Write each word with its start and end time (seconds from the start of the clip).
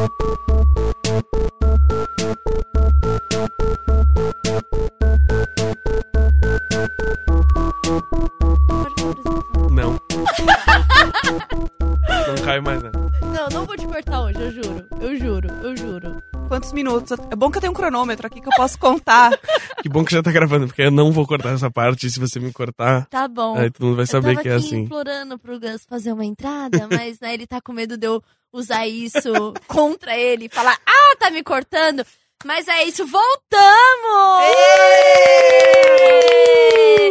Não. 0.00 0.08
Não 12.28 12.34
cai 12.44 12.60
mais, 12.60 12.82
né? 12.82 12.90
Não, 13.20 13.48
não 13.50 13.66
vou 13.66 13.76
te 13.76 13.86
cortar 13.86 14.22
hoje, 14.22 14.40
eu 14.40 14.50
juro. 14.50 14.86
Eu 15.00 15.16
juro, 15.18 15.48
eu 15.62 15.76
juro. 15.76 16.22
Quantos 16.48 16.72
minutos? 16.72 17.18
É 17.30 17.36
bom 17.36 17.50
que 17.50 17.58
eu 17.58 17.60
tenho 17.60 17.72
um 17.72 17.76
cronômetro 17.76 18.26
aqui 18.26 18.40
que 18.40 18.48
eu 18.48 18.56
posso 18.56 18.78
contar. 18.78 19.30
Que 19.82 19.88
bom 19.88 20.04
que 20.04 20.12
já 20.12 20.22
tá 20.22 20.30
gravando, 20.30 20.66
porque 20.66 20.82
eu 20.82 20.90
não 20.90 21.10
vou 21.12 21.26
cortar 21.26 21.54
essa 21.54 21.70
parte. 21.70 22.10
Se 22.10 22.20
você 22.20 22.38
me 22.38 22.52
cortar, 22.52 23.06
Tá 23.06 23.26
bom. 23.26 23.56
aí 23.56 23.70
todo 23.70 23.86
mundo 23.86 23.96
vai 23.96 24.06
saber 24.06 24.30
eu 24.30 24.34
tava 24.34 24.42
que 24.42 24.48
é 24.48 24.54
assim. 24.54 24.80
implorando 24.80 25.38
pro 25.38 25.58
Gus 25.58 25.84
fazer 25.88 26.12
uma 26.12 26.24
entrada, 26.24 26.86
mas 26.90 27.18
né, 27.20 27.32
ele 27.34 27.46
tá 27.46 27.60
com 27.60 27.72
medo 27.72 27.96
de 27.96 28.06
eu 28.06 28.22
usar 28.52 28.86
isso 28.86 29.54
contra 29.66 30.16
ele 30.16 30.46
e 30.46 30.48
falar, 30.48 30.76
ah, 30.86 31.16
tá 31.18 31.30
me 31.30 31.42
cortando. 31.42 32.04
Mas 32.44 32.66
é 32.68 32.84
isso, 32.84 33.04
voltamos! 33.06 33.70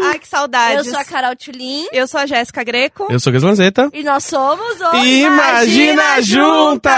Ai, 0.01 0.17
que 0.17 0.27
saudades. 0.27 0.77
Eu 0.87 0.91
sou 0.91 0.99
a 0.99 1.05
Carol 1.05 1.35
Tulin 1.35 1.85
Eu 1.91 2.07
sou 2.07 2.19
a 2.19 2.25
Jéssica 2.25 2.63
Greco. 2.63 3.05
Eu 3.11 3.19
sou 3.19 3.29
o 3.29 3.33
Gaslanzeta. 3.33 3.89
e 3.93 4.01
nós 4.03 4.23
somos 4.25 4.81
o 4.81 4.95
Imagina 4.95 6.19
Juntas! 6.21 6.89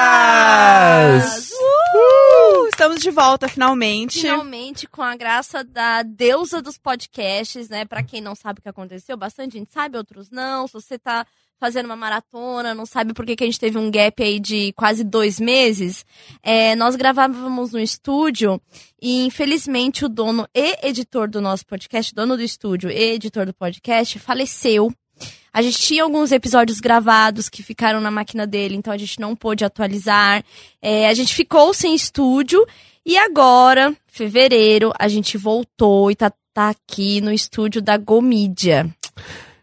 Uh, 1.52 2.31
estamos 2.68 3.02
de 3.02 3.12
volta, 3.12 3.48
finalmente. 3.48 4.22
Finalmente, 4.22 4.88
com 4.88 5.02
a 5.02 5.16
graça 5.16 5.64
da 5.64 6.04
deusa 6.04 6.62
dos 6.62 6.78
podcasts, 6.78 7.70
né? 7.70 7.86
Pra 7.86 8.04
quem 8.04 8.22
não 8.22 8.36
sabe 8.36 8.60
o 8.60 8.62
que 8.62 8.70
aconteceu, 8.70 9.18
bastante 9.18 9.58
gente 9.58 9.72
sabe, 9.72 9.98
outros 9.98 10.30
não. 10.30 10.68
Se 10.68 10.74
você 10.74 10.98
tá 10.98 11.26
fazendo 11.62 11.86
uma 11.86 11.96
maratona, 11.96 12.74
não 12.74 12.88
sabe 12.88 13.14
por 13.14 13.24
que, 13.24 13.36
que 13.36 13.44
a 13.44 13.46
gente 13.46 13.60
teve 13.60 13.78
um 13.78 13.92
gap 13.92 14.24
aí 14.24 14.40
de 14.40 14.74
quase 14.74 15.04
dois 15.04 15.40
meses, 15.40 16.04
é, 16.42 16.76
nós 16.76 16.96
gravávamos 16.96 17.72
no 17.72 17.80
estúdio 17.80 18.60
e, 19.00 19.28
infelizmente, 19.28 20.04
o 20.04 20.10
dono 20.10 20.48
e 20.56 20.88
editor 20.88 21.30
do 21.30 21.40
nosso 21.40 21.64
podcast, 21.68 22.16
dono 22.16 22.36
do 22.36 22.42
estúdio 22.42 22.90
e 22.90 23.14
editor 23.14 23.46
do 23.46 23.54
podcast, 23.54 24.18
faleceu. 24.18 24.92
A 25.54 25.62
gente 25.62 25.80
tinha 25.80 26.04
alguns 26.04 26.32
episódios 26.32 26.80
gravados 26.80 27.50
que 27.50 27.62
ficaram 27.62 28.00
na 28.00 28.10
máquina 28.10 28.48
dele, 28.48 28.76
então 28.76 28.94
a 28.94 28.98
gente 28.98 29.20
não 29.20 29.36
pôde 29.36 29.66
atualizar. 29.66 30.44
É, 30.82 31.08
a 31.08 31.14
gente 31.14 31.36
ficou 31.36 31.74
sem 31.74 31.94
estúdio 31.94 32.66
e 33.06 33.18
agora, 33.18 33.96
fevereiro, 34.08 34.94
a 34.98 35.08
gente 35.08 35.38
voltou 35.38 36.12
e 36.12 36.16
tá, 36.16 36.32
tá 36.54 36.70
aqui 36.70 37.20
no 37.20 37.34
estúdio 37.34 37.82
da 37.82 37.98
Gomídia, 37.98 38.90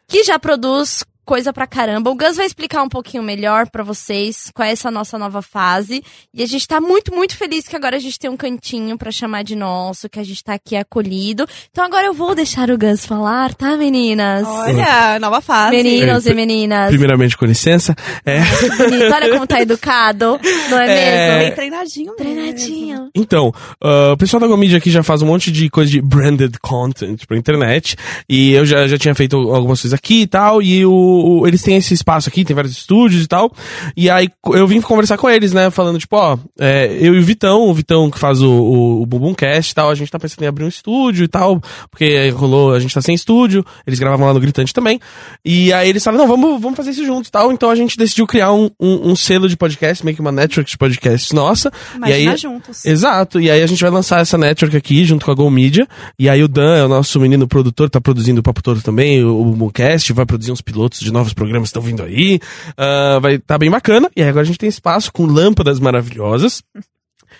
que 0.07 0.25
já 0.25 0.39
produz 0.39 1.05
coisa 1.29 1.53
pra 1.53 1.67
caramba. 1.67 2.09
O 2.11 2.15
Gus 2.15 2.37
vai 2.39 2.47
explicar 2.47 2.83
um 2.83 2.89
pouquinho 2.89 3.23
melhor 3.23 3.69
pra 3.69 3.83
vocês 3.85 4.51
qual 4.55 4.67
é 4.67 4.73
essa 4.73 4.91
nossa 4.91 5.19
nova 5.19 5.43
fase. 5.43 6.03
E 6.33 6.43
a 6.43 6.47
gente 6.47 6.67
tá 6.67 6.81
muito, 6.81 7.15
muito 7.15 7.37
feliz 7.37 7.69
que 7.69 7.77
agora 7.77 7.97
a 7.97 7.99
gente 7.99 8.19
tem 8.19 8.31
um 8.31 8.37
cantinho 8.37 8.97
pra 8.97 9.11
chamar 9.11 9.45
de 9.45 9.55
nosso, 9.55 10.09
que 10.09 10.19
a 10.19 10.25
gente 10.25 10.43
tá 10.43 10.55
aqui 10.55 10.75
acolhido. 10.75 11.47
Então 11.71 11.85
agora 11.85 12.07
eu 12.07 12.15
vou 12.15 12.35
deixar 12.35 12.71
o 12.71 12.79
Gus 12.79 13.05
falar, 13.05 13.53
tá, 13.53 13.77
meninas? 13.77 14.47
Olha, 14.47 15.19
nova 15.21 15.43
fase. 15.43 15.77
Meninos 15.77 16.27
É, 16.27 16.31
e 16.31 16.35
meninas. 16.35 16.89
Primeiramente, 16.89 17.37
com 17.37 17.45
licença. 17.45 17.95
É. 18.25 18.41
Bonito. 18.79 19.13
Olha 19.15 19.31
como 19.31 19.47
tá 19.47 19.61
educado, 19.61 20.41
não 20.71 20.79
é, 20.79 20.87
É. 20.87 21.27
mesmo? 21.29 21.39
Bem 21.45 21.55
treinadinho 21.55 22.15
mesmo. 22.17 22.17
Treinadinho. 22.17 23.11
Então, 23.15 23.53
ah, 23.85 24.13
o 24.15 24.17
pessoal 24.17 24.41
da 24.41 24.47
Gomedia 24.47 24.79
aqui 24.79 24.91
já 24.91 25.03
faz 25.03 25.21
um 25.21 25.27
monte 25.27 25.53
de 25.53 25.69
coisa 25.69 25.91
de 25.91 26.01
branded 26.01 26.57
content 26.63 27.27
pra 27.27 27.37
internet. 27.37 27.97
E 28.27 28.53
eu 28.53 28.65
já, 28.65 28.89
já 28.89 28.97
tinha 28.97 29.15
feito 29.15 29.37
algumas 29.37 29.83
coisas 29.83 29.93
aqui 29.93 30.23
e 30.23 30.27
tal. 30.27 30.63
E 30.63 30.87
o, 30.87 31.18
o- 31.19 31.47
eles 31.47 31.63
têm 31.63 31.77
esse 31.77 31.95
espaço 31.95 32.29
aqui, 32.29 32.45
tem 32.45 32.55
vários 32.55 32.73
estúdios 32.77 33.23
e 33.25 33.27
tal. 33.27 33.53
E 33.97 34.09
aí 34.11 34.29
eu 34.53 34.67
vim 34.67 34.81
conversar 34.81 35.17
com 35.19 35.29
eles, 35.29 35.53
né? 35.53 35.71
Falando, 35.71 35.99
tipo, 35.99 36.17
ó, 36.17 36.39
é, 36.59 36.97
eu 37.01 37.15
e 37.15 37.19
o 37.19 37.23
Vitão, 37.23 37.69
o 37.69 37.75
Vitão 37.75 38.11
que 38.11 38.19
faz 38.19 38.41
o, 38.43 38.51
o, 38.51 39.03
o 39.03 39.07
Bumbumcast 39.07 39.73
e 39.73 39.75
tal, 39.75 39.91
a 39.91 39.95
gente 39.95 40.11
tá 40.11 40.19
pensando 40.19 40.43
em 40.45 40.47
abrir 40.47 40.65
um 40.65 40.69
estúdio 40.69 41.25
e 41.25 41.29
tal. 41.29 41.61
Porque 41.91 42.29
rolou, 42.31 42.73
a 42.75 42.81
gente 42.81 42.95
tá 42.95 43.01
sem 43.01 43.15
estúdio. 43.15 43.65
Eles 43.87 43.99
gravavam 43.99 44.27
lá 44.27 44.35
no 44.35 44.41
Gritante 44.41 44.73
também. 44.73 45.01
E 45.45 45.73
aí 45.73 45.89
eles 45.89 46.03
falaram, 46.05 46.27
não, 46.27 46.37
vamos, 46.37 46.61
vamos 46.61 46.77
fazer 46.77 46.91
isso 46.91 47.05
juntos 47.05 47.29
e 47.29 47.33
tal. 47.33 47.53
Então 47.53 47.71
a 47.71 47.75
gente 47.75 47.97
decidiu 47.97 48.27
criar 48.27 48.53
um, 48.53 48.71
um, 48.81 49.11
um 49.11 49.17
selo 49.17 49.49
de 49.49 49.57
podcast, 49.57 50.05
meio 50.05 50.15
que 50.15 50.21
uma 50.21 50.33
network 50.33 50.71
de 50.71 50.79
podcasts 50.79 51.33
nossa. 51.33 51.71
Imagina 51.95 52.19
e 52.19 52.29
aí, 52.29 52.37
juntos. 52.37 52.85
Exato, 52.85 53.41
e 53.41 53.51
aí 53.51 53.63
a 53.63 53.67
gente 53.67 53.81
vai 53.81 53.91
lançar 53.91 54.21
essa 54.21 54.37
network 54.39 54.77
aqui 54.77 55.05
junto 55.05 55.25
com 55.25 55.31
a 55.31 55.35
Go 55.35 55.51
Media. 55.51 55.87
E 56.19 56.29
aí 56.29 56.43
o 56.43 56.49
Dan 56.49 56.77
é 56.77 56.85
o 56.85 56.89
nosso 56.89 57.19
menino 57.21 57.47
produtor, 57.49 57.89
tá 57.91 58.01
produzindo 58.01 58.41
o 58.41 58.43
Papo 58.43 58.63
Todo 58.63 58.81
também, 58.83 59.25
o, 59.25 59.41
o 59.41 59.57
Mooncast, 59.57 60.13
vai 60.13 60.27
produzir 60.27 60.53
uns 60.53 60.61
pilotos 60.61 61.01
de 61.09 61.13
novos 61.13 61.35
programas 61.35 61.69
estão 61.69 61.83
vindo 61.83 62.03
aí. 62.03 62.41
Ah, 62.77 63.19
vai 63.21 63.39
tá 63.39 63.59
bem 63.59 63.71
bacana. 63.71 64.11
E 64.17 64.23
aí 64.23 64.29
agora 64.29 64.43
a 64.43 64.47
gente 64.47 64.59
tem 64.59 64.69
espaço 64.69 65.13
com 65.13 65.27
lâmpadas 65.27 65.79
maravilhosas. 65.81 66.63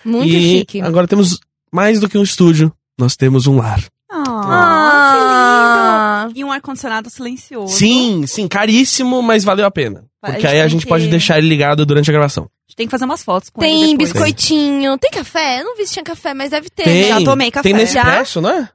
Muito 0.05 0.27
e 0.27 0.59
chique. 0.59 0.81
agora 0.81 1.07
temos 1.07 1.39
mais 1.71 1.99
do 1.99 2.07
que 2.09 2.17
um 2.17 2.23
estúdio, 2.23 2.71
nós 2.97 3.15
temos 3.15 3.47
um 3.47 3.57
lar. 3.57 3.83
Ah, 4.11 6.25
que 6.27 6.33
lindo. 6.33 6.39
E 6.39 6.43
um 6.43 6.51
ar-condicionado 6.51 7.09
silencioso. 7.09 7.73
Sim, 7.75 8.25
sim, 8.27 8.47
caríssimo, 8.47 9.21
mas 9.21 9.43
valeu 9.43 9.65
a 9.65 9.71
pena. 9.71 10.03
Vai, 10.21 10.33
Porque 10.33 10.47
a 10.47 10.51
aí 10.51 10.59
a 10.59 10.63
tem 10.63 10.69
gente 10.71 10.83
que- 10.83 10.89
pode 10.89 11.07
deixar 11.07 11.37
ele 11.37 11.47
ligado 11.47 11.85
durante 11.85 12.09
a 12.09 12.13
gravação. 12.13 12.43
A 12.43 12.69
gente 12.69 12.75
tem 12.75 12.87
que 12.87 12.91
fazer 12.91 13.05
umas 13.05 13.23
fotos 13.23 13.49
com 13.49 13.63
ele 13.63 13.71
Tem 13.73 13.97
depois. 13.97 14.11
biscoitinho, 14.13 14.97
tem 14.97 15.09
café? 15.11 15.61
Eu 15.61 15.65
não 15.65 15.77
vi 15.77 15.87
se 15.87 15.93
tinha 15.93 16.03
café, 16.03 16.33
mas 16.33 16.49
deve 16.51 16.69
ter, 16.69 16.83
Tem, 16.83 17.01
né? 17.03 17.07
Já 17.19 17.23
tomei 17.23 17.49
café. 17.51 17.63
Tem 17.69 17.73
Nespresso, 17.73 18.41
não 18.41 18.49
é? 18.49 18.69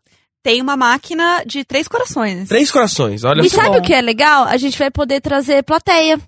Tem 0.44 0.60
uma 0.62 0.76
máquina 0.76 1.42
de 1.46 1.64
três 1.64 1.88
corações. 1.88 2.48
Três 2.48 2.70
corações, 2.70 3.24
olha 3.24 3.40
E 3.40 3.48
só. 3.50 3.56
sabe 3.56 3.70
bom. 3.70 3.78
o 3.78 3.82
que 3.82 3.92
é 3.94 4.00
legal? 4.00 4.44
A 4.44 4.56
gente 4.58 4.78
vai 4.78 4.90
poder 4.90 5.20
trazer 5.20 5.64
plateia, 5.64 6.20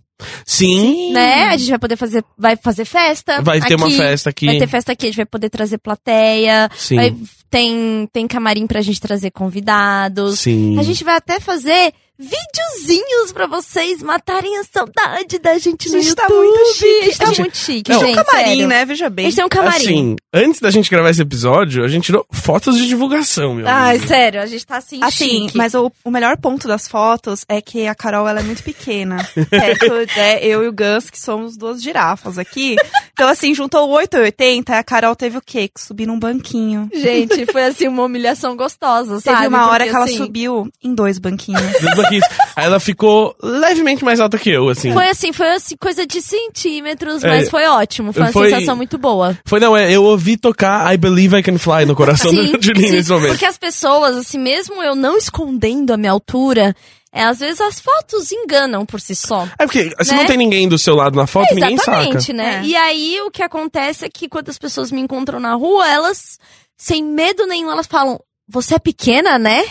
Sim, 0.44 1.12
né? 1.12 1.44
A 1.48 1.56
gente 1.58 1.68
vai 1.68 1.78
poder 1.78 1.96
fazer, 1.96 2.24
vai 2.38 2.56
fazer 2.56 2.84
festa. 2.86 3.42
vai 3.42 3.60
ter 3.60 3.74
uma 3.74 3.86
aqui. 3.88 3.96
festa 3.98 4.30
aqui. 4.30 4.46
Vai 4.46 4.58
ter 4.58 4.66
festa 4.66 4.92
aqui, 4.92 5.04
a 5.04 5.08
gente 5.10 5.16
vai 5.16 5.26
poder 5.26 5.50
trazer 5.50 5.76
plateia. 5.78 6.70
Sim. 6.76 6.96
Vai- 6.96 7.14
tem, 7.50 8.08
tem 8.12 8.26
camarim 8.26 8.66
pra 8.66 8.80
gente 8.80 9.00
trazer 9.00 9.30
convidados. 9.30 10.40
Sim. 10.40 10.78
A 10.78 10.82
gente 10.82 11.04
vai 11.04 11.16
até 11.16 11.38
fazer 11.38 11.92
videozinhos 12.18 13.32
pra 13.32 13.46
vocês 13.46 14.02
matarem 14.02 14.56
a 14.58 14.64
saudade 14.64 15.38
da 15.38 15.58
gente 15.58 15.88
no 15.90 15.96
A 15.98 16.00
gente 16.00 16.14
tá 16.14 16.22
YouTube. 16.24 16.46
muito 16.46 16.74
chique. 16.74 16.86
A 17.00 17.04
gente 17.04 17.18
tá 17.18 17.24
A 17.24 17.28
gente- 17.28 17.40
muito 17.40 17.56
chique, 17.58 17.90
Não, 17.92 18.00
gente. 18.00 18.14
Camarim, 18.24 18.46
sério. 18.48 18.68
né? 18.68 18.84
Veja 18.84 19.06
A 19.06 19.10
bem. 19.10 19.24
gente 19.26 19.36
tem 19.36 19.44
um 19.44 19.48
camarim. 19.48 19.76
Assim, 19.76 20.16
antes 20.32 20.60
da 20.60 20.70
gente 20.70 20.90
gravar 20.90 21.10
esse 21.10 21.22
episódio, 21.22 21.84
a 21.84 21.88
gente 21.88 22.04
tirou 22.06 22.26
fotos 22.32 22.76
de 22.78 22.86
divulgação, 22.86 23.54
meu 23.54 23.66
Ai, 23.68 23.96
amigo. 23.96 24.08
sério, 24.08 24.40
a 24.40 24.46
gente 24.46 24.66
tá 24.66 24.76
assim, 24.78 25.00
Assim, 25.02 25.42
chique. 25.46 25.56
mas 25.56 25.74
o, 25.74 25.90
o 26.04 26.10
melhor 26.10 26.36
ponto 26.36 26.66
das 26.68 26.88
fotos 26.88 27.44
é 27.48 27.60
que 27.60 27.86
a 27.86 27.94
Carol 27.94 28.28
ela 28.28 28.40
é 28.40 28.42
muito 28.42 28.62
pequena. 28.62 29.16
Perto, 29.50 29.94
né, 30.16 30.38
eu 30.42 30.64
e 30.64 30.68
o 30.68 30.72
Gus, 30.72 31.10
que 31.10 31.18
somos 31.18 31.56
duas 31.56 31.82
girafas 31.82 32.38
aqui. 32.38 32.76
Então, 33.12 33.28
assim, 33.28 33.54
juntou 33.54 33.88
o 33.88 33.92
8 33.92 34.16
e 34.16 34.20
80, 34.20 34.76
a 34.78 34.82
Carol 34.84 35.16
teve 35.16 35.38
o 35.38 35.42
quê? 35.44 35.68
Que 35.68 35.80
subir 35.80 36.06
num 36.06 36.18
banquinho. 36.18 36.88
Gente, 36.92 37.46
foi 37.50 37.64
assim 37.64 37.88
uma 37.88 38.04
humilhação 38.04 38.56
gostosa, 38.56 39.20
sabe? 39.20 39.36
Teve 39.38 39.48
uma 39.48 39.66
hora 39.68 39.84
Porque, 39.84 39.90
que 39.90 39.96
ela 39.96 40.04
assim, 40.04 40.16
subiu 40.18 40.68
em 40.82 40.94
dois 40.94 41.18
banquinhos. 41.18 41.60
Banquinhos. 42.06 42.24
Aí 42.56 42.64
ela 42.64 42.80
ficou 42.80 43.34
levemente 43.42 44.04
mais 44.04 44.20
alta 44.20 44.38
que 44.38 44.50
eu, 44.50 44.68
assim. 44.68 44.92
Foi 44.92 45.08
assim, 45.08 45.32
foi 45.32 45.48
assim, 45.54 45.76
coisa 45.76 46.06
de 46.06 46.20
centímetros, 46.22 47.22
É, 47.24 47.28
mas 47.28 47.50
foi 47.50 47.66
ótimo. 47.66 48.12
Foi 48.12 48.22
uma 48.22 48.32
foi- 48.32 48.50
sensação 48.50 48.76
muito 48.76 48.96
boa. 48.98 49.36
Foi, 49.44 49.60
não, 49.60 49.76
é, 49.76 49.90
eu 49.92 50.04
ouvi 50.04 50.36
tocar 50.36 50.92
I 50.92 50.96
Believe 50.96 51.36
I 51.38 51.42
Can 51.42 51.58
Fly 51.58 51.84
no 51.84 51.94
coração 51.94 52.30
Sim, 52.30 52.52
do 52.52 52.62
Julinho 52.64 52.92
nesse 52.92 53.10
momento. 53.10 53.30
porque 53.30 53.44
as 53.44 53.58
pessoas, 53.58 54.16
assim, 54.16 54.38
mesmo 54.38 54.82
eu 54.82 54.94
não 54.94 55.16
escondendo 55.16 55.92
a 55.92 55.96
minha 55.96 56.12
altura, 56.12 56.74
é, 57.12 57.24
às 57.24 57.38
vezes 57.40 57.60
as 57.60 57.80
fotos 57.80 58.30
enganam 58.32 58.84
por 58.84 59.00
si 59.00 59.14
só. 59.14 59.46
É 59.58 59.64
porque 59.66 59.90
se 60.02 60.12
Né? 60.12 60.18
não 60.18 60.26
tem 60.26 60.36
ninguém 60.36 60.68
do 60.68 60.78
seu 60.78 60.94
lado 60.94 61.16
na 61.16 61.26
foto, 61.26 61.54
ninguém 61.54 61.76
saca. 61.78 62.00
Exatamente, 62.02 62.32
né? 62.32 62.60
É. 62.62 62.66
E 62.66 62.76
aí 62.76 63.20
o 63.22 63.30
que 63.30 63.42
acontece 63.42 64.04
é 64.04 64.08
que 64.08 64.28
quando 64.28 64.48
as 64.50 64.58
pessoas 64.58 64.90
me 64.92 65.00
encontram 65.00 65.40
na 65.40 65.54
rua, 65.54 65.88
elas, 65.88 66.38
sem 66.76 67.02
medo 67.02 67.46
nenhum, 67.46 67.70
elas 67.70 67.86
falam: 67.86 68.20
Você 68.48 68.74
é 68.74 68.78
pequena, 68.78 69.38
né? 69.38 69.64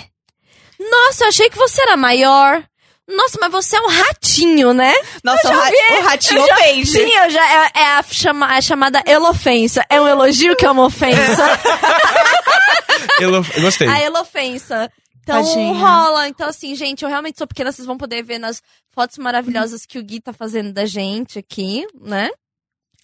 Nossa, 0.80 1.24
eu 1.26 1.28
achei 1.30 1.50
que 1.50 1.58
você 1.58 1.82
era 1.82 1.96
maior. 1.98 2.64
Nossa, 3.08 3.38
mas 3.40 3.52
você 3.52 3.78
é 3.78 3.82
um 3.82 3.88
ratinho, 3.88 4.74
né? 4.74 4.92
Nossa, 5.24 5.48
o, 5.48 5.52
ra 5.56 5.66
vi- 5.70 6.00
o 6.00 6.04
ratinho 6.04 6.42
eu 6.42 6.48
já- 6.48 6.56
ofende. 6.56 6.88
Sim, 6.88 7.08
eu 7.24 7.30
já, 7.30 7.66
é, 7.66 7.72
é 7.76 7.86
a, 7.98 8.04
chama, 8.04 8.48
a 8.48 8.62
chamada 8.62 9.04
elofensa. 9.06 9.86
É 9.90 10.02
um 10.02 10.08
elogio 10.08 10.56
que 10.56 10.66
é 10.66 10.72
uma 10.72 10.86
ofensa. 10.86 11.44
Eu, 13.20 13.34
eu 13.34 13.44
gostei. 13.62 13.88
a 13.88 14.02
elofensa. 14.02 14.92
Então 15.22 15.42
Tadinha. 15.44 15.74
rola. 15.74 16.28
Então, 16.28 16.48
assim, 16.50 16.76
gente, 16.76 17.04
eu 17.04 17.10
realmente 17.10 17.38
sou 17.38 17.48
pequena. 17.48 17.72
Vocês 17.72 17.86
vão 17.86 17.98
poder 17.98 18.24
ver 18.24 18.40
nas 18.40 18.62
fotos 18.94 19.18
maravilhosas 19.18 19.86
que 19.86 19.98
o 19.98 20.04
Gui 20.04 20.20
tá 20.20 20.34
fazendo 20.34 20.74
da 20.74 20.86
gente 20.86 21.40
aqui, 21.40 21.88
né? 22.02 22.30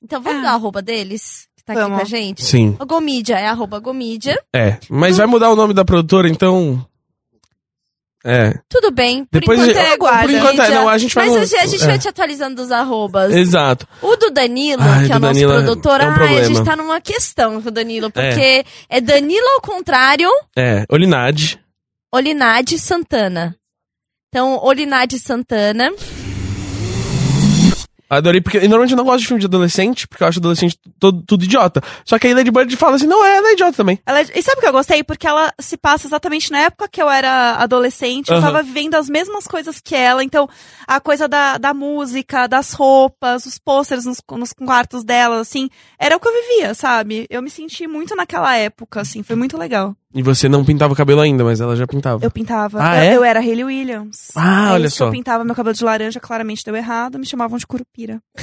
Então 0.04 0.22
vamos 0.22 0.40
Ah. 0.40 0.44
dar 0.44 0.52
a 0.52 0.54
arroba 0.56 0.82
deles, 0.82 1.48
que 1.56 1.64
tá 1.64 1.74
aqui 1.74 1.82
Vamos. 1.82 1.98
com 1.98 2.02
a 2.04 2.06
gente? 2.08 2.44
Sim, 2.44 2.76
O 2.80 2.86
Gomídia 2.86 3.36
é 3.40 3.48
arroba 3.48 3.80
Gomídia. 3.80 4.42
é. 4.54 4.78
Mas 4.90 5.18
vai 5.18 5.28
mudar 5.28 5.50
o 5.50 5.56
nome 5.56 5.74
da 5.74 5.86
produtora, 5.86 6.28
então. 6.28 6.86
É. 8.24 8.54
Tudo 8.70 8.92
bem. 8.92 9.26
Por 9.26 9.40
Depois 9.40 9.60
enquanto 9.60 9.78
a- 9.78 9.82
é 9.82 9.98
Por 9.98 10.10
Gomídia. 10.12 10.38
enquanto 10.38 10.62
é, 10.62 10.70
não, 10.70 10.88
a 10.90 10.98
gente 10.98 11.16
vai 11.16 11.28
Mas 11.30 11.54
a 11.54 11.66
gente, 11.66 11.84
é. 11.84 11.88
vai 11.88 11.98
te 12.00 12.08
atualizando 12.08 12.56
dos 12.56 12.72
arrobas. 12.72 13.34
Exato. 13.34 13.88
O 14.02 14.16
do 14.16 14.30
Danilo, 14.30 14.82
Ai, 14.84 15.08
que 15.08 15.12
é 15.12 15.16
o 15.16 15.20
nosso 15.20 15.34
Danilo 15.34 15.52
é- 15.54 15.56
produtor, 15.64 16.02
é 16.02 16.06
um 16.08 16.12
ai, 16.12 16.40
a 16.40 16.44
gente 16.44 16.64
tá 16.64 16.76
numa 16.76 17.02
questão 17.02 17.62
com 17.62 17.70
o 17.70 17.72
Danilo, 17.72 18.12
porque 18.12 18.64
é, 18.90 19.02
Danilo 19.02 19.48
ao 19.56 19.62
contrário, 19.62 20.30
É. 20.56 20.86
Olinade. 20.92 21.60
Olinade 22.14 22.78
Santana. 22.78 23.56
Então, 24.30 24.60
Olinade 24.64 25.18
Santana. 25.20 25.92
Adorei, 28.18 28.42
porque 28.42 28.60
normalmente 28.60 28.92
eu 28.92 28.98
não 28.98 29.06
gosto 29.06 29.22
de 29.22 29.28
filme 29.28 29.40
de 29.40 29.46
adolescente, 29.46 30.06
porque 30.06 30.22
eu 30.22 30.28
acho 30.28 30.40
adolescente 30.40 30.78
todo, 31.00 31.24
tudo 31.26 31.46
idiota. 31.46 31.82
Só 32.04 32.20
que 32.20 32.28
aí 32.28 32.34
Lady 32.34 32.52
Bird 32.52 32.76
fala 32.76 32.96
assim, 32.98 33.08
não, 33.08 33.24
é, 33.24 33.38
ela 33.38 33.50
é 33.50 33.54
idiota 33.54 33.78
também. 33.78 33.98
Ela 34.06 34.20
é- 34.20 34.28
e 34.36 34.42
sabe 34.44 34.58
o 34.58 34.62
que 34.62 34.68
eu 34.68 34.72
gostei? 34.74 35.02
Porque 35.02 35.26
ela 35.26 35.54
se 35.58 35.78
passa 35.78 36.08
exatamente 36.08 36.52
na 36.52 36.60
época 36.60 36.90
que 36.90 37.02
eu 37.02 37.10
era 37.10 37.56
adolescente, 37.56 38.30
eu 38.30 38.42
tava 38.42 38.62
vivendo 38.64 38.96
as 38.96 39.08
mesmas 39.10 39.48
coisas 39.48 39.80
que 39.80 39.96
ela. 39.96 40.24
Então, 40.24 40.50
a 40.86 41.00
coisa 41.00 41.26
da, 41.28 41.58
da 41.58 41.74
música, 41.74 42.48
das 42.48 42.74
roupas, 42.74 43.46
os 43.46 43.58
pôsteres 43.58 44.04
nos, 44.06 44.18
nos 44.32 44.52
quartos 44.52 45.04
dela, 45.06 45.40
assim, 45.40 45.70
era 45.98 46.18
o 46.18 46.20
que 46.20 46.28
eu 46.28 46.34
vivia, 46.34 46.74
sabe? 46.74 47.26
Eu 47.30 47.42
me 47.42 47.50
senti 47.50 47.88
muito 47.88 48.14
naquela 48.14 48.56
época, 48.58 49.00
assim, 49.00 49.24
foi 49.24 49.38
muito 49.38 49.58
legal. 49.58 49.96
E 50.14 50.22
você 50.22 50.50
não 50.50 50.66
pintava 50.66 50.94
o 50.94 50.96
cabelo 50.96 51.22
ainda, 51.22 51.44
mas 51.44 51.62
ela 51.62 51.76
já 51.76 51.88
pintava. 51.88 52.24
Eu 52.26 52.30
pintava. 52.32 52.80
Ah, 52.82 52.98
eu, 52.98 53.12
é? 53.12 53.16
eu 53.18 53.24
era 53.24 53.40
Hayley 53.40 53.64
Williams. 53.64 54.32
Ah, 54.36 54.70
É 54.70 54.74
olha 54.74 54.88
isso 54.88 54.98
só. 54.98 55.06
Eu 55.08 55.12
pintava 55.12 55.44
meu 55.46 55.56
cabelo 55.56 55.74
de 55.76 55.84
laranja, 55.84 56.20
claramente 56.20 56.66
deu 56.66 56.76
errado, 56.76 57.18
me 57.18 57.26
chamavam 57.26 57.58
de 57.58 57.66
curupira. 57.66 58.22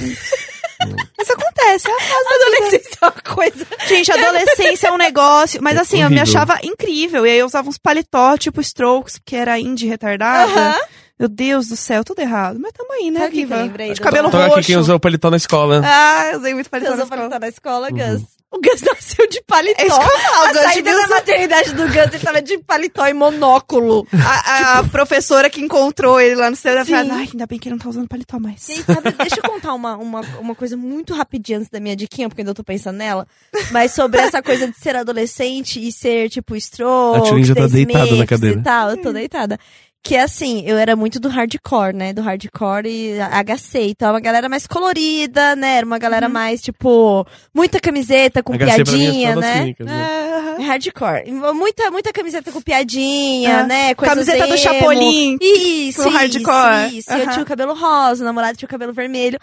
Mas 1.18 1.28
acontece, 1.30 1.88
é 1.88 1.92
a 1.92 2.00
fase 2.00 2.24
da 2.24 2.44
vida. 2.46 2.56
Adolescência 2.56 2.98
é 3.00 3.04
uma 3.04 3.34
coisa. 3.34 3.66
Gente, 3.88 4.12
adolescência 4.12 4.88
é 4.88 4.92
um 4.92 4.96
negócio. 4.96 5.60
Mas 5.62 5.76
É 5.76 5.80
assim, 5.80 6.02
eu 6.02 6.08
me 6.10 6.20
achava 6.20 6.58
incrível. 6.62 7.26
E 7.26 7.30
aí 7.30 7.38
eu 7.38 7.46
usava 7.46 7.68
uns 7.68 7.78
paletó, 7.78 8.36
tipo 8.36 8.60
Strokes, 8.60 9.18
que 9.24 9.34
era 9.36 9.58
indie 9.58 9.86
retardada. 9.88 10.50
Aham. 10.52 10.74
Meu 11.18 11.28
Deus 11.28 11.66
do 11.66 11.74
céu, 11.76 12.04
tudo 12.04 12.20
errado. 12.20 12.60
Mas 12.60 12.70
tamo 12.72 12.92
aí, 12.92 13.10
né, 13.10 13.18
Sabe 13.20 13.28
o 13.28 13.32
que 13.32 13.40
Viva? 13.40 13.54
que 13.56 13.60
eu 13.60 13.66
lembrei 13.66 13.92
De 13.92 14.00
cabelo 14.00 14.28
Então 14.28 14.40
roxo. 14.40 14.54
aqui 14.58 14.66
quem 14.68 14.76
usou 14.76 14.94
o 14.96 15.00
paletó 15.00 15.30
na 15.32 15.36
escola. 15.36 15.82
Ah, 15.84 16.30
eu 16.32 16.38
usei 16.38 16.54
muito 16.54 16.66
Você 16.66 16.70
paletó 16.70 16.90
na 16.90 16.94
usou 16.94 17.04
escola. 17.06 17.22
paletó 17.28 17.38
na 17.40 17.48
escola, 17.48 17.90
Gus. 17.90 18.20
Uhum. 18.20 18.26
O 18.50 18.58
Gus 18.62 18.80
nasceu 18.80 19.28
de 19.28 19.42
paletó. 19.42 19.82
É 19.82 19.86
isso 19.86 19.98
que 19.98 20.06
eu 20.06 20.18
falo, 20.20 20.46
A 20.46 20.52
Gus 20.52 20.62
saída 20.62 20.90
da 20.90 21.08
maternidade 21.08 21.74
do 21.74 21.82
Gus, 21.86 21.96
ele 21.96 22.18
tava 22.18 22.40
de 22.40 22.58
paletó 22.58 23.06
e 23.06 23.12
monóculo. 23.12 24.06
A, 24.12 24.78
a 24.78 24.84
professora 24.84 25.50
que 25.50 25.60
encontrou 25.60 26.18
ele 26.18 26.34
lá 26.34 26.48
no 26.48 26.56
céu, 26.56 26.72
ela 26.72 26.84
falou, 26.84 27.12
ai, 27.12 27.28
ainda 27.30 27.46
bem 27.46 27.58
que 27.58 27.68
ele 27.68 27.74
não 27.74 27.78
tá 27.82 27.90
usando 27.90 28.08
paletó 28.08 28.40
mais. 28.40 28.64
Gente, 28.66 28.84
sabe, 28.84 29.12
deixa 29.12 29.36
eu 29.36 29.42
contar 29.50 29.74
uma, 29.74 29.96
uma, 29.96 30.20
uma 30.40 30.54
coisa 30.54 30.76
muito 30.78 31.12
rapidinha 31.12 31.58
antes 31.58 31.68
da 31.68 31.78
minha 31.78 31.94
diquinha, 31.94 32.28
porque 32.28 32.40
ainda 32.40 32.52
eu 32.52 32.54
tô 32.54 32.64
pensando 32.64 32.96
nela. 32.96 33.26
Mas 33.70 33.92
sobre 33.92 34.20
essa 34.20 34.42
coisa 34.42 34.66
de 34.66 34.76
ser 34.78 34.96
adolescente 34.96 35.86
e 35.86 35.92
ser, 35.92 36.30
tipo, 36.30 36.56
stroke, 36.56 37.18
A 37.18 37.22
Tilly 37.22 37.44
já 37.44 37.54
tá 37.54 37.66
deitada 37.66 38.16
na 38.16 38.26
cadeira. 38.26 38.58
E 38.58 38.62
tal, 38.62 38.90
eu 38.90 38.96
tô 38.96 39.12
deitada. 39.12 39.58
Que 40.08 40.16
assim, 40.16 40.62
eu 40.64 40.78
era 40.78 40.96
muito 40.96 41.20
do 41.20 41.28
hardcore, 41.28 41.94
né? 41.94 42.14
Do 42.14 42.22
hardcore 42.22 42.86
e 42.88 43.18
HC. 43.20 43.90
Então, 43.90 44.08
uma 44.10 44.20
galera 44.20 44.48
mais 44.48 44.66
colorida, 44.66 45.54
né? 45.54 45.76
Era 45.76 45.84
uma 45.86 45.98
galera 45.98 46.30
mais, 46.30 46.62
tipo, 46.62 47.26
muita 47.54 47.78
camiseta 47.78 48.42
com 48.42 48.54
HC 48.54 48.58
pra 48.58 48.66
mim 48.66 48.70
é 48.70 48.84
piadinha, 48.84 49.36
né? 49.36 49.52
Clínicas, 49.58 49.86
né? 49.86 50.56
Hardcore. 50.66 51.30
Muita, 51.52 51.90
muita 51.90 52.10
camiseta 52.10 52.50
com 52.50 52.62
piadinha, 52.62 53.58
Ah, 53.58 53.66
né? 53.66 53.94
Coisas 53.94 54.14
camiseta 54.14 54.46
do. 54.46 54.56
Chapolin. 54.56 55.36
Isso, 55.42 56.00
isso, 56.00 56.08
hardcore. 56.08 56.96
Isso, 56.96 57.12
Eu 57.12 57.24
Aham. 57.24 57.32
tinha 57.32 57.42
o 57.42 57.46
cabelo 57.46 57.74
rosa, 57.74 58.22
o 58.22 58.24
namorado 58.24 58.56
tinha 58.56 58.66
o 58.66 58.70
cabelo 58.70 58.94
vermelho. 58.94 59.38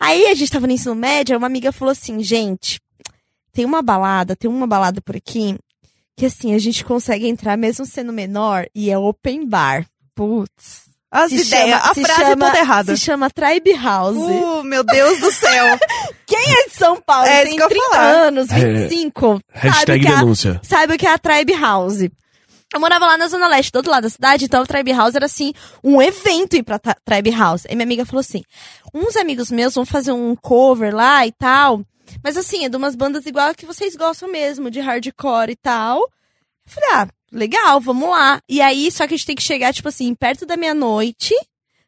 Aí 0.00 0.26
a 0.26 0.34
gente 0.34 0.50
tava 0.50 0.66
no 0.66 0.72
ensino 0.72 0.96
médio, 0.96 1.38
uma 1.38 1.46
amiga 1.46 1.70
falou 1.70 1.92
assim, 1.92 2.20
gente, 2.24 2.80
tem 3.52 3.64
uma 3.64 3.82
balada, 3.82 4.34
tem 4.34 4.50
uma 4.50 4.66
balada 4.66 5.00
por 5.00 5.14
aqui, 5.14 5.56
que 6.16 6.26
assim, 6.26 6.56
a 6.56 6.58
gente 6.58 6.84
consegue 6.84 7.28
entrar 7.28 7.56
mesmo 7.56 7.86
sendo 7.86 8.12
menor, 8.12 8.66
e 8.74 8.90
é 8.90 8.98
open 8.98 9.46
bar. 9.48 9.86
Putz. 10.18 10.88
As 11.10 11.30
Se 11.30 11.36
ideias, 11.42 11.48
chama- 11.80 11.90
a 11.90 11.94
se 11.94 12.02
frase 12.02 12.20
chama- 12.22 12.46
toda 12.46 12.58
errada. 12.58 12.96
Se 12.96 13.02
chama 13.04 13.30
Tribe 13.30 13.72
House. 13.74 14.16
Uh, 14.18 14.62
meu 14.64 14.82
Deus 14.84 15.20
do 15.20 15.30
céu. 15.32 15.78
Quem 16.26 16.38
é 16.52 16.68
de 16.68 16.74
São 16.74 17.00
Paulo, 17.00 17.26
É 17.26 17.44
tem 17.44 17.56
isso 17.56 17.56
que 17.56 17.62
eu 17.62 17.68
ia 17.76 17.82
30 17.82 17.90
falar. 17.96 18.10
anos, 18.10 18.50
É. 18.50 18.72
25, 18.88 19.40
Hashtag 19.52 19.86
sabe 19.86 20.00
que 20.00 20.08
a- 20.08 20.16
denúncia. 20.20 20.60
sabe 20.62 20.94
o 20.94 20.98
que 20.98 21.06
é 21.06 21.12
a 21.12 21.18
Tribe 21.18 21.54
House. 21.54 22.00
Eu 22.74 22.80
morava 22.80 23.06
lá 23.06 23.16
na 23.16 23.28
Zona 23.28 23.48
Leste, 23.48 23.72
do 23.72 23.76
outro 23.76 23.90
lado 23.92 24.02
da 24.02 24.10
cidade, 24.10 24.44
então 24.44 24.60
a 24.60 24.66
Tribe 24.66 24.92
House 24.92 25.14
era 25.14 25.24
assim, 25.24 25.54
um 25.82 26.02
evento 26.02 26.56
ir 26.56 26.62
pra 26.64 26.78
Tribe 26.78 27.30
House. 27.30 27.64
Aí 27.66 27.74
minha 27.76 27.86
amiga 27.86 28.04
falou 28.04 28.20
assim: 28.20 28.42
uns 28.92 29.16
amigos 29.16 29.50
meus 29.52 29.74
vão 29.76 29.86
fazer 29.86 30.12
um 30.12 30.34
cover 30.36 30.94
lá 30.94 31.24
e 31.26 31.32
tal. 31.32 31.80
Mas 32.22 32.36
assim, 32.36 32.64
é 32.66 32.68
de 32.68 32.76
umas 32.76 32.94
bandas 32.96 33.24
igual 33.24 33.48
a 33.50 33.54
que 33.54 33.64
vocês 33.64 33.94
gostam 33.96 34.28
mesmo, 34.30 34.70
de 34.70 34.80
hardcore 34.80 35.52
e 35.52 35.56
tal. 35.56 36.00
Eu 36.00 36.10
falei, 36.66 36.90
ah, 36.92 37.08
legal, 37.32 37.80
vamos 37.80 38.08
lá. 38.08 38.40
E 38.48 38.60
aí, 38.60 38.90
só 38.90 39.06
que 39.06 39.14
a 39.14 39.16
gente 39.16 39.26
tem 39.26 39.36
que 39.36 39.42
chegar, 39.42 39.72
tipo 39.72 39.88
assim, 39.88 40.14
perto 40.14 40.46
da 40.46 40.56
meia-noite 40.56 41.34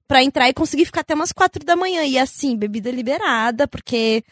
pra 0.06 0.22
entrar 0.22 0.48
e 0.48 0.54
conseguir 0.54 0.84
ficar 0.84 1.00
até 1.00 1.14
umas 1.14 1.32
quatro 1.32 1.64
da 1.64 1.76
manhã. 1.76 2.04
E 2.04 2.18
assim, 2.18 2.56
bebida 2.56 2.90
liberada, 2.90 3.66
porque. 3.68 4.22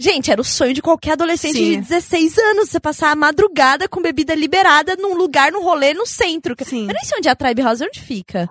Gente, 0.00 0.30
era 0.30 0.40
o 0.40 0.44
sonho 0.44 0.72
de 0.72 0.80
qualquer 0.80 1.14
adolescente 1.14 1.56
Sim. 1.56 1.80
de 1.80 1.88
16 1.88 2.38
anos, 2.38 2.68
você 2.68 2.78
passar 2.78 3.10
a 3.10 3.16
madrugada 3.16 3.88
com 3.88 4.00
bebida 4.00 4.32
liberada 4.32 4.94
num 4.94 5.14
lugar, 5.16 5.50
num 5.50 5.64
rolê, 5.64 5.92
no 5.92 6.06
centro. 6.06 6.54
Sim. 6.64 6.82
Eu 6.82 6.94
nem 6.94 7.02
sei 7.02 7.18
onde 7.18 7.26
é 7.26 7.32
a 7.32 7.34
Tribe 7.34 7.62
House, 7.62 7.80
onde 7.80 8.00
fica. 8.00 8.48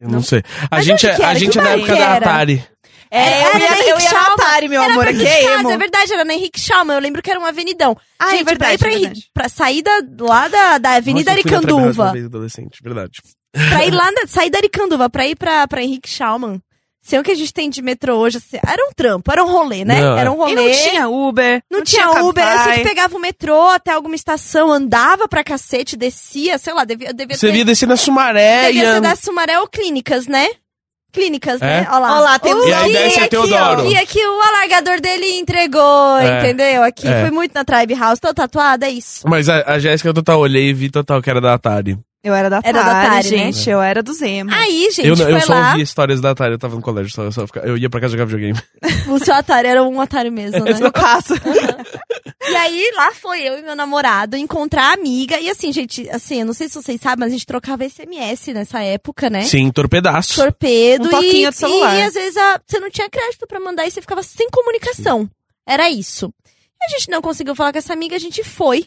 Eu 0.00 0.08
não 0.08 0.22
sei. 0.22 0.44
A 0.70 0.76
Mas 0.76 0.84
gente, 0.84 1.06
onde 1.06 1.16
que 1.16 1.22
é, 1.22 1.26
a 1.26 1.34
gente 1.34 1.52
Que 1.52 1.58
é 1.58 1.62
da 1.62 1.70
época 1.70 1.96
da? 1.96 2.14
Atari. 2.14 2.64
É, 3.14 3.42
eu 3.42 3.46
Era 3.48 3.58
ia, 3.58 3.58
na 3.58 3.58
eu 3.58 3.60
ia 3.60 3.88
Henrique 3.90 3.92
na 4.04 4.10
Schalman. 4.10 4.34
Atari, 4.34 4.68
meu 4.68 4.82
era 4.82 4.92
amor, 4.92 5.06
que 5.06 5.26
é 5.26 5.42
casa, 5.44 5.60
emo. 5.60 5.70
é 5.70 5.76
verdade, 5.78 6.12
era 6.12 6.24
na 6.24 6.34
Henrique 6.34 6.60
Schalman, 6.60 6.94
eu 6.96 7.00
lembro 7.00 7.22
que 7.22 7.30
era 7.30 7.38
um 7.40 7.44
avenidão. 7.46 7.96
Ah, 8.18 8.30
Gente, 8.30 8.40
é 8.40 8.44
verdade, 8.44 8.58
pra 8.58 8.72
ir 8.74 8.78
pra, 8.78 8.88
é 8.88 8.92
Henrique- 8.92 9.04
verdade. 9.06 9.30
pra 9.32 9.48
sair 9.48 9.82
da, 9.82 10.00
lá 10.20 10.48
da, 10.48 10.78
da 10.78 10.90
Avenida 10.96 11.30
Nossa, 11.34 11.40
eu 11.48 11.52
na 11.52 11.58
uma 11.58 11.58
Aricanduva, 11.66 12.12
vez 12.12 12.24
adolescente, 12.26 12.78
verdade. 12.82 13.20
pra 13.52 13.84
ir 13.86 13.90
lá, 13.92 14.10
na, 14.12 14.26
sair 14.26 14.50
da 14.50 14.58
Aricanduva, 14.58 15.08
pra 15.08 15.26
ir 15.26 15.36
pra, 15.36 15.66
pra 15.68 15.82
Henrique 15.82 16.08
Schalman, 16.10 16.60
sei 17.06 17.18
o 17.18 17.22
que 17.22 17.30
a 17.30 17.34
gente 17.34 17.52
tem 17.52 17.68
de 17.70 17.82
metrô 17.82 18.16
hoje, 18.16 18.38
assim, 18.38 18.58
era 18.66 18.82
um 18.84 18.90
trampo, 18.96 19.30
era 19.30 19.44
um 19.44 19.48
rolê, 19.48 19.84
né? 19.84 20.00
Não, 20.00 20.18
era 20.18 20.32
um 20.32 20.34
E 20.34 20.38
rolê. 20.38 20.54
não 20.54 20.72
tinha 20.90 21.08
Uber. 21.08 21.62
Não, 21.70 21.82
tinha, 21.82 22.10
Uber, 22.22 22.42
eu 22.42 22.48
Cabify. 22.50 22.64
sempre 22.76 22.88
pegava 22.88 23.16
o 23.16 23.20
metrô 23.20 23.68
até 23.68 23.92
alguma 23.92 24.14
estação, 24.14 24.72
andava 24.72 25.28
pra 25.28 25.44
cacete, 25.44 25.96
descia, 25.96 26.56
sei 26.58 26.72
lá, 26.72 26.84
devia, 26.84 27.12
devia 27.12 27.36
Você 27.36 27.46
ter. 27.48 27.52
via 27.52 27.64
descer 27.64 27.86
na 27.86 27.96
Sumaré 27.96 28.70
e... 28.70 28.72
devia 28.72 28.94
ser 28.94 29.00
da 29.02 29.14
Sumaré 29.14 29.60
ou 29.60 29.68
Clínicas, 29.68 30.26
né? 30.26 30.48
Clínicas, 31.14 31.62
É? 31.62 31.64
né? 31.82 31.86
Olha 31.90 31.98
lá. 32.00 32.12
Olha 32.12 32.20
lá, 32.20 32.38
temos 32.38 32.66
E 32.66 32.72
aí 32.74 32.82
aqui, 32.82 32.92
desce 32.92 33.18
a 33.20 33.22
aqui, 33.22 33.30
Teodoro. 33.30 33.86
E 33.86 33.96
aqui 33.96 34.18
o 34.26 34.40
alargador 34.42 35.00
dele 35.00 35.38
entregou, 35.38 36.18
É. 36.18 36.40
entendeu? 36.40 36.82
Aqui, 36.82 37.08
É. 37.08 37.22
fui 37.22 37.30
muito 37.30 37.52
na 37.54 37.64
Tribe 37.64 37.94
House, 37.94 38.18
tô 38.18 38.34
tatuada, 38.34 38.86
é 38.86 38.90
isso. 38.90 39.22
Mas 39.26 39.48
a, 39.48 39.62
a 39.74 39.78
Jéssica 39.78 40.10
eu 40.10 40.14
total 40.14 40.40
olhei 40.40 40.68
e 40.68 40.74
vi 40.74 40.90
total 40.90 41.22
que 41.22 41.30
era 41.30 41.40
da 41.40 41.54
Atari. 41.54 41.96
Eu 42.24 42.34
era 42.34 42.48
da 42.48 42.58
Atari, 42.58 42.78
Era 42.78 42.84
da 42.86 43.02
Atari, 43.02 43.30
né? 43.30 43.52
gente. 43.52 43.68
Eu 43.70 43.82
era 43.82 44.02
do 44.02 44.12
Zemo. 44.14 44.50
Aí, 44.52 44.88
gente, 44.90 45.06
eu 45.06 45.14
não- 45.14 45.28
eu 45.28 45.40
só 45.42 45.52
lá, 45.52 45.68
ouvia 45.70 45.84
histórias 45.84 46.20
da 46.22 46.30
Atari, 46.30 46.52
eu 46.52 46.58
tava 46.58 46.74
no 46.74 46.80
colégio, 46.82 47.12
só, 47.12 47.22
eu 47.22 47.30
só 47.30 47.46
ficava- 47.46 47.66
eu 47.66 47.76
ia 47.76 47.90
pra 47.90 48.00
casa 48.00 48.12
jogar 48.12 48.24
videogame. 48.24 48.58
o 49.08 49.18
seu 49.22 49.34
Atari 49.34 49.68
era 49.68 49.84
um 49.84 50.00
Atari 50.00 50.30
mesmo, 50.30 50.64
né? 50.64 50.72
No 50.80 50.90
caso. 50.90 51.34
E 52.46 52.56
aí, 52.56 52.92
lá 52.94 53.12
foi 53.14 53.40
eu 53.42 53.58
e 53.58 53.62
meu 53.62 53.74
namorado 53.74 54.36
encontrar 54.36 54.90
a 54.90 54.92
amiga. 54.92 55.40
E 55.40 55.48
assim, 55.48 55.72
gente, 55.72 56.08
assim, 56.10 56.40
eu 56.40 56.46
não 56.46 56.52
sei 56.52 56.68
se 56.68 56.74
vocês 56.74 57.00
sabem, 57.00 57.20
mas 57.20 57.28
a 57.28 57.32
gente 57.32 57.46
trocava 57.46 57.84
SMS 57.88 58.52
nessa 58.52 58.80
época, 58.82 59.30
né? 59.30 59.42
Sim, 59.44 59.70
torpedaço. 59.70 60.36
Torpedo 60.36 61.06
Um 61.06 61.10
toquinho 61.10 61.48
e, 61.48 61.50
de 61.50 61.56
celular. 61.56 61.96
e 61.96 62.02
às 62.02 62.14
vezes 62.14 62.36
a- 62.36 62.60
você 62.66 62.78
não 62.78 62.90
tinha 62.90 63.08
crédito 63.08 63.46
pra 63.46 63.58
mandar 63.60 63.86
e 63.86 63.90
você 63.90 64.00
ficava 64.00 64.22
sem 64.22 64.48
comunicação. 64.50 65.28
Era 65.66 65.88
isso. 65.90 66.30
E 66.80 66.84
a 66.84 66.98
gente 66.98 67.10
não 67.10 67.22
conseguiu 67.22 67.54
falar 67.54 67.72
com 67.72 67.78
essa 67.78 67.94
amiga, 67.94 68.14
a 68.14 68.20
gente 68.20 68.44
foi 68.44 68.84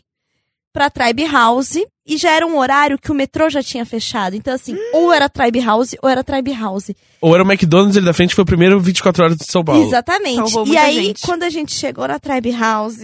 pra 0.77 0.91
Tribe 0.91 1.25
House 1.25 1.75
e 2.05 2.17
já 2.17 2.29
era 2.31 2.45
um 2.45 2.55
horário 2.55 2.99
que 2.99 3.11
o 3.11 3.15
metrô 3.15 3.49
já 3.49 3.63
tinha 3.63 3.83
fechado. 3.83 4.35
Então, 4.35 4.53
assim, 4.53 4.77
ou 4.93 5.11
era 5.11 5.27
Tribe 5.27 5.59
House 5.59 5.95
ou 6.03 6.07
era 6.07 6.23
Tribe 6.23 6.53
House. 6.53 6.91
Ou 7.19 7.33
era 7.33 7.43
o 7.43 7.47
McDonald's 7.51 7.97
ali 7.97 8.05
da 8.05 8.13
frente, 8.13 8.35
foi 8.35 8.43
o 8.43 8.45
primeiro 8.45 8.79
24 8.79 9.23
horas 9.23 9.37
de 9.37 9.45
São 9.45 9.63
Paulo. 9.65 9.83
Exatamente. 9.83 10.35
Salvou 10.35 10.65
E 10.65 10.67
muita 10.67 10.81
aí, 10.83 10.93
gente. 11.05 11.21
quando 11.23 11.41
a 11.41 11.49
gente 11.49 11.73
chegou 11.73 12.07
na 12.07 12.19
Tribe 12.19 12.51
House, 12.51 12.99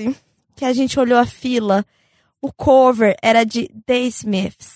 que 0.55 0.63
a 0.65 0.71
gente 0.71 0.99
olhou 0.99 1.17
a 1.17 1.25
fila, 1.25 1.83
o 2.39 2.53
cover 2.53 3.15
era 3.23 3.43
de 3.43 3.67
The 3.87 4.01
Smiths. 4.01 4.69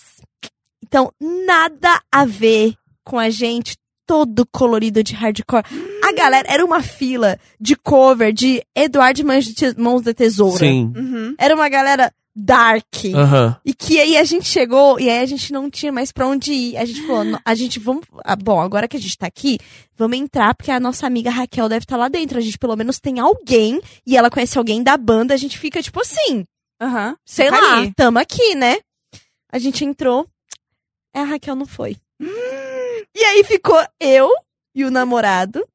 Então, 0.83 1.11
nada 1.21 2.01
a 2.11 2.25
ver 2.25 2.73
com 3.03 3.19
a 3.19 3.29
gente 3.29 3.77
todo 4.07 4.43
colorido 4.51 5.03
de 5.03 5.13
hardcore. 5.13 5.63
A 6.03 6.13
galera, 6.13 6.47
era 6.49 6.65
uma 6.65 6.81
fila 6.81 7.37
de 7.59 7.75
cover 7.75 8.31
de 8.33 8.63
Eduardo 8.75 9.23
Mãos 9.25 9.43
de, 9.45 9.53
Te- 9.53 9.75
Mãos 9.79 10.01
de 10.01 10.13
Tesoura. 10.13 10.57
Sim. 10.59 10.91
Uhum. 10.95 11.35
Era 11.37 11.53
uma 11.53 11.67
galera 11.69 12.11
dark. 12.39 12.86
Aham. 13.15 13.60
E 13.65 13.74
que 13.74 14.00
aí 14.00 14.15
a 14.15 14.24
gente 14.24 14.46
chegou 14.48 15.00
e 15.00 15.10
aí 15.10 15.20
a 15.20 15.25
gente 15.25 15.51
não 15.51 15.70
tinha 15.70 15.91
mais 15.91 16.12
pra 16.12 16.27
onde 16.27 16.53
ir. 16.53 16.77
A 16.77 16.86
gente 16.86 17.01
falou, 17.08 17.24
"No- 17.24 17.39
a 17.44 17.56
gente 17.56 17.79
vamos. 17.79 18.06
ah, 18.24 18.36
bom, 18.36 18.62
agora 18.62 18.88
que 18.88 18.96
a 18.96 19.00
gente 19.00 19.17
tá 19.17 19.25
aqui, 19.25 19.58
vamos 19.98 20.17
entrar, 20.17 20.53
porque 20.53 20.70
a 20.72 20.79
nossa 20.79 21.08
amiga 21.08 21.32
Raquel 21.32 21.67
deve 21.67 21.84
estar 21.86 21.98
lá 21.98 22.08
dentro. 22.08 22.38
A 22.38 22.41
gente 22.41 22.58
pelo 22.60 22.75
menos 22.75 23.00
tem 23.00 23.20
alguém 23.20 23.82
e 24.06 24.15
ela 24.15 24.29
conhece 24.29 24.58
alguém 24.58 24.84
da 24.84 24.96
banda, 24.98 25.34
a 25.34 25.38
gente 25.38 25.58
fica 25.58 25.82
tipo 25.82 26.00
assim, 26.00 26.46
Aham. 26.79 27.15
sei 27.25 27.50
lá, 27.50 27.77
ali. 27.79 27.94
tamo 27.96 28.20
aqui, 28.20 28.53
né? 28.56 28.77
A 29.51 29.58
gente 29.58 29.84
entrou, 29.84 30.27
é, 31.15 31.22
a 31.22 31.24
Raquel 31.24 31.56
não 31.56 31.65
foi. 31.65 31.98
E 32.22 33.20
aí 33.24 33.44
ficou 33.44 33.82
eu 34.00 34.29
e 34.75 34.86
o 34.86 34.91
namorado. 34.91 35.65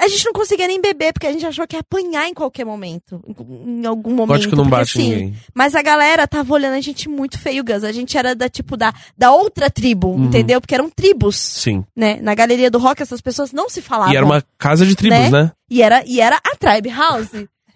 A 0.00 0.08
gente 0.08 0.24
não 0.24 0.32
conseguia 0.32 0.66
nem 0.66 0.80
beber, 0.80 1.12
porque 1.12 1.26
a 1.26 1.32
gente 1.32 1.44
achou 1.44 1.66
que 1.66 1.76
ia 1.76 1.80
apanhar 1.80 2.26
em 2.26 2.32
qualquer 2.32 2.64
momento. 2.64 3.22
Em, 3.66 3.84
algum 3.86 4.10
momento. 4.14 4.28
Pode 4.28 4.48
que 4.48 4.56
não 4.56 4.64
porque, 4.64 4.76
bate 4.78 4.98
assim, 4.98 5.10
ninguém. 5.10 5.36
mas 5.54 5.74
a 5.74 5.82
galera 5.82 6.26
tava 6.26 6.54
olhando 6.54 6.74
a 6.74 6.80
gente 6.80 7.08
muito 7.08 7.38
feio, 7.38 7.62
Gus. 7.62 7.84
A 7.84 7.92
gente 7.92 8.16
era 8.16 8.34
da, 8.34 8.48
tipo, 8.48 8.76
da, 8.76 8.94
da 9.16 9.30
outra 9.32 9.68
tribo, 9.70 10.08
Uhum. 10.08 10.24
entendeu? 10.24 10.60
Porque 10.60 10.74
eram 10.74 10.88
tribos, 10.88 11.36
Sim. 11.36 11.84
né? 11.94 12.18
Na 12.22 12.34
galeria 12.34 12.70
do 12.70 12.78
rock, 12.78 13.02
essas 13.02 13.20
pessoas 13.20 13.52
não 13.52 13.68
se 13.68 13.82
falavam. 13.82 14.12
E 14.14 14.16
era 14.16 14.24
uma 14.24 14.42
casa 14.58 14.86
de 14.86 14.96
tribos, 14.96 15.18
Né? 15.18 15.30
né? 15.30 15.52
e 15.70 15.82
era, 15.82 16.02
e 16.06 16.18
era 16.20 16.36
a 16.42 16.56
Tribe 16.56 16.88
House. 16.88 17.28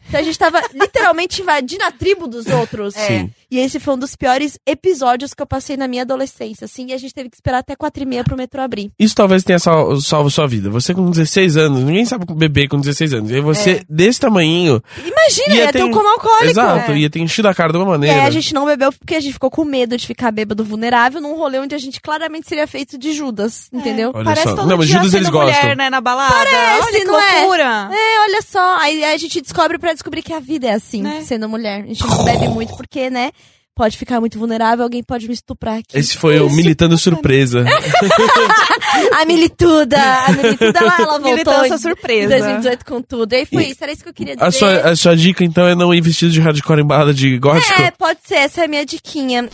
Então 0.08 0.20
a 0.20 0.22
gente 0.22 0.38
tava 0.38 0.62
literalmente 0.72 1.42
invadindo 1.42 1.84
a 1.84 1.92
tribo 1.92 2.26
dos 2.26 2.46
outros. 2.46 2.94
Sim. 2.94 3.30
E 3.50 3.58
esse 3.58 3.80
foi 3.80 3.94
um 3.94 3.98
dos 3.98 4.14
piores 4.14 4.58
episódios 4.66 5.32
que 5.32 5.42
eu 5.42 5.46
passei 5.46 5.76
na 5.76 5.88
minha 5.88 6.02
adolescência, 6.02 6.66
assim, 6.66 6.86
e 6.88 6.92
a 6.92 6.98
gente 6.98 7.14
teve 7.14 7.30
que 7.30 7.36
esperar 7.36 7.58
até 7.58 7.74
quatro 7.74 8.02
e 8.02 8.06
meia 8.06 8.22
pro 8.22 8.36
metrô 8.36 8.60
abrir. 8.60 8.90
Isso 8.98 9.14
talvez 9.14 9.42
tenha 9.42 9.58
sal- 9.58 9.98
salvo 10.00 10.30
sua 10.30 10.46
vida. 10.46 10.68
Você 10.70 10.92
com 10.92 11.10
16 11.10 11.56
anos, 11.56 11.80
ninguém 11.82 12.04
sabe 12.04 12.26
beber 12.34 12.68
com 12.68 12.78
16 12.78 13.14
anos. 13.14 13.30
E 13.30 13.36
aí 13.36 13.40
você, 13.40 13.82
desse 13.88 14.20
tamanho. 14.20 14.82
Imagina, 14.98 15.54
Ia 15.54 15.54
ia, 15.64 15.72
ter 15.72 15.78
ter 15.78 15.84
um 15.84 15.90
coma 15.90 16.10
alcoólico. 16.12 16.44
Exato, 16.50 16.92
É. 16.92 16.98
ia 16.98 17.08
ter 17.10 17.20
enchido 17.20 17.48
a 17.48 17.54
cara 17.54 17.72
de 17.72 17.78
uma 17.78 17.86
E 17.86 17.88
maneira. 17.88 18.20
aí 18.22 18.26
a 18.26 18.30
gente 18.30 18.52
não 18.52 18.66
bebeu 18.66 18.92
porque 18.92 19.14
a 19.14 19.20
gente 19.20 19.32
ficou 19.32 19.50
com 19.50 19.64
medo 19.64 19.96
de 19.96 20.06
ficar 20.06 20.30
bêbado 20.30 20.62
vulnerável 20.64 21.20
num 21.20 21.34
rolê 21.36 21.58
onde 21.58 21.74
a 21.74 21.78
gente 21.78 22.00
claramente 22.00 22.46
seria 22.48 22.66
feito 22.66 22.98
de 22.98 23.12
Judas, 23.12 23.68
entendeu? 23.72 24.10
Olha 24.14 24.24
Parece 24.24 24.42
só. 24.48 24.56
todo 24.56 24.68
Não, 24.68 24.76
mas 24.76 24.88
dia 24.88 24.98
Judas 24.98 25.14
eles 25.14 25.30
mulher, 25.30 25.52
gostam. 25.54 25.74
né, 25.74 25.88
na 25.90 26.00
balada. 26.00 26.34
Parece, 26.34 26.82
Olha 26.86 26.98
que 26.98 27.04
não 27.04 27.18
é? 27.20 27.38
loucura. 27.40 27.90
É, 27.92 28.20
olha 28.24 28.42
só. 28.42 28.76
Aí 28.80 29.04
a 29.04 29.16
gente 29.16 29.40
descobre 29.40 29.78
pra 29.78 29.92
descobrir 29.94 30.22
que 30.22 30.32
a 30.34 30.40
vida 30.40 30.66
é 30.66 30.72
assim, 30.74 31.00
Né? 31.02 31.22
sendo 31.22 31.48
mulher. 31.48 31.84
A 31.84 31.86
gente 31.86 32.02
não 32.06 32.24
bebe 32.24 32.48
muito 32.48 32.76
porque, 32.76 33.08
né? 33.08 33.30
Pode 33.78 33.96
ficar 33.96 34.18
muito 34.18 34.36
vulnerável, 34.40 34.82
alguém 34.82 35.04
pode 35.04 35.28
me 35.28 35.34
estuprar 35.34 35.76
aqui. 35.78 35.96
Esse 35.96 36.16
foi 36.18 36.40
o 36.40 36.50
Militando 36.50 36.98
Surpresa. 36.98 37.64
A 39.16 39.24
Milituda! 39.24 39.96
A 40.26 40.32
Milituda, 40.32 40.80
ela, 40.80 40.94
ela 40.98 41.12
voltou 41.20 41.30
Militância 41.30 41.74
em, 41.74 41.78
surpresa. 41.78 42.34
em 42.36 42.40
2018 42.40 42.84
com 42.84 43.00
tudo. 43.00 43.32
E 43.34 43.36
aí 43.36 43.46
foi 43.46 43.62
E- 43.62 43.70
isso, 43.70 43.78
era 43.84 43.92
isso 43.92 44.02
que 44.02 44.08
eu 44.08 44.12
queria 44.14 44.34
dizer. 44.34 44.44
A 44.44 44.50
sua, 44.50 44.80
a 44.90 44.96
sua 44.96 45.16
dica, 45.16 45.44
então, 45.44 45.64
é 45.64 45.76
não 45.76 45.94
ir 45.94 46.00
vestido 46.00 46.32
de 46.32 46.40
hardcore 46.40 46.80
em 46.80 46.84
balada 46.84 47.14
de 47.14 47.38
gótico? 47.38 47.80
É, 47.80 47.92
pode 47.92 48.18
ser, 48.24 48.34
essa 48.34 48.62
é 48.62 48.64
a 48.64 48.68
minha 48.68 48.84
diquinha. 48.84 49.48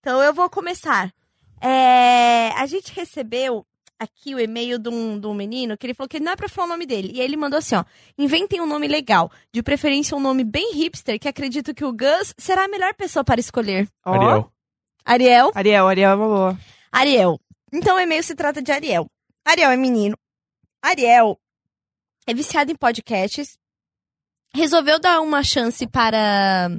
Então 0.00 0.22
eu 0.22 0.32
vou 0.32 0.48
começar. 0.48 1.10
É, 1.60 2.50
a 2.56 2.66
gente 2.66 2.92
recebeu 2.94 3.64
aqui 3.98 4.34
o 4.34 4.40
e-mail 4.40 4.78
de 4.78 4.88
um, 4.88 5.18
de 5.18 5.26
um 5.26 5.34
menino 5.34 5.76
que 5.76 5.86
ele 5.86 5.94
falou 5.94 6.08
que 6.08 6.20
não 6.20 6.32
é 6.32 6.36
pra 6.36 6.48
falar 6.48 6.66
o 6.66 6.70
nome 6.70 6.86
dele. 6.86 7.10
E 7.14 7.20
aí 7.20 7.26
ele 7.26 7.36
mandou 7.36 7.58
assim, 7.58 7.74
ó. 7.74 7.84
Inventem 8.18 8.60
um 8.60 8.66
nome 8.66 8.86
legal. 8.86 9.30
De 9.52 9.62
preferência 9.62 10.16
um 10.16 10.20
nome 10.20 10.44
bem 10.44 10.74
hipster, 10.74 11.18
que 11.18 11.28
acredito 11.28 11.74
que 11.74 11.84
o 11.84 11.92
Gus 11.92 12.34
será 12.38 12.64
a 12.64 12.68
melhor 12.68 12.94
pessoa 12.94 13.24
para 13.24 13.40
escolher. 13.40 13.88
Ó, 14.04 14.12
Ariel. 14.12 14.52
Ariel. 15.04 15.52
Ariel, 15.54 15.88
Ariel 15.88 16.10
é 16.10 16.14
uma 16.14 16.26
boa. 16.26 16.58
Ariel. 16.92 17.40
Então 17.72 17.96
o 17.96 18.00
e-mail 18.00 18.22
se 18.22 18.34
trata 18.34 18.62
de 18.62 18.72
Ariel. 18.72 19.06
Ariel 19.44 19.70
é 19.70 19.76
menino. 19.76 20.16
Ariel 20.82 21.38
é 22.26 22.34
viciado 22.34 22.70
em 22.70 22.76
podcasts. 22.76 23.58
Resolveu 24.54 24.98
dar 24.98 25.20
uma 25.20 25.42
chance 25.42 25.86
para. 25.86 26.70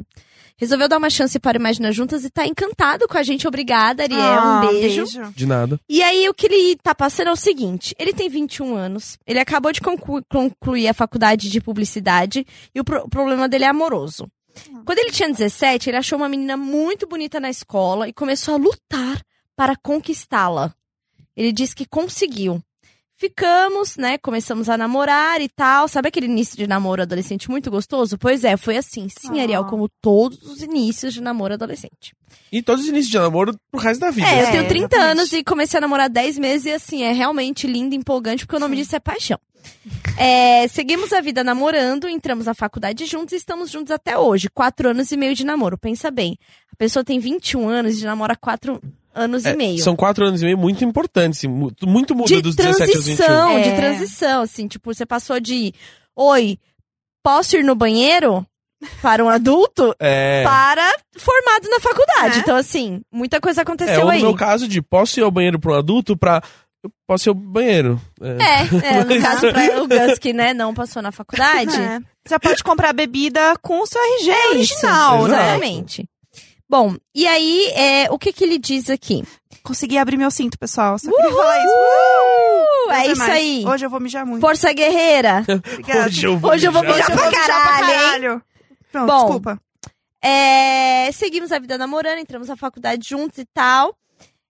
Resolveu 0.59 0.87
dar 0.87 0.97
uma 0.97 1.09
chance 1.09 1.39
para 1.39 1.57
o 1.57 1.61
Imagina 1.61 1.91
Juntas 1.91 2.25
e 2.25 2.29
tá 2.29 2.45
encantado 2.47 3.07
com 3.07 3.17
a 3.17 3.23
gente. 3.23 3.47
Obrigada, 3.47 4.03
Ariel. 4.03 4.19
Ah, 4.19 4.61
um 4.63 4.67
beijo. 4.67 5.05
De 5.35 5.45
nada. 5.45 5.79
E 5.87 6.01
aí, 6.01 6.27
o 6.27 6.33
que 6.33 6.47
ele 6.47 6.75
tá 6.81 6.95
passando 6.95 7.27
é 7.27 7.31
o 7.31 7.35
seguinte: 7.35 7.93
ele 7.99 8.11
tem 8.13 8.27
21 8.27 8.75
anos, 8.75 9.17
ele 9.27 9.39
acabou 9.39 9.71
de 9.71 9.79
conclu- 9.81 10.23
concluir 10.29 10.87
a 10.87 10.93
faculdade 10.93 11.49
de 11.49 11.61
publicidade 11.61 12.45
e 12.73 12.79
o, 12.79 12.83
pro- 12.83 13.03
o 13.03 13.09
problema 13.09 13.47
dele 13.47 13.65
é 13.65 13.67
amoroso. 13.67 14.27
Quando 14.85 14.97
ele 14.97 15.11
tinha 15.11 15.29
17, 15.29 15.89
ele 15.91 15.97
achou 15.97 16.17
uma 16.17 16.27
menina 16.27 16.57
muito 16.57 17.05
bonita 17.07 17.39
na 17.39 17.49
escola 17.49 18.09
e 18.09 18.13
começou 18.13 18.55
a 18.55 18.57
lutar 18.57 19.21
para 19.55 19.75
conquistá-la. 19.75 20.73
Ele 21.35 21.51
disse 21.51 21.75
que 21.75 21.85
conseguiu. 21.85 22.59
Ficamos, 23.19 23.97
né? 23.97 24.17
Começamos 24.19 24.69
a 24.69 24.77
namorar 24.77 25.41
e 25.41 25.49
tal. 25.49 25.87
Sabe 25.87 26.09
aquele 26.09 26.27
início 26.27 26.55
de 26.55 26.67
namoro 26.67 27.01
adolescente 27.01 27.49
muito 27.49 27.71
gostoso? 27.71 28.15
Pois 28.15 28.43
é, 28.43 28.55
foi 28.55 28.77
assim. 28.77 29.07
Sim, 29.09 29.39
Ah. 29.39 29.41
Ariel, 29.41 29.65
como 29.65 29.89
todos 30.01 30.39
os 30.43 30.61
inícios 30.61 31.15
de 31.15 31.21
namoro 31.21 31.55
adolescente. 31.55 32.13
E 32.51 32.61
todos 32.61 32.83
os 32.83 32.89
inícios 32.89 33.09
de 33.11 33.17
namoro 33.17 33.57
pro 33.71 33.81
resto 33.81 34.01
da 34.01 34.11
vida. 34.11 34.27
É, 34.27 34.43
eu 34.43 34.45
É, 34.47 34.51
tenho 34.51 34.67
30 34.67 34.85
exatamente. 34.95 35.19
anos 35.19 35.33
e 35.33 35.43
comecei 35.43 35.79
a 35.79 35.81
namorar 35.81 36.09
10 36.11 36.37
meses 36.37 36.67
e 36.67 36.71
assim, 36.71 37.01
é 37.01 37.11
realmente 37.11 37.65
lindo, 37.65 37.95
empolgante, 37.95 38.45
porque 38.45 38.55
o 38.55 38.59
nome 38.59 38.75
disso 38.75 38.95
é 38.95 38.99
paixão. 38.99 39.39
É, 40.17 40.67
seguimos 40.67 41.11
a 41.11 41.19
vida 41.19 41.43
namorando, 41.43 42.07
entramos 42.07 42.45
na 42.45 42.53
faculdade 42.53 43.05
juntos 43.07 43.33
e 43.33 43.37
estamos 43.37 43.71
juntos 43.71 43.91
até 43.91 44.15
hoje. 44.17 44.47
Quatro 44.49 44.89
anos 44.89 45.11
e 45.11 45.17
meio 45.17 45.33
de 45.33 45.43
namoro, 45.43 45.75
pensa 45.77 46.11
bem. 46.11 46.37
A 46.71 46.75
pessoa 46.75 47.03
tem 47.03 47.19
21 47.19 47.67
anos 47.67 47.99
e 47.99 48.05
namora 48.05 48.35
quatro 48.35 48.79
anos 49.13 49.45
É, 49.45 49.53
e 49.53 49.55
meio. 49.57 49.79
São 49.83 49.95
quatro 49.95 50.25
anos 50.25 50.41
e 50.41 50.45
meio 50.45 50.57
muito 50.57 50.83
importantes. 50.85 51.43
mu- 51.45 51.71
Muito 51.83 52.13
muda 52.15 52.27
de 52.27 52.41
dos 52.41 52.55
17 52.55 52.95
aos 52.95 53.05
21. 53.05 53.17
transição, 53.25 53.61
de 53.61 53.69
É. 53.69 53.75
transição, 53.75 54.41
assim, 54.41 54.67
tipo, 54.67 54.93
você 54.93 55.05
passou 55.05 55.39
de 55.39 55.73
oi, 56.15 56.57
posso 57.23 57.55
ir 57.57 57.63
no 57.63 57.75
banheiro? 57.75 58.45
Para 59.01 59.23
um 59.25 59.29
adulto, 59.29 59.95
É. 59.99 60.43
para 60.43 60.87
formado 61.17 61.67
na 61.67 61.79
faculdade. 61.79 62.37
É. 62.37 62.39
Então, 62.41 62.55
assim, 62.55 63.01
muita 63.11 63.41
coisa 63.41 63.61
É, 63.61 63.63
aconteceu 63.63 63.99
ou 64.01 64.05
no 64.05 64.11
aí. 64.11 64.21
meu 64.21 64.35
caso 64.35 64.67
de 64.67 64.81
posso 64.83 65.19
ir 65.19 65.23
ao 65.23 65.31
banheiro 65.31 65.59
pra 65.59 65.71
um 65.71 65.75
adulto 65.75 66.15
pra. 66.15 66.43
Eu 66.83 66.91
posso 67.07 67.27
ir 67.27 67.31
ao 67.31 67.33
banheiro. 67.33 67.99
É. 68.21 68.29
É, 68.29 68.99
é, 68.99 69.03
no 69.03 69.17
caso, 69.21 69.51
pra 69.51 69.81
o 69.81 69.87
Gus 69.87 70.19
que, 70.19 70.31
né, 70.31 70.53
não 70.53 70.75
passou 70.75 71.01
na 71.01 71.11
faculdade. 71.11 71.75
É. 71.75 71.99
Você 72.23 72.37
pode 72.37 72.63
comprar 72.63 72.93
bebida 72.93 73.55
com 73.63 73.81
o 73.81 73.85
seu 73.87 73.99
RG 73.99 74.29
É 74.29 74.49
original, 74.49 75.17
Exato. 75.25 75.27
né? 75.27 75.41
Exatamente. 75.49 76.09
Bom, 76.69 76.95
e 77.15 77.25
aí, 77.25 77.67
é, 77.73 78.11
o 78.11 78.19
que 78.19 78.33
que 78.33 78.43
ele 78.43 78.57
diz 78.57 78.89
aqui? 78.89 79.23
Consegui 79.63 79.97
abrir 79.97 80.17
meu 80.17 80.29
cinto, 80.29 80.59
pessoal. 80.59 80.99
Só 80.99 81.09
queria 81.09 81.31
falar 81.31 81.63
isso. 81.63 81.73
Uh, 81.73 82.87
Deus 82.87 82.99
é 82.99 83.07
isso 83.07 83.17
mais. 83.19 83.31
aí. 83.33 83.65
Hoje 83.65 83.85
eu 83.85 83.89
vou 83.89 83.99
mijar 84.01 84.25
muito. 84.25 84.41
Força 84.41 84.73
guerreira. 84.73 85.45
Obrigada. 85.47 86.05
Hoje 86.07 86.27
eu 86.27 86.37
vou. 86.37 86.51
Hoje 86.51 86.67
eu 86.67 86.71
vou 86.71 86.83
mijar. 86.83 87.05
pra 87.05 87.15
mijar 87.15 87.31
pra 87.31 87.47
caralho, 87.47 87.85
hein? 87.85 87.99
caralho. 87.99 88.43
Pronto, 88.91 89.07
Bom. 89.07 89.17
desculpa. 89.19 89.61
É, 90.21 91.09
seguimos 91.13 91.51
a 91.53 91.59
vida 91.59 91.77
namorando, 91.77 92.19
entramos 92.19 92.49
na 92.49 92.57
faculdade 92.57 93.07
juntos 93.07 93.37
e 93.37 93.45
tal. 93.45 93.95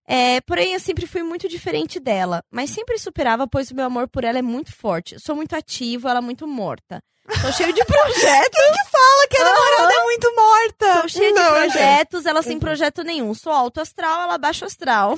É, 0.08 0.40
porém, 0.42 0.74
eu 0.74 0.80
sempre 0.80 1.06
fui 1.06 1.22
muito 1.22 1.48
diferente 1.48 2.00
dela. 2.00 2.44
Mas 2.50 2.70
sempre 2.72 2.98
superava, 2.98 3.48
pois 3.48 3.70
o 3.70 3.76
meu 3.76 3.86
amor 3.86 4.08
por 4.08 4.24
ela 4.24 4.40
é 4.40 4.42
muito 4.42 4.74
forte. 4.74 5.16
Eu 5.16 5.20
sou 5.20 5.36
muito 5.36 5.56
ativo, 5.56 6.08
ela 6.08 6.20
é 6.20 6.22
muito 6.22 6.48
morta. 6.48 7.04
Sou 7.42 7.52
cheio 7.54 7.74
de 7.74 7.84
projetos. 7.84 8.62
Fala 8.92 9.28
que 9.30 9.38
a 9.38 9.44
namorada 9.44 9.94
é 9.94 10.04
muito 10.04 10.36
morta. 10.36 11.00
Sou 11.02 11.10
cheio 11.10 11.34
de 11.34 11.40
Não, 11.40 11.56
é. 11.58 11.60
projetos, 11.70 12.26
ela 12.26 12.42
sem 12.42 12.58
projeto 12.58 13.04
nenhum. 13.04 13.34
Sou 13.34 13.52
alto 13.52 13.82
astral, 13.82 14.22
ela 14.22 14.38
baixo 14.38 14.66
astral. 14.66 15.18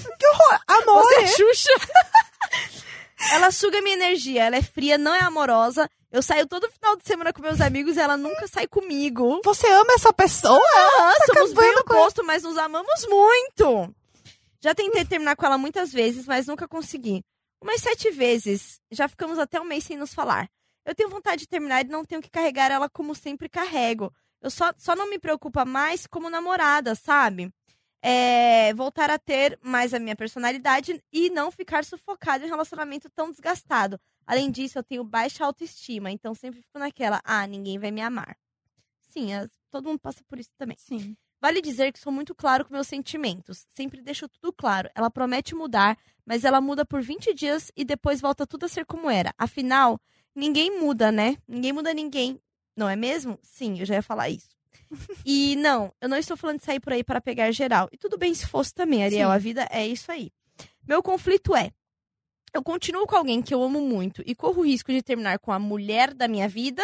Amor. 0.67 1.03
Você 1.03 1.19
é 1.21 1.27
Xuxa. 1.27 1.69
ela 3.33 3.51
suga 3.51 3.81
minha 3.81 3.95
energia, 3.95 4.45
ela 4.45 4.55
é 4.55 4.61
fria, 4.61 4.97
não 4.97 5.13
é 5.13 5.19
amorosa. 5.19 5.89
Eu 6.11 6.23
saio 6.23 6.47
todo 6.47 6.69
final 6.71 6.95
de 6.95 7.05
semana 7.05 7.31
com 7.31 7.41
meus 7.41 7.61
amigos 7.61 7.95
e 7.95 7.99
ela 7.99 8.17
nunca 8.17 8.47
sai 8.47 8.67
comigo. 8.67 9.39
Você 9.43 9.67
ama 9.67 9.93
essa 9.93 10.11
pessoa? 10.11 10.59
Aham, 10.75 11.13
somos 11.27 11.53
bem 11.53 11.75
opostos, 11.77 12.25
mas 12.25 12.41
nos 12.41 12.57
amamos 12.57 13.05
muito. 13.07 13.93
Já 14.59 14.73
tentei 14.73 15.05
terminar 15.05 15.35
com 15.35 15.45
ela 15.45 15.57
muitas 15.57 15.93
vezes, 15.93 16.25
mas 16.25 16.47
nunca 16.47 16.67
consegui. 16.67 17.23
Umas 17.61 17.81
sete 17.81 18.09
vezes. 18.09 18.79
Já 18.91 19.07
ficamos 19.07 19.37
até 19.37 19.61
um 19.61 19.65
mês 19.65 19.83
sem 19.83 19.95
nos 19.95 20.13
falar. 20.13 20.49
Eu 20.89 20.95
tenho 20.95 21.09
vontade 21.09 21.41
de 21.41 21.47
terminar 21.47 21.85
e 21.85 21.87
não 21.89 22.03
tenho 22.03 22.19
que 22.21 22.31
carregar 22.31 22.71
ela 22.71 22.89
como 22.89 23.13
sempre 23.13 23.47
carrego. 23.47 24.11
Eu 24.41 24.49
só, 24.49 24.71
só 24.75 24.95
não 24.95 25.07
me 25.07 25.19
preocupa 25.19 25.63
mais 25.63 26.07
como 26.07 26.29
namorada, 26.31 26.95
sabe? 26.95 27.53
É, 28.01 28.73
voltar 28.73 29.09
a 29.09 29.19
ter 29.19 29.59
mais 29.61 29.93
a 29.93 29.99
minha 29.99 30.15
personalidade 30.15 31.03
e 31.13 31.29
não 31.29 31.51
ficar 31.51 31.85
sufocado 31.85 32.43
em 32.43 32.47
um 32.47 32.49
relacionamento 32.49 33.07
tão 33.11 33.29
desgastado. 33.29 33.99
Além 34.25 34.49
disso, 34.49 34.79
eu 34.79 34.83
tenho 34.83 35.03
baixa 35.03 35.45
autoestima, 35.45 36.09
então 36.09 36.33
sempre 36.33 36.61
fico 36.61 36.79
naquela, 36.79 37.21
ah, 37.23 37.45
ninguém 37.45 37.77
vai 37.77 37.91
me 37.91 38.01
amar. 38.01 38.35
Sim, 39.09 39.33
as- 39.33 39.49
todo 39.69 39.85
mundo 39.87 39.99
passa 39.99 40.23
por 40.27 40.39
isso 40.39 40.49
também. 40.57 40.77
Sim. 40.79 41.15
Vale 41.41 41.61
dizer 41.61 41.91
que 41.93 41.99
sou 41.99 42.11
muito 42.11 42.33
claro 42.33 42.65
com 42.65 42.73
meus 42.73 42.87
sentimentos. 42.87 43.65
Sempre 43.69 44.01
deixo 44.01 44.27
tudo 44.27 44.51
claro. 44.51 44.89
Ela 44.95 45.09
promete 45.11 45.53
mudar, 45.53 45.97
mas 46.25 46.43
ela 46.43 46.59
muda 46.59 46.83
por 46.85 47.01
20 47.01 47.33
dias 47.33 47.71
e 47.75 47.85
depois 47.85 48.19
volta 48.21 48.47
tudo 48.47 48.65
a 48.65 48.69
ser 48.69 48.85
como 48.85 49.09
era. 49.09 49.33
Afinal, 49.37 49.99
ninguém 50.39 50.79
muda, 50.79 51.11
né? 51.11 51.37
Ninguém 51.47 51.73
muda 51.73 51.93
ninguém. 51.93 52.39
Não 52.75 52.89
é 52.89 52.95
mesmo? 52.95 53.37
Sim, 53.43 53.79
eu 53.79 53.85
já 53.85 53.95
ia 53.95 54.01
falar 54.01 54.29
isso. 54.29 54.49
e 55.25 55.55
não, 55.57 55.93
eu 56.01 56.09
não 56.09 56.17
estou 56.17 56.37
falando 56.37 56.59
de 56.59 56.65
sair 56.65 56.79
por 56.79 56.93
aí 56.93 57.03
para 57.03 57.21
pegar 57.21 57.51
geral. 57.51 57.89
E 57.91 57.97
tudo 57.97 58.17
bem 58.17 58.33
se 58.33 58.47
fosse 58.47 58.73
também, 58.73 59.03
Ariel. 59.03 59.29
Sim. 59.29 59.35
A 59.35 59.37
vida 59.37 59.67
é 59.69 59.85
isso 59.85 60.11
aí. 60.11 60.31
Meu 60.87 61.03
conflito 61.03 61.55
é: 61.55 61.71
eu 62.53 62.63
continuo 62.63 63.05
com 63.05 63.15
alguém 63.15 63.41
que 63.41 63.53
eu 63.53 63.61
amo 63.61 63.81
muito 63.81 64.23
e 64.25 64.33
corro 64.33 64.61
o 64.61 64.65
risco 64.65 64.91
de 64.91 65.03
terminar 65.03 65.39
com 65.39 65.51
a 65.51 65.59
mulher 65.59 66.13
da 66.13 66.27
minha 66.27 66.47
vida 66.47 66.83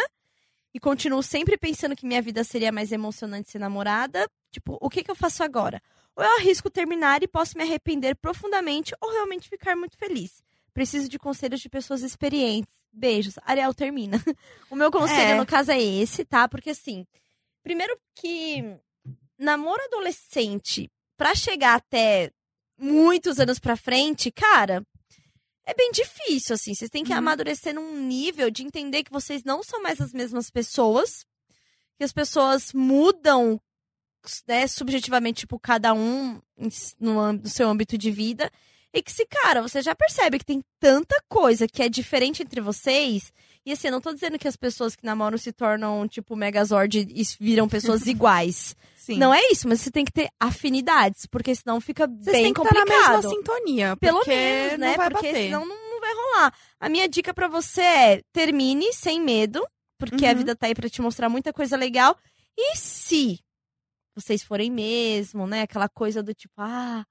e 0.72 0.78
continuo 0.78 1.22
sempre 1.22 1.56
pensando 1.56 1.96
que 1.96 2.06
minha 2.06 2.22
vida 2.22 2.44
seria 2.44 2.70
mais 2.70 2.92
emocionante 2.92 3.50
ser 3.50 3.58
namorada. 3.58 4.28
Tipo, 4.52 4.76
o 4.80 4.90
que, 4.90 5.02
que 5.02 5.10
eu 5.10 5.16
faço 5.16 5.42
agora? 5.42 5.82
Ou 6.14 6.22
eu 6.22 6.36
arrisco 6.36 6.70
terminar 6.70 7.22
e 7.22 7.28
posso 7.28 7.56
me 7.56 7.64
arrepender 7.64 8.14
profundamente 8.16 8.94
ou 9.00 9.10
realmente 9.10 9.48
ficar 9.48 9.74
muito 9.74 9.96
feliz. 9.96 10.42
Preciso 10.72 11.08
de 11.08 11.18
conselhos 11.18 11.60
de 11.60 11.68
pessoas 11.68 12.02
experientes. 12.02 12.74
Beijos. 12.96 13.34
Ariel, 13.44 13.74
termina. 13.74 14.16
O 14.70 14.74
meu 14.74 14.90
conselho, 14.90 15.32
É. 15.32 15.36
no 15.36 15.46
caso, 15.46 15.70
é 15.70 15.80
esse, 15.80 16.24
tá? 16.24 16.48
Porque 16.48 16.70
assim, 16.70 17.06
primeiro 17.62 17.96
que 18.16 18.64
namoro 19.38 19.80
adolescente, 19.84 20.90
pra 21.16 21.34
chegar 21.34 21.74
até 21.76 22.30
muitos 22.78 23.38
anos 23.38 23.58
pra 23.60 23.76
frente, 23.76 24.30
cara, 24.32 24.82
é 25.64 25.72
bem 25.74 25.90
difícil, 25.92 26.54
assim. 26.54 26.74
Vocês 26.74 26.90
têm 26.90 27.04
que 27.04 27.12
Uhum. 27.12 27.18
amadurecer 27.18 27.74
num 27.74 27.96
nível 27.96 28.50
de 28.50 28.64
entender 28.64 29.04
que 29.04 29.12
vocês 29.12 29.44
não 29.44 29.62
são 29.62 29.80
mais 29.82 30.00
as 30.00 30.12
mesmas 30.12 30.50
pessoas, 30.50 31.24
que 31.96 32.04
as 32.04 32.12
pessoas 32.12 32.72
mudam, 32.72 33.60
né, 34.48 34.66
subjetivamente, 34.66 35.40
tipo, 35.40 35.58
cada 35.60 35.94
um 35.94 36.40
no 36.98 37.48
seu 37.48 37.68
âmbito 37.68 37.96
de 37.96 38.10
vida. 38.10 38.50
E 38.96 39.02
que 39.02 39.12
se, 39.12 39.26
cara, 39.26 39.60
você 39.60 39.82
já 39.82 39.94
percebe 39.94 40.38
que 40.38 40.44
tem 40.44 40.62
tanta 40.80 41.14
coisa 41.28 41.68
que 41.68 41.82
é 41.82 41.88
diferente 41.88 42.42
entre 42.42 42.60
vocês. 42.60 43.30
E 43.64 43.72
assim, 43.72 43.88
eu 43.88 43.92
não 43.92 44.00
tô 44.00 44.12
dizendo 44.14 44.38
que 44.38 44.48
as 44.48 44.56
pessoas 44.56 44.96
que 44.96 45.04
namoram 45.04 45.36
se 45.36 45.52
tornam, 45.52 46.06
tipo, 46.08 46.34
Megazord 46.36 47.00
e 47.10 47.22
viram 47.38 47.68
pessoas 47.68 48.06
iguais. 48.06 48.74
Sim. 48.96 49.18
Não 49.18 49.34
é 49.34 49.40
isso, 49.52 49.68
mas 49.68 49.80
você 49.80 49.90
tem 49.90 50.04
que 50.04 50.12
ter 50.12 50.28
afinidades, 50.40 51.26
porque 51.26 51.54
senão 51.54 51.80
fica 51.80 52.06
Vocês 52.06 52.24
bem 52.36 52.44
têm 52.44 52.54
que 52.54 52.60
estar 52.60 52.74
na 52.74 52.80
complicado. 52.80 53.16
mesma 53.16 53.30
sintonia. 53.30 53.96
Pelo 53.96 54.24
menos, 54.26 54.78
né? 54.78 54.94
Porque 54.94 55.12
bater. 55.28 55.34
senão 55.46 55.66
não, 55.66 55.90
não 55.90 56.00
vai 56.00 56.12
rolar. 56.14 56.54
A 56.80 56.88
minha 56.88 57.08
dica 57.08 57.34
pra 57.34 57.48
você 57.48 57.80
é 57.82 58.22
termine 58.32 58.92
sem 58.92 59.20
medo, 59.20 59.66
porque 59.98 60.24
a 60.26 60.30
Uhum. 60.30 60.38
vida 60.38 60.56
tá 60.56 60.66
aí 60.68 60.74
pra 60.74 60.88
te 60.88 61.02
mostrar 61.02 61.28
muita 61.28 61.52
coisa 61.52 61.76
legal. 61.76 62.16
E 62.56 62.76
se 62.76 63.38
vocês 64.14 64.42
forem 64.42 64.70
mesmo, 64.70 65.46
né? 65.46 65.62
Aquela 65.62 65.88
coisa 65.88 66.22
do 66.22 66.32
tipo, 66.32 66.54
ah, 66.58 67.04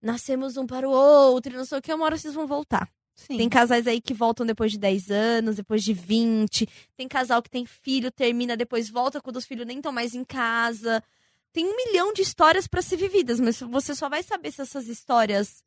nascemos 0.00 0.56
um 0.56 0.66
para 0.66 0.88
o 0.88 0.92
outro, 0.92 1.56
não 1.56 1.64
sei 1.64 1.78
o 1.78 1.82
que, 1.82 1.92
uma 1.92 2.04
hora 2.04 2.16
vocês 2.16 2.34
vão 2.34 2.46
voltar. 2.46 2.88
Sim. 3.18 3.36
Tem 3.36 3.48
casais 3.48 3.86
aí 3.88 4.00
que 4.00 4.14
voltam 4.14 4.46
depois 4.46 4.70
de 4.70 4.78
10 4.78 5.10
anos, 5.10 5.56
depois 5.56 5.82
de 5.82 5.92
20. 5.92 6.68
Tem 6.96 7.08
casal 7.08 7.42
que 7.42 7.50
tem 7.50 7.66
filho, 7.66 8.12
termina, 8.12 8.56
depois 8.56 8.88
volta 8.88 9.20
quando 9.20 9.36
os 9.36 9.44
filhos 9.44 9.66
nem 9.66 9.78
estão 9.78 9.90
mais 9.90 10.14
em 10.14 10.24
casa. 10.24 11.02
Tem 11.52 11.66
um 11.66 11.76
milhão 11.76 12.12
de 12.12 12.22
histórias 12.22 12.68
pra 12.68 12.80
ser 12.80 12.96
vividas, 12.96 13.40
mas 13.40 13.58
você 13.60 13.92
só 13.92 14.08
vai 14.08 14.22
saber 14.22 14.52
se 14.52 14.62
essas 14.62 14.86
histórias. 14.86 15.64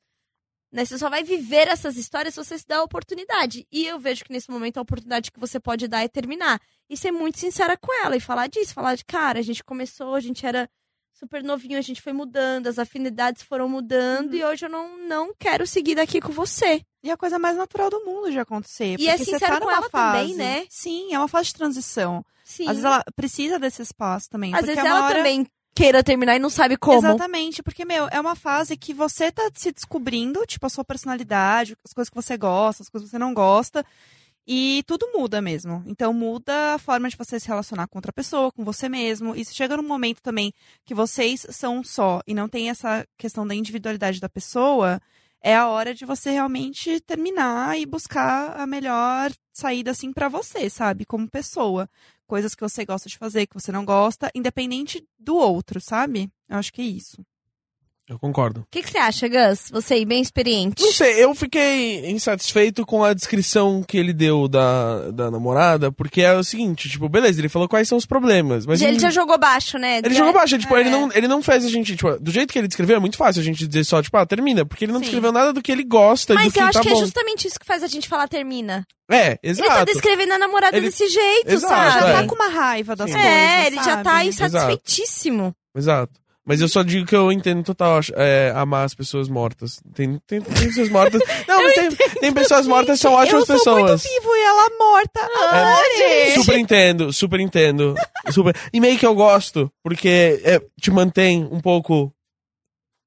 Né, 0.71 0.85
você 0.85 0.97
só 0.97 1.09
vai 1.09 1.21
viver 1.21 1.67
essas 1.67 1.97
histórias 1.97 2.33
se 2.33 2.41
você 2.41 2.57
se 2.57 2.65
dá 2.65 2.77
a 2.77 2.83
oportunidade. 2.83 3.67
E 3.69 3.85
eu 3.85 3.99
vejo 3.99 4.23
que 4.23 4.31
nesse 4.31 4.49
momento 4.49 4.77
a 4.77 4.81
oportunidade 4.81 5.29
que 5.29 5.39
você 5.39 5.59
pode 5.59 5.89
dar 5.89 6.01
é 6.01 6.07
terminar. 6.07 6.61
E 6.89 6.95
ser 6.95 7.11
muito 7.11 7.37
sincera 7.37 7.75
com 7.75 7.93
ela 8.05 8.15
e 8.15 8.21
falar 8.21 8.47
disso. 8.47 8.73
Falar 8.73 8.95
de, 8.95 9.03
cara, 9.03 9.39
a 9.39 9.43
gente 9.43 9.61
começou, 9.61 10.15
a 10.15 10.21
gente 10.21 10.45
era 10.45 10.69
super 11.13 11.43
novinho, 11.43 11.77
a 11.77 11.81
gente 11.81 12.01
foi 12.01 12.13
mudando, 12.13 12.67
as 12.67 12.79
afinidades 12.79 13.43
foram 13.43 13.69
mudando 13.69 14.35
e 14.35 14.43
hoje 14.43 14.65
eu 14.65 14.69
não, 14.69 14.97
não 15.07 15.33
quero 15.37 15.67
seguir 15.67 15.95
daqui 15.95 16.19
com 16.19 16.31
você. 16.31 16.81
E 17.03 17.09
é 17.09 17.13
a 17.13 17.17
coisa 17.17 17.39
mais 17.39 17.57
natural 17.57 17.89
do 17.89 18.03
mundo 18.05 18.31
de 18.31 18.39
acontecer. 18.39 18.95
E 18.99 19.07
é 19.07 19.17
você 19.17 19.25
sincero 19.25 19.59
tá 19.59 19.61
com 19.61 19.71
ela 19.71 19.89
fase... 19.89 20.19
também, 20.19 20.35
né? 20.35 20.65
Sim, 20.69 21.13
é 21.13 21.17
uma 21.17 21.27
fase 21.27 21.47
de 21.47 21.55
transição. 21.55 22.23
Sim. 22.43 22.63
Às 22.63 22.71
vezes 22.71 22.85
ela 22.85 23.03
precisa 23.15 23.59
desse 23.59 23.81
espaço 23.81 24.29
também. 24.29 24.53
Às 24.53 24.65
vezes 24.65 24.83
é 24.83 24.87
ela 24.87 25.05
hora... 25.05 25.15
também 25.15 25.47
queira 25.73 26.03
terminar 26.03 26.35
e 26.35 26.39
não 26.39 26.49
sabe 26.49 26.77
como. 26.77 27.07
Exatamente, 27.07 27.63
porque, 27.63 27.85
meu, 27.85 28.07
é 28.11 28.19
uma 28.19 28.35
fase 28.35 28.77
que 28.77 28.93
você 28.93 29.31
tá 29.31 29.49
se 29.53 29.71
descobrindo, 29.71 30.45
tipo, 30.45 30.65
a 30.65 30.69
sua 30.69 30.83
personalidade, 30.83 31.75
as 31.83 31.93
coisas 31.93 32.09
que 32.09 32.15
você 32.15 32.37
gosta, 32.37 32.83
as 32.83 32.89
coisas 32.89 33.09
que 33.09 33.11
você 33.11 33.19
não 33.19 33.33
gosta. 33.33 33.85
E 34.47 34.83
tudo 34.87 35.11
muda 35.13 35.41
mesmo. 35.41 35.83
Então 35.85 36.13
muda 36.13 36.75
a 36.75 36.79
forma 36.79 37.09
de 37.09 37.15
você 37.15 37.39
se 37.39 37.47
relacionar 37.47 37.87
com 37.87 37.97
outra 37.97 38.11
pessoa, 38.11 38.51
com 38.51 38.63
você 38.63 38.89
mesmo. 38.89 39.35
E 39.35 39.45
se 39.45 39.53
chega 39.53 39.77
num 39.77 39.87
momento 39.87 40.21
também 40.21 40.51
que 40.85 40.93
vocês 40.93 41.45
são 41.51 41.83
só 41.83 42.21
e 42.25 42.33
não 42.33 42.49
tem 42.49 42.69
essa 42.69 43.05
questão 43.17 43.45
da 43.45 43.55
individualidade 43.55 44.19
da 44.19 44.29
pessoa, 44.29 44.99
é 45.41 45.55
a 45.55 45.67
hora 45.67 45.93
de 45.93 46.05
você 46.05 46.31
realmente 46.31 46.99
terminar 47.01 47.77
e 47.79 47.85
buscar 47.85 48.59
a 48.59 48.67
melhor 48.67 49.31
saída 49.53 49.91
assim 49.91 50.13
pra 50.13 50.29
você, 50.29 50.69
sabe? 50.69 51.05
Como 51.05 51.29
pessoa. 51.29 51.89
Coisas 52.27 52.55
que 52.55 52.61
você 52.61 52.85
gosta 52.85 53.09
de 53.09 53.17
fazer, 53.17 53.47
que 53.47 53.53
você 53.53 53.71
não 53.71 53.83
gosta, 53.83 54.31
independente 54.33 55.05
do 55.19 55.35
outro, 55.35 55.81
sabe? 55.81 56.31
Eu 56.47 56.57
acho 56.57 56.71
que 56.71 56.81
é 56.81 56.85
isso. 56.85 57.25
Eu 58.11 58.19
concordo. 58.19 58.59
O 58.59 58.65
que, 58.69 58.83
que 58.83 58.91
você 58.91 58.97
acha, 58.97 59.25
Gus? 59.29 59.69
Você 59.71 59.93
aí, 59.93 60.03
bem 60.05 60.21
experiente. 60.21 60.83
Não 60.83 60.91
sei, 60.91 61.23
eu 61.23 61.33
fiquei 61.33 62.11
insatisfeito 62.11 62.85
com 62.85 63.05
a 63.05 63.13
descrição 63.13 63.81
que 63.87 63.97
ele 63.97 64.11
deu 64.11 64.49
da, 64.49 65.11
da 65.11 65.31
namorada, 65.31 65.93
porque 65.93 66.21
é 66.21 66.33
o 66.35 66.43
seguinte, 66.43 66.89
tipo, 66.89 67.07
beleza, 67.07 67.39
ele 67.39 67.47
falou 67.47 67.69
quais 67.69 67.87
são 67.87 67.97
os 67.97 68.05
problemas, 68.05 68.65
mas 68.65 68.81
ele 68.81 68.97
em- 68.97 68.99
já 68.99 69.09
jogou 69.09 69.37
baixo, 69.37 69.77
né? 69.77 69.99
Ele 69.99 70.09
Já- 70.09 70.15
jogou 70.19 70.33
baixo, 70.33 70.57
tipo, 70.57 70.75
É. 70.75 70.81
ele, 70.81 70.89
não, 70.89 71.09
ele 71.13 71.25
não 71.25 71.41
fez 71.41 71.63
a 71.63 71.69
gente, 71.69 71.95
tipo, 71.95 72.19
do 72.19 72.31
jeito 72.31 72.51
que 72.51 72.59
ele 72.59 72.67
descreveu, 72.67 72.97
é 72.97 72.99
muito 72.99 73.15
fácil 73.15 73.41
a 73.41 73.45
gente 73.45 73.65
dizer 73.65 73.85
só, 73.85 74.01
tipo, 74.01 74.17
ah, 74.17 74.25
termina, 74.25 74.65
porque 74.65 74.83
ele 74.83 74.91
não 74.91 74.99
Sim. 74.99 75.03
descreveu 75.05 75.31
nada 75.31 75.53
do 75.53 75.61
que 75.61 75.71
ele 75.71 75.85
gosta 75.85 76.33
e 76.33 76.35
Mas 76.35 76.47
do 76.47 76.51
que 76.51 76.59
eu 76.59 76.63
acho 76.65 76.73
tá 76.73 76.81
que 76.81 76.89
bom. 76.89 76.97
é 76.97 76.99
justamente 76.99 77.47
isso 77.47 77.57
que 77.57 77.65
faz 77.65 77.81
a 77.81 77.87
gente 77.87 78.09
falar 78.09 78.27
termina. 78.27 78.85
É, 79.09 79.39
Ele 79.41 79.55
tá 79.61 79.63
exato. 79.65 79.85
descrevendo 79.85 80.33
a 80.33 80.37
namorada 80.37 80.75
Ele- 80.75 80.87
desse 80.87 81.07
jeito, 81.07 81.49
Exato, 81.49 81.73
Já 81.93 81.99
sabe? 81.99 82.11
é. 82.11 82.13
tá 82.21 82.27
com 82.27 82.35
uma 82.35 82.47
raiva 82.49 82.93
das 82.93 83.09
Sim. 83.09 83.15
coisas. 83.17 83.31
É, 83.31 83.67
ele 83.67 83.75
já 83.77 83.83
sabe? 83.83 84.03
tá 84.03 84.25
insatisfeitíssimo. 84.25 85.55
Exato. 85.75 86.19
Mas 86.45 86.59
eu 86.59 86.67
só 86.67 86.81
digo 86.81 87.05
que 87.05 87.15
eu 87.15 87.31
entendo 87.31 87.63
total 87.63 87.99
é, 88.15 88.51
amar 88.55 88.85
as 88.85 88.95
pessoas 88.95 89.29
mortas. 89.29 89.79
Tem, 89.93 90.19
tem, 90.25 90.41
tem 90.41 90.67
pessoas 90.67 90.89
mortas. 90.89 91.21
Não, 91.47 91.63
mas 91.63 91.73
tem, 91.75 91.91
tem 92.19 92.33
pessoas 92.33 92.65
mortas 92.65 92.97
que 92.97 93.03
são 93.03 93.13
ótimas 93.13 93.47
eu 93.47 93.55
pessoas. 93.55 94.03
vivo 94.03 94.35
e 94.35 94.41
ela 94.43 94.69
morta. 94.79 95.19
Ah, 95.21 95.81
gente. 95.97 96.39
Super 96.39 96.57
entendo, 96.57 97.13
super 97.13 97.39
entendo. 97.39 97.95
Super... 98.31 98.55
E 98.73 98.79
meio 98.79 98.97
que 98.97 99.05
eu 99.05 99.13
gosto, 99.13 99.71
porque 99.83 100.41
é, 100.43 100.59
te 100.79 100.89
mantém 100.89 101.47
um 101.51 101.59
pouco 101.59 102.11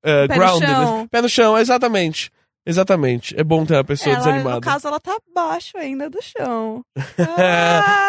é, 0.04 0.28
Pé 0.28 0.34
no 0.34 0.40
grounded. 0.40 0.68
chão. 0.70 1.08
Pé 1.08 1.22
no 1.22 1.28
chão, 1.28 1.58
exatamente. 1.58 2.30
Exatamente. 2.66 3.38
É 3.38 3.44
bom 3.44 3.66
ter 3.66 3.74
uma 3.74 3.84
pessoa 3.84 4.14
Ela, 4.14 4.24
desanimada. 4.24 4.56
no 4.56 4.60
caso, 4.62 4.88
ela 4.88 5.00
tá 5.00 5.18
abaixo 5.30 5.76
ainda 5.76 6.08
do 6.08 6.20
chão. 6.22 6.82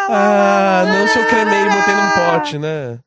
ah, 0.08 0.86
não 0.88 1.08
se 1.08 1.18
eu 1.20 1.28
cremei 1.28 1.62
e 1.62 1.70
botei 1.70 1.96
num 1.96 2.12
pote, 2.12 2.58
né? 2.60 3.00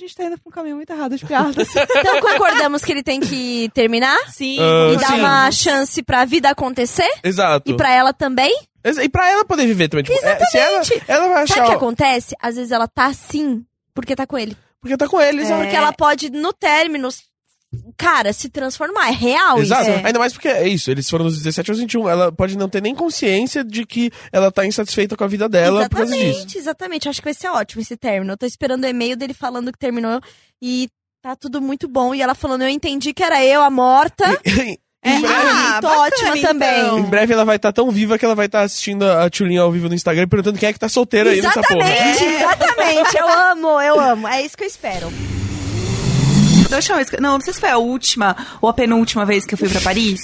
Ah, 0.00 0.04
a 0.04 0.06
gente 0.06 0.16
tá 0.16 0.24
indo 0.24 0.38
pra 0.38 0.48
um 0.48 0.50
caminho 0.50 0.76
muito 0.76 0.90
errado 0.90 1.16
de 1.16 1.24
piadas. 1.24 1.68
Então 2.00 2.20
concordamos 2.20 2.82
que 2.82 2.92
ele 2.92 3.02
tem 3.02 3.20
que 3.20 3.70
terminar 3.74 4.18
Sim. 4.30 4.56
Ah, 4.60 4.92
e 4.92 4.96
dar 4.96 5.06
sim. 5.08 5.18
uma 5.18 5.50
chance 5.50 6.02
pra 6.02 6.24
vida 6.24 6.48
acontecer 6.50 7.08
Exato. 7.22 7.70
e 7.70 7.76
pra 7.76 7.92
ela 7.92 8.12
também. 8.12 8.54
E 8.82 9.08
pra 9.08 9.30
ela 9.30 9.44
poder 9.44 9.66
viver 9.66 9.88
também. 9.88 10.04
Tipo, 10.04 10.18
é, 10.24 10.44
se 10.46 10.58
ela, 10.58 10.80
Exatamente. 10.80 11.04
ela 11.06 11.28
vai 11.28 11.46
Sabe 11.46 11.60
achar. 11.60 11.64
o 11.64 11.68
que 11.68 11.76
acontece? 11.76 12.34
Às 12.40 12.56
vezes 12.56 12.72
ela 12.72 12.88
tá 12.88 13.06
assim 13.06 13.64
porque 13.94 14.16
tá 14.16 14.26
com 14.26 14.38
ele. 14.38 14.56
Porque 14.80 14.96
tá 14.96 15.06
com 15.06 15.20
eles. 15.20 15.50
É. 15.50 15.56
Porque 15.56 15.76
ela 15.76 15.92
pode, 15.92 16.30
no 16.30 16.52
término, 16.54 17.10
cara, 17.96 18.32
se 18.32 18.48
transformar. 18.48 19.08
É 19.08 19.12
real 19.12 19.58
Exato. 19.60 19.82
isso. 19.82 19.90
é. 19.90 20.06
Ainda 20.06 20.18
mais 20.18 20.32
porque 20.32 20.48
é 20.48 20.68
isso, 20.68 20.90
eles 20.90 21.08
foram 21.08 21.24
dos 21.24 21.38
17 21.38 21.70
aos 21.70 21.80
21. 21.80 22.08
Ela 22.08 22.32
pode 22.32 22.56
não 22.56 22.68
ter 22.68 22.82
nem 22.82 22.94
consciência 22.94 23.62
de 23.62 23.86
que 23.86 24.10
ela 24.32 24.50
tá 24.50 24.66
insatisfeita 24.66 25.16
com 25.16 25.24
a 25.24 25.28
vida 25.28 25.48
dela 25.48 25.88
por 25.88 25.96
causa 25.96 26.12
disso. 26.12 26.26
Exatamente, 26.26 26.58
exatamente. 26.58 27.08
Acho 27.08 27.20
que 27.20 27.26
vai 27.26 27.34
ser 27.34 27.48
ótimo 27.48 27.82
esse 27.82 27.96
término. 27.96 28.32
Eu 28.32 28.38
tô 28.38 28.46
esperando 28.46 28.84
o 28.84 28.88
e-mail 28.88 29.16
dele 29.16 29.34
falando 29.34 29.72
que 29.72 29.78
terminou 29.78 30.20
e 30.62 30.88
tá 31.22 31.36
tudo 31.36 31.60
muito 31.60 31.86
bom. 31.88 32.14
E 32.14 32.22
ela 32.22 32.34
falando, 32.34 32.62
eu 32.62 32.68
entendi 32.68 33.12
que 33.12 33.22
era 33.22 33.44
eu, 33.44 33.62
a 33.62 33.70
morta. 33.70 34.24
É, 35.02 35.16
em, 35.16 35.20
breve, 35.22 35.34
ah, 35.34 35.70
muito 35.72 35.82
bacana, 35.82 36.00
ótima 36.02 36.36
então. 36.36 36.50
também. 36.50 36.98
em 36.98 37.02
breve 37.04 37.32
ela 37.32 37.44
vai 37.46 37.56
estar 37.56 37.72
tão 37.72 37.90
viva 37.90 38.18
que 38.18 38.24
ela 38.26 38.34
vai 38.34 38.44
estar 38.44 38.60
assistindo 38.60 39.10
a 39.10 39.30
Tchulinha 39.30 39.62
ao 39.62 39.72
vivo 39.72 39.88
no 39.88 39.94
Instagram 39.94 40.24
e 40.24 40.26
perguntando 40.26 40.58
quem 40.58 40.68
é 40.68 40.72
que 40.74 40.78
tá 40.78 40.90
solteira 40.90 41.30
aí 41.30 41.40
nessa 41.40 41.62
porra. 41.62 41.90
Exatamente, 41.90 42.24
exatamente. 42.36 43.16
Eu 43.16 43.28
amo, 43.28 43.80
eu 43.80 43.98
amo. 43.98 44.28
É 44.28 44.42
isso 44.42 44.54
que 44.54 44.64
eu 44.64 44.68
espero. 44.68 45.10
Eu 46.76 46.96
ver. 46.96 47.20
Não, 47.20 47.32
não 47.34 47.40
sei 47.40 47.52
se 47.52 47.60
foi 47.60 47.70
a 47.70 47.78
última 47.78 48.36
ou 48.60 48.68
a 48.68 48.72
penúltima 48.72 49.24
vez 49.24 49.44
que 49.44 49.54
eu 49.54 49.58
fui 49.58 49.68
pra 49.68 49.80
Paris. 49.80 50.20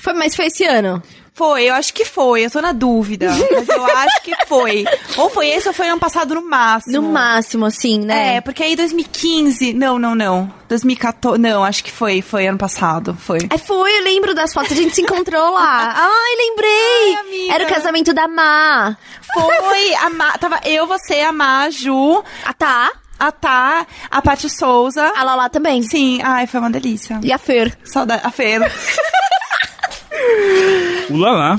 Foi, 0.00 0.12
mas 0.12 0.34
foi 0.36 0.46
esse 0.46 0.64
ano. 0.64 1.02
Foi, 1.38 1.66
eu 1.66 1.74
acho 1.74 1.94
que 1.94 2.04
foi. 2.04 2.44
Eu 2.44 2.50
tô 2.50 2.60
na 2.60 2.72
dúvida. 2.72 3.30
Mas 3.30 3.68
eu 3.68 3.84
acho 3.84 4.22
que 4.22 4.34
foi. 4.46 4.84
Ou 5.16 5.30
foi 5.30 5.46
esse 5.48 5.68
ou 5.68 5.72
foi 5.72 5.88
ano 5.88 6.00
passado 6.00 6.34
no 6.34 6.42
máximo. 6.42 7.00
No 7.00 7.12
máximo, 7.12 7.64
assim, 7.64 8.00
né? 8.00 8.34
É, 8.34 8.40
porque 8.40 8.60
aí 8.60 8.74
2015. 8.74 9.72
Não, 9.72 10.00
não, 10.00 10.16
não. 10.16 10.52
2014. 10.68 11.40
Não, 11.40 11.62
acho 11.62 11.84
que 11.84 11.92
foi. 11.92 12.22
Foi 12.22 12.48
ano 12.48 12.58
passado. 12.58 13.16
Foi. 13.20 13.38
Aí 13.50 13.58
foi, 13.58 13.98
eu 13.98 14.02
lembro 14.02 14.34
das 14.34 14.52
fotos, 14.52 14.72
a 14.72 14.74
gente 14.74 14.96
se 14.96 15.02
encontrou 15.02 15.54
lá. 15.54 15.94
Ai, 15.96 16.36
lembrei! 16.38 17.14
Ai, 17.14 17.20
amiga. 17.20 17.54
Era 17.54 17.64
o 17.64 17.68
casamento 17.68 18.12
da 18.12 18.26
Má. 18.26 18.96
Foi. 19.32 19.94
A 19.94 20.10
Ma, 20.10 20.36
tava 20.38 20.58
eu, 20.64 20.88
você, 20.88 21.20
a 21.20 21.30
Ma, 21.32 21.62
a 21.66 21.70
Ju, 21.70 22.20
Ah, 22.44 22.52
tá. 22.52 22.90
A 23.18 23.32
Tá, 23.32 23.86
a 24.10 24.22
Paty 24.22 24.48
Souza. 24.48 25.12
A 25.16 25.24
Lala 25.24 25.48
também. 25.48 25.82
Sim, 25.82 26.20
ai, 26.22 26.46
foi 26.46 26.60
uma 26.60 26.70
delícia. 26.70 27.20
E 27.22 27.32
a 27.32 27.38
Fer. 27.38 27.76
Saudade. 27.84 28.22
A 28.24 28.30
Feira. 28.30 28.70
Ulalá. 31.10 31.58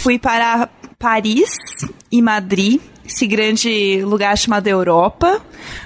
Fui 0.00 0.18
para 0.18 0.68
Paris 0.98 1.56
e 2.10 2.20
Madrid, 2.20 2.80
esse 3.04 3.26
grande 3.26 4.02
lugar 4.04 4.36
chamado 4.36 4.66
Europa. 4.66 5.40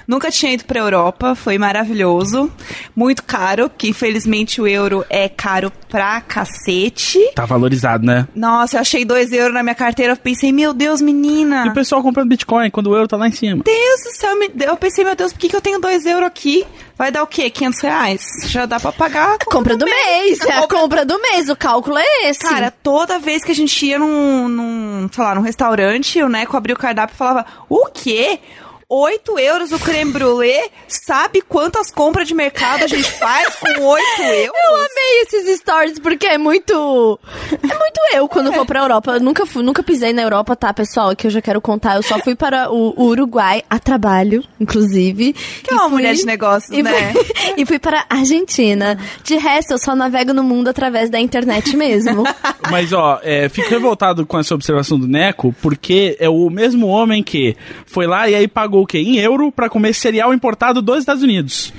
Nunca 0.07 0.31
tinha 0.31 0.53
ido 0.53 0.65
para 0.65 0.79
Europa, 0.79 1.35
foi 1.35 1.57
maravilhoso. 1.57 2.51
Muito 2.95 3.23
caro, 3.23 3.69
que 3.75 3.89
infelizmente 3.89 4.61
o 4.61 4.67
euro 4.67 5.05
é 5.09 5.29
caro 5.29 5.71
pra 5.89 6.19
cacete. 6.21 7.19
Tá 7.33 7.45
valorizado, 7.45 8.05
né? 8.05 8.27
Nossa, 8.35 8.77
eu 8.77 8.81
achei 8.81 9.05
dois 9.05 9.31
euros 9.31 9.53
na 9.53 9.63
minha 9.63 9.75
carteira, 9.75 10.13
eu 10.13 10.17
pensei, 10.17 10.51
meu 10.51 10.73
Deus, 10.73 11.01
menina. 11.01 11.65
E 11.65 11.69
o 11.69 11.73
pessoal 11.73 12.01
comprando 12.01 12.29
Bitcoin 12.29 12.69
quando 12.69 12.87
o 12.87 12.95
euro 12.95 13.07
tá 13.07 13.17
lá 13.17 13.27
em 13.27 13.31
cima. 13.31 13.63
Deus 13.63 14.03
do 14.03 14.15
céu, 14.17 14.35
eu 14.67 14.77
pensei, 14.77 15.03
meu 15.03 15.15
Deus, 15.15 15.33
por 15.33 15.39
que, 15.39 15.49
que 15.49 15.55
eu 15.55 15.61
tenho 15.61 15.79
dois 15.79 16.05
euros 16.05 16.27
aqui? 16.27 16.65
Vai 16.97 17.11
dar 17.11 17.21
o 17.21 17.27
quê? 17.27 17.49
500 17.49 17.81
reais? 17.81 18.21
Já 18.45 18.65
dá 18.65 18.79
pra 18.79 18.91
pagar 18.91 19.35
a 19.35 19.37
Compra 19.45 19.77
do 19.77 19.85
mês. 19.85 20.39
É 20.41 20.57
a 20.57 20.67
compra 20.67 21.05
do 21.05 21.21
mês. 21.21 21.47
O 21.47 21.55
cálculo 21.55 21.97
é 21.97 22.29
esse. 22.29 22.39
Cara, 22.39 22.71
toda 22.71 23.19
vez 23.19 23.43
que 23.43 23.51
a 23.51 23.55
gente 23.55 23.85
ia 23.85 23.99
num, 23.99 24.47
num 24.47 25.09
sei 25.11 25.23
lá, 25.23 25.35
num 25.35 25.41
restaurante, 25.41 26.21
o 26.21 26.29
Neco 26.29 26.57
abria 26.57 26.75
o 26.75 26.79
cardápio 26.79 27.13
e 27.13 27.17
falava, 27.17 27.45
o 27.69 27.85
quê? 27.93 28.39
8 28.89 29.37
euros 29.37 29.73
o 29.73 29.79
creme 29.79 30.13
brulee. 30.13 30.69
Sabe 30.87 31.41
quantas 31.41 31.91
compras 31.91 32.25
de 32.25 32.33
mercado 32.33 32.85
a 32.85 32.87
gente 32.87 33.11
faz 33.11 33.53
com 33.55 33.67
8 33.83 34.05
euros? 34.23 34.53
Eu 34.65 34.75
amei 34.75 35.21
esses 35.23 35.59
stories, 35.59 35.99
porque 35.99 36.25
é 36.25 36.37
muito. 36.37 37.19
É 37.51 37.77
muito 37.77 37.99
eu 38.13 38.29
quando 38.29 38.49
vou 38.49 38.65
pra 38.65 38.79
Europa. 38.79 39.15
Eu 39.15 39.19
nunca 39.19 39.45
fui, 39.45 39.61
nunca 39.61 39.83
pisei 39.83 40.13
na 40.13 40.21
Europa, 40.21 40.55
tá, 40.55 40.73
pessoal? 40.73 41.13
Que 41.17 41.27
eu 41.27 41.31
já 41.31 41.41
quero 41.41 41.59
contar. 41.59 41.97
Eu 41.97 42.03
só 42.03 42.17
fui 42.19 42.33
para 42.33 42.71
o, 42.71 42.93
Uruguai 42.97 43.61
a 43.69 43.77
trabalho, 43.77 44.41
inclusive. 44.57 45.33
Que 45.33 45.73
é 45.73 45.75
uma 45.75 45.89
mulher 45.89 46.15
de 46.15 46.25
negócios, 46.25 46.71
e 46.71 46.81
né? 46.81 47.11
Fui, 47.11 47.25
e 47.57 47.65
fui 47.65 47.79
para 47.79 48.05
a 48.09 48.15
Argentina. 48.19 48.97
De 49.21 49.35
resto, 49.35 49.71
eu 49.73 49.77
só 49.77 49.97
navego 49.97 50.33
no 50.33 50.43
mundo 50.43 50.69
através 50.69 51.09
da 51.09 51.19
internet 51.19 51.75
mesmo. 51.75 52.23
Mas, 52.71 52.93
ó, 52.93 53.19
é, 53.21 53.49
fico 53.49 53.69
revoltado 53.69 54.25
com 54.25 54.39
essa 54.39 54.55
observação 54.55 54.97
do 54.97 55.07
Neco, 55.07 55.53
porque 55.61 56.15
é 56.21 56.29
o 56.29 56.49
mesmo 56.49 56.87
homem 56.87 57.21
que 57.21 57.57
foi 57.85 58.07
lá 58.07 58.29
e 58.29 58.35
aí 58.35 58.47
pagou 58.47 58.76
o 58.81 58.85
quê? 58.87 58.99
Em 58.99 59.17
euro 59.17 59.51
pra 59.51 59.69
comer 59.69 59.93
cereal 59.93 60.33
importado 60.33 60.81
dos 60.81 60.99
Estados 60.99 61.23
Unidos. 61.23 61.73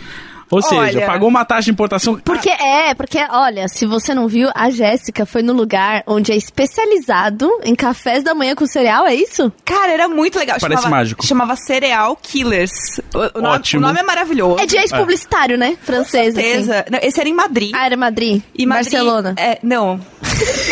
Ou 0.50 0.62
seja, 0.62 0.80
Olha. 0.80 1.04
pagou 1.06 1.28
uma 1.28 1.44
taxa 1.44 1.64
de 1.64 1.72
importação. 1.72 2.18
Porque 2.20 2.48
é, 2.48 2.94
porque, 2.94 3.18
olha, 3.30 3.68
se 3.68 3.84
você 3.84 4.14
não 4.14 4.26
viu, 4.26 4.48
a 4.54 4.70
Jéssica 4.70 5.26
foi 5.26 5.42
no 5.42 5.52
lugar 5.52 6.02
onde 6.06 6.32
é 6.32 6.37
especializado 6.37 7.50
em 7.62 7.74
cafés 7.74 8.24
da 8.24 8.34
manhã 8.34 8.54
com 8.54 8.66
cereal, 8.66 9.06
é 9.06 9.14
isso? 9.14 9.52
Cara, 9.62 9.92
era 9.92 10.08
muito 10.08 10.38
legal. 10.38 10.56
Parece 10.58 10.82
chamava, 10.84 10.96
mágico. 10.96 11.26
Chamava 11.26 11.54
Cereal 11.54 12.16
Killers. 12.16 12.98
O, 13.14 13.38
o 13.38 13.42
nome, 13.42 13.56
Ótimo. 13.56 13.82
o 13.82 13.87
nome 13.88 14.00
é 14.00 14.02
maravilhoso. 14.02 14.58
É 14.58 14.64
de 14.64 14.78
ex-publicitário, 14.78 15.58
né? 15.58 15.76
Francês, 15.82 16.34
assim. 16.34 16.46
certeza. 16.46 16.87
Não, 16.90 16.98
esse 17.02 17.20
era 17.20 17.28
em 17.28 17.34
Madrid. 17.34 17.72
Ah, 17.74 17.84
era 17.84 17.96
Madrid. 17.98 18.40
E 18.54 18.64
Madrid- 18.64 18.90
Barcelona. 18.90 19.34
É, 19.37 19.58
não. 19.62 20.00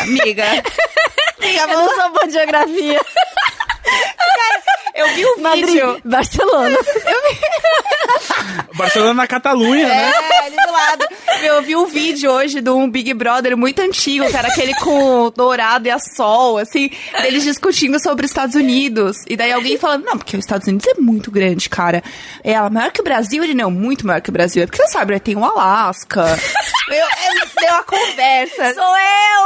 Amiga. 0.00 0.44
Amiga, 1.38 1.60
Eu 1.60 1.68
não 1.68 1.94
sou 1.94 2.12
boa 2.12 2.26
de 2.26 2.32
geografia. 2.32 2.98
eu 4.94 5.08
vi 5.14 5.24
o 5.24 5.40
Madrid, 5.40 5.66
vídeo. 5.66 6.00
Barcelona. 6.04 6.78
Barcelona 8.74 9.14
na 9.14 9.26
Catalunha, 9.26 9.86
né? 9.86 10.12
É, 10.12 10.46
ali 10.46 10.56
do 10.56 10.72
lado. 10.72 11.06
Eu 11.42 11.62
vi 11.62 11.76
um 11.76 11.86
vídeo 11.86 12.30
hoje 12.30 12.60
de 12.60 12.70
um 12.70 12.88
Big 12.88 13.12
Brother 13.14 13.56
muito 13.56 13.80
antigo, 13.80 14.26
que 14.28 14.36
era 14.36 14.48
aquele 14.48 14.74
com 14.76 15.22
o 15.22 15.30
dourado 15.30 15.86
e 15.86 15.90
a 15.90 15.98
sol, 15.98 16.58
assim, 16.58 16.90
deles 17.22 17.44
discutindo 17.44 17.98
sobre 18.00 18.24
os 18.24 18.30
Estados 18.30 18.54
Unidos. 18.54 19.18
E 19.28 19.36
daí 19.36 19.52
alguém 19.52 19.78
falando, 19.78 20.04
não, 20.04 20.18
porque 20.18 20.36
os 20.36 20.44
Estados 20.44 20.66
Unidos 20.66 20.86
é 20.86 21.00
muito 21.00 21.30
grande, 21.30 21.68
cara. 21.68 22.02
É 22.42 22.52
ela 22.52 22.70
maior 22.70 22.90
que 22.90 23.00
o 23.00 23.04
Brasil? 23.04 23.42
Ele, 23.42 23.54
não, 23.54 23.70
muito 23.70 24.06
maior 24.06 24.20
que 24.20 24.30
o 24.30 24.32
Brasil. 24.32 24.62
É 24.62 24.66
porque 24.66 24.82
você 24.82 24.88
sabe, 24.88 25.12
né, 25.12 25.18
tem 25.18 25.36
o 25.36 25.44
Alasca. 25.44 26.22
eu, 26.88 26.94
é, 26.94 27.60
deu 27.60 27.72
uma 27.74 27.82
conversa. 27.84 28.74
Sou 28.74 28.96
eu! 28.96 29.36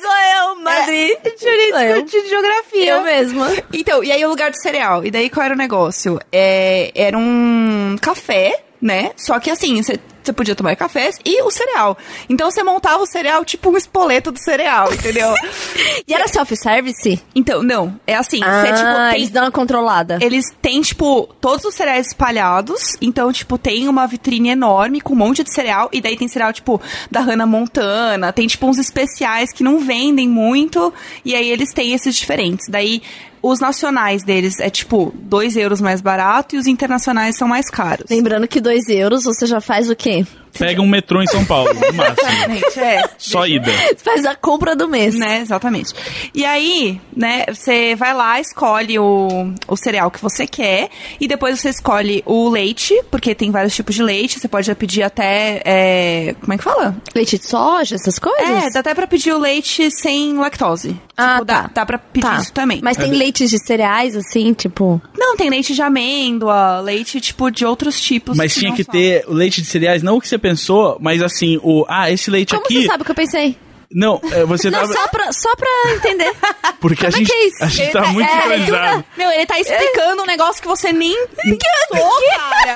Sou 0.00 0.12
eu, 0.12 0.56
Madrid. 0.56 1.10
É, 1.24 1.30
Júlia 1.38 1.70
Sou 1.70 1.80
eu. 1.80 2.02
discutindo 2.02 2.28
geografia. 2.28 2.90
Eu 2.90 3.02
mesma. 3.02 3.48
Então, 3.84 4.02
e 4.02 4.10
aí 4.10 4.24
o 4.24 4.28
lugar 4.30 4.50
do 4.50 4.56
cereal. 4.56 5.04
E 5.04 5.10
daí 5.10 5.28
qual 5.28 5.44
era 5.44 5.54
o 5.54 5.58
negócio? 5.58 6.18
É, 6.32 6.90
era 6.94 7.18
um 7.18 7.96
café, 8.00 8.62
né? 8.80 9.10
Só 9.14 9.38
que 9.38 9.50
assim, 9.50 9.82
você 9.82 10.00
você 10.24 10.32
podia 10.32 10.54
tomar 10.54 10.74
cafés 10.74 11.18
e 11.22 11.42
o 11.42 11.50
cereal. 11.50 11.98
Então 12.30 12.50
você 12.50 12.62
montava 12.62 13.02
o 13.02 13.06
cereal 13.06 13.44
tipo 13.44 13.68
um 13.68 13.76
espoleto 13.76 14.32
do 14.32 14.38
cereal, 14.38 14.90
entendeu? 14.90 15.34
E 16.08 16.14
era 16.14 16.26
self-service? 16.28 17.22
então, 17.34 17.62
não. 17.62 17.98
É 18.06 18.14
assim, 18.14 18.40
Ah, 18.42 18.62
você 18.62 18.72
tipo 18.72 19.10
tem 19.10 19.14
eles 19.16 19.28
dão 19.30 19.44
uma 19.44 19.50
controlada. 19.50 20.18
eles 20.22 20.46
têm, 20.62 20.80
tipo, 20.80 21.28
todos 21.42 21.64
os 21.66 21.74
cereais 21.74 22.06
espalhados. 22.08 22.96
Então, 23.02 23.30
tipo, 23.32 23.58
tem 23.58 23.86
uma 23.86 24.06
vitrine 24.06 24.48
enorme 24.50 25.00
com 25.02 25.12
um 25.12 25.16
monte 25.16 25.44
de 25.44 25.52
cereal. 25.52 25.90
E 25.92 26.00
daí 26.00 26.16
tem 26.16 26.26
cereal, 26.28 26.52
tipo, 26.54 26.80
da 27.10 27.20
Hannah 27.20 27.46
Montana. 27.46 28.32
Tem, 28.32 28.46
tipo, 28.46 28.66
uns 28.66 28.78
especiais 28.78 29.52
que 29.52 29.62
não 29.62 29.78
vendem 29.78 30.26
muito. 30.28 30.92
E 31.22 31.34
aí 31.34 31.50
eles 31.50 31.72
têm 31.74 31.92
esses 31.92 32.14
diferentes. 32.14 32.66
Daí, 32.68 33.02
os 33.46 33.60
nacionais 33.60 34.22
deles 34.22 34.58
é, 34.58 34.70
tipo, 34.70 35.12
2 35.14 35.56
euros 35.56 35.80
mais 35.80 36.00
barato. 36.00 36.56
E 36.56 36.58
os 36.58 36.66
internacionais 36.66 37.36
são 37.36 37.46
mais 37.46 37.68
caros. 37.68 38.06
Lembrando 38.10 38.48
que 38.48 38.60
2 38.60 38.88
euros 38.88 39.24
você 39.24 39.44
já 39.46 39.60
faz 39.60 39.90
o 39.90 39.94
quê? 39.94 40.24
Pega 40.58 40.80
um 40.80 40.86
metrô 40.86 41.22
em 41.22 41.26
São 41.26 41.44
Paulo, 41.44 41.72
no 41.74 41.92
máximo. 41.92 42.28
Exatamente, 42.28 42.80
é. 42.80 43.02
Só 43.18 43.46
ida. 43.46 43.70
Faz 43.98 44.24
a 44.24 44.34
compra 44.34 44.74
do 44.76 44.88
mês. 44.88 45.14
Né, 45.14 45.40
exatamente. 45.40 45.92
E 46.34 46.44
aí, 46.44 47.00
né, 47.16 47.44
você 47.48 47.94
vai 47.94 48.14
lá, 48.14 48.40
escolhe 48.40 48.98
o, 48.98 49.52
o 49.68 49.76
cereal 49.76 50.10
que 50.10 50.20
você 50.20 50.46
quer, 50.46 50.88
e 51.20 51.26
depois 51.28 51.60
você 51.60 51.70
escolhe 51.70 52.22
o 52.26 52.48
leite, 52.48 52.98
porque 53.10 53.34
tem 53.34 53.50
vários 53.50 53.74
tipos 53.74 53.94
de 53.94 54.02
leite, 54.02 54.38
você 54.40 54.48
pode 54.48 54.74
pedir 54.74 55.02
até, 55.02 55.62
é, 55.64 56.34
como 56.40 56.52
é 56.52 56.56
que 56.58 56.64
fala? 56.64 56.96
Leite 57.14 57.38
de 57.38 57.46
soja, 57.46 57.94
essas 57.96 58.18
coisas? 58.18 58.64
É, 58.64 58.70
dá 58.70 58.80
até 58.80 58.94
pra 58.94 59.06
pedir 59.06 59.32
o 59.32 59.38
leite 59.38 59.90
sem 59.90 60.34
lactose. 60.36 60.96
Ah, 61.16 61.34
tipo, 61.34 61.44
dá, 61.44 61.62
tá. 61.62 61.70
dá 61.74 61.86
pra 61.86 61.98
pedir 61.98 62.26
Tá. 62.26 62.36
isso 62.38 62.52
também. 62.52 62.80
Mas 62.82 62.96
tem 62.96 63.10
leites 63.12 63.50
de 63.50 63.58
cereais, 63.64 64.16
assim, 64.16 64.52
tipo... 64.52 65.00
Não, 65.16 65.36
tem 65.36 65.48
leite 65.50 65.74
de 65.74 65.82
amêndoa, 65.82 66.80
leite, 66.80 67.20
tipo, 67.20 67.50
de 67.50 67.64
outros 67.64 68.00
tipos. 68.00 68.36
Mas 68.36 68.54
tinha 68.54 68.70
não 68.70 68.76
que 68.76 68.84
são. 68.84 68.92
ter 68.92 69.24
o 69.28 69.32
leite 69.32 69.60
de 69.62 69.68
cereais, 69.68 70.02
não 70.02 70.16
o 70.16 70.20
que 70.20 70.28
você 70.28 70.38
pensou, 70.48 70.98
mas 71.00 71.22
assim, 71.22 71.58
o. 71.62 71.84
Ah, 71.88 72.10
esse 72.10 72.30
leite 72.30 72.50
Como 72.54 72.64
aqui. 72.66 72.82
você 72.82 72.86
sabe 72.88 73.02
o 73.02 73.04
que 73.06 73.10
eu 73.10 73.14
pensei? 73.14 73.56
Não, 73.90 74.20
é, 74.32 74.44
você 74.44 74.68
Não, 74.70 74.80
tava. 74.80 74.92
só 74.92 75.08
pra, 75.08 75.32
só 75.32 75.56
pra 75.56 75.68
entender. 75.94 76.32
Porque 76.80 77.06
a 77.06 77.10
como 77.10 77.22
é 77.22 77.24
gente, 77.24 77.28
que 77.30 77.32
é 77.32 77.46
isso? 77.46 77.64
a 77.64 77.66
gente 77.68 77.92
tá 77.92 78.02
tá- 78.02 78.08
muito 78.08 78.28
é, 78.28 78.32
sincronizado. 78.42 79.04
Meu, 79.16 79.30
ele 79.30 79.46
tá 79.46 79.58
explicando 79.60 80.22
um 80.22 80.26
negócio 80.26 80.60
que 80.60 80.68
você 80.68 80.92
nem 80.92 81.14
pensou, 81.36 82.10
cara. 82.36 82.74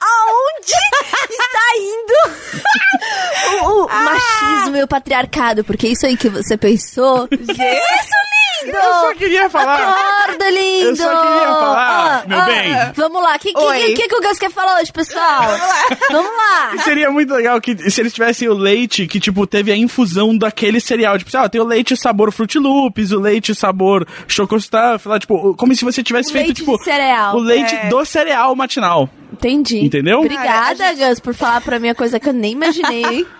Aonde 0.00 0.72
está 1.30 1.66
indo 1.78 3.66
o, 3.66 3.84
o 3.84 3.88
machismo 3.88 4.76
e 4.76 4.82
o 4.82 4.88
patriarcado? 4.88 5.64
Porque 5.64 5.86
isso 5.88 6.06
aí 6.06 6.16
que 6.16 6.28
você 6.28 6.56
pensou... 6.56 7.28
Isso, 7.30 7.52
lindo! 7.52 8.76
Eu 8.76 8.82
só 8.82 9.14
queria 9.14 9.50
falar. 9.50 10.22
Acorda, 10.24 10.50
lindo! 10.50 10.88
Eu 10.88 10.96
só 10.96 11.22
queria 11.22 11.46
falar, 11.46 11.88
Ah, 11.88 11.95
meu 12.26 12.38
ah, 12.38 12.44
bem. 12.44 12.72
Vamos 12.94 13.22
lá, 13.22 13.36
o 13.36 13.38
que, 13.38 13.52
que, 13.52 13.92
que, 13.94 14.08
que 14.08 14.16
o 14.16 14.20
Gus 14.20 14.38
quer 14.38 14.50
falar 14.50 14.80
hoje, 14.80 14.92
pessoal? 14.92 15.42
Vamos 16.10 16.30
lá! 16.30 16.78
Seria 16.82 17.10
muito 17.10 17.32
legal 17.34 17.60
que 17.60 17.90
se 17.90 18.00
eles 18.00 18.12
tivessem 18.12 18.48
o 18.48 18.54
leite 18.54 19.06
que, 19.06 19.18
tipo, 19.20 19.46
teve 19.46 19.70
a 19.72 19.76
infusão 19.76 20.36
daquele 20.36 20.80
cereal. 20.80 21.18
Tipo, 21.18 21.36
ah, 21.36 21.48
tem 21.48 21.60
o 21.60 21.64
leite 21.64 21.96
sabor 21.96 22.32
Fruit 22.32 22.58
Loops, 22.58 23.12
o 23.12 23.20
leite 23.20 23.54
sabor 23.54 24.06
Choco 24.28 24.58
Stuff, 24.60 25.06
lá, 25.08 25.18
tipo, 25.18 25.54
como 25.54 25.74
se 25.74 25.84
você 25.84 26.02
tivesse 26.02 26.30
O 26.30 26.32
feito, 26.32 26.46
leite 26.46 26.56
tipo, 26.58 26.76
de 26.78 26.84
cereal. 26.84 27.36
o 27.36 27.40
leite 27.40 27.74
É. 27.74 27.88
do 27.88 28.04
cereal 28.04 28.54
matinal. 28.54 29.08
Entendi. 29.32 29.84
Entendeu? 29.84 30.20
Obrigada, 30.20 30.92
Gus, 30.94 31.20
por 31.20 31.34
falar 31.34 31.60
pra 31.60 31.78
mim 31.78 31.88
a 31.88 31.94
coisa 31.94 32.18
que 32.18 32.28
eu 32.28 32.32
nem 32.32 32.52
imaginei. 32.52 33.26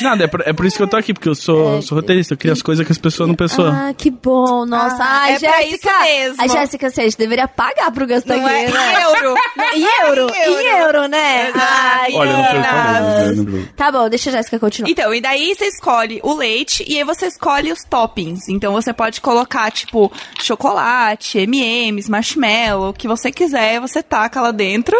Nada, 0.00 0.24
é 0.24 0.26
por, 0.26 0.40
é 0.40 0.52
por 0.54 0.64
isso 0.64 0.76
que 0.76 0.82
eu 0.82 0.88
tô 0.88 0.96
aqui, 0.96 1.12
porque 1.12 1.28
eu 1.28 1.34
sou, 1.34 1.82
sou 1.82 1.96
roteirista, 1.96 2.32
eu 2.32 2.38
crio 2.38 2.52
as 2.52 2.62
coisas 2.62 2.84
que 2.84 2.90
as 2.90 2.98
pessoas 2.98 3.28
não 3.28 3.34
pensam. 3.36 3.66
Ah, 3.66 3.92
que 3.92 4.10
bom, 4.10 4.64
nossa. 4.64 4.96
Ah, 5.02 5.20
Ai, 5.24 5.34
é 5.34 5.38
pra 5.38 5.60
Jéssica. 5.60 5.90
isso 5.90 6.02
mesmo. 6.02 6.42
A 6.42 6.46
Jéssica, 6.46 6.90
você 6.90 7.08
deveria 7.10 7.46
pagar 7.46 7.92
pro 7.92 8.06
Gus 8.06 8.24
tá 8.24 8.34
Não 8.36 8.48
é 8.48 8.68
né? 8.70 9.02
euro. 9.02 9.34
Em 9.74 9.84
euro, 10.06 10.34
Em 10.34 10.42
euro. 10.44 10.60
em 10.60 10.66
euro, 10.80 11.08
né? 11.08 11.52
Ai, 11.54 12.12
Olha, 12.14 12.32
não 12.32 12.44
foi 12.44 12.58
o 12.58 12.62
falei, 12.64 13.44
né? 13.60 13.68
Tá 13.76 13.92
bom, 13.92 14.08
deixa 14.08 14.30
a 14.30 14.32
Jéssica 14.32 14.58
continuar. 14.58 14.90
Então, 14.90 15.14
e 15.14 15.20
daí 15.20 15.54
você 15.54 15.66
escolhe 15.66 16.20
o 16.22 16.34
leite 16.34 16.84
e 16.88 16.96
aí 16.96 17.04
você 17.04 17.26
escolhe 17.26 17.70
os 17.70 17.84
toppings. 17.84 18.48
Então 18.48 18.72
você 18.72 18.92
pode 18.94 19.20
colocar, 19.20 19.70
tipo, 19.70 20.10
chocolate, 20.40 21.38
M&M's, 21.38 22.08
marshmallow, 22.08 22.90
o 22.90 22.92
que 22.94 23.06
você 23.06 23.30
quiser, 23.30 23.78
você 23.80 24.02
taca 24.02 24.40
lá 24.40 24.50
dentro 24.52 24.96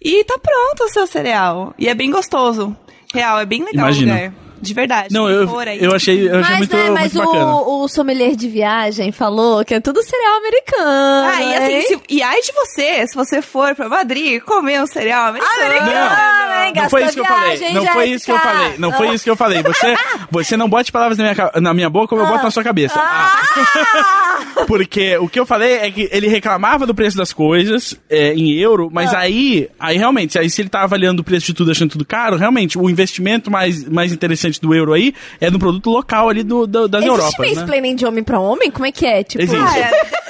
e 0.00 0.22
tá 0.24 0.38
pronto 0.38 0.84
o 0.84 0.88
seu 0.88 1.06
cereal. 1.06 1.74
E 1.78 1.88
é 1.88 1.94
bem 1.94 2.10
gostoso. 2.10 2.76
Real, 3.12 3.40
é 3.40 3.46
bem 3.46 3.64
legal 3.64 3.86
Imagino. 3.86 4.12
o 4.12 4.14
lugar. 4.14 4.32
De 4.60 4.74
verdade. 4.74 5.12
Não, 5.12 5.28
eu, 5.28 5.48
eu 5.80 5.94
achei, 5.94 6.28
eu 6.28 6.38
achei 6.38 6.40
Mas, 6.40 6.58
muito, 6.58 6.76
né, 6.76 6.90
mas 6.90 7.12
muito 7.14 7.26
bacana. 7.26 7.54
o, 7.56 7.84
o 7.84 7.88
sommelier 7.88 8.36
de 8.36 8.48
viagem 8.48 9.10
falou 9.10 9.64
que 9.64 9.74
é 9.74 9.80
tudo 9.80 10.02
cereal 10.02 10.36
americano. 10.36 11.28
Ah, 11.28 11.42
e 11.42 11.56
assim, 11.56 11.88
se, 11.88 12.00
e 12.08 12.22
ai 12.22 12.40
de 12.42 12.52
você, 12.52 13.06
se 13.06 13.14
você 13.14 13.40
for 13.40 13.74
pra 13.74 13.88
Madrid 13.88 14.40
comer 14.42 14.82
um 14.82 14.86
cereal 14.86 15.28
americano. 15.28 15.64
Americano, 15.64 16.64
hein? 16.64 16.72
Não 16.76 16.90
foi 16.90 17.04
isso 17.04 17.14
que 17.14 17.20
eu 17.20 17.24
falei. 17.24 17.72
Não 17.72 17.86
foi 17.86 18.10
isso 18.10 18.24
que 18.24 18.32
eu 18.32 18.38
falei. 18.38 18.74
Não 18.78 18.92
foi 18.92 19.14
isso 19.14 19.24
que 19.24 19.30
eu 19.30 19.36
falei. 19.36 19.62
Você, 19.62 19.96
você 20.30 20.56
não 20.56 20.68
bote 20.68 20.92
palavras 20.92 21.16
na 21.16 21.24
minha, 21.24 21.50
na 21.60 21.74
minha 21.74 21.90
boca 21.90 22.08
como 22.08 22.22
eu 22.22 22.26
boto 22.26 22.44
na 22.44 22.50
sua 22.50 22.64
cabeça. 22.64 22.94
Ah. 22.98 24.20
Porque 24.66 25.16
o 25.16 25.28
que 25.28 25.38
eu 25.38 25.46
falei 25.46 25.74
é 25.78 25.90
que 25.90 26.08
ele 26.12 26.28
reclamava 26.28 26.86
do 26.86 26.94
preço 26.94 27.16
das 27.16 27.32
coisas 27.32 27.98
é, 28.08 28.32
em 28.34 28.52
euro, 28.52 28.88
mas 28.92 29.12
aí, 29.14 29.68
aí 29.78 29.96
realmente, 29.96 30.38
aí 30.38 30.48
se 30.48 30.62
ele 30.62 30.68
tá 30.68 30.82
avaliando 30.82 31.22
o 31.22 31.24
preço 31.24 31.46
de 31.46 31.54
tudo, 31.54 31.70
achando 31.70 31.90
tudo 31.90 32.04
caro, 32.04 32.36
realmente 32.36 32.78
o 32.78 32.88
investimento 32.88 33.50
mais, 33.50 33.84
mais 33.88 34.12
interessante 34.12 34.49
do 34.58 34.74
euro 34.74 34.92
aí 34.92 35.14
é 35.40 35.50
no 35.50 35.58
produto 35.58 35.90
local 35.90 36.28
ali 36.28 36.42
do, 36.42 36.66
do- 36.66 36.88
das 36.88 37.04
Existe 37.04 37.20
Europas, 37.20 37.48
né? 37.50 37.54
mansplaining 37.60 37.94
de 37.96 38.06
homem 38.06 38.24
pra 38.24 38.40
homem? 38.40 38.70
Como 38.70 38.86
é 38.86 38.92
que 38.92 39.06
é? 39.06 39.22
Tipo, 39.22 39.42
Existe. 39.44 39.62
Ah, 39.64 39.78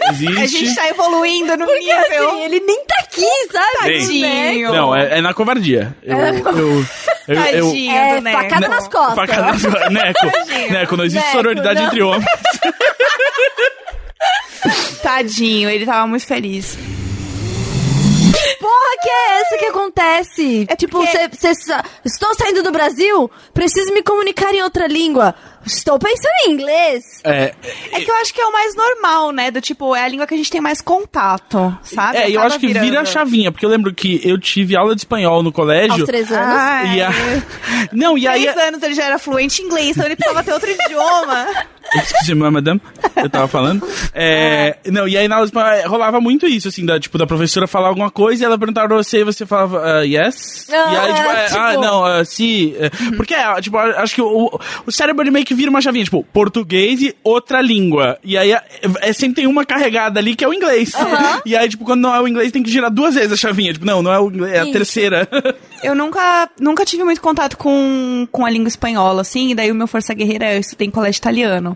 é. 0.07 0.11
Existe. 0.11 0.39
A 0.41 0.47
gente 0.47 0.75
tá 0.75 0.89
evoluindo 0.89 1.57
no 1.57 1.67
Porque 1.67 1.79
nível. 1.81 2.31
assim, 2.31 2.43
ele 2.43 2.61
nem 2.61 2.85
tá 2.85 2.95
aqui, 3.01 3.27
sabe? 3.53 3.99
Tadinho. 4.01 4.73
Não, 4.73 4.97
é, 4.97 5.19
é 5.19 5.21
na 5.21 5.33
covardia. 5.33 5.95
Eu, 6.03 6.19
É 6.19 6.33
na 6.33 6.51
eu, 6.51 6.59
eu, 6.59 6.87
eu, 7.29 7.29
eu, 7.29 7.37
Tadinho 7.67 7.93
É, 7.93 8.21
Neco. 8.21 8.39
facada 8.43 8.69
nas 8.69 8.89
costas. 8.89 9.15
Facada 9.15 9.43
nas 9.53 9.63
costas. 9.63 9.89
Neco, 9.93 10.27
Neco, 10.73 10.97
não 10.97 11.05
existe 11.05 11.25
Neco, 11.25 11.37
sororidade 11.37 11.81
não. 11.81 11.87
entre 11.87 12.03
homens. 12.03 12.25
Tadinho, 15.03 15.71
ele 15.71 15.87
tava 15.87 16.07
muito 16.07 16.27
feliz. 16.27 16.77
Porra, 18.61 18.97
que 19.03 19.09
é 19.09 19.41
essa 19.41 19.59
que 19.59 19.65
acontece? 19.67 20.67
É 20.69 20.77
tipo, 20.77 20.99
porque- 20.99 21.29
você. 21.33 21.51
Estou 22.05 22.35
saindo 22.35 22.63
do 22.63 22.71
Brasil, 22.71 23.31
preciso 23.55 23.93
me 23.95 24.03
comunicar 24.03 24.55
em 24.55 24.63
outra 24.63 24.87
língua. 24.87 25.35
Estou 25.65 25.99
pensando 25.99 26.33
em 26.47 26.53
inglês. 26.53 27.03
É, 27.25 27.55
É 27.93 28.01
que 28.01 28.11
eu 28.11 28.15
acho 28.17 28.33
que 28.33 28.41
é 28.41 28.47
o 28.47 28.53
mais 28.53 28.75
normal, 28.75 29.31
né? 29.31 29.51
Do 29.51 29.61
tipo, 29.61 29.95
é 29.95 30.03
a 30.05 30.09
língua 30.09 30.27
que 30.27 30.33
a 30.35 30.37
gente 30.37 30.51
tem 30.51 30.61
mais 30.61 30.81
contato, 30.81 31.77
sabe? 31.83 32.17
é, 32.19 32.31
eu 32.31 32.41
acho 32.41 32.59
que 32.59 32.67
vira 32.69 32.81
a 32.81 32.85
virando. 32.85 33.07
chavinha, 33.09 33.53
porque 33.53 33.65
eu 33.67 33.71
lembro 33.71 33.93
que 33.95 34.21
eu 34.25 34.39
tive 34.39 34.75
aula 34.77 34.95
de 34.95 35.03
espanhol 35.03 35.43
no 35.43 35.53
colégio. 35.53 35.93
Aos 35.93 36.05
três 36.05 36.31
anos. 36.33 36.47
Ai, 36.55 36.97
E 36.99 37.03
a... 37.03 37.11
Não, 37.93 38.17
e 38.17 38.27
aí. 38.27 38.43
Três 38.43 38.57
anos 38.57 38.83
ele 38.83 38.95
já 38.95 39.05
era 39.05 39.19
fluente 39.19 39.61
em 39.63 39.67
inglês, 39.67 39.91
então 39.91 40.05
ele 40.07 40.17
precisava 40.17 40.43
ter 40.45 40.53
outro 40.53 40.71
idioma. 40.71 41.47
Excuse-me, 41.95 42.51
madame. 42.51 42.81
Eu 43.17 43.29
tava 43.29 43.49
falando. 43.49 43.87
É, 44.15 44.77
não, 44.87 45.09
e 45.09 45.17
aí 45.17 45.27
na 45.27 45.37
aula 45.37 45.51
é, 45.75 45.87
rolava 45.87 46.21
muito 46.21 46.47
isso, 46.47 46.69
assim, 46.69 46.85
da, 46.87 47.01
tipo, 47.01 47.19
da 47.19 47.27
professora 47.27 47.67
falar 47.67 47.89
alguma 47.89 48.11
coisa 48.11 48.43
e 48.43 48.47
ela 48.47 48.59
perguntava 48.59 48.89
pra 48.89 48.97
você 48.97 49.21
e 49.21 49.25
você 49.25 49.45
falava, 49.45 49.83
ah, 49.83 50.03
yes? 50.03 50.67
Ah, 50.71 50.93
e 50.93 50.97
aí, 50.97 51.15
tipo, 51.15 51.29
é, 51.29 51.45
tipo- 51.47 51.59
ah, 51.59 51.73
não, 51.75 52.05
ah, 52.05 52.25
sim. 52.25 52.75
é, 52.79 52.91
Porque, 53.17 53.35
é, 53.35 53.61
tipo, 53.61 53.77
acho 53.79 54.15
que 54.15 54.23
o, 54.23 54.61
o 54.87 54.93
cérebro 54.93 55.23
ele 55.23 55.31
meio 55.31 55.45
que 55.45 55.55
vira 55.55 55.71
uma 55.71 55.81
chavinha, 55.81 56.05
tipo, 56.05 56.25
português 56.33 57.03
e 57.03 57.17
outra 57.25 57.61
língua. 57.61 58.19
E 58.23 58.37
aí 58.39 58.53
é, 58.53 58.63
é, 59.01 59.13
sempre 59.13 59.37
tem 59.43 59.47
uma 59.47 59.65
carregada 59.65 60.21
ali 60.21 60.35
que 60.37 60.45
é 60.45 60.49
o 60.49 60.55
inglês. 60.55 60.93
E 61.47 61.57
aí, 61.57 61.69
tipo, 61.69 61.85
quando 61.85 62.03
não 62.03 62.15
é 62.15 62.21
o 62.21 62.29
inglês, 62.29 62.53
tem 62.53 62.63
que 62.63 62.71
girar 62.71 62.91
duas 62.91 63.15
vezes 63.15 63.33
a 63.33 63.37
chavinha. 63.37 63.73
Tipo, 63.73 63.85
não, 63.87 64.03
não 64.03 64.13
é 64.13 64.19
o 64.21 64.29
inglês, 64.29 64.55
é 64.55 64.61
a 64.61 64.63
Isso. 64.65 64.73
terceira. 64.73 65.29
Eu 65.83 65.95
nunca, 65.95 66.51
nunca 66.61 66.85
tive 66.85 67.03
muito 67.05 67.21
contato 67.23 67.57
com, 67.57 68.29
com 68.31 68.45
a 68.45 68.51
língua 68.51 68.69
espanhola, 68.69 69.23
assim, 69.23 69.51
e 69.51 69.55
daí 69.55 69.73
o 69.73 69.75
meu 69.75 69.87
Força 69.87 70.13
Guerreira 70.13 70.53
eu 70.53 70.61
estudei 70.61 70.87
em 70.87 70.91
colégio 70.91 71.19
italiano. 71.19 71.70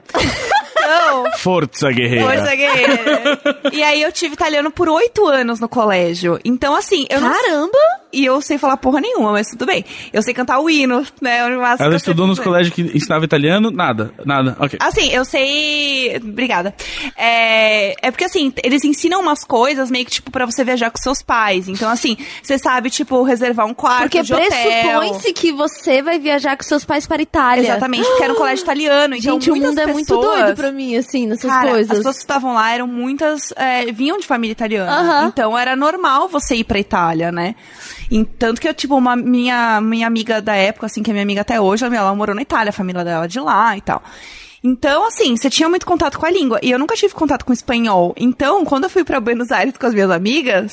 Então, 0.85 1.25
Força 1.39 1.91
guerreira. 1.91 2.27
Força 2.27 2.55
Guerreira. 2.55 3.39
E 3.73 3.83
aí 3.83 4.03
eu 4.03 4.13
tive 4.13 4.35
italiano 4.35 4.71
por 4.71 4.89
oito 4.89 5.27
anos 5.27 5.59
no 5.59 5.69
colégio. 5.69 6.39
Então, 6.45 6.75
assim, 6.75 7.07
eu 7.09 7.21
não 7.21 7.31
Caramba! 7.31 7.79
E 8.15 8.25
eu 8.25 8.41
sei 8.41 8.59
falar 8.59 8.77
porra 8.77 9.01
nenhuma, 9.01 9.33
mas 9.33 9.49
tudo 9.49 9.67
bem. 9.67 9.85
Eu 10.13 10.23
sei 10.23 10.33
cantar 10.33 10.61
o 10.61 10.71
hino, 10.71 11.05
né? 11.21 11.39
Ela 11.39 11.77
eu 11.81 11.97
estudou 11.97 12.27
nos 12.27 12.39
colégios 12.39 12.75
que 12.75 12.83
ensinava 12.83 13.25
italiano? 13.25 13.71
Nada, 13.71 14.13
nada, 14.25 14.57
ok. 14.61 14.79
Assim, 14.81 15.11
eu 15.11 15.25
sei. 15.25 16.17
Obrigada. 16.23 16.75
É, 17.17 17.95
é 18.07 18.11
porque, 18.11 18.25
assim, 18.25 18.53
eles 18.63 18.85
ensinam 18.85 19.21
umas 19.21 19.45
coisas 19.45 19.91
meio 19.91 20.05
que, 20.05 20.11
tipo, 20.13 20.31
pra 20.31 20.47
você 20.47 20.65
viajar 20.65 20.91
com 20.91 20.99
seus 20.99 21.23
pais. 21.23 21.69
Então, 21.69 21.91
assim, 21.91 22.17
você 22.43 22.59
sabe, 22.59 22.91
tipo, 22.91 23.23
reservar 23.23 23.67
um 23.67 23.75
quarto 23.75 24.03
Porque 24.03 24.23
pressupõe-se 24.23 25.33
que 25.33 25.53
você 25.53 26.03
vai 26.03 26.19
viajar 26.19 26.57
com 26.57 26.63
seus 26.63 26.85
pais 26.85 27.07
para 27.07 27.21
a 27.21 27.23
Itália. 27.23 27.63
Exatamente, 27.63 28.05
porque 28.07 28.23
era 28.25 28.33
um 28.33 28.37
colégio 28.37 28.63
italiano. 28.63 29.15
Então, 29.17 29.35
Gente, 29.41 29.51
o 29.51 29.57
mundo 29.57 29.79
é 29.81 29.87
muito 29.87 30.07
pessoas- 30.07 30.39
doido 30.41 30.57
pra 30.57 30.73
mim, 30.73 30.97
assim, 30.97 31.27
nessas 31.27 31.51
Cara, 31.51 31.71
coisas. 31.71 31.91
as 31.91 31.97
pessoas 31.99 32.17
que 32.17 32.23
estavam 32.23 32.55
lá 32.55 32.73
eram 32.73 32.87
muitas. 32.87 33.53
é, 33.57 33.91
vinham 33.93 34.19
de 34.19 34.27
família 34.27 34.53
italiana. 34.53 34.91
Aham. 34.93 35.27
Então 35.29 35.57
era 35.59 35.75
normal 35.77 36.29
você 36.29 36.57
ir 36.57 36.65
pra 36.65 36.79
Itália, 36.79 37.31
né? 37.33 37.55
E 38.11 38.25
tanto 38.25 38.61
que 38.61 38.69
eu, 38.69 38.75
tipo, 38.75 38.97
uma 38.97 39.17
minha, 39.17 39.81
minha 39.81 40.07
amiga 40.07 40.41
da 40.41 40.55
época, 40.55 40.87
assim, 40.87 41.03
que 41.03 41.11
é 41.11 41.13
minha 41.13 41.23
amiga 41.23 41.41
até 41.41 41.61
hoje, 41.61 41.85
ela, 41.85 41.97
ela 41.97 42.15
morou 42.15 42.35
na 42.35 42.43
Itália, 42.43 42.71
a 42.71 42.73
família 42.73 43.05
dela 43.05 43.25
é 43.25 43.29
de 43.29 43.41
lá 43.41 43.77
e 43.77 43.81
tal. 43.81 44.03
Então, 44.67 45.07
assim, 45.07 45.37
você 45.37 45.51
tinha 45.51 45.69
muito 45.69 45.85
contato 45.85 46.19
com 46.19 46.25
a 46.25 46.31
língua. 46.31 46.59
E 46.63 46.71
eu 46.71 46.79
nunca 46.79 46.97
tive 46.97 47.13
contato 47.13 47.45
com 47.45 47.53
espanhol. 47.53 48.15
Então, 48.17 48.65
quando 48.65 48.85
eu 48.85 48.91
fui 48.91 49.05
pra 49.05 49.21
Buenos 49.21 49.53
Aires 49.53 49.77
com 49.77 49.87
as 49.87 49.93
minhas 49.93 50.11
amigas, 50.11 50.73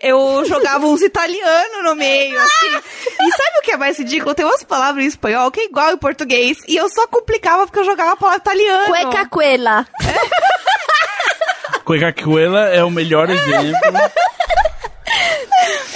eu 0.00 0.42
jogava 0.46 0.86
uns 0.86 1.02
italianos 1.02 1.84
no 1.84 1.94
meio, 1.94 2.40
assim. 2.40 2.68
E 3.20 3.30
sabe 3.32 3.58
o 3.58 3.62
que 3.62 3.72
é 3.72 3.76
mais 3.76 3.98
ridículo? 3.98 4.34
Tem 4.34 4.46
umas 4.46 4.64
palavras 4.64 5.04
em 5.04 5.08
espanhol 5.08 5.50
que 5.50 5.60
é 5.60 5.64
igual 5.66 5.92
em 5.92 5.98
português. 5.98 6.56
E 6.66 6.74
eu 6.74 6.88
só 6.88 7.06
complicava 7.06 7.66
porque 7.66 7.80
eu 7.80 7.84
jogava 7.84 8.12
a 8.12 8.16
palavra 8.16 8.40
italiana. 8.40 8.86
Cueca 8.86 9.28
cuela. 9.28 9.86
Coicacuela 11.84 12.68
é 12.68 12.82
o 12.82 12.90
melhor 12.90 13.28
exemplo. 13.28 13.92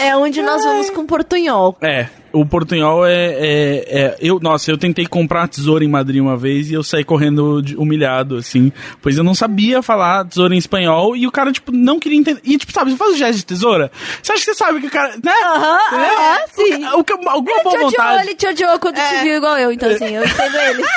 É 0.02 0.16
onde 0.16 0.42
nós 0.42 0.64
vamos 0.64 0.90
com 0.90 1.06
portunhol. 1.06 1.76
É, 1.80 2.08
o 2.33 2.45
portunhol 2.47 3.07
é, 3.07 3.12
é, 3.14 3.85
é- 3.88 4.16
eu, 4.21 4.38
nossa, 4.40 4.71
eu 4.71 4.79
tentei 4.79 5.07
comprar 5.07 5.49
tesoura 5.49 5.85
em 5.85 5.88
Madrid 5.88 6.21
uma 6.21 6.37
vez 6.37 6.71
e 6.71 6.75
eu 6.75 6.83
saí 6.83 7.05
correndo 7.05 7.61
de- 7.62 7.77
humilhado, 7.77 8.37
assim, 8.37 8.73
pois 9.01 9.16
eu 9.18 9.25
não 9.25 9.35
sabia 9.35 9.83
falar 9.83 10.25
tesoura 10.27 10.55
em 10.55 10.59
espanhol 10.59 11.16
e 11.16 11.27
o 11.27 11.31
cara, 11.33 11.53
tipo, 11.53 11.73
não 11.73 11.99
queria 11.99 12.18
entender. 12.18 12.40
E, 12.45 12.57
tipo, 12.59 12.73
sabe, 12.73 12.90
você 12.92 12.97
faz 12.97 13.14
o 13.14 13.16
gesto 13.16 13.38
de 13.38 13.45
tesoura, 13.47 13.90
você 14.23 14.33
acha 14.33 14.40
que 14.45 14.51
você 14.53 14.55
sabe 14.55 14.81
que 14.81 14.87
o 14.87 14.90
cara, 14.90 15.14
né? 15.23 15.33
Aham, 15.45 15.79
Entendeu? 15.88 16.18
aham, 16.18 16.38
sim. 16.55 16.87
O, 16.99 17.05
que- 17.05 17.12
alguma 17.12 17.62
boa 17.62 17.75
Ele 17.75 17.81
te 17.81 17.87
odiou, 17.87 17.90
vontade. 17.90 18.23
ele 18.27 18.35
te 18.35 18.47
odiou 18.47 18.79
quando 18.79 18.95
te 18.97 19.23
viu 19.23 19.37
igual 19.37 19.59
eu, 19.59 19.73
então 19.73 19.90
assim, 19.90 20.14
eu 20.16 20.25
entendo 20.25 20.57
ele. 20.57 20.83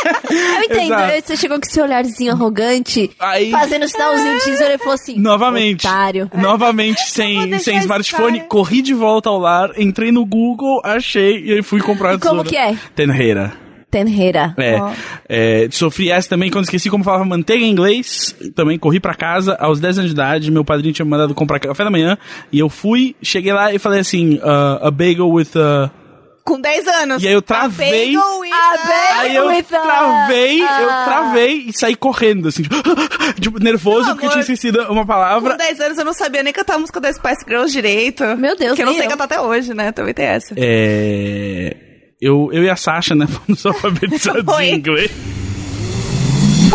Eu 0.56 0.64
entendo. 0.64 0.94
Exato. 0.94 1.28
Você 1.28 1.38
chegou 1.38 1.60
com 1.60 1.66
esse 1.68 1.80
olharzinho 1.82 2.32
arrogante, 2.34 3.12
Aí- 3.20 3.52
fazendo 3.52 3.88
sinalzinho 3.88 4.38
de 4.40 4.46
tesoura 4.46 4.74
e 4.74 4.78
falou 4.78 4.94
assim: 4.94 5.20
Novamente, 5.20 5.86
Otário. 5.88 6.30
novamente, 6.34 7.02
sem, 7.10 7.58
sem 7.60 7.78
smartphone, 7.80 8.42
corri 8.48 8.82
de 8.82 8.94
volta 8.94 9.30
ao 9.30 9.38
lar, 9.40 9.72
entrei 9.78 10.12
no 10.12 10.26
Google, 10.26 10.82
achei 10.84 11.25
e 11.32 11.54
aí 11.54 11.62
fui 11.64 11.80
comprar 11.82 12.12
a 12.12 12.14
E 12.16 12.20
como 12.20 12.44
tesoura. 12.44 12.50
que 12.50 12.58
é? 12.58 12.78
Tenreira. 12.96 13.54
Tenreira. 13.90 14.54
É, 14.58 14.76
Ó. 14.82 14.92
é, 15.30 15.68
sofri 15.72 16.12
essa 16.12 16.28
também 16.28 16.52
quando 16.52 16.66
esqueci 16.66 16.90
como 16.90 17.04
falava 17.04 17.24
manteiga 17.24 17.64
em 17.64 17.70
inglês. 17.72 18.36
Também 18.54 18.78
corri 18.78 19.00
pra 19.00 19.14
casa 19.14 19.56
aos 19.60 19.80
10 19.80 20.00
anos 20.00 20.10
de 20.10 20.16
idade. 20.16 20.52
Meu 20.52 20.66
padrinho 20.66 20.94
tinha 20.94 21.06
me 21.06 21.12
mandado 21.12 21.34
comprar 21.34 21.60
café 21.60 21.84
da 21.84 21.90
manhã. 21.90 22.18
E 22.52 22.60
eu 22.60 22.68
fui, 22.68 23.16
cheguei 23.22 23.54
lá 23.54 23.74
e 23.74 23.80
falei 23.80 24.02
assim: 24.02 24.36
uh, 24.36 24.86
a 24.86 24.92
bagel 24.92 25.30
with 25.30 25.48
a. 25.56 25.90
Com 26.46 26.62
10 26.62 26.88
anos. 26.88 27.24
E 27.24 27.28
aí 27.28 27.34
eu 27.34 27.42
travei. 27.42 28.16
A- 28.16 28.20
bagel- 28.20 29.20
Aí 29.20 29.36
eu 29.36 29.48
with 29.48 29.66
a- 29.74 29.80
travei, 29.80 30.62
eu 30.62 30.66
ah. 30.90 31.04
travei 31.06 31.54
e 31.68 31.74
saí 31.74 31.96
correndo, 31.96 32.48
assim, 32.50 32.62
tipo, 33.42 33.58
nervoso 33.60 34.12
porque 34.12 34.28
eu 34.28 34.30
tinha 34.30 34.42
esquecido 34.42 34.80
uma 34.84 35.02
Com 35.02 35.08
palavra. 35.08 35.58
10 35.58 35.80
anos 35.82 35.98
eu 35.98 36.06
não 36.06 36.14
sabia 36.14 36.44
nem 36.44 36.54
cantar 36.54 36.76
a 36.76 36.78
música 36.80 37.02
da 37.02 37.12
Spice 37.12 37.44
Girls 37.48 37.74
direito. 37.74 38.24
Meu 38.38 38.56
Deus, 38.56 38.76
Que 38.76 38.84
eu 38.84 38.86
não 38.86 38.94
sei 38.94 39.06
eu. 39.06 39.10
cantar 39.10 39.24
até 39.24 39.42
hoje, 39.42 39.74
né? 39.74 39.92
Também 39.92 40.14
tem 40.14 40.26
essa. 40.26 40.54
É. 40.56 41.76
Eu, 42.22 42.50
eu 42.54 42.64
e 42.64 42.70
a 42.70 42.76
Sasha, 42.76 43.16
né, 43.16 43.26
fomos 43.28 43.66
alfabetizados 43.66 44.60
em 44.60 44.76
inglês. 44.76 45.12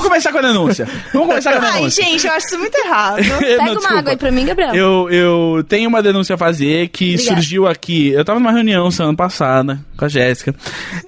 Vamos 0.01 0.09
começar 0.09 0.33
com 0.33 0.39
a 0.39 0.43
denúncia. 0.43 0.89
Vamos 1.13 1.29
começar 1.29 1.53
com 1.53 1.59
a 1.65 1.69
Ai, 1.69 1.79
denúncia. 1.81 2.05
gente, 2.05 2.27
eu 2.27 2.33
acho 2.33 2.47
isso 2.47 2.59
muito 2.59 2.75
errado. 2.79 3.17
Pega 3.39 3.65
Não, 3.65 3.81
uma 3.81 3.99
água 3.99 4.11
aí 4.13 4.17
pra 4.17 4.31
mim, 4.31 4.47
Gabriel. 4.47 4.75
Eu, 4.75 5.11
eu 5.11 5.65
tenho 5.69 5.89
uma 5.89 6.03
denúncia 6.03 6.35
a 6.35 6.39
fazer 6.39 6.89
que 6.89 7.15
Obrigada. 7.15 7.37
surgiu 7.37 7.67
aqui. 7.67 8.09
Eu 8.09 8.25
tava 8.25 8.41
numa 8.41 8.51
reunião 8.53 8.91
semana 8.91 9.15
passada 9.17 9.79
com 9.97 10.05
a 10.07 10.09
Jéssica. 10.09 10.55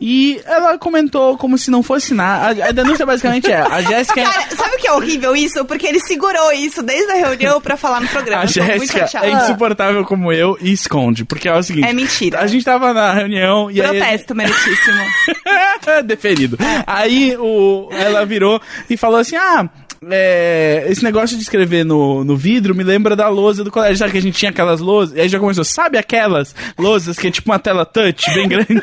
E 0.00 0.40
ela 0.44 0.76
comentou 0.76 1.38
como 1.38 1.56
se 1.56 1.70
não 1.70 1.82
fosse 1.82 2.12
nada. 2.12 2.64
A, 2.64 2.68
a 2.68 2.72
denúncia 2.72 3.06
basicamente 3.06 3.50
é: 3.50 3.60
a 3.60 3.80
Jéssica. 3.80 4.20
é- 4.20 4.24
Cara, 4.32 4.56
sabe 4.56 4.76
o 4.76 4.78
que 4.78 4.86
é 4.86 4.92
horrível 4.92 5.34
isso? 5.34 5.64
Porque 5.64 5.86
ele 5.86 6.00
segurou 6.00 6.52
isso 6.52 6.82
desde 6.82 7.10
a 7.12 7.14
reunião 7.16 7.60
pra 7.60 7.76
falar 7.76 8.00
no 8.00 8.08
programa. 8.08 8.42
A 8.42 8.46
Jéssica 8.46 9.08
é 9.22 9.30
insuportável 9.30 10.04
como 10.04 10.30
eu 10.32 10.58
e 10.60 10.70
esconde. 10.72 11.24
Porque 11.24 11.48
é 11.48 11.54
o 11.54 11.62
seguinte: 11.62 11.88
É 11.88 11.92
mentira. 11.94 12.40
A 12.40 12.46
gente 12.46 12.64
tava 12.64 12.92
na 12.92 13.12
reunião 13.12 13.70
e 13.70 13.80
aí. 13.80 13.88
Protesto, 13.98 14.34
meritíssimo. 14.34 15.02
Deferido. 16.04 16.58
Aí 16.86 17.36
o, 17.38 17.88
ela 17.92 18.24
virou 18.24 18.60
e 18.88 18.96
falou 18.96 19.18
assim: 19.18 19.36
Ah, 19.36 19.68
é, 20.10 20.84
esse 20.88 21.04
negócio 21.04 21.36
de 21.36 21.42
escrever 21.42 21.84
no, 21.84 22.24
no 22.24 22.36
vidro 22.36 22.74
me 22.74 22.82
lembra 22.82 23.14
da 23.14 23.28
lousa 23.28 23.62
do 23.62 23.70
colégio. 23.70 23.98
Sabe 23.98 24.12
que 24.12 24.18
a 24.18 24.22
gente 24.22 24.38
tinha 24.38 24.50
aquelas 24.50 24.80
lousas? 24.80 25.16
E 25.16 25.20
aí 25.20 25.28
já 25.28 25.38
começou, 25.38 25.64
sabe 25.64 25.98
aquelas 25.98 26.54
lousas 26.78 27.18
que 27.18 27.28
é 27.28 27.30
tipo 27.30 27.50
uma 27.50 27.58
tela 27.58 27.84
touch 27.84 28.32
bem 28.34 28.48
grande? 28.48 28.80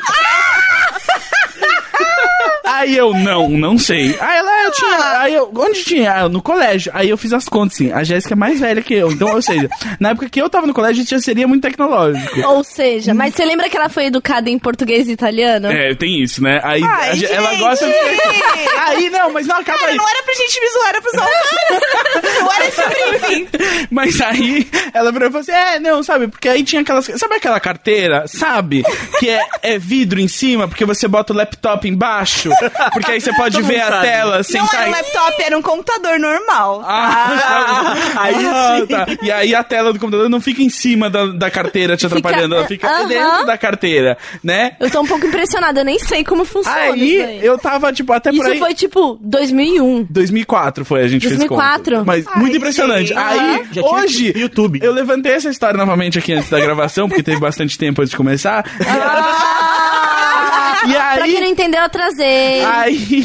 Aí 2.80 2.96
eu, 2.96 3.12
não, 3.12 3.48
não 3.48 3.78
sei. 3.78 4.16
Aí 4.20 4.38
ela, 4.38 4.64
eu 4.64 4.70
tinha. 4.72 5.20
Aí 5.20 5.34
eu, 5.34 5.52
onde 5.54 5.84
tinha? 5.84 6.12
Ah, 6.12 6.28
no 6.28 6.40
colégio. 6.42 6.90
Aí 6.94 7.10
eu 7.10 7.16
fiz 7.18 7.32
as 7.32 7.46
contas, 7.46 7.74
assim. 7.74 7.92
A 7.92 8.02
Jéssica 8.02 8.34
é 8.34 8.36
mais 8.36 8.58
velha 8.58 8.82
que 8.82 8.94
eu. 8.94 9.10
Então, 9.10 9.34
ou 9.34 9.42
seja, 9.42 9.68
na 9.98 10.10
época 10.10 10.28
que 10.28 10.40
eu 10.40 10.48
tava 10.48 10.66
no 10.66 10.74
colégio, 10.74 11.04
já 11.06 11.18
seria 11.18 11.46
muito 11.46 11.62
tecnológico. 11.62 12.40
Ou 12.48 12.64
seja, 12.64 13.14
mas 13.14 13.34
você 13.34 13.44
lembra 13.44 13.68
que 13.68 13.76
ela 13.76 13.88
foi 13.88 14.06
educada 14.06 14.48
em 14.48 14.58
português 14.58 15.08
e 15.08 15.12
italiano? 15.12 15.68
É, 15.68 15.94
tem 15.94 16.22
isso, 16.22 16.42
né? 16.42 16.60
Aí 16.64 16.82
Ai, 16.82 17.24
a 17.24 17.32
ela 17.32 17.54
gosta 17.56 17.86
de. 17.86 17.92
Aí, 18.80 19.10
não, 19.10 19.32
mas 19.32 19.46
não, 19.46 19.56
acaba 19.56 19.78
Cara, 19.78 19.92
aí. 19.92 19.96
não 19.96 20.08
era 20.08 20.22
pra 20.22 20.34
gente 20.34 20.60
zoar, 20.72 20.88
era 20.88 21.02
pra 21.02 21.12
cara. 21.12 22.40
Não 22.40 22.52
era 22.52 22.66
esse 22.66 22.82
briefing. 22.88 23.48
Mas 23.90 24.20
aí 24.20 24.68
ela 24.92 25.12
virou 25.12 25.28
e 25.28 25.32
falou 25.32 25.40
assim: 25.42 25.52
É, 25.52 25.78
não, 25.80 26.02
sabe? 26.02 26.28
Porque 26.28 26.48
aí 26.48 26.62
tinha 26.62 26.82
aquelas. 26.82 27.06
Sabe 27.16 27.34
aquela 27.36 27.60
carteira, 27.60 28.26
sabe? 28.26 28.82
Que 29.18 29.28
é, 29.28 29.46
é 29.62 29.78
vidro 29.78 30.20
em 30.20 30.28
cima, 30.28 30.68
porque 30.68 30.84
você 30.84 31.06
bota 31.08 31.32
o 31.32 31.36
laptop 31.36 31.86
embaixo. 31.88 32.50
Porque 32.92 33.12
aí 33.12 33.20
você 33.20 33.32
pode 33.34 33.60
ver 33.62 33.80
a 33.80 34.00
tela 34.00 34.42
sem 34.42 34.60
Não 34.60 34.66
tá 34.68 34.78
era 34.82 34.88
um 34.88 34.92
laptop, 34.92 35.42
era 35.42 35.58
um 35.58 35.62
computador 35.62 36.18
normal. 36.18 36.82
Ah, 36.86 37.94
aí 38.16 38.46
ah, 38.46 38.76
sim. 38.80 38.86
tá. 38.86 39.06
E 39.22 39.30
aí 39.30 39.54
a 39.54 39.62
tela 39.64 39.92
do 39.92 39.98
computador 39.98 40.28
não 40.28 40.40
fica 40.40 40.62
em 40.62 40.70
cima 40.70 41.08
da, 41.10 41.26
da 41.26 41.50
carteira 41.50 41.96
te 41.96 42.06
Fica- 42.08 42.18
atrapalhando, 42.18 42.54
ela 42.54 42.66
fica 42.66 42.88
Aham. 42.88 43.06
dentro 43.08 43.46
da 43.46 43.58
carteira, 43.58 44.18
né? 44.42 44.72
Eu 44.80 44.90
tô 44.90 45.00
um 45.00 45.06
pouco 45.06 45.26
impressionada, 45.26 45.80
eu 45.80 45.84
nem 45.84 45.98
sei 45.98 46.24
como 46.24 46.44
funciona 46.44 46.88
isso 46.96 47.22
Aí 47.24 47.44
eu 47.44 47.58
tava, 47.58 47.92
tipo, 47.92 48.12
até 48.12 48.30
por 48.30 48.36
Isso 48.38 48.50
aí. 48.52 48.58
foi 48.58 48.74
tipo 48.74 49.18
2001. 49.20 50.06
2004 50.10 50.84
foi, 50.84 51.02
a 51.02 51.08
gente 51.08 51.28
2004? 51.28 51.84
fez 51.84 51.98
conta. 51.98 52.04
Mas 52.04 52.26
Ai, 52.26 52.40
muito 52.40 52.56
impressionante. 52.56 53.08
gente. 53.08 53.18
Aí, 53.18 53.64
Já 53.72 53.82
tinha 53.82 53.84
hoje, 53.94 54.32
YouTube. 54.36 54.80
eu 54.82 54.92
levantei 54.92 55.32
essa 55.32 55.48
história 55.48 55.76
novamente 55.76 56.18
aqui 56.18 56.32
antes 56.32 56.48
da 56.50 56.58
gravação, 56.60 57.08
porque 57.08 57.22
teve 57.22 57.38
bastante 57.40 57.76
tempo 57.78 58.00
antes 58.00 58.10
de 58.10 58.16
começar. 58.16 58.64
Ah! 58.86 60.46
E 60.88 60.92
pra 60.92 61.24
aí- 61.24 61.32
quem 61.32 61.40
não 61.40 61.48
entendeu, 61.48 61.82
eu 61.82 61.88
trazei. 61.88 62.64
Aí, 62.64 63.22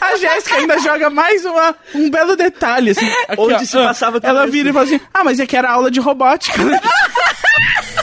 a 0.00 0.16
Jéssica 0.16 0.56
ainda 0.56 0.78
joga 0.78 1.10
mais 1.10 1.44
uma, 1.44 1.74
um 1.94 2.08
belo 2.10 2.36
detalhe, 2.36 2.90
assim. 2.90 3.06
Aqui, 3.28 3.40
Onde 3.40 3.54
ó. 3.54 3.58
se 3.58 3.72
passava 3.76 4.20
tudo 4.20 4.28
Ela 4.30 4.42
isso. 4.44 4.52
vira 4.52 4.70
e 4.70 4.72
fala 4.72 4.84
assim, 4.84 5.00
ah, 5.12 5.24
mas 5.24 5.40
é 5.40 5.46
que 5.46 5.56
era 5.56 5.70
aula 5.70 5.90
de 5.90 6.00
robótica, 6.00 6.62
né? 6.62 6.80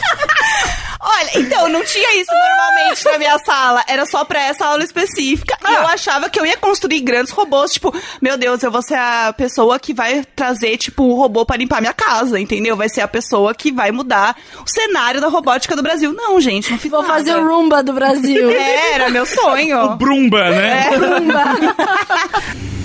Olha, 1.21 1.39
então, 1.39 1.69
não 1.69 1.83
tinha 1.85 2.19
isso 2.19 2.31
normalmente. 2.31 3.05
na 3.05 3.17
minha 3.17 3.37
sala. 3.39 3.83
Era 3.87 4.05
só 4.05 4.25
pra 4.25 4.41
essa 4.41 4.65
aula 4.65 4.83
específica. 4.83 5.55
E 5.67 5.73
eu 5.73 5.87
achava 5.87 6.29
que 6.29 6.39
eu 6.39 6.45
ia 6.45 6.57
construir 6.57 7.01
grandes 7.01 7.31
robôs. 7.31 7.71
Tipo, 7.73 7.93
meu 8.21 8.37
Deus, 8.37 8.63
eu 8.63 8.71
vou 8.71 8.81
ser 8.81 8.95
a 8.95 9.33
pessoa 9.33 9.79
que 9.79 9.93
vai 9.93 10.23
trazer, 10.35 10.77
tipo, 10.77 11.03
um 11.03 11.13
robô 11.13 11.45
pra 11.45 11.57
limpar 11.57 11.79
minha 11.81 11.93
casa, 11.93 12.39
entendeu? 12.39 12.75
Vai 12.75 12.89
ser 12.89 13.01
a 13.01 13.07
pessoa 13.07 13.53
que 13.53 13.71
vai 13.71 13.91
mudar 13.91 14.35
o 14.65 14.67
cenário 14.69 15.21
da 15.21 15.27
robótica 15.27 15.75
do 15.75 15.83
Brasil. 15.83 16.13
Não, 16.13 16.39
gente, 16.41 16.71
não 16.71 16.79
fiz 16.79 16.89
Vou 16.91 17.01
nada. 17.01 17.13
fazer 17.13 17.35
o 17.35 17.45
Roomba 17.47 17.83
do 17.83 17.93
Brasil. 17.93 18.49
É, 18.61 18.93
era 18.93 19.09
meu 19.09 19.25
sonho. 19.25 19.95
Brumba, 19.95 20.49
né? 20.51 20.89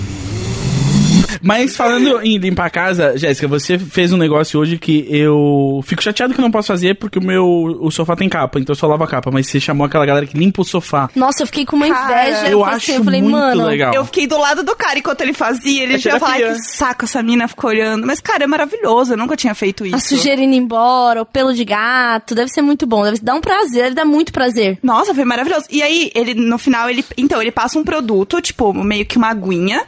Mas 1.41 1.75
falando 1.75 2.21
em 2.23 2.37
limpar 2.37 2.65
a 2.65 2.69
casa, 2.69 3.17
Jéssica, 3.17 3.47
você 3.47 3.77
fez 3.77 4.11
um 4.11 4.17
negócio 4.17 4.59
hoje 4.59 4.77
que 4.77 5.05
eu 5.09 5.81
fico 5.85 6.01
chateado 6.03 6.33
que 6.33 6.39
eu 6.39 6.43
não 6.43 6.51
posso 6.51 6.67
fazer 6.67 6.95
porque 6.95 7.19
o 7.19 7.23
meu 7.23 7.45
o 7.47 7.91
sofá 7.91 8.15
tem 8.15 8.27
capa, 8.29 8.59
então 8.59 8.73
eu 8.73 8.77
só 8.77 8.87
lavo 8.87 9.03
a 9.03 9.07
capa. 9.07 9.29
Mas 9.31 9.47
você 9.47 9.59
chamou 9.59 9.85
aquela 9.85 10.05
galera 10.05 10.25
que 10.25 10.37
limpa 10.37 10.61
o 10.61 10.65
sofá. 10.65 11.09
Nossa, 11.15 11.43
eu 11.43 11.47
fiquei 11.47 11.65
com 11.65 11.75
uma 11.75 11.87
Cara, 11.87 12.29
inveja. 12.29 12.47
eu 12.49 12.59
falei 12.59 12.75
acho 12.75 12.77
assim, 12.91 12.95
eu 12.99 13.03
falei, 13.03 13.21
muito 13.21 13.33
mano, 13.33 13.65
legal. 13.65 13.93
Eu 13.93 14.05
fiquei 14.05 14.27
do 14.27 14.37
lado 14.37 14.63
do 14.63 14.75
cara 14.75 14.99
enquanto 14.99 15.21
ele 15.21 15.33
fazia. 15.33 15.83
Ele 15.83 15.95
É 15.95 15.97
já 15.97 16.19
terapia. 16.19 16.53
que 16.53 16.59
saco, 16.63 17.05
essa 17.05 17.21
mina 17.23 17.47
ficou 17.47 17.69
olhando. 17.69 18.05
Mas, 18.07 18.19
cara, 18.19 18.43
é 18.43 18.47
maravilhoso. 18.47 19.13
Eu 19.13 19.17
nunca 19.17 19.35
tinha 19.35 19.53
feito 19.55 19.85
isso. 19.85 19.95
a 19.95 19.99
sujeira 19.99 20.41
indo 20.41 20.55
embora, 20.55 21.21
o 21.21 21.25
pelo 21.25 21.53
de 21.53 21.63
gato, 21.65 22.33
deve 22.35 22.49
ser 22.51 22.61
muito 22.61 22.85
bom, 22.85 23.03
deve 23.03 23.19
dar 23.21 23.35
um 23.35 23.41
prazer, 23.41 23.83
deve 23.83 23.95
dar 23.95 24.05
muito 24.05 24.31
prazer. 24.31 24.77
Nossa, 24.83 25.13
foi 25.13 25.23
maravilhoso. 25.25 25.65
E 25.69 25.81
aí, 25.81 26.11
ele, 26.15 26.33
no 26.33 26.57
final, 26.57 26.89
ele. 26.89 27.03
Então, 27.17 27.41
ele 27.41 27.51
passa 27.51 27.77
um 27.79 27.83
produto, 27.83 28.41
tipo, 28.41 28.73
meio 28.73 29.05
que 29.05 29.17
uma 29.17 29.29
aguinha. 29.29 29.83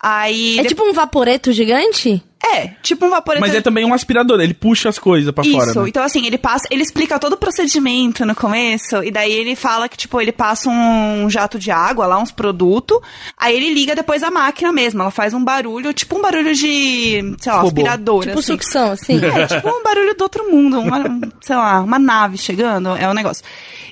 Aí. 0.00 0.58
É 0.58 0.62
de- 0.62 0.68
tipo 0.68 0.82
um 0.84 0.92
vaporeto 0.92 1.52
gigante? 1.52 2.22
É, 2.44 2.68
tipo 2.82 3.04
um 3.04 3.10
vaporeto. 3.10 3.40
Mas 3.44 3.52
é 3.54 3.60
também 3.60 3.84
um 3.84 3.92
aspirador, 3.92 4.40
ele 4.40 4.54
puxa 4.54 4.88
as 4.88 4.96
coisas 4.98 5.32
pra 5.34 5.44
Isso, 5.44 5.52
fora. 5.56 5.74
Né? 5.82 5.88
então 5.88 6.02
assim, 6.04 6.24
ele 6.24 6.38
passa, 6.38 6.68
ele 6.70 6.82
explica 6.82 7.18
todo 7.18 7.32
o 7.32 7.36
procedimento 7.36 8.24
no 8.24 8.34
começo, 8.34 9.02
e 9.02 9.10
daí 9.10 9.32
ele 9.32 9.56
fala 9.56 9.88
que, 9.88 9.96
tipo, 9.96 10.20
ele 10.20 10.30
passa 10.30 10.70
um 10.70 11.28
jato 11.28 11.58
de 11.58 11.70
água 11.72 12.06
lá, 12.06 12.16
uns 12.18 12.30
produtos, 12.30 13.00
aí 13.36 13.56
ele 13.56 13.74
liga 13.74 13.94
depois 13.94 14.22
a 14.22 14.30
máquina 14.30 14.70
mesmo, 14.72 15.02
ela 15.02 15.10
faz 15.10 15.34
um 15.34 15.42
barulho, 15.42 15.92
tipo 15.92 16.16
um 16.16 16.22
barulho 16.22 16.54
de, 16.54 17.34
sei 17.40 17.52
lá, 17.52 17.58
Robô. 17.58 17.66
aspirador, 17.68 18.22
Tipo 18.24 18.38
assim. 18.38 18.52
sucção, 18.52 18.92
assim. 18.92 19.16
É, 19.24 19.46
tipo 19.48 19.68
um 19.68 19.82
barulho 19.82 20.14
do 20.14 20.22
outro 20.22 20.48
mundo, 20.50 20.78
uma, 20.80 20.98
um, 21.00 21.20
sei 21.40 21.56
lá, 21.56 21.80
uma 21.80 21.98
nave 21.98 22.38
chegando, 22.38 22.90
é 22.96 23.08
um 23.08 23.14
negócio. 23.14 23.44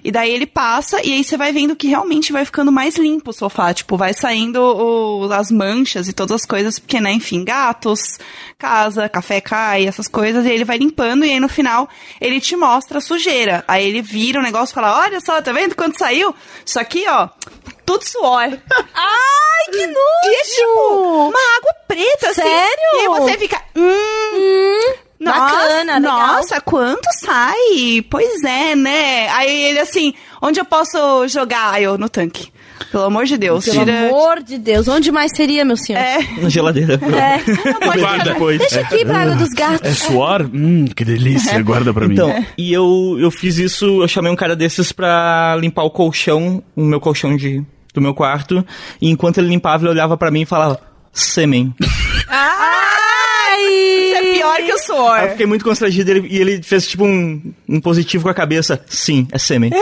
E 0.04 0.12
daí 0.12 0.30
ele 0.32 0.46
passa, 0.46 1.04
e 1.04 1.12
aí 1.12 1.24
você 1.24 1.36
vai 1.36 1.52
vendo 1.52 1.74
que 1.74 1.88
realmente 1.88 2.32
vai 2.32 2.44
ficando 2.44 2.70
mais 2.70 2.96
limpo 2.96 3.30
o 3.30 3.34
sofá, 3.34 3.74
tipo, 3.74 3.96
vai 3.96 4.14
saindo 4.14 4.60
o- 4.62 5.28
as 5.32 5.50
manchas 5.50 6.06
e 6.08 6.12
todas 6.12 6.36
as 6.42 6.46
coisas, 6.46 6.78
porque, 6.78 7.00
né, 7.00 7.10
enfim, 7.12 7.42
gatos, 7.42 8.16
casa, 8.58 9.08
café 9.08 9.40
cai, 9.40 9.86
essas 9.86 10.08
coisas, 10.08 10.44
e 10.44 10.50
ele 10.50 10.64
vai 10.64 10.78
limpando, 10.78 11.24
e 11.24 11.32
aí 11.32 11.40
no 11.40 11.48
final 11.48 11.88
ele 12.20 12.40
te 12.40 12.56
mostra 12.56 12.98
a 12.98 13.00
sujeira. 13.00 13.64
Aí 13.66 13.86
ele 13.86 14.02
vira 14.02 14.40
o 14.40 14.42
negócio 14.42 14.72
e 14.72 14.74
fala, 14.74 15.00
olha 15.00 15.20
só, 15.20 15.40
tá 15.42 15.52
vendo 15.52 15.74
quanto 15.74 15.98
saiu? 15.98 16.34
Isso 16.64 16.78
aqui, 16.78 17.04
ó, 17.08 17.28
tudo 17.84 18.04
suor. 18.04 18.48
Ai, 18.94 19.64
que 19.72 19.86
nojo! 19.86 19.98
E 20.24 20.34
é 20.34 20.42
tipo, 20.42 21.28
uma 21.28 21.56
água 21.56 21.74
preta, 21.88 22.30
assim. 22.30 22.42
Sério? 22.42 22.94
E 22.94 22.98
aí 22.98 23.08
você 23.08 23.38
fica, 23.38 23.62
hum... 23.74 24.94
Nossa, 25.18 25.40
bacana, 25.40 25.94
legal. 25.96 26.18
Nossa, 26.18 26.60
quanto 26.60 27.08
sai? 27.14 28.04
Pois 28.10 28.44
é, 28.44 28.76
né? 28.76 29.28
Aí 29.30 29.64
ele 29.64 29.80
assim, 29.80 30.12
onde 30.42 30.60
eu 30.60 30.64
posso 30.64 31.26
jogar? 31.28 31.72
Aí 31.72 31.84
eu, 31.84 31.96
no 31.96 32.08
tanque. 32.08 32.52
Pelo 32.90 33.04
amor 33.04 33.24
de 33.24 33.36
Deus. 33.36 33.64
Pelo 33.64 33.78
tira... 33.84 34.06
amor 34.08 34.42
de 34.42 34.58
Deus, 34.58 34.86
onde 34.88 35.10
mais 35.10 35.32
seria, 35.34 35.64
meu 35.64 35.76
senhor? 35.76 35.98
É, 36.00 36.18
Na 36.40 36.48
geladeira. 36.48 36.94
É. 36.94 37.96
Guarda 37.98 38.32
depois. 38.32 38.58
Deixa 38.58 38.80
aqui 38.80 39.04
pra 39.04 39.22
água 39.22 39.34
dos 39.34 39.50
gatos. 39.50 39.88
É 39.88 39.92
suor? 39.94 40.42
Hum, 40.52 40.84
que 40.94 41.04
delícia, 41.04 41.60
guarda 41.62 41.92
pra 41.92 42.06
mim. 42.06 42.14
Então, 42.14 42.44
e 42.56 42.72
eu, 42.72 43.16
eu 43.20 43.30
fiz 43.30 43.58
isso, 43.58 44.02
eu 44.02 44.08
chamei 44.08 44.30
um 44.30 44.36
cara 44.36 44.54
desses 44.56 44.92
pra 44.92 45.56
limpar 45.60 45.82
o 45.84 45.90
colchão, 45.90 46.62
o 46.74 46.84
meu 46.84 47.00
colchão 47.00 47.36
de, 47.36 47.62
do 47.94 48.00
meu 48.00 48.14
quarto, 48.14 48.64
e 49.00 49.10
enquanto 49.10 49.38
ele 49.38 49.48
limpava, 49.48 49.84
ele 49.84 49.90
olhava 49.90 50.16
pra 50.16 50.30
mim 50.30 50.42
e 50.42 50.46
falava, 50.46 50.80
sêmen. 51.12 51.74
Ai! 52.28 53.62
isso 53.62 54.16
é 54.16 54.34
pior 54.34 54.56
que 54.56 54.72
o 54.72 54.78
suor. 54.78 55.18
Eu 55.20 55.30
fiquei 55.30 55.46
muito 55.46 55.64
constrangido 55.64 56.10
ele- 56.10 56.28
e 56.30 56.38
ele 56.38 56.62
fez 56.62 56.86
tipo 56.86 57.04
um, 57.04 57.52
um 57.68 57.80
positivo 57.80 58.24
com 58.24 58.30
a 58.30 58.34
cabeça. 58.34 58.80
Sim, 58.86 59.26
é 59.32 59.38
sêmen. 59.38 59.70
que 59.70 59.76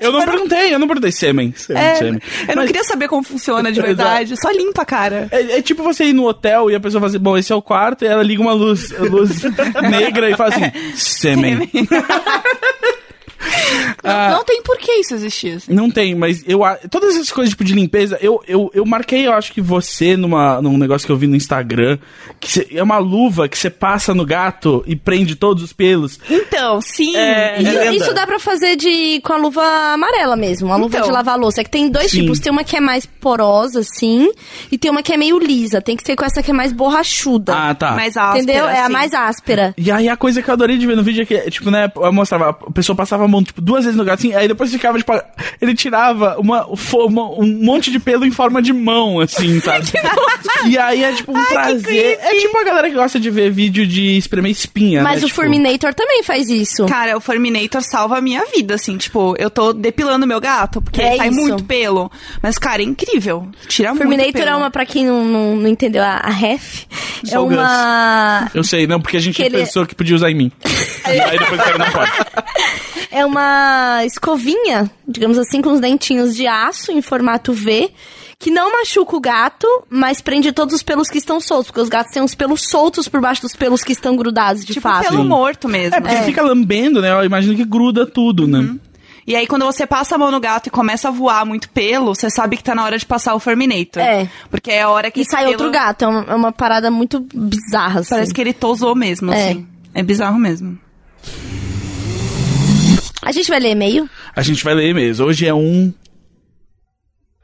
eu 0.00 0.12
não 0.12 0.24
perguntei, 0.24 0.74
eu 0.74 0.78
não 0.78 0.86
perguntei 0.86 1.12
sêmen. 1.12 1.52
Sêmen, 1.56 1.82
é, 1.82 1.94
sêmen. 1.94 2.22
eu 2.42 2.48
não 2.48 2.62
Mas 2.62 2.66
queria 2.66 2.84
saber 2.84 3.08
como 3.08 3.22
funciona 3.22 3.70
de 3.72 3.80
verdade. 3.82 4.34
Só 4.40 4.50
limpa, 4.50 4.84
cara. 4.84 5.28
É, 5.30 5.58
é 5.58 5.62
tipo 5.62 5.82
você 5.82 6.04
ir 6.04 6.12
no 6.12 6.26
hotel 6.26 6.70
e 6.70 6.74
a 6.74 6.80
pessoa 6.80 7.00
fala 7.00 7.10
assim, 7.10 7.18
bom, 7.18 7.36
esse 7.36 7.52
é 7.52 7.56
o 7.56 7.62
quarto, 7.62 8.04
e 8.04 8.08
ela 8.08 8.22
liga 8.22 8.40
uma 8.42 8.52
luz, 8.52 8.90
luz 8.90 9.42
negra 9.90 10.30
e 10.30 10.36
fala 10.36 10.50
assim, 10.50 10.94
sêmen. 10.94 11.70
Ah. 11.92 12.42
Não, 14.02 14.30
não 14.38 14.44
tem 14.44 14.62
por 14.62 14.78
que 14.78 14.90
isso 14.92 15.14
existir. 15.14 15.56
assim. 15.56 15.72
Não 15.72 15.90
tem, 15.90 16.14
mas 16.14 16.42
eu 16.46 16.64
a- 16.64 16.76
todas 16.90 17.14
essas 17.16 17.30
coisas 17.30 17.50
tipo 17.50 17.64
de 17.64 17.74
limpeza, 17.74 18.16
eu, 18.20 18.40
eu, 18.46 18.70
eu 18.72 18.84
marquei, 18.86 19.26
eu 19.26 19.32
acho 19.32 19.52
que 19.52 19.60
você 19.60 20.16
numa 20.16 20.62
num 20.62 20.78
negócio 20.78 21.04
que 21.06 21.12
eu 21.12 21.16
vi 21.16 21.26
no 21.26 21.36
Instagram, 21.36 21.98
que 22.40 22.50
cê- 22.50 22.68
é 22.72 22.82
uma 22.82 22.98
luva 22.98 23.48
que 23.48 23.58
você 23.58 23.68
passa 23.70 24.14
no 24.14 24.24
gato 24.24 24.82
e 24.86 24.94
prende 24.96 25.34
todos 25.36 25.62
os 25.62 25.72
pelos. 25.72 26.18
Então, 26.30 26.80
sim. 26.80 27.16
É, 27.16 27.60
Isso, 27.60 27.70
lenda. 27.72 27.92
isso 27.96 28.14
dá 28.14 28.26
pra 28.26 28.38
fazer 28.38 28.76
de 28.76 29.20
com 29.22 29.32
a 29.32 29.36
luva 29.36 29.62
amarela 29.92 30.36
mesmo, 30.36 30.72
a 30.72 30.76
luva 30.76 30.96
Então. 30.96 31.08
de 31.08 31.12
lavar 31.12 31.38
louça. 31.38 31.60
É 31.60 31.64
que 31.64 31.70
tem 31.70 31.90
dois 31.90 32.10
Sim. 32.10 32.22
tipos, 32.22 32.38
tem 32.40 32.52
uma 32.52 32.64
que 32.64 32.76
é 32.76 32.80
mais 32.80 33.04
porosa, 33.06 33.80
assim, 33.80 34.30
e 34.70 34.78
tem 34.78 34.90
uma 34.90 35.02
que 35.02 35.12
é 35.12 35.16
meio 35.16 35.38
lisa. 35.38 35.80
Tem 35.80 35.96
que 35.96 36.04
ser 36.06 36.16
com 36.16 36.24
essa 36.24 36.42
que 36.42 36.50
é 36.50 36.54
mais 36.54 36.72
borrachuda. 36.72 37.54
Ah, 37.54 37.74
tá. 37.74 37.92
Mais 37.92 38.16
áspera, 38.16 38.38
entendeu? 38.42 38.68
É 38.68 38.78
a 38.78 38.84
assim. 38.84 38.92
mais 38.92 39.14
áspera. 39.14 39.74
E 39.76 39.90
aí 39.90 40.08
a 40.08 40.16
coisa 40.16 40.40
que 40.42 40.48
eu 40.48 40.54
adorei 40.54 40.78
de 40.78 40.86
ver 40.86 40.96
no 40.96 41.02
vídeo 41.02 41.22
é 41.22 41.26
que, 41.26 41.50
tipo, 41.50 41.70
né, 41.70 41.90
eu 41.96 42.12
mostrava, 42.12 42.50
a 42.50 42.70
pessoa 42.72 42.96
passava 42.96 43.27
a 43.28 43.30
mão, 43.30 43.42
tipo, 43.44 43.60
duas 43.60 43.84
vezes 43.84 43.96
no 43.96 44.04
gato, 44.04 44.18
assim, 44.20 44.34
aí 44.34 44.48
depois 44.48 44.70
ficava, 44.72 44.98
tipo, 44.98 45.12
ele 45.60 45.74
tirava 45.74 46.36
uma, 46.38 46.66
uma- 46.66 47.30
um 47.40 47.46
monte 47.62 47.90
de 47.90 47.98
pelo 47.98 48.24
em 48.24 48.30
forma 48.30 48.60
de 48.62 48.72
mão, 48.72 49.20
assim, 49.20 49.60
sabe? 49.62 49.86
e 50.66 50.76
aí 50.78 51.04
é, 51.04 51.12
tipo, 51.12 51.30
um 51.36 51.44
prazer. 51.44 52.18
É 52.20 52.34
tipo 52.40 52.56
a 52.58 52.64
galera 52.64 52.88
que 52.88 52.94
gosta 52.96 53.20
de 53.20 53.30
ver 53.30 53.50
vídeo 53.50 53.86
de 53.86 54.16
espremer 54.16 54.50
espinha, 54.50 55.02
Mas 55.02 55.20
né? 55.20 55.24
o 55.24 55.28
tipo, 55.28 55.36
Furminator 55.40 55.94
também 55.94 56.22
faz 56.22 56.48
isso. 56.48 56.86
Cara, 56.86 57.16
o 57.16 57.20
Forminator 57.20 57.82
salva 57.82 58.18
a 58.18 58.20
minha 58.20 58.44
vida, 58.46 58.74
assim, 58.74 58.96
tipo, 58.96 59.34
eu 59.38 59.50
tô 59.50 59.72
depilando 59.72 60.26
meu 60.26 60.40
gato, 60.40 60.80
porque 60.80 61.00
É 61.02 61.16
sai 61.16 61.28
isso. 61.28 61.38
muito 61.40 61.64
pelo. 61.64 62.10
Mas, 62.42 62.58
cara, 62.58 62.82
é 62.82 62.84
incrível. 62.84 63.48
Tira 63.68 63.90
muito 63.90 64.02
Furminator 64.02 64.32
pelo. 64.32 64.48
é 64.50 64.56
uma, 64.56 64.70
pra 64.70 64.86
quem 64.86 65.04
não, 65.06 65.24
não, 65.24 65.56
não 65.56 65.68
entendeu 65.68 66.02
a, 66.02 66.16
a 66.16 66.30
ref, 66.30 66.84
é 67.30 67.38
uma... 67.38 68.50
Eu 68.54 68.64
sei, 68.64 68.86
não, 68.86 69.00
porque 69.00 69.16
a 69.16 69.20
gente 69.20 69.36
Que 69.36 69.42
ele- 69.42 69.58
pensou 69.58 69.84
que 69.86 69.94
podia 69.94 70.14
usar 70.16 70.30
em 70.30 70.34
mim. 70.34 70.52
e 71.06 71.20
aí 71.20 71.38
depois 71.38 71.60
o 71.60 71.64
cara 71.64 71.78
não 71.78 71.90
pode. 71.90 72.12
É 73.18 73.26
uma 73.26 74.04
escovinha, 74.04 74.90
digamos 75.06 75.38
assim, 75.38 75.60
com 75.62 75.72
os 75.72 75.80
dentinhos 75.80 76.34
de 76.36 76.46
aço 76.46 76.92
em 76.92 77.02
formato 77.02 77.52
V, 77.52 77.90
que 78.38 78.50
não 78.50 78.70
machuca 78.72 79.16
o 79.16 79.20
gato, 79.20 79.66
mas 79.90 80.20
prende 80.20 80.52
todos 80.52 80.74
os 80.74 80.82
pelos 80.82 81.08
que 81.10 81.18
estão 81.18 81.40
soltos, 81.40 81.66
porque 81.68 81.80
os 81.80 81.88
gatos 81.88 82.12
têm 82.12 82.22
uns 82.22 82.34
pelos 82.34 82.62
soltos 82.68 83.08
por 83.08 83.20
baixo 83.20 83.42
dos 83.42 83.56
pelos 83.56 83.82
que 83.82 83.92
estão 83.92 84.14
grudados, 84.16 84.64
de 84.64 84.74
Tipo, 84.74 84.88
fato. 84.88 85.08
pelo 85.08 85.22
Sim. 85.22 85.28
morto 85.28 85.68
mesmo. 85.68 85.96
É, 85.96 86.00
porque 86.00 86.16
fica 86.22 86.42
lambendo, 86.42 87.00
né? 87.02 87.10
Eu 87.12 87.24
imagino 87.24 87.56
que 87.56 87.64
gruda 87.64 88.06
tudo, 88.06 88.46
né? 88.46 88.76
E 89.26 89.36
aí, 89.36 89.46
quando 89.46 89.66
você 89.66 89.86
passa 89.86 90.14
a 90.14 90.18
mão 90.18 90.30
no 90.30 90.40
gato 90.40 90.68
e 90.68 90.70
começa 90.70 91.08
a 91.08 91.10
voar 91.10 91.44
muito 91.44 91.68
pelo, 91.70 92.14
você 92.14 92.30
sabe 92.30 92.56
que 92.56 92.64
tá 92.64 92.74
na 92.74 92.82
hora 92.84 92.96
de 92.96 93.04
passar 93.04 93.34
o 93.34 93.40
Forminator. 93.40 94.02
É. 94.02 94.26
Porque 94.50 94.70
é 94.70 94.82
a 94.82 94.88
hora 94.88 95.10
que 95.10 95.20
E 95.20 95.24
sai 95.24 95.40
pelo- 95.42 95.52
outro 95.52 95.70
gato, 95.70 96.02
é 96.04 96.08
uma, 96.08 96.24
é 96.28 96.34
uma 96.34 96.52
parada 96.52 96.90
muito 96.90 97.20
bizarra, 97.34 98.00
assim. 98.00 98.10
Parece 98.10 98.32
que 98.32 98.40
ele 98.40 98.54
tosou 98.54 98.94
mesmo, 98.94 99.30
É. 99.32 99.50
assim. 99.50 99.66
É 99.92 100.02
bizarro 100.02 100.38
mesmo. 100.38 100.78
A 103.22 103.32
gente 103.32 103.48
vai 103.48 103.58
ler 103.60 103.70
e-mail? 103.70 104.08
A 104.34 104.42
gente 104.42 104.62
vai 104.64 104.74
ler 104.74 104.94
mesmo. 104.94 105.26
Hoje 105.26 105.46
é 105.46 105.52
um. 105.54 105.92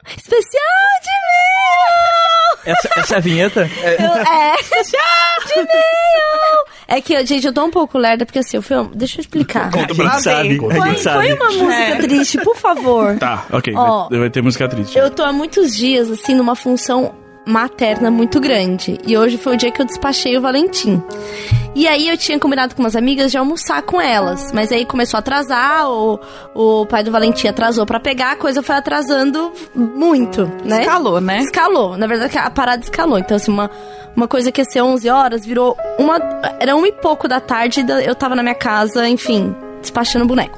Especial 0.07 0.63
de 1.01 1.09
e-mail! 1.09 2.75
Essa, 2.77 2.89
essa 2.99 3.15
é 3.15 3.17
a 3.17 3.21
vinheta? 3.21 3.69
É, 3.81 3.93
Eu- 3.95 4.11
É, 4.25 4.55
especial 4.59 5.03
de 5.47 5.53
e-mail! 5.53 6.65
É 6.87 7.01
que, 7.01 7.25
gente, 7.25 7.47
eu 7.47 7.53
tô 7.53 7.63
um 7.65 7.71
pouco 7.71 7.97
lerda, 7.97 8.25
porque 8.25 8.37
assim, 8.39 8.57
eu 8.57 8.61
fui... 8.61 8.75
Deixa 8.93 9.17
eu 9.17 9.21
explicar. 9.21 9.71
a 9.73 9.77
gente 9.79 10.01
Lá 10.01 10.19
sabe. 10.19 10.59
Põe, 10.59 10.81
gente 10.89 11.01
sabe. 11.01 11.17
põe 11.17 11.33
uma 11.33 11.51
música 11.51 11.73
É. 11.73 11.95
triste, 11.97 12.37
por 12.43 12.55
favor. 12.55 13.17
Tá, 13.17 13.45
ok. 13.51 13.73
Ó, 13.75 14.07
vai, 14.09 14.19
vai 14.19 14.29
ter 14.29 14.43
música 14.43 14.67
triste. 14.69 14.95
Eu 14.97 15.09
tô 15.09 15.23
há 15.23 15.33
muitos 15.33 15.75
dias, 15.75 16.09
assim, 16.11 16.35
numa 16.35 16.55
função 16.55 17.15
materna 17.47 18.11
muito 18.11 18.39
grande. 18.39 18.99
E 19.05 19.17
hoje 19.17 19.37
foi 19.39 19.55
o 19.55 19.57
dia 19.57 19.71
que 19.71 19.81
eu 19.81 19.85
despachei 19.85 20.37
o 20.37 20.41
Valentim. 20.41 21.01
E 21.75 21.89
aí 21.89 22.07
eu 22.07 22.17
tinha 22.17 22.39
combinado 22.39 22.73
com 22.73 22.81
umas 22.81 22.95
amigas 22.95 23.31
de 23.31 23.37
almoçar 23.37 23.81
com 23.81 23.99
elas. 23.99 24.51
Mas 24.53 24.71
aí 24.71 24.85
começou 24.85 25.17
a 25.17 25.19
atrasar, 25.19 25.89
o, 25.91 26.17
o 26.53 26.85
pai 26.85 27.03
do 27.03 27.11
Valentim 27.11 27.47
atrasou 27.47 27.85
pra 27.85 27.99
pegar, 27.99 28.31
a 28.31 28.35
coisa 28.37 28.63
foi 28.63 28.75
atrasando 28.75 29.51
muito, 29.75 30.49
né? 30.63 30.81
Escalou, 30.81 31.19
né? 31.19 31.39
Escalou. 31.39 31.97
Na 31.97 32.07
verdade, 32.07 32.37
a 32.37 32.49
parada 32.49 32.81
escalou. 32.81 33.19
Então, 33.19 33.35
assim, 33.35 33.51
uma, 33.51 33.69
uma 34.15 34.27
coisa 34.27 34.53
que 34.53 34.61
ia 34.61 34.65
ser 34.65 34.81
11 34.81 35.09
horas 35.09 35.45
virou 35.45 35.77
uma. 35.99 36.17
Era 36.59 36.77
uma 36.77 36.87
e 36.87 36.93
pouco 36.93 37.27
da 37.27 37.41
tarde, 37.41 37.85
eu 38.05 38.15
tava 38.15 38.35
na 38.35 38.41
minha 38.41 38.55
casa, 38.55 39.07
enfim, 39.09 39.53
despachando 39.81 40.25
boneco. 40.25 40.57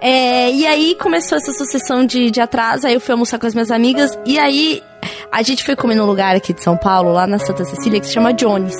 É, 0.00 0.50
e 0.50 0.66
aí 0.66 0.94
começou 0.94 1.36
essa 1.36 1.52
sucessão 1.52 2.06
de, 2.06 2.30
de 2.30 2.40
atraso. 2.40 2.86
Aí 2.86 2.94
eu 2.94 3.00
fui 3.00 3.12
almoçar 3.12 3.38
com 3.38 3.46
as 3.46 3.52
minhas 3.52 3.70
amigas. 3.70 4.18
E 4.24 4.38
aí 4.38 4.82
a 5.30 5.42
gente 5.42 5.62
foi 5.62 5.76
comer 5.76 5.96
num 5.96 6.06
lugar 6.06 6.34
aqui 6.34 6.54
de 6.54 6.62
São 6.62 6.78
Paulo, 6.78 7.12
lá 7.12 7.26
na 7.26 7.38
Santa 7.38 7.64
Cecília, 7.64 8.00
que 8.00 8.06
se 8.06 8.14
chama 8.14 8.32
Jones. 8.32 8.74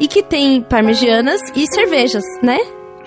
E 0.00 0.08
que 0.08 0.22
tem 0.22 0.62
parmegianas 0.62 1.40
e 1.54 1.66
cervejas, 1.72 2.24
né? 2.42 2.58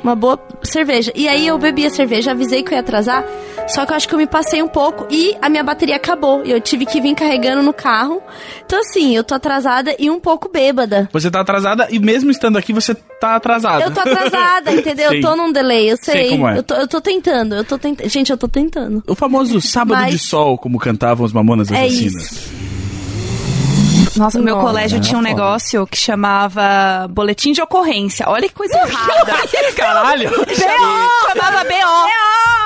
Uma 0.03 0.15
boa 0.15 0.37
cerveja. 0.61 1.11
E 1.15 1.27
aí 1.29 1.47
eu 1.47 1.57
bebi 1.57 1.85
a 1.85 1.89
cerveja, 1.89 2.31
avisei 2.31 2.61
que 2.61 2.71
eu 2.71 2.75
ia 2.75 2.81
atrasar, 2.81 3.25
só 3.69 3.85
que 3.85 3.93
eu 3.93 3.95
acho 3.95 4.05
que 4.07 4.13
eu 4.13 4.19
me 4.19 4.27
passei 4.27 4.61
um 4.61 4.67
pouco 4.67 5.07
e 5.09 5.33
a 5.41 5.47
minha 5.47 5.63
bateria 5.63 5.95
acabou. 5.95 6.41
E 6.45 6.51
eu 6.51 6.59
tive 6.59 6.85
que 6.85 6.99
vir 6.99 7.15
carregando 7.15 7.63
no 7.63 7.71
carro. 7.71 8.21
Então, 8.65 8.81
assim, 8.81 9.15
eu 9.15 9.23
tô 9.23 9.33
atrasada 9.33 9.95
e 9.97 10.09
um 10.09 10.19
pouco 10.19 10.49
bêbada. 10.51 11.07
Você 11.13 11.31
tá 11.31 11.39
atrasada 11.39 11.87
e 11.89 11.99
mesmo 11.99 12.29
estando 12.29 12.57
aqui, 12.57 12.73
você 12.73 12.93
tá 12.93 13.35
atrasada. 13.37 13.85
Eu 13.85 13.91
tô 13.93 14.01
atrasada, 14.01 14.73
entendeu? 14.75 15.13
Eu 15.13 15.21
tô 15.21 15.37
num 15.37 15.53
delay, 15.53 15.89
eu 15.89 15.95
sei. 15.95 16.13
Sei 16.13 16.29
como 16.31 16.49
é. 16.49 16.57
eu, 16.57 16.63
tô, 16.63 16.73
eu 16.75 16.87
tô 16.87 16.99
tentando, 16.99 17.55
eu 17.55 17.63
tô 17.63 17.77
tentando. 17.77 18.09
Gente, 18.09 18.29
eu 18.29 18.37
tô 18.37 18.49
tentando. 18.49 19.01
O 19.07 19.15
famoso 19.15 19.61
sábado 19.61 20.01
Mas- 20.01 20.11
de 20.11 20.19
sol, 20.19 20.57
como 20.57 20.77
cantavam 20.77 21.25
os 21.25 21.31
mamonas 21.31 21.71
É 21.71 21.81
assassinas. 21.85 22.51
Nossa, 24.17 24.39
meu 24.39 24.55
Nossa. 24.55 24.67
colégio 24.67 24.99
tinha 25.01 25.17
um 25.17 25.21
foda. 25.21 25.29
negócio 25.33 25.87
que 25.87 25.97
chamava 25.97 27.07
boletim 27.09 27.51
de 27.51 27.61
ocorrência. 27.61 28.25
Olha 28.29 28.47
que 28.47 28.53
coisa 28.55 28.77
errada. 28.77 29.33
Caralho! 29.75 30.29
BO! 30.29 31.31
Chamava 31.33 31.63
BO. 31.63 32.09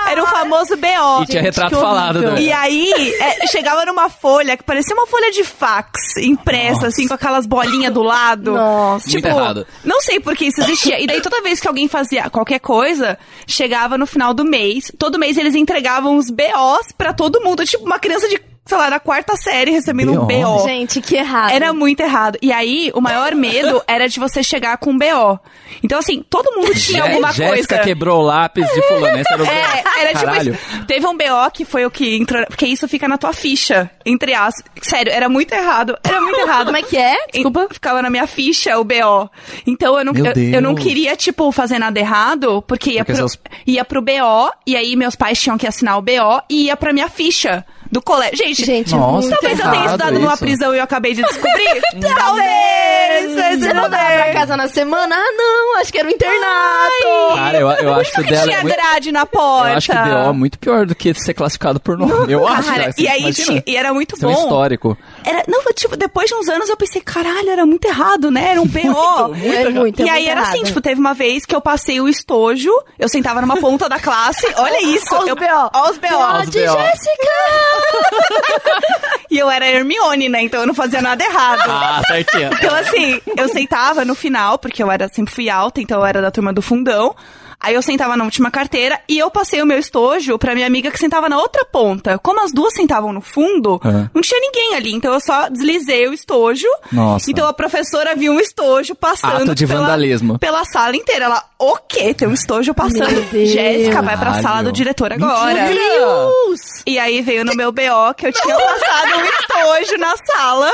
Era 0.09 0.23
o 0.23 0.27
famoso 0.27 0.77
BO. 0.77 1.23
E 1.23 1.25
tinha 1.25 1.41
retrato 1.41 1.75
que 1.75 1.81
falado. 1.81 2.37
E 2.39 2.51
aí, 2.51 2.93
é, 3.19 3.45
chegava 3.47 3.85
numa 3.85 4.09
folha 4.09 4.55
que 4.55 4.63
parecia 4.63 4.95
uma 4.95 5.05
folha 5.05 5.31
de 5.31 5.43
fax 5.43 6.15
impressa, 6.17 6.87
assim, 6.87 7.07
com 7.07 7.13
aquelas 7.13 7.45
bolinhas 7.45 7.93
do 7.93 8.01
lado. 8.03 8.53
Nossa. 8.53 9.09
Tipo, 9.09 9.27
Muito 9.27 9.37
errado. 9.37 9.67
não 9.83 9.99
sei 10.01 10.19
por 10.19 10.35
que 10.35 10.45
isso 10.45 10.61
existia. 10.61 11.01
E 11.01 11.07
daí, 11.07 11.21
toda 11.21 11.41
vez 11.41 11.59
que 11.59 11.67
alguém 11.67 11.87
fazia 11.89 12.29
qualquer 12.29 12.59
coisa, 12.59 13.17
chegava 13.45 13.97
no 13.97 14.05
final 14.07 14.33
do 14.33 14.45
mês. 14.45 14.91
Todo 14.97 15.19
mês 15.19 15.37
eles 15.37 15.55
entregavam 15.55 16.15
os 16.15 16.29
BOs 16.29 16.91
pra 16.97 17.11
todo 17.11 17.41
mundo. 17.41 17.65
Tipo, 17.65 17.83
uma 17.85 17.99
criança 17.99 18.29
de, 18.29 18.39
sei 18.67 18.77
lá, 18.77 18.89
da 18.89 18.99
quarta 18.99 19.35
série 19.35 19.71
recebendo 19.71 20.11
um 20.13 20.25
BO? 20.25 20.57
BO. 20.57 20.63
Gente, 20.67 21.01
que 21.01 21.15
errado. 21.15 21.51
Era 21.51 21.73
muito 21.73 21.99
errado. 22.01 22.37
E 22.41 22.51
aí, 22.51 22.91
o 22.93 23.01
maior 23.01 23.33
medo 23.35 23.81
era 23.87 24.07
de 24.07 24.19
você 24.19 24.43
chegar 24.43 24.77
com 24.77 24.91
um 24.91 24.97
BO. 24.97 25.39
Então, 25.83 25.99
assim, 25.99 26.23
todo 26.29 26.51
mundo 26.55 26.73
tinha 26.79 27.01
Jé- 27.03 27.09
alguma 27.09 27.31
Jéssica 27.31 27.75
coisa. 27.75 27.83
quebrou 27.83 28.19
o 28.21 28.23
lápis 28.25 28.65
de 28.71 28.81
fulano. 28.83 29.17
Esse 29.19 29.33
era 29.33 29.43
o 29.43 29.45
É, 29.47 29.83
era 30.01 30.09
tipo 30.13 30.25
Caralho. 30.25 30.53
isso. 30.53 30.85
Teve 30.85 31.05
um 31.07 31.17
BO 31.17 31.51
que 31.53 31.65
foi 31.65 31.85
o 31.85 31.91
que 31.91 32.15
entrou. 32.17 32.45
Porque 32.47 32.65
isso 32.65 32.87
fica 32.87 33.07
na 33.07 33.17
tua 33.17 33.33
ficha, 33.33 33.89
entre 34.05 34.33
aspas. 34.33 34.65
Sério, 34.81 35.11
era 35.11 35.27
muito 35.29 35.53
errado. 35.53 35.97
Era 36.03 36.21
muito 36.21 36.39
errado. 36.39 36.65
Como 36.65 36.77
é 36.77 36.81
que 36.83 36.97
é? 36.97 37.15
Desculpa. 37.31 37.67
E 37.71 37.73
Ficava 37.73 38.01
na 38.01 38.09
minha 38.09 38.27
ficha 38.27 38.77
o 38.79 38.83
BO. 38.83 39.29
Então 39.65 39.97
eu 39.97 40.05
não, 40.05 40.13
eu, 40.15 40.33
eu 40.53 40.61
não 40.61 40.73
queria, 40.75 41.15
tipo, 41.15 41.51
fazer 41.51 41.77
nada 41.79 41.99
errado, 41.99 42.61
porque 42.67 42.91
ia, 42.91 43.05
Porque 43.05 43.13
pro, 43.19 43.29
seus- 43.29 43.39
ia 43.65 43.85
pro 43.85 44.01
BO, 44.01 44.51
e 44.65 44.75
aí 44.75 44.95
meus 44.95 45.15
pais 45.15 45.39
tinham 45.41 45.57
que 45.57 45.67
assinar 45.67 45.97
o 45.97 46.01
BO 46.01 46.41
e 46.49 46.65
ia 46.65 46.75
pra 46.77 46.91
minha 46.93 47.07
ficha 47.09 47.65
do 47.91 48.01
colégio. 48.01 48.37
Gente, 48.37 48.65
Gente, 48.65 48.95
Nossa, 48.95 49.27
muito 49.27 49.39
talvez 49.39 49.59
eu 49.59 49.69
tenha 49.71 49.85
estudado 49.85 50.13
numa 50.13 50.29
isso. 50.33 50.37
prisão 50.39 50.73
e 50.73 50.77
eu 50.77 50.83
acabei 50.83 51.13
de 51.13 51.21
descobrir. 51.23 51.81
talvez! 52.17 53.59
Você 53.59 53.73
não 53.73 53.89
dava 53.89 54.05
pra 54.13 54.33
casa 54.33 54.57
na 54.57 54.67
semana? 54.67 55.15
Ah, 55.15 55.31
não, 55.37 55.79
acho 55.79 55.91
que 55.91 55.97
era 55.97 56.07
um 56.07 56.11
internato. 56.11 57.35
Cara, 57.35 57.59
eu, 57.59 57.69
eu 57.69 57.93
acho 57.95 58.11
que 58.11 58.23
dela 58.23 58.43
tinha 58.43 58.57
é 58.57 58.61
muito... 58.63 58.75
grade 58.75 59.11
na 59.11 59.25
porta. 59.25 59.71
Eu 59.71 59.77
acho 59.77 59.91
que 59.91 59.97
o 59.97 60.03
BO 60.03 60.29
é 60.29 60.31
muito 60.33 60.59
pior 60.59 60.85
do 60.85 60.95
que 60.95 61.13
ser 61.13 61.33
classificado 61.33 61.79
por 61.79 61.97
nome. 61.97 62.31
Eu 62.33 62.47
acho, 62.47 62.63
Cara, 62.67 62.79
cara. 62.79 62.91
Você 62.91 63.01
e 63.01 63.07
aí 63.07 63.33
tinha- 63.33 63.63
e 63.65 63.75
era 63.77 63.93
muito 63.93 64.15
Isso 64.15 64.25
é 64.25 64.27
um 64.29 64.33
bom. 64.33 64.43
histórico. 64.43 64.97
Era, 65.23 65.43
não, 65.47 65.63
tipo, 65.73 65.95
depois 65.97 66.27
de 66.29 66.35
uns 66.35 66.47
anos 66.49 66.69
eu 66.69 66.77
pensei, 66.77 67.01
caralho, 67.01 67.49
era 67.49 67.65
muito 67.65 67.85
errado, 67.85 68.29
né? 68.31 68.51
Era 68.51 68.61
um 68.61 68.67
BO. 68.67 69.35
é 69.35 69.69
muito, 69.69 70.01
é 70.01 70.05
e 70.05 70.09
aí 70.09 70.25
muito 70.25 70.31
era 70.31 70.41
assim, 70.41 70.63
tipo, 70.63 70.81
teve 70.81 70.99
uma 70.99 71.13
vez 71.13 71.45
que 71.45 71.55
eu 71.55 71.61
passei 71.61 71.99
o 71.99 72.07
estojo, 72.07 72.71
eu 72.99 73.09
sentava 73.09 73.41
numa 73.41 73.57
ponta 73.57 73.87
da 73.89 73.99
classe, 73.99 74.45
olha 74.57 74.81
isso. 74.83 75.13
Ó 75.13 75.19
os 75.19 75.25
BO. 75.25 75.69
Ó 75.73 75.89
os 75.89 75.97
BO. 75.97 76.07
Pode, 76.07 76.51
BO. 76.51 76.77
Jéssica! 76.77 77.76
E 79.29 79.37
eu 79.37 79.49
era 79.49 79.67
Hermione, 79.67 80.29
né? 80.29 80.41
Então 80.41 80.61
eu 80.61 80.67
não 80.67 80.73
fazia 80.73 81.01
nada 81.01 81.21
errado. 81.23 81.61
Ah, 81.67 82.01
certinho. 82.07 82.49
Então, 82.53 82.73
assim, 82.73 83.21
eu 83.37 83.49
sentava 83.49 84.05
no 84.05 84.15
final, 84.15 84.57
porque 84.57 84.81
eu 84.81 84.89
era, 84.89 85.09
sempre 85.09 85.33
fui 85.33 85.49
alta, 85.49 85.81
então 85.81 85.99
eu 85.99 86.05
era 86.05 86.21
da 86.21 86.31
turma 86.31 86.53
do 86.53 86.61
fundão. 86.61 87.13
Aí 87.59 87.73
eu 87.73 87.81
sentava 87.81 88.15
na 88.15 88.23
última 88.23 88.51
carteira 88.51 88.99
e 89.09 89.17
eu 89.17 89.31
passei 89.31 89.61
o 89.61 89.65
meu 89.65 89.79
estojo 89.79 90.37
pra 90.37 90.53
minha 90.53 90.67
amiga 90.67 90.91
que 90.91 90.99
sentava 90.99 91.27
na 91.27 91.37
outra 91.39 91.65
ponta. 91.65 92.17
Como 92.19 92.39
as 92.43 92.51
duas 92.53 92.71
sentavam 92.73 93.11
no 93.11 93.19
fundo, 93.19 93.81
Aham. 93.83 94.09
não 94.13 94.21
tinha 94.21 94.39
ninguém 94.39 94.75
ali. 94.75 94.93
Então 94.93 95.11
eu 95.13 95.19
só 95.19 95.49
deslizei 95.49 96.07
o 96.07 96.13
estojo. 96.13 96.67
Nossa. 96.91 97.29
Então 97.31 97.47
a 97.47 97.53
professora 97.53 98.15
viu 98.15 98.31
um 98.33 98.39
estojo 98.39 98.93
passando 98.95 99.43
Ato 99.51 99.55
de 99.55 99.65
pela, 99.65 99.81
vandalismo. 99.81 100.37
pela 100.37 100.63
sala 100.65 100.95
inteira. 100.95 101.25
Ela, 101.25 101.43
o 101.57 101.77
quê? 101.77 102.13
Tem 102.13 102.27
um 102.27 102.33
estojo 102.33 102.73
passando. 102.75 103.11
Meu 103.11 103.23
Deus. 103.23 103.49
Jéssica, 103.49 104.01
vai 104.03 104.15
pra 104.15 104.25
Caralho. 104.27 104.43
sala 104.43 104.63
do 104.63 104.71
diretor 104.71 105.11
agora. 105.11 105.65
Deus! 105.67 106.59
E 106.85 106.99
aí 106.99 107.21
veio 107.21 107.43
no 107.43 107.55
meu 107.55 107.71
BO 107.71 108.13
que 108.15 108.27
eu 108.27 108.33
tinha 108.33 108.55
passado 108.55 109.17
um 109.17 109.25
estojo 109.25 109.97
na 109.97 110.13
sala. 110.17 110.71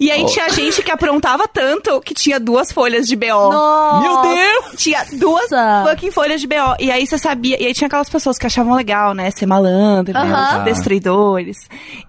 E 0.00 0.10
aí 0.10 0.24
tinha 0.26 0.48
gente 0.50 0.82
que 0.82 0.90
aprontava 0.90 1.46
tanto 1.48 2.00
que 2.00 2.14
tinha 2.14 2.38
duas 2.40 2.72
folhas 2.72 3.06
de 3.06 3.14
BO. 3.16 3.26
Nossa. 3.26 4.00
Meu 4.00 4.34
Deus! 4.34 4.64
Tinha 4.76 5.04
duas 5.12 5.46
fucking 5.88 6.10
folhas 6.10 6.40
de 6.40 6.46
BO. 6.46 6.76
E 6.80 6.90
aí 6.90 7.06
você 7.06 7.18
sabia. 7.18 7.60
E 7.62 7.66
aí 7.66 7.74
tinha 7.74 7.86
aquelas 7.86 8.08
pessoas 8.08 8.38
que 8.38 8.46
achavam 8.46 8.74
legal, 8.74 9.14
né? 9.14 9.30
Ser 9.30 9.46
malandro, 9.46 10.12
né? 10.14 10.20
Aham. 10.20 10.58
os 10.58 10.64
destruidores. 10.64 11.56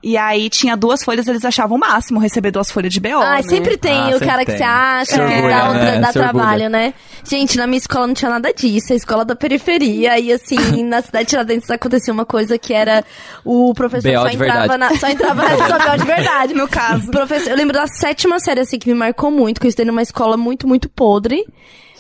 E 0.02 0.18
aí 0.18 0.50
tinha 0.50 0.76
duas 0.76 1.04
folhas, 1.04 1.28
eles 1.28 1.44
achavam 1.46 1.78
o 1.78 1.80
máximo 1.80 2.20
receber 2.20 2.52
duas 2.52 2.72
folhas 2.72 2.94
de 2.94 3.00
BO. 3.00 3.10
Ah, 3.22 3.36
né? 3.36 3.42
sempre 3.44 3.78
tem 3.78 3.94
Ah, 3.98 4.08
o 4.08 4.12
sempre 4.14 4.28
cara 4.28 4.40
que 4.46 4.52
tem. 4.52 4.58
você 4.58 4.64
acha 4.64 5.26
que 5.26 5.42
dá, 5.42 5.68
outra- 5.68 5.84
né? 5.92 6.00
dá 6.00 6.12
trabalho, 6.14 6.70
né? 6.70 6.94
Gente, 7.28 7.58
na 7.58 7.68
minha 7.68 7.78
escola 7.78 8.08
não 8.08 8.14
tinha 8.14 8.30
nada 8.32 8.54
disso. 8.54 8.94
A 8.94 8.96
escola 8.96 9.24
da 9.26 9.36
periferia. 9.36 10.20
E 10.20 10.32
assim, 10.32 10.58
na 10.84 11.02
cidade 11.02 11.26
de 11.26 11.30
Tiradentes 11.30 11.70
acontecia 11.72 12.14
uma 12.14 12.26
coisa 12.26 12.58
que 12.58 12.74
era 12.74 13.04
o 13.46 13.74
professor 13.74 14.12
BO 14.12 14.22
só 14.22 14.28
entrava 14.30 14.78
na. 14.78 14.96
Só 14.98 15.08
entrava 15.08 15.44
só 15.58 15.80
BO 15.80 15.98
de 15.98 16.06
verdade. 16.06 16.54
No 16.54 16.68
caso. 16.68 17.10
Professor, 17.12 17.50
eu 17.52 17.58
lembro 17.74 17.80
da 17.80 17.88
sétima 17.88 18.40
série, 18.40 18.62
assim, 18.62 18.78
que 18.78 18.88
me 18.88 18.94
marcou 18.94 19.32
muito, 19.32 19.60
que 19.60 19.66
eu 19.68 19.70
estudei 19.70 19.86
numa 19.86 20.02
escola 20.02 20.38
muito, 20.38 20.68
muito 20.68 20.88
podre. 20.90 21.44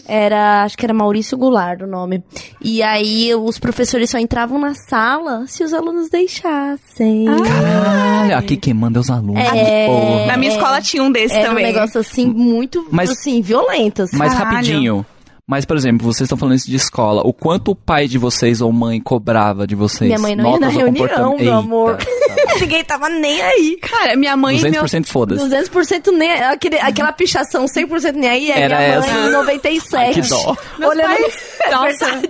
Era, 0.05 0.63
acho 0.63 0.77
que 0.77 0.85
era 0.85 0.93
Maurício 0.93 1.37
Goulart 1.37 1.81
o 1.81 1.87
nome. 1.87 2.21
E 2.61 2.83
aí 2.83 3.33
os 3.35 3.57
professores 3.57 4.09
só 4.09 4.17
entravam 4.19 4.59
na 4.59 4.73
sala 4.75 5.45
se 5.47 5.63
os 5.63 5.73
alunos 5.73 6.09
deixassem. 6.09 7.25
Caralho, 7.25 8.37
aqui 8.37 8.57
quem 8.57 8.73
manda 8.73 8.99
é 8.99 9.01
os 9.01 9.09
alunos. 9.09 9.41
É. 9.41 9.87
Porra. 9.87 10.25
Na 10.27 10.37
minha 10.37 10.51
escola 10.51 10.81
tinha 10.81 11.01
um 11.01 11.09
desse 11.11 11.33
Era 11.35 11.47
também. 11.49 11.63
um 11.63 11.67
negócio 11.67 12.01
assim, 12.01 12.27
muito, 12.27 12.85
Mas- 12.91 13.11
assim, 13.11 13.41
violento. 13.41 14.01
assim. 14.03 14.17
Mas 14.17 14.33
Caralho. 14.33 14.51
rapidinho. 14.55 15.05
Mas, 15.45 15.65
por 15.65 15.75
exemplo, 15.75 16.05
vocês 16.05 16.25
estão 16.25 16.37
falando 16.37 16.55
isso 16.55 16.69
de 16.69 16.75
escola. 16.77 17.21
O 17.25 17.33
quanto 17.33 17.71
o 17.71 17.75
pai 17.75 18.07
de 18.07 18.17
vocês 18.17 18.61
ou 18.61 18.71
mãe 18.71 18.99
cobrava 19.01 19.67
de 19.67 19.75
vocês? 19.75 20.07
Minha 20.07 20.19
mãe 20.19 20.35
não 20.37 20.53
ia 20.53 20.59
na 20.59 20.69
reunião, 20.69 21.31
meu 21.31 21.39
Eita, 21.39 21.55
amor. 21.55 21.97
Ninguém 22.61 22.83
tava 22.83 23.09
nem 23.09 23.41
aí. 23.41 23.77
Cara, 23.81 24.15
minha 24.15 24.35
mãe 24.37 24.57
e 24.57 24.61
meu... 24.69 24.83
200% 24.83 25.05
foda-se. 25.05 25.43
200% 25.43 26.11
nem 26.11 26.31
aquele, 26.31 26.77
aquela 26.79 27.11
pichação 27.11 27.65
100% 27.65 28.13
nem 28.13 28.29
aí 28.29 28.51
é 28.51 28.59
Era 28.59 28.77
minha 28.77 28.99
mãe 28.99 29.09
essa. 29.09 29.27
em 29.27 29.31
97. 29.31 29.95
Ai, 29.97 30.13
que 30.13 30.21
dó. 30.29 30.57
Olhando 30.87 31.07
pais- 31.07 31.33
é 31.63 31.91
verdade. 31.91 32.27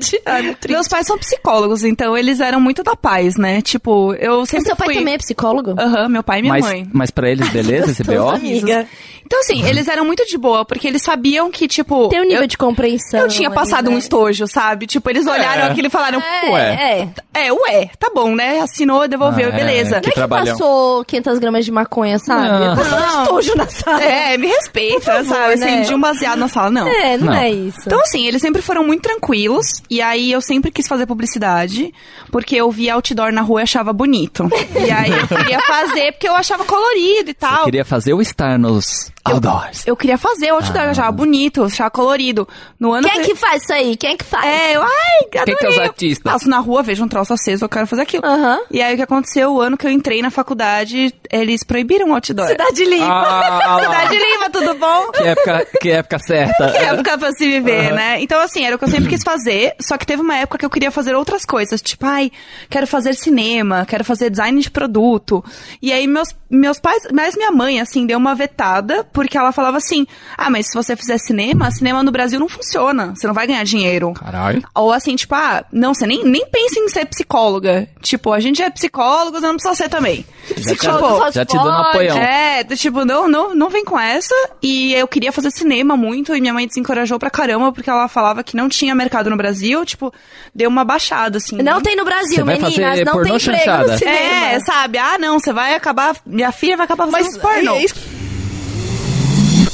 Triste. 0.56 0.68
Meus 0.70 0.88
pais 0.88 1.08
são 1.08 1.18
psicólogos, 1.18 1.84
então 1.84 2.18
eles 2.18 2.40
eram 2.40 2.60
muito 2.60 2.84
da 2.84 2.96
paz, 2.96 3.36
né? 3.38 3.62
Tipo, 3.62 4.14
eu 4.16 4.46
sempre 4.46 4.66
Seu 4.68 4.76
pai 4.76 4.88
fui... 4.88 4.96
também 4.96 5.14
é 5.14 5.18
psicólogo? 5.18 5.76
Aham, 5.80 6.10
meu 6.10 6.24
pai 6.24 6.40
e 6.40 6.42
minha 6.42 6.54
Mas, 6.54 6.66
mãe. 6.66 6.88
mas 6.94 7.12
pra 7.12 7.30
eles, 7.30 7.48
beleza 7.50 7.92
esse 7.92 8.04
BO? 8.04 8.30
amiga. 8.30 8.88
Então, 9.34 9.40
assim, 9.42 9.68
eles 9.68 9.88
eram 9.88 10.06
muito 10.06 10.24
de 10.28 10.38
boa, 10.38 10.64
porque 10.64 10.88
eles 10.88 11.02
sabiam 11.02 11.50
que, 11.50 11.68
tipo. 11.68 12.08
Tem 12.10 12.22
um 12.22 12.24
nível 12.26 12.42
eu, 12.44 12.48
de 12.48 12.56
compreensão. 12.56 13.20
eu 13.22 13.28
tinha 13.30 13.50
passado 13.50 13.86
ali, 13.86 13.90
um 13.90 13.94
né? 13.94 14.00
estojo, 14.00 14.46
sabe? 14.48 14.86
Tipo, 14.86 15.10
eles 15.10 15.26
olharam 15.26 15.64
É. 15.64 15.72
aquilo 15.72 15.88
e 15.88 15.90
falaram, 15.90 16.22
É, 16.22 16.50
Ué. 16.52 17.10
é. 17.34 17.46
é, 17.48 17.52
ué, 17.52 17.90
tá 17.98 18.12
bom, 18.14 18.36
né? 18.36 18.60
Assinou, 18.60 19.08
devolveu, 19.08 19.48
Ah, 19.52 19.56
é. 19.56 19.58
beleza. 19.58 19.90
Não 20.04 20.10
é 20.10 20.12
que 20.12 20.28
passou 20.28 21.04
500 21.06 21.40
gramas 21.40 21.66
de 21.66 21.72
maconha, 21.72 22.20
sabe? 22.20 22.48
Não. 22.48 22.76
Passou 22.76 23.00
um 23.00 23.22
estojo 23.24 23.56
na 23.58 23.68
sala. 23.68 24.04
É, 24.04 24.38
me 24.38 24.46
respeita, 24.46 25.02
favor, 25.02 25.26
sabe? 25.26 25.56
né? 25.56 25.66
Acendi 25.80 25.96
um 25.96 26.00
baseado 26.00 26.38
na 26.38 26.48
sala, 26.48 26.70
não. 26.70 26.88
É, 26.88 27.18
não, 27.18 27.26
Não. 27.26 27.34
é 27.34 27.50
isso. 27.50 27.80
Então, 27.88 28.00
assim, 28.02 28.28
eles 28.28 28.40
sempre 28.40 28.62
foram 28.62 28.84
muito 28.86 29.02
tranquilos. 29.02 29.82
E 29.90 30.00
aí 30.00 30.32
eu 30.32 30.42
sempre 30.42 30.70
quis 30.70 30.88
fazer 30.88 31.08
publicidade, 31.08 31.92
porque 32.32 32.56
eu 32.56 32.70
via 32.70 32.94
outdoor 32.94 33.32
na 33.32 33.42
rua 33.42 33.62
e 33.62 33.64
achava 33.64 33.92
bonito. 33.92 34.48
E 34.86 34.92
aí 34.92 35.10
eu 35.12 35.28
queria 35.28 35.60
fazer 35.66 36.12
porque 36.12 36.28
eu 36.30 36.36
achava 36.36 36.64
colorido 36.66 37.32
e 37.32 37.34
tal. 37.34 37.66
Queria 37.66 37.84
fazer 37.84 38.14
ou 38.14 38.22
estar 38.22 38.60
nos 38.60 39.12
outdoors? 39.26 39.86
Eu 39.88 39.96
queria 39.96 40.18
fazer 40.18 40.50
outdoor, 40.50 40.84
eu 40.86 40.90
achava 40.92 41.12
bonito, 41.12 41.62
eu 41.62 41.66
achava 41.66 41.90
colorido. 41.90 42.48
No 42.80 42.92
ano 42.94 43.08
Quem 43.08 43.22
é 43.22 43.24
que 43.24 43.36
faz 43.36 43.64
isso 43.64 43.74
aí? 43.74 43.96
Quem 43.96 44.12
é 44.14 44.18
que 44.18 44.26
faz? 44.26 44.46
É, 44.46 44.76
eu, 44.76 44.82
ai, 44.84 44.90
Quem 45.32 45.44
que 45.46 45.66
é 45.66 45.70
os 45.70 45.74
adorei. 45.74 45.80
artistas? 45.88 46.32
Passo 46.34 46.50
na 46.50 46.60
rua, 46.60 46.84
vejo 46.84 47.04
um 47.04 47.08
troço 47.08 47.34
aceso, 47.34 47.66
eu 47.66 47.70
quero 47.70 47.88
fazer 47.88 48.02
aquilo. 48.02 48.26
Aham. 48.26 48.60
E 48.72 48.82
aí 48.82 48.94
o 48.94 48.98
que 48.98 49.04
aconteceu, 49.04 49.54
o 49.54 49.62
ano 49.62 49.78
que 49.78 49.86
eu 49.88 49.92
entrei 49.92 50.22
na 50.22 50.30
faculdade, 50.30 51.14
eles 51.32 51.64
proibiram 51.64 52.10
o 52.10 52.14
outdoor. 52.14 52.48
Cidade 52.48 52.86
Limpa. 52.86 53.06
Ah, 53.06 53.78
lá. 53.78 53.80
Cidade 53.84 54.18
Lima, 54.18 54.50
tudo 54.50 54.74
bom? 54.76 55.12
Que 55.12 55.24
época, 55.24 55.68
que 55.82 55.90
época 55.92 56.20
certa. 56.20 56.72
Que 56.72 56.78
época 56.78 57.18
pra 57.18 57.32
se 57.32 57.48
viver, 57.48 57.94
né? 57.94 58.22
Então, 58.22 58.40
assim, 58.42 58.66
era 58.66 58.76
o 58.76 58.80
que 58.80 58.86
eu 58.86 58.90
sempre 58.90 59.10
quis 59.10 59.24
fazer, 59.24 59.76
só 59.80 59.98
que 59.98 60.06
teve 60.06 60.22
uma 60.22 60.36
época 60.38 60.58
que 60.60 60.66
eu 60.66 60.70
queria 60.70 60.92
fazer 60.92 61.16
outras 61.16 61.46
coisas, 61.46 61.82
tipo, 61.82 62.06
ai, 62.06 62.32
quero 62.70 62.86
fazer 62.88 63.14
cinema, 63.16 63.86
quero 63.88 64.04
fazer 64.04 64.30
design 64.30 64.60
de 64.62 64.70
produto. 64.70 65.44
E 65.82 65.92
aí 65.92 66.08
meus, 66.08 66.30
meus 66.50 66.80
pais, 66.80 67.04
mas 67.14 67.36
minha 67.36 67.52
mãe, 67.52 67.80
assim, 67.80 68.06
deu 68.06 68.18
uma 68.18 68.36
vetada 68.36 69.04
porque 69.14 69.38
ela 69.38 69.52
falava 69.52 69.78
assim: 69.78 70.06
ah, 70.38 70.50
mas 70.50 70.68
se 70.68 70.74
você 70.74 70.96
fizer 70.96 71.18
cinema, 71.20 71.70
cinema 71.72 72.02
no 72.04 72.12
Brasil 72.12 72.40
não 72.40 72.50
funciona. 72.50 73.14
Você 73.16 73.28
não 73.28 73.34
vai 73.34 73.48
ganhar 73.48 73.64
dinheiro. 73.64 74.12
Caralho. 74.14 74.64
Ou 74.76 74.92
assim, 74.92 75.16
tipo, 75.16 75.34
ah, 75.36 75.64
não, 75.72 75.94
você 75.94 76.06
nem, 76.08 76.24
nem 76.26 76.46
pensa 76.50 76.80
em 76.80 76.90
ser 76.90 77.06
psicóloga. 77.06 77.88
Tipo, 78.02 78.34
a 78.34 78.40
gente 78.40 78.62
é 78.62 78.70
psicólogo, 78.70 79.40
você 79.40 79.46
não 79.48 79.56
precisa 79.56 79.76
ser 79.76 79.90
também. 79.90 80.26
Já, 80.58 80.76
Tipo, 80.76 81.28
te, 81.30 81.36
já 81.36 81.46
te 81.46 81.56
dando 81.56 81.64
pode. 81.72 81.88
apoião. 81.90 82.18
é, 82.18 82.64
tipo, 82.66 83.06
não, 83.06 83.30
não, 83.30 83.56
não 83.56 83.70
vem 83.70 83.86
com 83.86 83.98
essa. 84.00 84.34
E 84.62 84.94
eu 84.94 85.08
queria 85.08 85.32
fazer 85.32 85.52
cinema 85.52 85.96
muito, 85.96 86.36
e 86.36 86.42
minha 86.42 86.54
mãe 86.54 86.68
desencorajou 86.68 87.18
pra 87.20 87.30
caramba, 87.30 87.72
porque 87.72 87.90
ela 87.90 88.08
falava 88.08 88.44
que 88.44 88.56
não 88.58 88.68
tinha 88.68 88.94
mercado 88.96 89.30
no 89.30 89.38
Brasil. 89.38 89.86
Tipo, 89.86 90.14
deu 90.54 90.70
uma 90.70 90.84
baixada, 90.84 91.38
assim. 91.38 91.58
Não 91.62 91.82
tem 91.82 91.96
no 91.96 92.04
Brasil, 92.04 92.36
Você 92.38 92.44
vai 92.44 92.56
meninas. 92.60 92.74
fazer 92.90 93.06
Não 93.06 93.14
tem 93.14 93.22
emprego 93.36 93.40
chanchada? 93.40 93.92
no 93.94 93.98
cinema. 93.98 94.18
É, 94.18 94.60
sabe? 94.60 94.98
Ah, 94.98 95.18
não, 95.20 95.40
você 95.40 95.54
vai 95.54 95.76
acabar. 95.76 96.16
Minha 96.26 96.52
filha 96.52 96.76
vai 96.76 96.86
acabar 96.86 97.08
fazendo 97.08 97.32
Mas 97.34 97.38
pornô. 97.38 97.76
é 97.76 97.84
isso- 97.86 97.96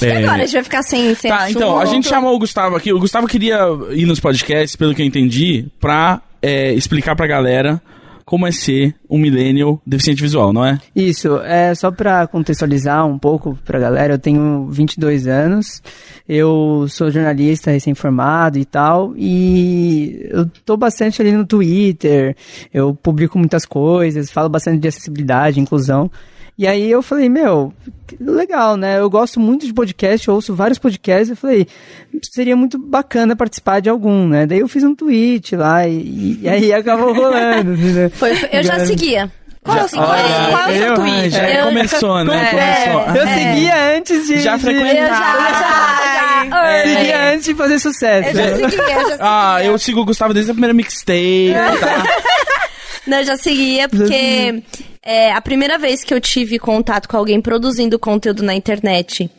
É. 0.01 0.17
agora 0.17 0.43
a 0.43 0.45
gente 0.45 0.53
vai 0.53 0.63
ficar 0.63 0.83
sem, 0.83 1.13
sem 1.15 1.29
Tá, 1.31 1.49
então, 1.49 1.77
a 1.77 1.83
assunto? 1.83 1.95
gente 1.95 2.07
chamou 2.07 2.35
o 2.35 2.39
Gustavo 2.39 2.75
aqui. 2.75 2.91
O 2.93 2.99
Gustavo 2.99 3.27
queria 3.27 3.59
ir 3.91 4.05
nos 4.05 4.19
podcasts, 4.19 4.75
pelo 4.75 4.93
que 4.95 5.01
eu 5.01 5.05
entendi, 5.05 5.67
pra 5.79 6.21
é, 6.41 6.73
explicar 6.73 7.15
pra 7.15 7.27
galera 7.27 7.81
como 8.29 8.45
é 8.45 8.51
ser 8.51 8.93
um 9.09 9.17
millennial 9.17 9.81
deficiente 9.83 10.21
visual, 10.21 10.53
não 10.53 10.63
é? 10.63 10.77
Isso, 10.95 11.39
é 11.39 11.73
só 11.73 11.89
pra 11.89 12.27
contextualizar 12.27 13.03
um 13.07 13.17
pouco 13.17 13.57
pra 13.65 13.79
galera, 13.79 14.13
eu 14.13 14.19
tenho 14.19 14.67
22 14.69 15.25
anos, 15.25 15.81
eu 16.27 16.85
sou 16.89 17.09
jornalista 17.09 17.71
recém-formado 17.71 18.59
e 18.59 18.65
tal, 18.65 19.15
e 19.17 20.27
eu 20.29 20.45
tô 20.63 20.77
bastante 20.77 21.19
ali 21.23 21.31
no 21.31 21.43
Twitter, 21.43 22.35
eu 22.71 22.93
publico 22.93 23.39
muitas 23.39 23.65
coisas, 23.65 24.29
falo 24.29 24.47
bastante 24.47 24.79
de 24.79 24.87
acessibilidade, 24.87 25.59
inclusão. 25.59 26.11
E 26.59 26.67
aí 26.67 26.91
eu 26.91 27.01
falei, 27.01 27.29
meu, 27.29 27.71
legal, 28.19 28.75
né? 28.75 28.99
Eu 28.99 29.09
gosto 29.09 29.39
muito 29.39 29.65
de 29.65 29.73
podcast, 29.73 30.27
eu 30.27 30.33
ouço 30.35 30.53
vários 30.53 30.77
podcasts, 30.77 31.29
eu 31.29 31.37
falei, 31.37 31.65
seria 32.21 32.53
muito 32.53 32.77
bacana 32.77 33.33
participar 33.33 33.79
de 33.79 33.89
algum, 33.89 34.27
né? 34.27 34.45
Daí 34.45 34.59
eu 34.59 34.67
fiz 34.67 34.83
um 34.83 34.93
tweet 34.93 35.55
lá 35.55 35.87
e, 35.87 36.37
e 36.41 36.49
aí 36.49 36.73
acabou 36.73 37.13
rolando. 37.13 37.71
né? 37.77 38.09
Foi, 38.09 38.35
foi- 38.35 38.49
eu 38.51 38.61
já 38.63 38.85
seguia. 38.85 39.31
Qual 39.63 39.77
é 39.77 39.83
o 39.83 39.87
seu 39.87 39.99
Qual 40.01 40.13
é, 40.15 40.21
qual 40.49 40.61
é 40.63 40.67
o 40.67 40.77
seu 40.77 40.87
eu- 40.87 40.93
tweet? 40.95 41.29
Já 41.31 41.49
Eu- 41.49 41.65
começou, 41.67 42.23
né? 42.25 42.49
É. 42.51 42.91
Começou. 42.91 43.15
Eu 43.15 43.27
seguia 43.27 43.97
antes 43.97 44.27
de. 44.27 44.39
Já 44.39 44.57
frequentava. 44.59 44.97
Eu 44.99 45.07
já, 45.07 45.15
já, 45.15 46.49
já, 46.49 46.83
Seguia 46.83 47.33
antes 47.33 47.45
de 47.45 47.53
fazer 47.55 47.79
sucesso. 47.79 48.29
Eu 48.29 48.35
já 48.35 48.55
seguia, 48.55 48.77
eu 48.79 48.85
já 48.85 49.01
seguia. 49.01 49.17
Ah, 49.21 49.63
eu 49.63 49.77
sigo 49.77 50.01
o 50.01 50.05
Gustavo 50.05 50.33
desde 50.33 50.51
a 50.51 50.53
primeira 50.53 50.73
mixtape, 50.73 51.53
tá? 51.79 52.03
Não, 53.07 53.17
eu 53.19 53.23
já 53.25 53.37
seguia 53.37 53.87
porque 53.89 54.63
é, 55.03 55.31
a 55.31 55.41
primeira 55.41 55.77
vez 55.77 56.03
que 56.03 56.13
eu 56.13 56.19
tive 56.21 56.59
contato 56.59 57.07
com 57.07 57.17
alguém 57.17 57.41
produzindo 57.41 57.97
conteúdo 57.99 58.43
na 58.43 58.53
internet 58.53 59.29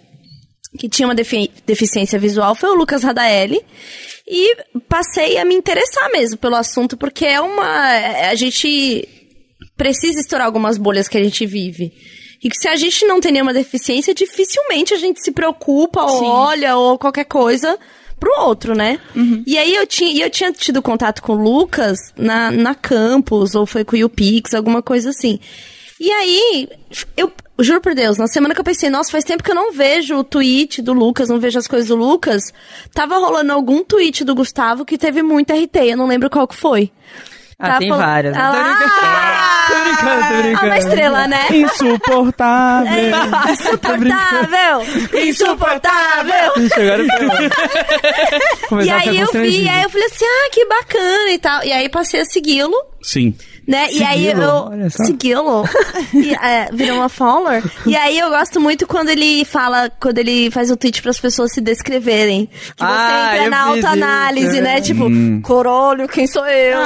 que 0.78 0.88
tinha 0.88 1.06
uma 1.08 1.14
defi- 1.14 1.50
deficiência 1.66 2.18
visual 2.18 2.54
foi 2.54 2.70
o 2.70 2.74
Lucas 2.74 3.02
Radaelli. 3.02 3.60
E 4.26 4.56
passei 4.88 5.38
a 5.38 5.44
me 5.44 5.54
interessar 5.56 6.08
mesmo 6.12 6.36
pelo 6.38 6.54
assunto, 6.54 6.96
porque 6.96 7.26
é 7.26 7.40
uma. 7.40 8.28
A 8.30 8.34
gente 8.36 9.08
precisa 9.76 10.20
estourar 10.20 10.46
algumas 10.46 10.78
bolhas 10.78 11.08
que 11.08 11.18
a 11.18 11.22
gente 11.24 11.44
vive. 11.44 11.92
E 12.42 12.48
que 12.48 12.56
se 12.56 12.68
a 12.68 12.76
gente 12.76 13.04
não 13.04 13.20
tem 13.20 13.32
nenhuma 13.32 13.52
deficiência, 13.52 14.14
dificilmente 14.14 14.94
a 14.94 14.96
gente 14.96 15.20
se 15.22 15.32
preocupa 15.32 16.02
ou 16.04 16.20
olha 16.24 16.76
ou 16.76 16.96
qualquer 16.98 17.24
coisa 17.24 17.76
pro 18.20 18.42
outro, 18.42 18.74
né? 18.76 19.00
E 19.46 19.58
aí 19.58 19.74
eu 19.74 19.86
tinha, 19.86 20.24
eu 20.24 20.30
tinha 20.30 20.52
tido 20.52 20.82
contato 20.82 21.22
com 21.22 21.32
o 21.32 21.42
Lucas 21.42 21.98
na, 22.16 22.50
na 22.50 22.74
campus, 22.74 23.54
ou 23.54 23.66
foi 23.66 23.82
com 23.84 23.96
o 23.96 23.98
YouPix, 23.98 24.54
alguma 24.54 24.82
coisa 24.82 25.10
assim. 25.10 25.40
E 25.98 26.10
aí, 26.10 26.68
eu 27.16 27.30
juro 27.58 27.80
por 27.80 27.94
Deus, 27.94 28.16
na 28.16 28.26
semana 28.26 28.54
que 28.54 28.60
eu 28.60 28.64
pensei, 28.64 28.88
nossa, 28.88 29.10
faz 29.10 29.24
tempo 29.24 29.42
que 29.42 29.50
eu 29.50 29.54
não 29.54 29.72
vejo 29.72 30.16
o 30.16 30.24
tweet 30.24 30.80
do 30.80 30.92
Lucas, 30.92 31.28
não 31.28 31.38
vejo 31.38 31.58
as 31.58 31.66
coisas 31.66 31.88
do 31.88 31.96
Lucas, 31.96 32.52
tava 32.94 33.18
rolando 33.18 33.52
algum 33.52 33.84
tweet 33.84 34.24
do 34.24 34.34
Gustavo 34.34 34.84
que 34.84 34.96
teve 34.96 35.22
muito 35.22 35.52
RT, 35.52 35.76
eu 35.76 35.96
não 35.96 36.06
lembro 36.06 36.30
qual 36.30 36.48
que 36.48 36.56
foi. 36.56 36.90
Ah, 37.60 37.66
Tava 37.66 37.78
tem 37.78 37.88
falando- 37.90 38.06
várias. 38.06 38.36
Ah, 38.36 38.50
lá! 38.50 39.66
Tô 39.68 39.74
brincando, 39.84 40.28
tô 40.28 40.42
brincando. 40.42 40.56
Ah, 40.60 40.64
uma 40.66 40.78
estrela, 40.78 41.28
né? 41.28 41.46
Insuportável. 41.50 42.92
É, 42.92 43.52
insuportável! 43.52 44.82
Insuportável! 45.28 46.52
Ixi, 46.56 46.80
agora 46.80 47.04
foi. 48.68 48.84
E 48.84 48.90
aí 48.90 49.18
eu 49.18 49.26
vi, 49.32 49.68
aí 49.68 49.82
eu 49.82 49.90
falei 49.90 50.06
assim, 50.06 50.24
ah, 50.24 50.48
que 50.52 50.64
bacana 50.66 51.30
e 51.30 51.38
tal. 51.38 51.64
E 51.64 51.72
aí 51.72 51.88
passei 51.88 52.20
a 52.20 52.24
segui-lo, 52.24 52.74
Sim. 53.02 53.34
Né? 53.66 53.86
E 53.92 54.02
aí 54.02 54.26
Segui-lo? 54.26 54.42
eu. 54.74 54.90
Segui-lo. 54.90 55.64
É, 56.42 56.70
virou 56.72 56.96
uma 56.96 57.08
follower. 57.08 57.62
E 57.86 57.94
aí 57.96 58.18
eu 58.18 58.30
gosto 58.30 58.60
muito 58.60 58.86
quando 58.86 59.08
ele 59.10 59.44
fala, 59.44 59.90
quando 60.00 60.18
ele 60.18 60.50
faz 60.50 60.70
o 60.70 60.76
tweet 60.76 61.00
para 61.02 61.10
as 61.10 61.20
pessoas 61.20 61.52
se 61.52 61.60
descreverem. 61.60 62.46
Que 62.46 62.52
você 62.78 62.84
Ah, 62.84 63.30
entra 63.34 63.44
eu 63.44 63.50
na 63.50 63.60
autoanálise, 63.62 64.46
isso, 64.54 64.62
né? 64.62 64.78
é. 64.78 64.80
Tipo, 64.80 65.04
corolho, 65.42 66.08
quem 66.08 66.26
sou 66.26 66.46
eu? 66.46 66.78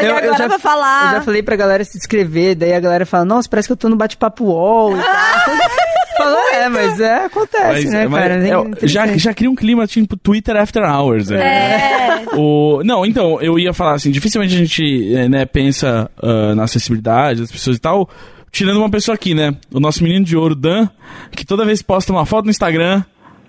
e 0.00 0.04
Eu- 0.04 0.10
eu 0.10 0.16
agora 0.16 0.36
já- 0.38 0.48
vai 0.48 0.58
falar. 0.58 1.06
Eu 1.12 1.18
já 1.18 1.22
falei 1.22 1.42
pra 1.42 1.56
galera 1.56 1.84
se 1.84 1.96
descrever, 1.98 2.54
daí 2.54 2.72
a 2.74 2.80
galera 2.80 3.06
fala, 3.06 3.24
nossa, 3.24 3.48
parece 3.48 3.68
que 3.68 3.72
eu 3.72 3.76
tô 3.76 3.88
no 3.88 3.96
bate-papo 3.96 4.44
UOL 4.44 4.96
e 4.96 5.02
tal. 5.02 5.04
Falou, 6.18 6.48
é, 6.52 6.68
mas 6.68 6.98
é, 6.98 7.26
acontece, 7.26 7.64
Mas- 7.64 7.84
né, 7.92 8.08
mas 8.08 8.20
cara? 8.20 8.34
é, 8.82 8.86
já, 8.88 9.06
já 9.16 9.32
cria 9.32 9.48
um 9.48 9.54
clima 9.54 9.86
tipo 9.86 10.16
Twitter 10.16 10.56
After 10.56 10.82
Hours. 10.82 11.28
né? 11.30 11.38
É. 11.38 12.36
O, 12.36 12.82
não, 12.84 13.06
então, 13.06 13.40
eu 13.40 13.56
ia 13.56 13.72
falar 13.72 13.94
assim, 13.94 14.10
dificilmente 14.10 14.52
a 14.52 14.58
gente 14.58 15.14
eh, 15.14 15.28
né, 15.28 15.46
pensa 15.46 16.10
ah, 16.22 16.54
na 16.54 16.64
acessibilidade 16.64 17.40
das 17.40 17.50
pessoas 17.50 17.76
e 17.76 17.80
tal, 17.80 18.08
tirando 18.50 18.78
uma 18.78 18.90
pessoa 18.90 19.14
aqui, 19.14 19.34
né? 19.34 19.54
O 19.72 19.80
nosso 19.80 20.02
menino 20.02 20.24
de 20.24 20.36
ouro, 20.36 20.54
Dan, 20.54 20.88
que 21.32 21.44
toda 21.44 21.64
vez 21.64 21.82
posta 21.82 22.12
uma 22.12 22.24
foto 22.26 22.44
no 22.46 22.50
Instagram, 22.50 23.02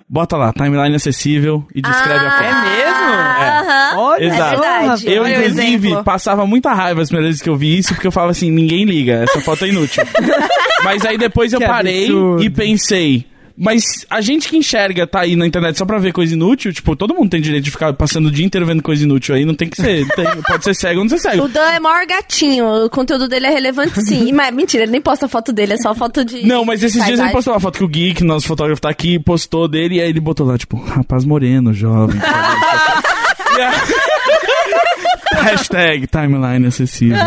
bota 0.08 0.36
lá, 0.38 0.52
timeline 0.54 0.96
acessível 0.96 1.66
e 1.74 1.82
descreve 1.82 2.26
a 2.26 2.32
foto. 2.32 2.44
É 2.44 2.62
mesmo? 2.62 3.10
Aham. 3.14 3.98
Olha 3.98 4.24
Exato. 4.26 4.56
só, 4.64 4.80
verdade. 4.80 5.10
Eu, 5.12 5.24
Olha 5.24 5.38
inclusive, 5.48 6.04
passava 6.04 6.46
muita 6.46 6.74
raiva 6.74 7.02
as 7.02 7.10
primeiras 7.10 7.30
vezes 7.30 7.42
que 7.42 7.50
eu 7.50 7.56
vi 7.56 7.78
isso, 7.78 7.94
porque 7.94 8.08
eu 8.08 8.12
falava 8.12 8.32
assim, 8.32 8.50
ninguém 8.52 8.86
liga, 8.86 9.24
essa 9.24 9.40
foto 9.42 9.66
é 9.66 9.70
inútil. 9.70 10.04
Mas 10.84 11.06
aí 11.06 11.18
depois 11.18 11.52
eu 11.54 11.60
Que 11.60 11.66
parei 11.66 12.06
absurdo. 12.06 12.44
e 12.44 12.50
pensei, 12.50 13.26
mas 13.60 13.84
a 14.10 14.22
gente 14.22 14.48
que 14.48 14.56
enxerga 14.56 15.06
tá 15.06 15.20
aí 15.20 15.36
na 15.36 15.46
internet 15.46 15.78
só 15.78 15.86
pra 15.86 15.98
ver 16.00 16.14
coisa 16.14 16.34
inútil, 16.34 16.72
tipo, 16.72 16.96
todo 16.96 17.14
mundo 17.14 17.30
tem 17.30 17.42
direito 17.42 17.66
de 17.66 17.72
ficar 17.72 17.92
passando 17.94 18.28
o 18.28 18.32
dia 18.32 18.46
inteiro 18.46 18.66
vendo 18.66 18.82
coisa 18.82 19.04
inútil 19.04 19.36
aí, 19.36 19.44
não 19.44 19.54
tem 19.54 19.68
que 19.68 19.76
ser, 19.76 20.08
tem- 20.16 20.42
pode 20.48 20.64
ser 20.64 20.74
cego 20.74 21.00
ou 21.00 21.04
não 21.06 21.10
ser 21.10 21.20
cego. 21.20 21.44
O 21.44 21.48
Dan 21.50 21.70
é 21.72 21.80
maior 21.80 22.06
gatinho, 22.08 22.86
o 22.86 22.90
conteúdo 22.90 23.28
dele 23.28 23.48
é 23.48 23.50
relevante 23.50 24.02
sim. 24.02 24.32
Mas 24.32 24.54
mentira, 24.54 24.84
ele 24.84 24.94
nem 24.94 25.02
posta 25.02 25.28
foto 25.28 25.52
dele, 25.52 25.74
é 25.74 25.78
só 25.78 25.94
foto 25.94 26.24
de. 26.24 26.46
Não, 26.48 26.64
mas 26.64 26.82
esses 26.82 27.04
dias 27.04 27.20
ele 27.20 27.32
postou 27.32 27.54
uma 27.54 27.60
foto 27.60 27.78
que 27.78 27.84
o 27.84 27.88
Geek, 27.88 28.24
nosso 28.24 28.48
fotógrafo, 28.48 28.82
tá 28.82 28.90
aqui, 28.90 29.20
postou 29.20 29.68
dele, 29.68 29.96
e 29.98 30.02
aí 30.02 30.10
ele 30.10 30.22
botou 30.22 30.48
lá, 30.48 30.58
tipo, 30.58 30.78
rapaz 30.82 31.26
moreno, 31.26 31.74
jovem. 31.74 32.18
Hashtag 35.42 36.08
timeline 36.08 36.66
acessível. 36.68 37.18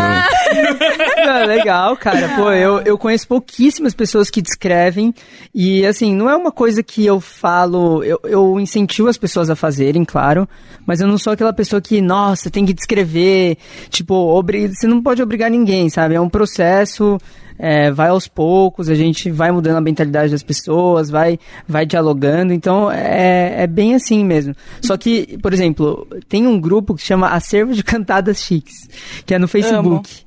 Não, 1.24 1.47
legal, 1.47 1.97
cara. 1.97 2.28
Pô, 2.36 2.51
eu, 2.51 2.80
eu 2.80 2.99
conheço 2.99 3.26
pouquíssimas 3.26 3.95
pessoas 3.95 4.30
que 4.30 4.43
descrevem. 4.43 5.14
E, 5.55 5.84
assim, 5.86 6.14
não 6.14 6.28
é 6.28 6.36
uma 6.36 6.51
coisa 6.51 6.82
que 6.82 7.05
eu 7.05 7.20
falo. 7.20 8.03
Eu, 8.03 8.20
eu 8.24 8.61
incentivo 8.61 9.09
as 9.09 9.16
pessoas 9.16 9.51
a 9.51 9.57
fazerem, 9.57 10.05
claro. 10.05 10.49
Mas 10.86 11.01
eu 11.01 11.07
não 11.07 11.18
sou 11.18 11.32
aquela 11.32 11.53
pessoa 11.53 11.80
que, 11.80 12.01
nossa, 12.01 12.51
tem 12.51 12.66
que 12.66 12.72
descrever. 12.72 13.57
Tipo, 13.88 14.14
obri... 14.14 14.68
você 14.68 14.86
não 14.86 15.03
pode 15.03 15.22
obrigar 15.22 15.51
ninguém, 15.51 15.88
sabe? 15.88 16.14
É 16.14 16.20
um 16.20 16.28
processo. 16.28 17.18
é, 17.59 17.93
vai 17.93 18.09
aos 18.09 18.26
poucos, 18.26 18.88
a 18.88 18.95
gente 18.95 19.30
vai 19.30 19.53
mudando 19.53 19.76
a 19.76 19.80
mentalidade 19.80 20.32
das 20.32 20.43
pessoas, 20.43 21.09
vai, 21.11 21.38
vai 21.66 21.86
dialogando, 21.86 22.53
então 22.53 22.90
é, 22.90 23.62
é 23.62 23.66
bem 23.68 23.95
assim 23.95 24.24
mesmo. 24.24 24.53
Só 24.80 24.97
que, 24.97 25.38
por 25.38 25.53
exemplo, 25.53 26.07
tem 26.28 26.47
um 26.47 26.61
grupo 26.61 26.95
que 26.95 27.03
chama 27.03 27.28
Acervo 27.28 27.72
de 27.72 27.84
Cantadas 27.84 28.43
Chiques, 28.43 28.88
que 29.24 29.32
é 29.32 29.38
no 29.38 29.47
Facebook. 29.47 30.21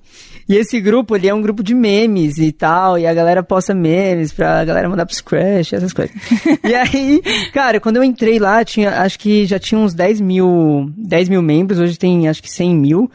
E 0.48 0.56
esse 0.56 0.80
grupo, 0.80 1.16
ele 1.16 1.28
é 1.28 1.34
um 1.34 1.42
grupo 1.42 1.64
de 1.64 1.74
memes 1.74 2.38
e 2.38 2.52
tal, 2.52 3.00
e 3.00 3.08
a 3.08 3.14
galera 3.14 3.42
posta 3.42 3.74
memes 3.74 4.32
pra 4.32 4.64
galera 4.64 4.88
mandar 4.88 5.06
pros 5.06 5.20
crush, 5.20 5.74
essas 5.74 5.92
coisas. 5.92 6.16
e 6.64 6.76
aí, 6.76 7.22
cara, 7.52 7.80
quando 7.80 7.98
eu 7.98 8.04
entrei 8.04 8.38
lá, 8.38 8.64
tinha, 8.64 9.02
acho 9.02 9.18
que 9.18 9.46
já 9.46 9.58
tinha 9.58 9.80
uns 9.80 9.96
10 9.96 10.22
mil, 10.22 10.92
10 10.96 11.30
mil 11.30 11.42
membros, 11.42 11.80
hoje 11.80 11.98
tem 11.98 12.28
acho 12.28 12.44
que 12.44 12.52
100 12.52 12.76
mil. 12.76 13.12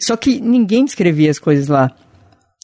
Só 0.00 0.16
que 0.16 0.40
ninguém 0.40 0.86
descrevia 0.86 1.30
as 1.30 1.38
coisas 1.38 1.68
lá. 1.68 1.92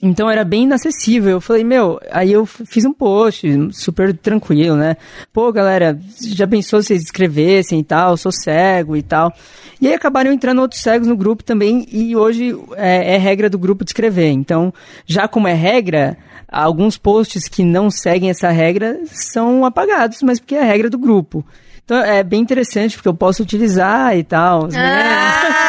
Então 0.03 0.31
era 0.31 0.45
bem 0.45 0.65
inacessível. 0.65 1.33
Eu 1.33 1.41
falei, 1.41 1.65
meu, 1.65 1.99
aí 2.11 2.31
eu 2.31 2.45
fiz 2.45 2.85
um 2.85 2.93
post 2.93 3.47
super 3.73 4.15
tranquilo, 4.15 4.77
né? 4.77 4.97
Pô, 5.33 5.51
galera, 5.51 5.99
já 6.23 6.47
pensou 6.47 6.83
se 6.83 6.89
vocês 6.89 7.03
escrevessem 7.03 7.81
e 7.81 7.85
tal? 7.85 8.11
Eu 8.11 8.17
sou 8.19 8.31
cego 8.31 8.95
e 8.95 9.03
tal. 9.03 9.33
E 9.81 9.89
aí 9.89 9.95
acabaram 9.95 10.31
entrando 10.33 10.61
outros 10.61 10.83
cegos 10.83 11.09
no 11.09 11.17
grupo 11.17 11.43
também, 11.43 11.87
e 11.91 12.15
hoje 12.17 12.55
é, 12.77 13.15
é 13.15 13.19
regra 13.19 13.49
do 13.49 13.59
grupo 13.59 13.85
de 13.85 13.91
escrever. 13.91 14.31
Então, 14.31 14.73
já 15.07 15.29
como 15.29 15.49
é 15.49 15.55
regra, 15.55 16.17
alguns 16.49 16.97
posts 16.99 17.49
que 17.49 17.63
não 17.63 17.91
seguem 17.91 18.31
essa 18.31 18.51
regra 18.51 19.01
são 19.07 19.65
apagados, 19.65 20.23
mas 20.23 20.39
porque 20.39 20.55
é 20.55 20.63
a 20.63 20.67
regra 20.67 20.91
do 20.91 20.99
grupo. 20.99 21.45
Então 21.85 21.97
é 21.99 22.23
bem 22.23 22.41
interessante, 22.41 22.97
porque 22.97 23.09
eu 23.09 23.15
posso 23.15 23.43
utilizar 23.43 24.17
e 24.17 24.25
tal. 24.25 24.63
memes. 24.63 24.77
Ah, 24.77 25.67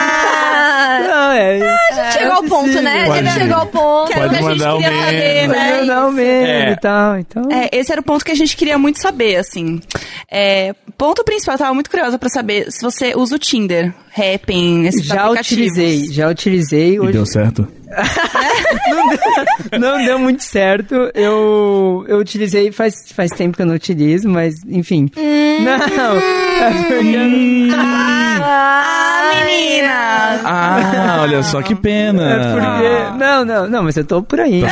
Não, 1.07 1.31
é, 1.31 2.11
chegou 2.11 2.33
ao 2.33 2.43
ponto, 2.43 2.81
né? 2.81 3.03
A 3.03 3.21
gente 3.21 3.31
chegou 3.33 3.57
ao 3.57 3.67
ponto. 3.67 3.86
Ponto 4.05 4.13
Pode 4.13 4.29
que 4.29 4.35
a 4.35 4.41
gente 4.41 4.43
mandar 4.59 4.75
o 4.75 4.77
queria 4.77 4.91
meme. 4.91 5.05
saber, 5.05 5.47
né? 5.47 5.79
eu 5.79 5.85
não 5.85 6.11
mesmo 6.11 6.47
É. 6.47 6.71
e 6.71 6.75
tal, 6.77 7.19
então... 7.19 7.43
É, 7.51 7.69
esse 7.71 7.91
era 7.91 8.01
o 8.01 8.03
ponto 8.03 8.23
que 8.25 8.31
a 8.31 8.35
gente 8.35 8.55
queria 8.57 8.77
muito 8.77 9.01
saber, 9.01 9.37
assim. 9.37 9.81
É, 10.31 10.73
ponto 10.97 11.23
principal, 11.23 11.55
eu 11.55 11.59
tava 11.59 11.73
muito 11.73 11.89
curiosa 11.89 12.17
pra 12.19 12.29
saber 12.29 12.71
se 12.71 12.81
você 12.81 13.13
usa 13.15 13.35
o 13.35 13.39
Tinder, 13.39 13.93
Happn, 14.17 14.85
esses 14.87 15.05
Já 15.05 15.23
aplicativos. 15.25 15.51
utilizei, 15.71 16.13
já 16.13 16.29
utilizei. 16.29 16.93
E 16.95 16.99
Hoje 16.99 17.11
deu 17.13 17.25
certo. 17.25 17.67
não 19.79 20.03
deu 20.03 20.19
muito 20.19 20.43
certo. 20.43 20.93
Eu, 21.13 22.05
eu 22.07 22.17
utilizei 22.17 22.71
faz, 22.71 22.93
faz 23.13 23.31
tempo 23.31 23.55
que 23.55 23.61
eu 23.61 23.65
não 23.65 23.75
utilizo, 23.75 24.27
mas 24.29 24.55
enfim. 24.67 25.09
Não! 25.15 26.17
É 26.57 26.71
porque 26.87 26.93
eu 26.93 27.03
não- 27.03 27.77
Ah, 27.79 29.43
menina! 29.45 30.41
Ah, 30.43 31.19
olha 31.21 31.43
só 31.43 31.61
que 31.61 31.75
pena. 31.75 32.23
é 32.29 32.37
porque- 32.53 33.17
Não, 33.17 33.45
não, 33.45 33.69
não, 33.69 33.83
mas 33.87 33.97
eu 33.97 34.05
tô 34.05 34.21
por 34.21 34.39
aí. 34.39 34.61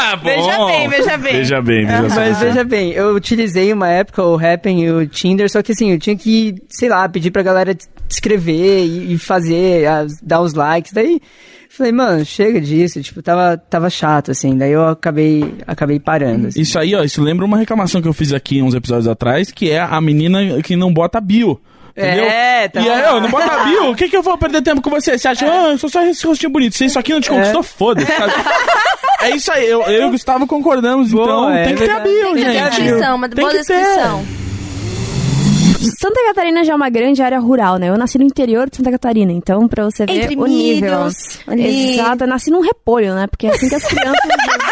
Ah, 0.00 0.16
bom. 0.16 0.24
Veja 0.24 0.66
bem, 0.66 0.88
veja 0.88 1.18
bem. 1.18 1.32
Veja 1.32 1.62
bem, 1.62 1.86
veja 1.86 2.08
só. 2.08 2.16
Mas 2.16 2.38
veja 2.38 2.64
bem, 2.64 2.92
eu 2.92 3.14
utilizei 3.14 3.70
uma 3.72 3.88
época 3.88 4.22
o 4.22 4.36
Happn 4.36 4.82
e 4.82 4.90
o 4.90 5.06
Tinder, 5.06 5.50
só 5.50 5.60
que 5.60 5.72
assim, 5.72 5.90
eu 5.90 5.98
tinha 5.98 6.16
que, 6.16 6.54
sei 6.68 6.88
lá, 6.88 7.06
pedir 7.08 7.30
pra 7.30 7.42
galera 7.42 7.76
escrever 8.08 8.86
e, 8.86 9.12
e 9.12 9.18
fazer, 9.18 9.84
dar 10.22 10.40
os 10.40 10.54
likes, 10.54 10.92
daí 10.92 11.20
falei, 11.68 11.92
mano, 11.92 12.24
chega 12.24 12.60
disso, 12.60 13.00
tipo, 13.02 13.22
tava, 13.22 13.56
tava 13.56 13.90
chato, 13.90 14.30
assim, 14.30 14.56
daí 14.56 14.72
eu 14.72 14.88
acabei, 14.88 15.54
acabei 15.66 16.00
parando, 16.00 16.48
assim. 16.48 16.60
Isso 16.60 16.78
aí, 16.78 16.94
ó, 16.94 17.02
isso 17.04 17.22
lembra 17.22 17.44
uma 17.44 17.58
reclamação 17.58 18.00
que 18.00 18.08
eu 18.08 18.12
fiz 18.12 18.32
aqui 18.32 18.62
uns 18.62 18.74
episódios 18.74 19.06
atrás, 19.06 19.50
que 19.52 19.70
é 19.70 19.80
a 19.80 20.00
menina 20.00 20.62
que 20.62 20.74
não 20.74 20.92
bota 20.92 21.20
bio. 21.20 21.60
Entendeu? 21.98 22.24
É, 22.24 22.68
tá 22.68 22.80
E 22.80 22.88
aí, 22.88 23.04
ó, 23.06 23.20
não 23.20 23.28
bota 23.30 23.64
bio, 23.64 23.90
o 23.90 23.94
que 23.96 24.08
que 24.08 24.16
eu 24.16 24.22
vou 24.22 24.38
perder 24.38 24.62
tempo 24.62 24.80
com 24.80 24.90
você? 24.90 25.18
Você 25.18 25.26
acha, 25.28 25.44
ah, 25.50 25.70
eu 25.72 25.78
sou 25.78 25.90
só 25.90 26.02
esse 26.02 26.26
rostinho 26.26 26.50
bonito, 26.52 26.76
se 26.76 26.84
isso 26.84 26.98
aqui 26.98 27.12
não 27.12 27.20
te 27.20 27.28
conquistou, 27.28 27.62
foda-se. 27.62 28.10
sabe? 28.12 28.32
É 29.20 29.30
isso 29.30 29.50
aí, 29.50 29.68
eu, 29.68 29.82
eu 29.82 30.02
e 30.02 30.04
o 30.04 30.10
Gustavo 30.12 30.46
concordamos, 30.46 31.10
Boa, 31.10 31.24
então 31.24 31.50
é 31.52 31.64
tem 31.64 31.74
que 31.74 31.84
ter 31.84 31.90
a 31.90 31.98
bio, 31.98 32.12
Tem 32.22 32.34
que 32.36 32.40
ter 32.44 32.52
gente. 32.52 32.70
descrição, 32.70 33.16
uma 33.16 33.28
Tem 33.28 33.44
boa 33.44 33.50
que 33.50 33.64
ter. 33.64 33.74
descrição. 33.76 34.24
Santa 36.00 36.20
Catarina 36.28 36.62
já 36.64 36.72
é 36.72 36.76
uma 36.76 36.88
grande 36.88 37.20
área 37.20 37.38
rural, 37.40 37.78
né? 37.78 37.88
Eu 37.88 37.96
nasci 37.98 38.16
no 38.18 38.24
interior 38.24 38.70
de 38.70 38.76
Santa 38.76 38.90
Catarina, 38.92 39.32
então 39.32 39.66
pra 39.66 39.84
você 39.84 40.06
ver 40.06 40.22
Entre 40.24 40.36
o 40.36 40.46
nível. 40.46 41.08
ali. 41.48 41.94
Exato, 41.94 42.24
eu 42.24 42.28
nasci 42.28 42.50
num 42.50 42.60
repolho, 42.60 43.12
né? 43.14 43.26
Porque 43.26 43.48
é 43.48 43.50
assim 43.50 43.68
que 43.68 43.74
as 43.74 43.84
crianças 43.84 44.20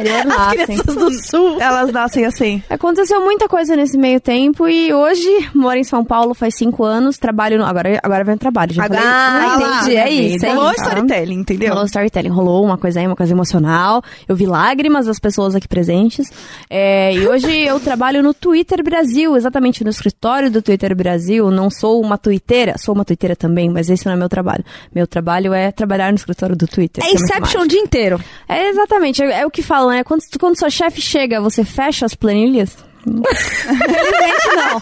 interior 0.00 0.24
nascem. 0.24 0.76
do 0.76 1.10
Sul. 1.24 1.60
Elas 1.60 1.92
nascem 1.92 2.24
assim. 2.24 2.62
Aconteceu 2.68 3.20
muita 3.24 3.48
coisa 3.48 3.74
nesse 3.76 3.96
meio 3.98 4.20
tempo 4.20 4.68
e 4.68 4.92
hoje 4.92 5.28
moro 5.54 5.78
em 5.78 5.84
São 5.84 6.04
Paulo 6.04 6.34
faz 6.34 6.54
cinco 6.56 6.84
anos, 6.84 7.18
trabalho 7.18 7.58
no... 7.58 7.64
Agora, 7.64 7.98
agora 8.02 8.24
vem 8.24 8.34
o 8.34 8.38
trabalho, 8.38 8.72
já 8.72 8.82
falei. 8.86 9.02
Ah, 9.02 9.56
Não 9.58 9.78
entendi, 9.80 9.96
é 9.96 10.10
isso, 10.10 10.46
é 10.46 10.52
Rolou 10.54 10.72
isso. 10.72 10.82
storytelling, 10.82 11.34
entendeu? 11.40 11.70
Rolou 11.70 11.86
storytelling, 11.86 12.28
rolou 12.28 12.64
uma 12.64 12.78
coisa 12.78 13.00
aí, 13.00 13.06
uma 13.06 13.16
coisa 13.16 13.32
emocional. 13.32 14.02
Eu 14.28 14.36
vi 14.36 14.46
lágrimas 14.46 15.06
das 15.06 15.18
pessoas 15.18 15.54
aqui 15.54 15.68
presentes. 15.68 16.30
É, 16.68 17.14
e 17.14 17.26
hoje 17.26 17.50
eu 17.66 17.78
trabalho 17.80 18.22
no 18.22 18.32
Twitter 18.34 18.82
Brasil, 18.82 19.36
exatamente 19.36 19.82
no 19.82 19.90
escritório 19.90 20.50
do 20.50 20.60
Twitter 20.62 20.94
Brasil. 20.94 21.50
Não 21.50 21.70
sou 21.70 22.00
uma 22.00 22.18
twitteira, 22.18 22.74
sou 22.78 22.94
uma 22.94 23.04
twitteira 23.04 23.34
também, 23.36 23.68
mas 23.70 23.88
esse 23.90 24.06
não 24.06 24.12
é 24.12 24.16
meu 24.16 24.28
trabalho. 24.28 24.64
Meu 24.94 25.06
trabalho 25.06 25.52
é 25.54 25.70
trabalhar 25.70 26.10
no 26.10 26.16
escritório 26.16 26.56
do 26.56 26.66
Twitter. 26.66 27.04
É 27.04 27.08
muito 27.08 27.22
Inception 27.24 27.62
o 27.62 27.68
dia 27.68 27.80
inteiro. 27.80 28.20
É 28.48 28.68
exatamente, 28.68 29.22
é, 29.22 29.40
é 29.40 29.46
o 29.46 29.50
que 29.50 29.62
falam, 29.86 29.96
né? 29.96 30.04
Quando, 30.04 30.20
quando 30.38 30.58
sua 30.58 30.70
chefe 30.70 31.00
chega, 31.00 31.40
você 31.40 31.64
fecha 31.64 32.04
as 32.06 32.14
planilhas? 32.14 32.76
Infelizmente 33.06 34.48
não. 34.56 34.80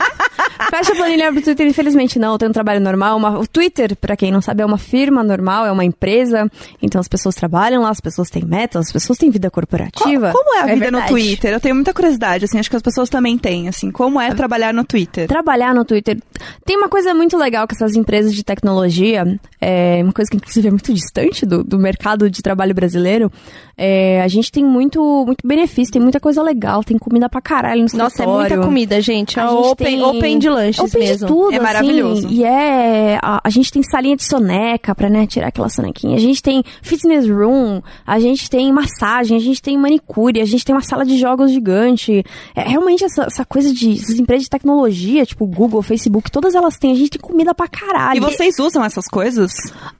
Fecha 0.70 0.92
a 0.92 0.96
planilha 0.96 1.32
pro 1.32 1.42
Twitter, 1.42 1.66
infelizmente 1.66 2.18
não. 2.18 2.32
Eu 2.32 2.38
tenho 2.38 2.48
um 2.50 2.52
trabalho 2.54 2.80
normal. 2.80 3.16
Uma, 3.18 3.38
o 3.38 3.46
Twitter, 3.46 3.94
pra 3.96 4.16
quem 4.16 4.32
não 4.32 4.40
sabe, 4.40 4.62
é 4.62 4.66
uma 4.66 4.78
firma 4.78 5.22
normal, 5.22 5.66
é 5.66 5.72
uma 5.72 5.84
empresa. 5.84 6.50
Então 6.82 6.98
as 7.00 7.06
pessoas 7.08 7.34
trabalham 7.34 7.82
lá, 7.82 7.90
as 7.90 8.00
pessoas 8.00 8.30
têm 8.30 8.42
metas, 8.44 8.86
as 8.86 8.92
pessoas 8.92 9.18
têm 9.18 9.30
vida 9.30 9.50
corporativa. 9.50 10.32
Co- 10.32 10.38
Como 10.38 10.56
é 10.56 10.60
a 10.62 10.74
vida 10.74 10.90
no. 10.90 11.02
Twitter? 11.06 11.52
Eu 11.52 11.60
tenho 11.60 11.74
muita 11.74 11.92
curiosidade, 11.92 12.46
assim, 12.46 12.58
acho 12.58 12.70
que 12.70 12.76
as 12.76 12.82
pessoas 12.82 13.10
também 13.10 13.36
têm, 13.36 13.68
assim, 13.68 13.90
como 13.90 14.18
é 14.18 14.34
trabalhar 14.34 14.72
no 14.72 14.84
Twitter? 14.84 15.28
Trabalhar 15.28 15.74
no 15.74 15.84
Twitter. 15.84 16.18
Tem 16.64 16.76
uma 16.78 16.88
coisa 16.88 17.12
muito 17.14 17.36
legal 17.36 17.68
com 17.68 17.74
essas 17.74 17.94
empresas 17.94 18.34
de 18.34 18.42
tecnologia, 18.42 19.38
é 19.60 20.00
uma 20.02 20.12
coisa 20.14 20.30
que 20.30 20.36
inclusive 20.38 20.66
é 20.68 20.70
muito 20.70 20.94
distante 20.94 21.44
do, 21.44 21.62
do 21.62 21.78
mercado 21.78 22.30
de 22.30 22.40
trabalho 22.42 22.74
brasileiro. 22.74 23.30
É, 23.76 24.20
a 24.22 24.28
gente 24.28 24.50
tem 24.52 24.64
muito, 24.64 25.00
muito 25.26 25.46
benefício, 25.46 25.92
tem 25.92 26.00
muita 26.02 26.20
coisa 26.20 26.42
legal, 26.42 26.82
tem 26.84 26.96
comida 26.98 27.28
pra 27.28 27.40
caralho 27.40 27.84
no 27.90 27.98
Nossa, 27.98 28.22
é 28.22 28.26
muita 28.26 28.58
comida, 28.58 29.00
gente. 29.00 29.38
É 29.38 29.42
A 29.42 29.46
gente 29.48 29.66
open, 29.68 29.86
tem- 29.86 30.02
open 30.02 30.38
de 30.38 30.48
lanches 30.48 30.78
Open 30.84 31.00
mesmo. 31.00 31.26
de 31.26 31.32
tudo, 31.32 31.52
É 31.52 31.56
assim, 31.56 31.64
maravilhoso. 31.64 32.28
E 32.30 32.44
é... 32.44 33.18
A, 33.22 33.40
a 33.44 33.50
gente 33.50 33.72
tem 33.72 33.82
salinha 33.82 34.16
de 34.16 34.24
soneca 34.24 34.94
pra, 34.94 35.08
né, 35.08 35.26
tirar 35.26 35.48
aquela 35.48 35.68
sonequinha. 35.68 36.16
A 36.16 36.20
gente 36.20 36.42
tem 36.42 36.62
fitness 36.82 37.28
room, 37.28 37.80
a 38.06 38.18
gente 38.20 38.48
tem 38.48 38.72
massagem, 38.72 39.36
a 39.36 39.40
gente 39.40 39.60
tem 39.60 39.76
manicure, 39.76 40.40
a 40.40 40.44
gente 40.44 40.64
tem 40.64 40.74
uma 40.74 40.82
sala 40.82 41.04
de 41.04 41.16
jogos 41.18 41.50
gigante. 41.50 42.24
É 42.54 42.62
realmente 42.62 43.04
essa, 43.04 43.24
essa 43.24 43.44
coisa 43.44 43.72
de... 43.72 43.92
Essas 43.94 44.18
empresas 44.18 44.44
de 44.44 44.50
tecnologia, 44.50 45.24
tipo 45.26 45.46
Google, 45.46 45.82
Facebook, 45.82 46.30
todas 46.30 46.54
elas 46.54 46.76
têm. 46.76 46.92
A 46.92 46.96
gente 46.96 47.10
tem 47.10 47.20
comida 47.20 47.54
pra 47.54 47.66
caralho. 47.68 48.18
E 48.18 48.20
vocês 48.20 48.58
usam 48.58 48.84
essas 48.84 49.06
coisas? 49.08 49.52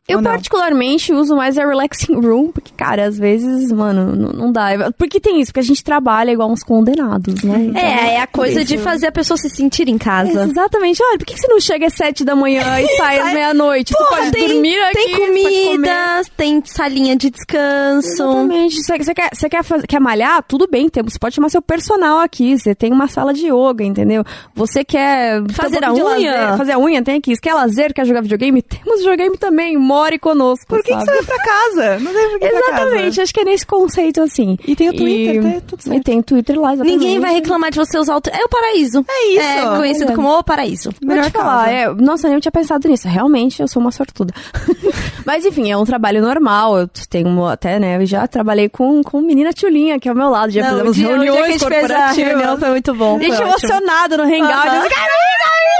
Eu 0.07 0.23
particularmente 0.23 1.13
uso 1.13 1.35
mais 1.35 1.57
a 1.59 1.67
relaxing 1.67 2.15
room, 2.21 2.51
porque, 2.53 2.73
cara, 2.77 3.07
às 3.07 3.19
vezes, 3.19 3.64
mano, 3.73 4.15
não, 4.17 4.31
não 4.33 4.53
dá. 4.53 4.93
Porque 4.97 5.21
tem 5.21 5.41
isso, 5.41 5.51
porque 5.53 5.61
a 5.61 5.63
gente 5.69 5.83
trabalha 5.85 6.31
igual 6.31 6.51
uns 6.51 6.63
condenados, 6.63 7.43
né? 7.43 7.67
Então, 7.69 7.81
É, 7.83 8.15
é 8.15 8.21
a 8.21 8.27
coisa 8.27 8.61
isso. 8.63 8.69
de 8.69 8.79
fazer 8.79 9.07
a 9.09 9.13
pessoa 9.13 9.37
se 9.37 9.49
sentir 9.51 9.89
em 9.89 9.99
casa. 9.99 10.45
Exatamente. 10.45 11.03
Olha, 11.03 11.19
por 11.19 11.27
que 11.27 11.35
que 11.35 11.41
você 11.41 11.49
não 11.49 11.61
chega 11.61 11.87
às 11.87 11.95
sete 11.95 12.25
da 12.25 12.35
manhã 12.35 12.63
e 12.81 12.87
sai 12.97 13.19
às 13.19 13.33
meia-noite? 13.33 13.93
Você 13.97 14.05
pode 14.07 14.31
tem, 14.33 14.49
dormir 14.49 14.79
aqui, 14.85 14.93
tem 14.95 15.09
você 15.09 15.17
pode 15.17 15.27
comer. 15.29 15.65
comida, 15.67 16.23
tem 16.37 16.63
salinha 16.65 17.17
de 17.17 17.31
descanso. 17.31 18.09
Exatamente. 18.09 18.77
Você, 18.83 18.99
você 18.99 19.15
quer, 19.15 19.31
você 19.33 19.49
quer, 19.49 19.63
fazer- 19.65 19.87
quer 19.87 20.01
malhar? 20.01 20.43
Tudo 20.47 20.67
bem, 20.71 20.89
tem, 20.89 21.03
você 21.03 21.19
pode 21.19 21.35
chamar 21.35 21.49
seu 21.49 21.63
personal 21.63 22.19
aqui. 22.21 22.59
Você 22.59 22.75
tem 22.75 22.93
uma 22.93 23.09
sala 23.09 23.33
de 23.33 23.47
yoga, 23.47 23.85
entendeu? 23.85 24.25
Você 24.55 24.85
quer 24.85 25.43
Fazer 25.53 25.85
a 25.85 25.93
unha? 25.93 26.05
lazer, 26.05 26.59
fazer 26.59 26.73
a 26.73 26.79
unha, 26.79 27.03
tem 27.03 27.17
aqui. 27.19 27.35
Você 27.35 27.41
quer 27.41 27.55
lazer, 27.55 27.93
quer 27.95 28.05
jogar 28.07 28.21
videogame? 28.23 28.63
Temos 28.63 28.99
videogame 29.01 29.37
também. 29.39 29.77
More 29.77 30.19
conosco. 30.19 30.67
Por 30.69 30.83
que, 30.83 30.95
que 30.95 31.01
você 31.05 31.11
vai 31.11 31.23
pra 31.25 31.39
casa? 31.45 31.99
Não 32.01 32.13
que 32.13 32.19
ir 32.19 32.39
pra 32.39 32.49
Exatamente, 32.49 33.05
casa. 33.09 33.23
acho 33.23 33.35
que 33.35 33.41
é 33.41 33.45
nesse 33.55 33.67
conceito 33.67 34.21
assim. 34.23 34.59
E 34.67 34.75
tem 34.77 34.89
o 34.91 34.93
Twitter, 34.97 35.43
tá 35.43 35.61
tudo 35.67 35.83
certo. 35.83 35.97
E 35.97 36.03
tem 36.03 36.19
o 36.19 36.23
Twitter 36.23 36.61
lá, 36.61 36.75
exatamente. 36.75 36.99
Ninguém 36.99 37.21
vai 37.21 37.35
reclamar 37.35 37.71
de 37.71 37.79
você 37.79 37.99
usar 37.99 38.17
o... 38.17 38.21
É 38.31 38.45
o 38.45 38.49
paraíso. 38.49 39.05
É 39.09 39.29
isso. 39.29 39.41
É 39.41 39.77
conhecido 39.77 40.13
É. 40.13 40.15
como 40.17 40.29
o 40.39 40.43
paraíso. 40.43 40.91
Vou 41.01 41.09
Melhor 41.15 41.27
te 41.27 41.33
falar, 41.33 41.71
é, 41.73 41.89
nossa, 41.95 42.27
eu 42.27 42.33
nem 42.33 42.41
tinha 42.41 42.53
pensado 42.53 42.89
nisso. 42.89 43.09
Realmente, 43.09 43.63
eu 43.63 43.69
sou 43.69 43.81
uma 43.81 43.91
sortuda. 43.93 44.35
Mas 45.25 45.45
enfim, 45.47 45.71
é 45.71 45.77
um 45.77 45.85
trabalho 45.85 46.21
normal. 46.21 46.79
Eu 46.79 46.89
tenho 47.09 47.45
até, 47.47 47.79
né? 47.79 47.97
Eu 47.97 48.07
já 48.07 48.27
trabalhei 48.27 48.69
com, 48.69 49.03
com 49.03 49.21
menina 49.21 49.53
Tchulinha 49.53 49.97
aqui 49.97 50.09
ao 50.09 50.15
meu 50.15 50.29
lado. 50.29 50.51
Já 50.51 50.63
Não, 50.63 50.71
fizemos 50.93 50.97
dia- 50.97 51.07
o 51.07 51.19
dia 51.19 51.19
que 51.19 51.29
a 51.29 51.33
reuniões 51.33 51.53
gente 51.61 51.69
fez 51.69 51.85
a 51.85 51.89
corporativas. 51.89 52.31
reunião 52.33 52.59
foi 52.59 52.71
muito 52.71 52.95
bom. 52.95 53.17
A 53.17 53.19
gente 53.21 53.37
Foi 53.37 53.47
ótimo. 53.47 53.69
emocionada 53.73 54.17
no 54.17 54.23
Hangout. 54.25 54.43
Aham. 54.43 54.79
Assim, 54.81 54.89
"Caralho, 54.89 54.91
caralho, 54.91 54.91
caralho." 54.91 55.74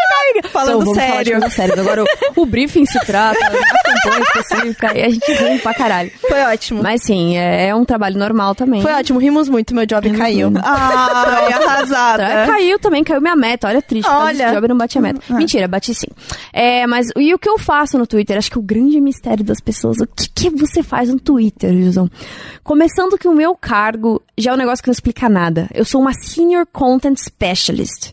Falando 0.51 0.83
então, 0.83 0.95
vamos 0.95 0.99
falar 0.99 1.51
sério. 1.51 1.81
Agora, 1.81 2.05
o, 2.05 2.41
o 2.43 2.47
briefing 2.47 2.87
se 2.87 2.99
trata 3.01 3.39
da 3.39 3.51
campanha 3.59 4.23
específica 4.23 4.99
e 4.99 5.03
a 5.03 5.09
gente 5.09 5.33
ri 5.33 5.59
pra 5.59 5.75
caralho. 5.75 6.11
Foi 6.21 6.41
ótimo. 6.43 6.83
Mas 6.83 7.03
sim, 7.03 7.37
é, 7.37 7.69
é 7.69 7.75
um 7.75 7.85
trabalho 7.85 8.19
normal 8.19 8.55
também. 8.55 8.83
Foi 8.83 8.93
ótimo, 8.93 9.19
rimos 9.19 9.49
muito, 9.49 9.75
meu 9.75 9.87
job 9.87 10.11
caiu. 10.17 10.53
Ai, 10.63 11.53
arrasada. 11.53 12.25
Tá, 12.25 12.47
Caiu 12.47 12.79
também, 12.79 13.03
caiu 13.03 13.21
minha 13.21 13.37
meta. 13.37 13.69
Olha, 13.69 13.81
triste. 13.83 14.09
Olha. 14.09 14.37
desse 14.39 14.55
job 14.55 14.69
não 14.69 14.77
bati 14.77 14.99
a 14.99 15.01
meta. 15.01 15.21
Mentira, 15.31 15.69
bati 15.69 15.95
sim. 15.95 16.09
É, 16.53 16.87
mas 16.87 17.09
e 17.17 17.33
o 17.35 17.39
que 17.39 17.49
eu 17.49 17.59
faço 17.59 17.99
no 17.99 18.07
Twitter? 18.07 18.37
Acho 18.37 18.51
que 18.51 18.59
o 18.59 18.63
grande 18.63 19.01
mistério 19.01 19.45
das 19.45 19.61
pessoas, 19.61 19.99
o 19.99 20.07
que, 20.07 20.29
que 20.29 20.51
você 20.51 20.83
faz 20.83 21.09
no 21.09 21.19
Twitter, 21.19 21.73
Jusão? 21.75 22.11
Começando 22.63 23.19
que 23.19 23.29
o 23.29 23.35
meu 23.35 23.55
cargo 23.55 24.23
já 24.37 24.51
é 24.51 24.55
um 24.55 24.57
negócio 24.59 24.83
que 24.83 24.89
não 24.89 24.93
explica 24.93 25.29
nada. 25.29 25.69
Eu 25.73 25.85
sou 25.85 26.01
uma 26.01 26.13
Senior 26.13 26.67
Content 26.67 27.19
Specialist. 27.19 28.13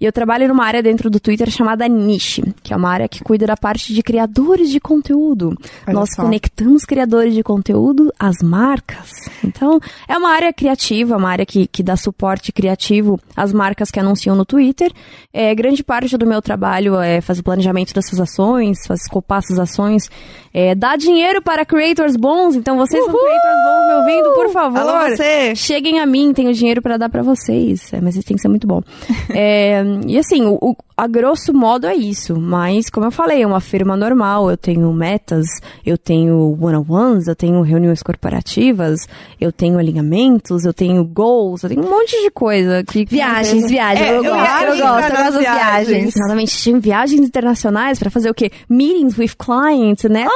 E 0.00 0.04
eu 0.04 0.12
trabalho 0.12 0.48
numa 0.48 0.64
área 0.64 0.82
dentro 0.82 1.10
do 1.10 1.20
Twitter 1.20 1.39
chamada 1.48 1.86
Niche, 1.88 2.42
que 2.62 2.74
é 2.74 2.76
uma 2.76 2.90
área 2.90 3.08
que 3.08 3.22
cuida 3.22 3.46
da 3.46 3.56
parte 3.56 3.94
de 3.94 4.02
criadores 4.02 4.68
de 4.70 4.80
conteúdo. 4.80 5.54
Olha 5.86 5.94
Nós 5.94 6.10
só. 6.14 6.22
conectamos 6.22 6.84
criadores 6.84 7.32
de 7.34 7.42
conteúdo 7.44 8.12
às 8.18 8.36
marcas. 8.42 9.10
Então, 9.44 9.78
é 10.08 10.18
uma 10.18 10.30
área 10.30 10.52
criativa, 10.52 11.16
uma 11.16 11.30
área 11.30 11.46
que, 11.46 11.66
que 11.68 11.82
dá 11.82 11.96
suporte 11.96 12.50
criativo 12.52 13.18
às 13.36 13.52
marcas 13.52 13.90
que 13.90 14.00
anunciam 14.00 14.34
no 14.34 14.44
Twitter. 14.44 14.92
É, 15.32 15.54
grande 15.54 15.84
parte 15.84 16.16
do 16.18 16.26
meu 16.26 16.42
trabalho 16.42 16.98
é 16.98 17.20
fazer 17.20 17.40
o 17.40 17.44
planejamento 17.44 17.94
dessas 17.94 18.18
ações, 18.18 18.78
fazer 18.86 19.02
escopar 19.02 19.38
essas 19.38 19.58
ações, 19.58 20.10
é, 20.52 20.74
dar 20.74 20.98
dinheiro 20.98 21.40
para 21.40 21.64
creators 21.64 22.16
bons. 22.16 22.56
Então, 22.56 22.76
vocês 22.76 23.04
são 23.04 23.12
creators 23.14 23.64
bons 23.64 23.86
me 23.86 23.94
ouvindo, 24.00 24.34
por 24.34 24.50
favor. 24.50 24.78
Alô, 24.80 25.08
você. 25.16 25.54
Cheguem 25.54 26.00
a 26.00 26.06
mim, 26.06 26.32
tenho 26.32 26.52
dinheiro 26.52 26.82
para 26.82 26.96
dar 26.96 27.08
para 27.08 27.22
vocês. 27.22 27.92
É, 27.92 28.00
mas 28.00 28.16
isso 28.16 28.26
tem 28.26 28.34
que 28.36 28.42
ser 28.42 28.48
muito 28.48 28.66
bom. 28.66 28.80
É, 29.32 29.82
e 30.08 30.18
assim, 30.18 30.42
o, 30.44 30.54
o- 30.60 30.76
a 30.96 31.06
grosso 31.06 31.29
modo 31.52 31.86
é 31.86 31.94
isso. 31.94 32.38
Mas, 32.38 32.88
como 32.90 33.06
eu 33.06 33.10
falei, 33.10 33.42
é 33.42 33.46
uma 33.46 33.60
firma 33.60 33.96
normal. 33.96 34.50
Eu 34.50 34.56
tenho 34.56 34.92
metas, 34.92 35.46
eu 35.84 35.98
tenho 35.98 36.56
one-on-ones, 36.60 37.26
eu 37.26 37.34
tenho 37.36 37.60
reuniões 37.62 38.02
corporativas, 38.02 39.00
eu 39.40 39.52
tenho 39.52 39.78
alinhamentos, 39.78 40.64
eu 40.64 40.72
tenho 40.72 41.04
goals, 41.04 41.62
eu 41.62 41.68
tenho 41.70 41.84
um 41.84 41.90
monte 41.90 42.20
de 42.22 42.30
coisa. 42.30 42.82
Que, 42.84 43.04
Viagens, 43.04 43.70
viagens. 43.70 44.06
É, 44.06 44.10
eu, 44.10 44.24
eu 44.24 44.34
gosto, 44.34 44.62
eu 44.62 44.66
gosto, 44.66 44.80
eu 44.80 44.86
gosto 44.86 45.12
das 45.12 45.36
viagens. 45.38 45.88
viagens. 45.88 46.16
Exatamente, 46.16 46.56
tinha 46.58 46.78
viagens 46.80 47.20
internacionais 47.20 47.98
pra 47.98 48.10
fazer 48.10 48.30
o 48.30 48.34
quê? 48.34 48.50
Meetings 48.68 49.18
with 49.18 49.32
clients, 49.38 50.04
networking. 50.04 50.30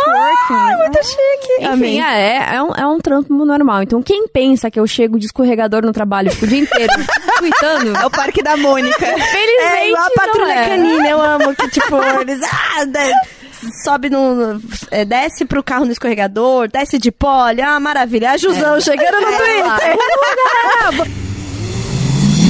Ah, 0.51 0.77
muito 0.79 1.05
chique. 1.05 1.65
Enfim, 1.65 2.01
é, 2.01 2.57
é, 2.57 2.63
um, 2.63 2.73
é 2.73 2.87
um 2.87 2.99
trampo 2.99 3.33
normal. 3.45 3.83
Então, 3.83 4.03
quem 4.03 4.29
pensa 4.29 4.71
que 4.71 4.79
eu 4.79 4.87
chego 4.87 5.19
de 5.19 5.27
escorregador 5.27 5.83
no 5.85 5.93
trabalho, 5.93 6.31
fico 6.31 6.47
o 6.47 6.49
dia 6.49 6.61
inteiro 6.61 6.93
tweetando, 7.51 7.97
É 7.97 8.07
o 8.07 8.11
Parque 8.11 8.43
da 8.43 8.57
Mônica. 8.57 8.97
felizmente 8.99 9.63
É 9.79 9.89
igual 9.89 10.05
a 10.07 10.11
patrulha 10.11 10.53
é. 10.53 10.69
canina, 10.69 11.09
eu 11.09 11.21
amo 11.23 11.55
que, 11.55 11.69
tipo, 11.71 11.97
eles. 12.21 12.41
Ah, 12.43 12.85
sobe 13.85 14.11
no. 14.11 14.61
é, 14.91 15.05
desce 15.05 15.45
pro 15.45 15.63
carro 15.63 15.85
no 15.87 15.93
escorregador, 15.93 16.69
desce 16.69 16.99
de 16.99 17.11
pole, 17.11 17.63
ah, 17.63 17.79
maravilha. 17.81 18.33
A 18.33 18.37
Jusão 18.37 18.81
chegando 18.81 19.21
no 19.21 19.37
Twitter. 19.37 19.97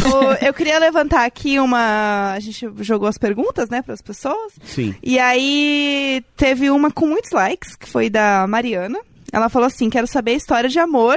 O- 0.07 0.45
eu 0.45 0.53
queria 0.53 0.79
levantar 0.79 1.25
aqui 1.25 1.59
uma. 1.59 2.33
A 2.35 2.41
gente 2.41 2.69
jogou 2.81 3.09
as 3.09 3.17
perguntas, 3.17 3.69
né, 3.71 3.81
para 3.81 3.95
as 3.95 4.03
pessoas. 4.03 4.53
Sim. 4.65 4.95
E 5.03 5.19
aí 5.19 6.23
teve 6.37 6.69
uma 6.71 6.91
com 6.91 7.07
muitos 7.07 7.31
likes, 7.31 7.75
que 7.75 7.89
foi 7.89 8.11
da 8.11 8.47
Mariana. 8.47 8.99
Ela 9.33 9.49
falou 9.49 9.67
assim: 9.67 9.89
quero 9.89 10.07
saber 10.07 10.33
a 10.33 10.37
história 10.37 10.69
de 10.69 10.79
amor 10.79 11.17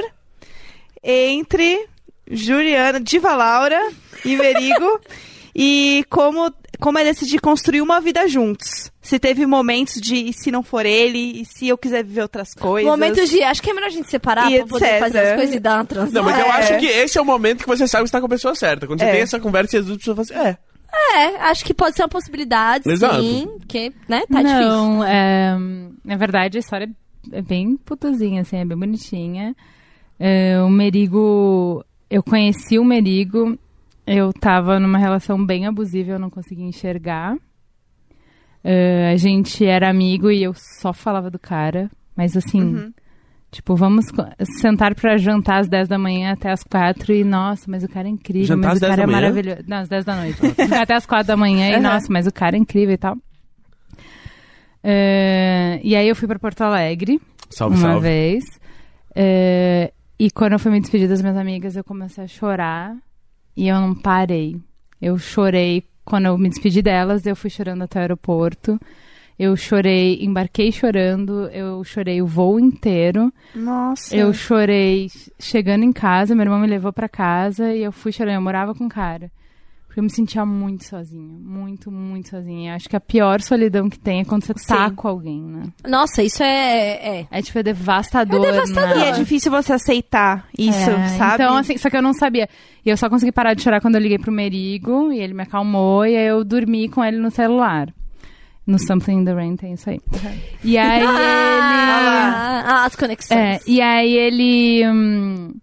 entre 1.03 1.85
Juliana, 2.29 2.99
Diva 2.99 3.33
Laura 3.35 3.79
e 4.25 4.35
Merigo. 4.35 4.99
e 5.55 6.05
como, 6.09 6.53
como 6.79 6.99
é 6.99 7.03
decidir 7.03 7.39
construir 7.41 7.81
uma 7.81 7.99
vida 7.99 8.27
juntos. 8.27 8.91
Se 9.01 9.17
teve 9.17 9.45
momentos 9.45 10.01
de 10.01 10.15
e 10.15 10.33
se 10.33 10.51
não 10.51 10.61
for 10.61 10.85
ele, 10.85 11.41
e 11.41 11.45
se 11.45 11.67
eu 11.67 11.77
quiser 11.77 12.03
viver 12.03 12.21
outras 12.23 12.53
coisas. 12.53 12.89
Momentos 12.91 13.29
de. 13.29 13.41
Acho 13.41 13.61
que 13.63 13.69
é 13.69 13.73
melhor 13.73 13.87
a 13.87 13.91
gente 13.91 14.09
separar 14.09 14.51
E 14.51 14.57
pra 14.57 14.67
poder 14.67 14.85
etc. 14.85 14.99
fazer 14.99 15.19
as 15.19 15.35
coisas 15.35 15.55
e 15.55 15.59
dar 15.59 15.75
uma 15.77 15.85
transição. 15.85 16.23
Não, 16.23 16.29
mas 16.29 16.39
eu 16.39 16.45
É. 16.45 16.49
acho 16.51 16.77
que 16.77 16.85
esse 16.85 17.17
é 17.17 17.21
o 17.21 17.25
momento 17.25 17.61
que 17.63 17.67
você 17.67 17.87
sabe 17.87 18.03
que 18.03 18.09
você 18.09 18.11
tá 18.11 18.19
com 18.19 18.25
a 18.25 18.29
pessoa 18.29 18.53
certa. 18.53 18.85
Quando 18.85 18.99
você 18.99 19.05
É. 19.05 19.11
tem 19.13 19.21
essa 19.21 19.39
conversa 19.39 19.77
e 19.77 19.79
as 19.79 19.85
duas 19.85 19.97
pessoas 19.99 20.27
falam 20.29 20.41
assim, 20.41 20.49
é. 20.49 20.57
É, 21.19 21.25
acho 21.43 21.63
que 21.65 21.73
pode 21.73 21.95
ser 21.95 22.03
uma 22.03 22.09
possibilidade, 22.09 22.89
Exato. 22.89 23.21
sim. 23.21 23.47
Porque, 23.59 23.91
né, 24.09 24.23
tá 24.31 24.41
difícil. 24.41 24.67
não, 24.67 25.03
é, 25.03 25.57
na 26.03 26.15
verdade 26.17 26.57
a 26.57 26.59
história 26.59 26.89
é 27.31 27.41
bem 27.41 27.77
putozinha, 27.77 28.41
assim, 28.41 28.57
é 28.57 28.65
bem 28.65 28.77
bonitinha. 28.77 29.55
É, 30.19 30.59
o 30.61 30.69
Merigo, 30.69 31.83
eu 32.09 32.23
conheci 32.23 32.77
o 32.79 32.83
Merigo, 32.85 33.57
eu 34.05 34.31
tava 34.33 34.79
numa 34.79 34.97
relação 34.97 35.43
bem 35.45 35.65
abusiva, 35.65 36.11
eu 36.11 36.19
não 36.19 36.29
conseguia 36.29 36.65
enxergar. 36.65 37.35
É, 38.63 39.11
a 39.11 39.15
gente 39.17 39.65
era 39.65 39.89
amigo 39.89 40.29
e 40.31 40.43
eu 40.43 40.53
só 40.55 40.91
falava 40.93 41.29
do 41.29 41.39
cara, 41.39 41.89
mas 42.15 42.35
assim, 42.35 42.61
Uhum. 42.61 42.93
tipo, 43.51 43.75
vamos 43.75 44.05
sentar 44.61 44.93
pra 44.95 45.15
jantar 45.17 45.59
às 45.61 45.69
10 45.69 45.87
da 45.87 45.97
manhã 45.97 46.33
até 46.33 46.51
às 46.51 46.63
4 46.63 47.13
e, 47.13 47.23
nossa, 47.23 47.63
mas 47.69 47.83
o 47.83 47.87
cara 47.87 48.07
é 48.07 48.11
incrível, 48.11 48.47
Jantar 48.47 48.69
mas 48.69 48.73
às 48.73 48.77
o 48.77 48.81
10 48.81 48.89
cara 48.91 48.97
da 48.97 49.03
é 49.03 49.05
manhã? 49.07 49.21
maravilhoso. 49.21 49.61
Não, 49.67 49.77
às 49.77 49.87
10 49.89 50.05
da 50.05 50.15
noite. 50.15 50.39
Até 50.81 50.95
às 50.95 51.05
4 51.05 51.27
da 51.27 51.37
manhã 51.37 51.69
e, 51.71 51.75
Uhum. 51.75 51.81
nossa, 51.81 52.07
mas 52.11 52.27
o 52.27 52.31
cara 52.31 52.55
é 52.57 52.59
incrível 52.59 52.93
e 52.93 52.97
tal. 52.97 53.15
É, 54.83 55.79
e 55.83 55.95
aí 55.95 56.07
eu 56.07 56.15
fui 56.15 56.27
pra 56.27 56.39
Porto 56.39 56.61
Alegre 56.61 57.19
Salve, 57.49 57.75
uma 57.77 57.87
salve. 57.91 58.01
vez. 58.07 58.43
É, 59.15 59.91
e 60.19 60.31
quando 60.31 60.53
eu 60.53 60.59
fui 60.59 60.71
me 60.71 60.79
despedir 60.79 61.07
das 61.07 61.21
minhas 61.21 61.37
amigas, 61.37 61.75
eu 61.75 61.83
comecei 61.83 62.23
a 62.23 62.27
chorar 62.27 62.95
e 63.55 63.67
eu 63.67 63.79
não 63.79 63.93
parei. 63.93 64.59
Eu 65.01 65.17
chorei 65.17 65.83
quando 66.03 66.25
eu 66.25 66.37
me 66.37 66.49
despedi 66.49 66.81
delas, 66.81 67.25
eu 67.25 67.35
fui 67.35 67.49
chorando 67.49 67.83
até 67.83 67.99
o 67.99 68.01
aeroporto. 68.01 68.79
Eu 69.37 69.55
chorei, 69.55 70.23
embarquei 70.23 70.71
chorando, 70.71 71.47
eu 71.49 71.83
chorei 71.83 72.21
o 72.21 72.25
voo 72.25 72.59
inteiro. 72.59 73.31
Nossa. 73.53 74.15
Eu 74.15 74.33
chorei 74.33 75.11
chegando 75.39 75.83
em 75.83 75.93
casa, 75.93 76.33
meu 76.33 76.45
irmão 76.45 76.59
me 76.59 76.65
levou 76.65 76.91
pra 76.91 77.07
casa 77.07 77.71
e 77.71 77.83
eu 77.83 77.91
fui 77.91 78.11
chorando. 78.11 78.35
Eu 78.35 78.41
morava 78.41 78.73
com 78.73 78.85
o 78.85 78.89
cara. 78.89 79.29
Porque 79.97 80.01
eu 80.01 80.03
me 80.03 80.11
sentia 80.11 80.45
muito 80.45 80.83
sozinha. 80.85 81.39
Muito, 81.39 81.89
muito 81.89 82.29
sozinha. 82.29 82.75
Acho 82.75 82.87
que 82.87 82.95
a 82.95 82.99
pior 82.99 83.41
solidão 83.41 83.89
que 83.89 83.97
tem 83.97 84.19
é 84.19 84.23
quando 84.23 84.45
você 84.45 84.53
tá 84.53 84.89
Sim. 84.89 84.95
com 84.95 85.07
alguém, 85.07 85.41
né? 85.41 85.63
Nossa, 85.87 86.21
isso 86.21 86.43
é. 86.43 87.21
é. 87.21 87.27
É 87.31 87.41
tipo, 87.41 87.57
é 87.57 87.63
devastador. 87.63 88.45
É 88.45 88.51
devastador. 88.51 88.95
E 88.95 88.99
né? 88.99 89.09
é 89.09 89.11
difícil 89.13 89.51
você 89.51 89.73
aceitar 89.73 90.47
isso, 90.55 90.91
É, 90.91 91.07
sabe? 91.17 91.43
Então, 91.43 91.57
assim, 91.57 91.79
só 91.79 91.89
que 91.89 91.97
eu 91.97 92.03
não 92.03 92.13
sabia. 92.13 92.47
E 92.85 92.89
eu 92.91 92.95
só 92.95 93.09
consegui 93.09 93.31
parar 93.31 93.55
de 93.55 93.63
chorar 93.63 93.81
quando 93.81 93.95
eu 93.95 94.01
liguei 94.01 94.19
pro 94.19 94.31
Merigo 94.31 95.11
e 95.11 95.19
ele 95.19 95.33
me 95.33 95.41
acalmou 95.41 96.05
e 96.05 96.15
aí 96.15 96.27
eu 96.27 96.43
dormi 96.43 96.87
com 96.89 97.03
ele 97.03 97.17
no 97.17 97.31
celular. 97.31 97.91
No 98.67 98.77
Something 98.77 99.21
in 99.21 99.25
the 99.25 99.33
Rain 99.33 99.55
tem 99.55 99.73
isso 99.73 99.89
aí. 99.89 99.99
E 100.63 100.77
aí 100.77 100.99
ele. 101.01 101.07
Ah, 101.07 102.63
ah, 102.67 102.85
as 102.85 102.95
conexões. 102.95 103.39
É, 103.39 103.59
e 103.65 103.81
aí 103.81 104.13
ele. 104.13 104.87
hum, 104.87 105.53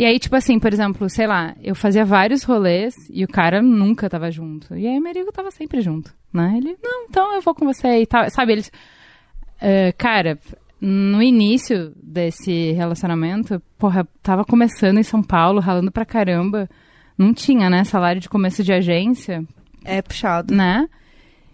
e 0.00 0.04
aí, 0.06 0.18
tipo 0.18 0.34
assim, 0.36 0.58
por 0.58 0.72
exemplo, 0.72 1.08
sei 1.10 1.26
lá, 1.26 1.54
eu 1.62 1.74
fazia 1.74 2.04
vários 2.04 2.42
rolês 2.42 2.94
e 3.10 3.22
o 3.24 3.28
cara 3.28 3.60
nunca 3.60 4.08
tava 4.08 4.30
junto. 4.30 4.74
E 4.76 4.86
aí 4.86 4.98
o 4.98 5.02
Merigo 5.02 5.30
tava 5.30 5.50
sempre 5.50 5.80
junto, 5.80 6.12
né? 6.32 6.54
Ele, 6.56 6.76
não, 6.82 7.04
então 7.08 7.34
eu 7.34 7.42
vou 7.42 7.54
com 7.54 7.66
você 7.66 8.00
e 8.00 8.06
tal. 8.06 8.28
Sabe, 8.30 8.52
eles. 8.52 8.72
eh, 9.60 9.92
cara, 9.98 10.38
no 10.80 11.22
início 11.22 11.92
desse 12.02 12.72
relacionamento, 12.72 13.60
porra, 13.78 14.06
tava 14.22 14.44
começando 14.44 14.98
em 14.98 15.02
São 15.02 15.22
Paulo, 15.22 15.60
ralando 15.60 15.92
pra 15.92 16.06
caramba. 16.06 16.68
Não 17.18 17.34
tinha, 17.34 17.68
né? 17.68 17.84
Salário 17.84 18.20
de 18.20 18.28
começo 18.30 18.64
de 18.64 18.72
agência 18.72 19.44
É 19.84 20.00
puxado. 20.00 20.54
né? 20.54 20.88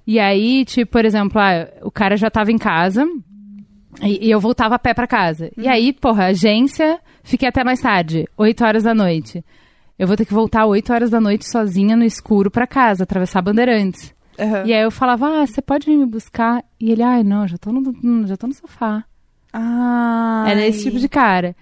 E 0.06 0.20
aí, 0.20 0.64
tipo, 0.64 0.92
por 0.92 1.04
exemplo, 1.04 1.40
ah, 1.40 1.66
o 1.82 1.90
cara 1.90 2.16
já 2.16 2.30
tava 2.30 2.52
em 2.52 2.58
casa 2.58 3.04
e, 4.00 4.28
e 4.28 4.30
eu 4.30 4.38
voltava 4.38 4.76
a 4.76 4.78
pé 4.78 4.94
pra 4.94 5.08
casa. 5.08 5.50
E 5.56 5.66
aí, 5.66 5.92
porra, 5.92 6.26
agência, 6.26 7.00
fiquei 7.26 7.48
até 7.48 7.62
mais 7.62 7.80
tarde, 7.80 8.26
8 8.36 8.64
horas 8.64 8.82
da 8.84 8.94
noite. 8.94 9.44
Eu 9.98 10.06
vou 10.06 10.16
ter 10.16 10.24
que 10.24 10.32
voltar 10.32 10.66
8 10.66 10.92
horas 10.92 11.10
da 11.10 11.20
noite 11.20 11.50
sozinha 11.50 11.96
no 11.96 12.04
escuro 12.04 12.50
pra 12.50 12.66
casa, 12.66 13.04
atravessar 13.04 13.42
Bandeirantes. 13.42 14.14
Aham. 14.38 14.64
E 14.66 14.72
aí 14.72 14.82
eu 14.82 14.90
falava, 14.90 15.42
ah, 15.42 15.46
você 15.46 15.60
pode 15.60 15.86
vir 15.86 15.96
me 15.96 16.06
buscar? 16.06 16.62
E 16.78 16.92
ele, 16.92 17.02
ai, 17.02 17.22
não, 17.22 17.46
já 17.48 17.56
tô 17.56 17.72
no, 17.72 18.26
já 18.26 18.36
tô 18.36 18.46
no 18.46 18.54
sofá. 18.54 19.04
Ah. 19.52 20.44
Era 20.46 20.66
esse 20.66 20.84
tipo 20.84 20.98
de 20.98 21.08
cara. 21.08 21.56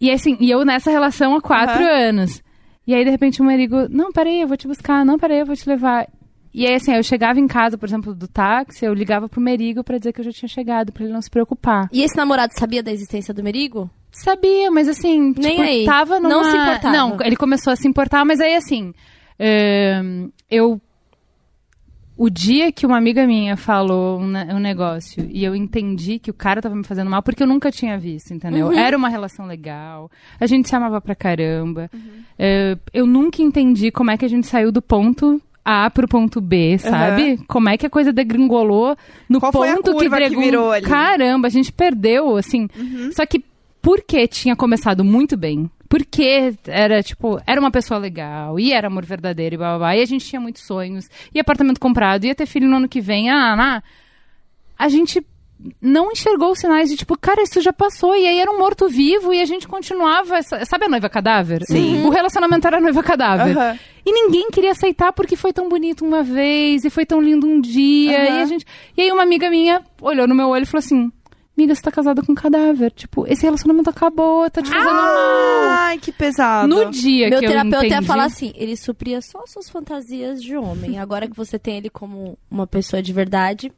E 0.00 0.10
assim, 0.10 0.36
e 0.40 0.50
eu 0.50 0.64
nessa 0.64 0.90
relação 0.90 1.36
há 1.36 1.40
quatro 1.40 1.84
anos. 1.84 2.42
E 2.84 2.92
aí, 2.92 3.04
de 3.04 3.10
repente, 3.10 3.40
o 3.40 3.44
Merigo, 3.44 3.88
não, 3.88 4.10
peraí, 4.10 4.40
eu 4.40 4.48
vou 4.48 4.56
te 4.56 4.66
buscar, 4.66 5.04
não, 5.04 5.16
peraí, 5.16 5.38
eu 5.38 5.46
vou 5.46 5.54
te 5.54 5.68
levar. 5.68 6.08
E 6.52 6.66
aí, 6.66 6.74
assim, 6.74 6.92
eu 6.92 7.02
chegava 7.04 7.38
em 7.38 7.46
casa, 7.46 7.78
por 7.78 7.88
exemplo, 7.88 8.12
do 8.12 8.26
táxi, 8.26 8.84
eu 8.84 8.92
ligava 8.92 9.28
pro 9.28 9.40
Merigo 9.40 9.84
pra 9.84 9.98
dizer 9.98 10.12
que 10.12 10.20
eu 10.20 10.24
já 10.24 10.32
tinha 10.32 10.48
chegado, 10.48 10.92
pra 10.92 11.04
ele 11.04 11.12
não 11.12 11.22
se 11.22 11.30
preocupar. 11.30 11.88
E 11.92 12.02
esse 12.02 12.16
namorado 12.16 12.52
sabia 12.58 12.82
da 12.82 12.90
existência 12.90 13.32
do 13.32 13.44
Merigo? 13.44 13.88
Sabia, 14.12 14.70
mas 14.70 14.88
assim, 14.88 15.32
Nem 15.36 15.56
tipo, 15.56 15.62
aí. 15.62 15.84
tava 15.86 16.20
numa... 16.20 16.28
Não 16.28 16.44
se 16.44 16.56
importava. 16.56 16.96
Não, 16.96 17.16
ele 17.22 17.34
começou 17.36 17.72
a 17.72 17.76
se 17.76 17.88
importar, 17.88 18.24
mas 18.24 18.40
aí, 18.40 18.54
assim, 18.54 18.92
eu... 20.50 20.80
O 22.14 22.28
dia 22.28 22.70
que 22.70 22.84
uma 22.86 22.98
amiga 22.98 23.26
minha 23.26 23.56
falou 23.56 24.20
um, 24.20 24.26
ne- 24.28 24.52
um 24.54 24.58
negócio 24.60 25.26
e 25.30 25.42
eu 25.42 25.56
entendi 25.56 26.18
que 26.18 26.30
o 26.30 26.34
cara 26.34 26.60
tava 26.60 26.74
me 26.76 26.84
fazendo 26.84 27.10
mal, 27.10 27.22
porque 27.22 27.42
eu 27.42 27.46
nunca 27.46 27.70
tinha 27.72 27.98
visto, 27.98 28.32
entendeu? 28.34 28.66
Uhum. 28.66 28.78
Era 28.78 28.96
uma 28.96 29.08
relação 29.08 29.46
legal, 29.46 30.10
a 30.38 30.46
gente 30.46 30.68
se 30.68 30.76
amava 30.76 31.00
pra 31.00 31.14
caramba. 31.14 31.90
Uhum. 31.92 32.00
Eh, 32.38 32.76
eu 32.92 33.06
nunca 33.06 33.42
entendi 33.42 33.90
como 33.90 34.10
é 34.10 34.18
que 34.18 34.26
a 34.26 34.28
gente 34.28 34.46
saiu 34.46 34.70
do 34.70 34.82
ponto 34.82 35.40
A 35.64 35.88
pro 35.90 36.06
ponto 36.06 36.38
B, 36.40 36.76
sabe? 36.78 37.38
Como 37.48 37.70
é 37.70 37.78
que 37.78 37.86
a 37.86 37.90
coisa 37.90 38.12
degringolou 38.12 38.94
no 39.28 39.40
Qual 39.40 39.50
ponto 39.50 39.96
que, 39.96 40.08
que 40.10 40.36
virou 40.36 40.70
ali? 40.70 40.86
Caramba, 40.86 41.48
a 41.48 41.50
gente 41.50 41.72
perdeu, 41.72 42.36
assim. 42.36 42.68
Só 43.16 43.24
que 43.24 43.42
porque 43.82 44.28
tinha 44.28 44.54
começado 44.54 45.04
muito 45.04 45.36
bem, 45.36 45.68
porque 45.88 46.54
era, 46.68 47.02
tipo, 47.02 47.40
era 47.44 47.60
uma 47.60 47.70
pessoa 47.70 47.98
legal, 47.98 48.58
e 48.58 48.72
era 48.72 48.86
amor 48.86 49.04
verdadeiro, 49.04 49.56
e 49.56 49.58
blá, 49.58 49.70
blá, 49.70 49.78
blá, 49.78 49.96
e 49.96 50.00
a 50.00 50.06
gente 50.06 50.24
tinha 50.24 50.40
muitos 50.40 50.64
sonhos, 50.64 51.10
e 51.34 51.40
apartamento 51.40 51.80
comprado, 51.80 52.24
ia 52.24 52.34
ter 52.34 52.46
filho 52.46 52.68
no 52.68 52.76
ano 52.76 52.88
que 52.88 53.00
vem, 53.00 53.28
ah, 53.28 53.56
ah, 53.58 53.82
a 54.78 54.88
gente 54.88 55.26
não 55.80 56.10
enxergou 56.10 56.52
os 56.52 56.60
sinais 56.60 56.88
de, 56.88 56.96
tipo, 56.96 57.18
cara, 57.18 57.42
isso 57.42 57.60
já 57.60 57.72
passou, 57.72 58.16
e 58.16 58.26
aí 58.26 58.38
era 58.38 58.50
um 58.50 58.58
morto-vivo, 58.58 59.34
e 59.34 59.40
a 59.40 59.44
gente 59.44 59.66
continuava, 59.66 60.40
sabe 60.42 60.86
a 60.86 60.88
noiva 60.88 61.08
cadáver? 61.08 61.64
Sim. 61.66 62.04
O 62.04 62.10
relacionamento 62.10 62.66
era 62.66 62.78
a 62.78 62.80
noiva 62.80 63.02
cadáver. 63.02 63.56
Aham. 63.56 63.78
E 64.04 64.12
ninguém 64.12 64.50
queria 64.50 64.72
aceitar 64.72 65.12
porque 65.12 65.36
foi 65.36 65.52
tão 65.52 65.68
bonito 65.68 66.04
uma 66.04 66.22
vez, 66.22 66.84
e 66.84 66.90
foi 66.90 67.04
tão 67.04 67.20
lindo 67.20 67.46
um 67.46 67.60
dia, 67.60 68.16
Aham. 68.16 68.38
e 68.38 68.42
a 68.42 68.44
gente... 68.46 68.66
E 68.96 69.02
aí 69.02 69.12
uma 69.12 69.22
amiga 69.22 69.50
minha 69.50 69.82
olhou 70.00 70.26
no 70.26 70.34
meu 70.34 70.48
olho 70.48 70.62
e 70.62 70.66
falou 70.66 70.84
assim... 70.84 71.12
Amiga, 71.56 71.74
você 71.74 71.82
tá 71.82 71.90
casada 71.92 72.22
com 72.22 72.32
um 72.32 72.34
cadáver. 72.34 72.90
Tipo, 72.92 73.26
esse 73.26 73.42
relacionamento 73.42 73.90
acabou, 73.90 74.48
tá 74.50 74.62
te 74.62 74.70
fazendo 74.70 74.94
mal. 74.94 75.16
Ai, 75.68 75.98
que 75.98 76.10
pesado. 76.10 76.66
No 76.66 76.90
dia 76.90 77.28
Meu 77.28 77.38
que 77.38 77.44
eu 77.44 77.50
terapeuta 77.50 77.84
ia 77.84 77.88
entendi... 77.88 78.06
falar 78.06 78.24
assim: 78.24 78.52
ele 78.56 78.76
supria 78.76 79.20
só 79.20 79.44
suas 79.46 79.68
fantasias 79.68 80.42
de 80.42 80.56
homem. 80.56 80.98
Agora 80.98 81.28
que 81.28 81.36
você 81.36 81.58
tem 81.58 81.76
ele 81.76 81.90
como 81.90 82.38
uma 82.50 82.66
pessoa 82.66 83.02
de 83.02 83.12
verdade. 83.12 83.70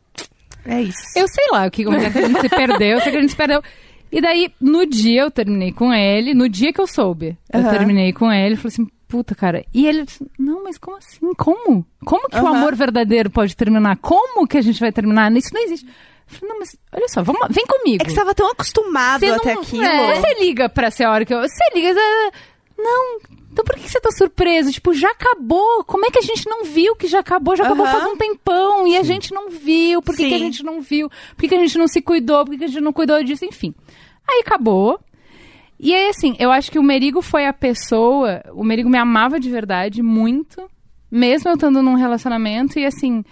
É 0.64 0.80
isso. 0.82 1.02
Eu 1.16 1.26
sei 1.28 1.46
lá 1.52 1.66
o 1.66 1.70
que, 1.70 1.84
como 1.84 1.96
é 1.96 2.10
que 2.10 2.18
a 2.18 2.26
gente 2.26 2.40
se 2.40 2.48
perdeu, 2.48 2.88
eu 2.88 3.00
sei 3.00 3.12
que 3.12 3.18
a 3.18 3.20
gente 3.20 3.30
se 3.30 3.36
perdeu. 3.36 3.62
E 4.10 4.20
daí, 4.20 4.52
no 4.60 4.86
dia 4.86 5.22
eu 5.22 5.30
terminei 5.30 5.72
com 5.72 5.92
ele, 5.92 6.32
no 6.34 6.48
dia 6.48 6.72
que 6.72 6.80
eu 6.80 6.86
soube, 6.86 7.36
eu 7.52 7.60
Aham. 7.60 7.70
terminei 7.70 8.12
com 8.12 8.30
ele, 8.32 8.54
falei 8.54 8.72
assim, 8.72 8.86
puta, 9.08 9.34
cara. 9.34 9.64
E 9.74 9.86
ele 9.86 10.04
disse, 10.04 10.24
não, 10.38 10.62
mas 10.62 10.78
como 10.78 10.96
assim? 10.96 11.34
Como? 11.34 11.84
Como 12.04 12.28
que 12.28 12.36
o 12.36 12.46
Aham. 12.46 12.58
amor 12.58 12.76
verdadeiro 12.76 13.28
pode 13.28 13.56
terminar? 13.56 13.96
Como 13.96 14.46
que 14.46 14.56
a 14.56 14.62
gente 14.62 14.78
vai 14.78 14.92
terminar? 14.92 15.30
Isso 15.36 15.52
não 15.52 15.62
existe. 15.64 15.86
Eu 16.30 16.38
falei, 16.38 16.48
não, 16.52 16.58
mas 16.60 16.76
olha 16.92 17.08
só, 17.08 17.22
vamos, 17.22 17.40
vem 17.50 17.64
comigo. 17.66 18.02
É 18.02 18.04
que 18.04 18.10
você 18.10 18.16
tava 18.16 18.34
tão 18.34 18.50
acostumado 18.50 19.20
Você 19.20 19.26
até 19.32 19.54
não- 19.54 19.62
aquilo. 19.62 19.82
é, 19.84 20.14
você 20.20 20.34
liga 20.44 20.68
pra 20.68 20.90
ser 20.90 21.04
a 21.04 21.10
hora 21.12 21.24
que 21.24 21.32
eu. 21.34 21.40
Você 21.40 21.64
liga. 21.74 21.92
você- 21.94 22.30
Não. 22.78 23.18
Então 23.52 23.64
por 23.64 23.76
que 23.76 23.88
você 23.88 24.00
tá 24.00 24.10
surpreso? 24.10 24.72
Tipo, 24.72 24.92
já 24.92 25.10
acabou. 25.10 25.84
Como 25.84 26.04
é 26.06 26.10
que 26.10 26.18
a 26.18 26.22
gente 26.22 26.48
não 26.48 26.64
viu 26.64 26.96
que 26.96 27.06
já 27.06 27.20
acabou? 27.20 27.54
Já 27.54 27.64
acabou 27.64 27.86
Aham. 27.86 28.00
faz 28.00 28.12
um 28.12 28.16
tempão 28.16 28.84
e 28.88 28.96
a 28.96 29.02
gente 29.04 29.32
não 29.32 29.48
viu. 29.48 30.02
Por 30.02 30.16
que, 30.16 30.26
que 30.28 30.34
a 30.34 30.38
Sim. 30.38 30.44
gente 30.44 30.64
não 30.64 30.80
viu? 30.80 31.08
Por 31.08 31.40
que, 31.42 31.48
que 31.48 31.54
a 31.54 31.58
gente 31.60 31.78
não 31.78 31.86
se 31.86 32.02
cuidou? 32.02 32.44
Por 32.44 32.50
que, 32.52 32.58
que 32.58 32.64
a 32.64 32.68
gente 32.68 32.80
não 32.82 32.92
cuidou 32.92 33.22
disso? 33.22 33.44
Enfim. 33.44 33.72
Aí 34.28 34.40
acabou. 34.44 34.98
E 35.78 35.94
aí, 35.94 36.08
assim, 36.08 36.34
eu 36.40 36.50
acho 36.50 36.68
que 36.70 36.78
o 36.80 36.82
Merigo 36.82 37.22
foi 37.22 37.46
a 37.46 37.52
pessoa. 37.52 38.42
O 38.54 38.64
Merigo 38.64 38.88
me 38.88 38.98
amava 38.98 39.38
de 39.38 39.48
verdade, 39.50 40.02
muito. 40.02 40.68
Mesmo 41.08 41.48
eu 41.50 41.54
estando 41.54 41.80
num 41.80 41.94
relacionamento. 41.94 42.76
E 42.80 42.84
assim. 42.84 43.24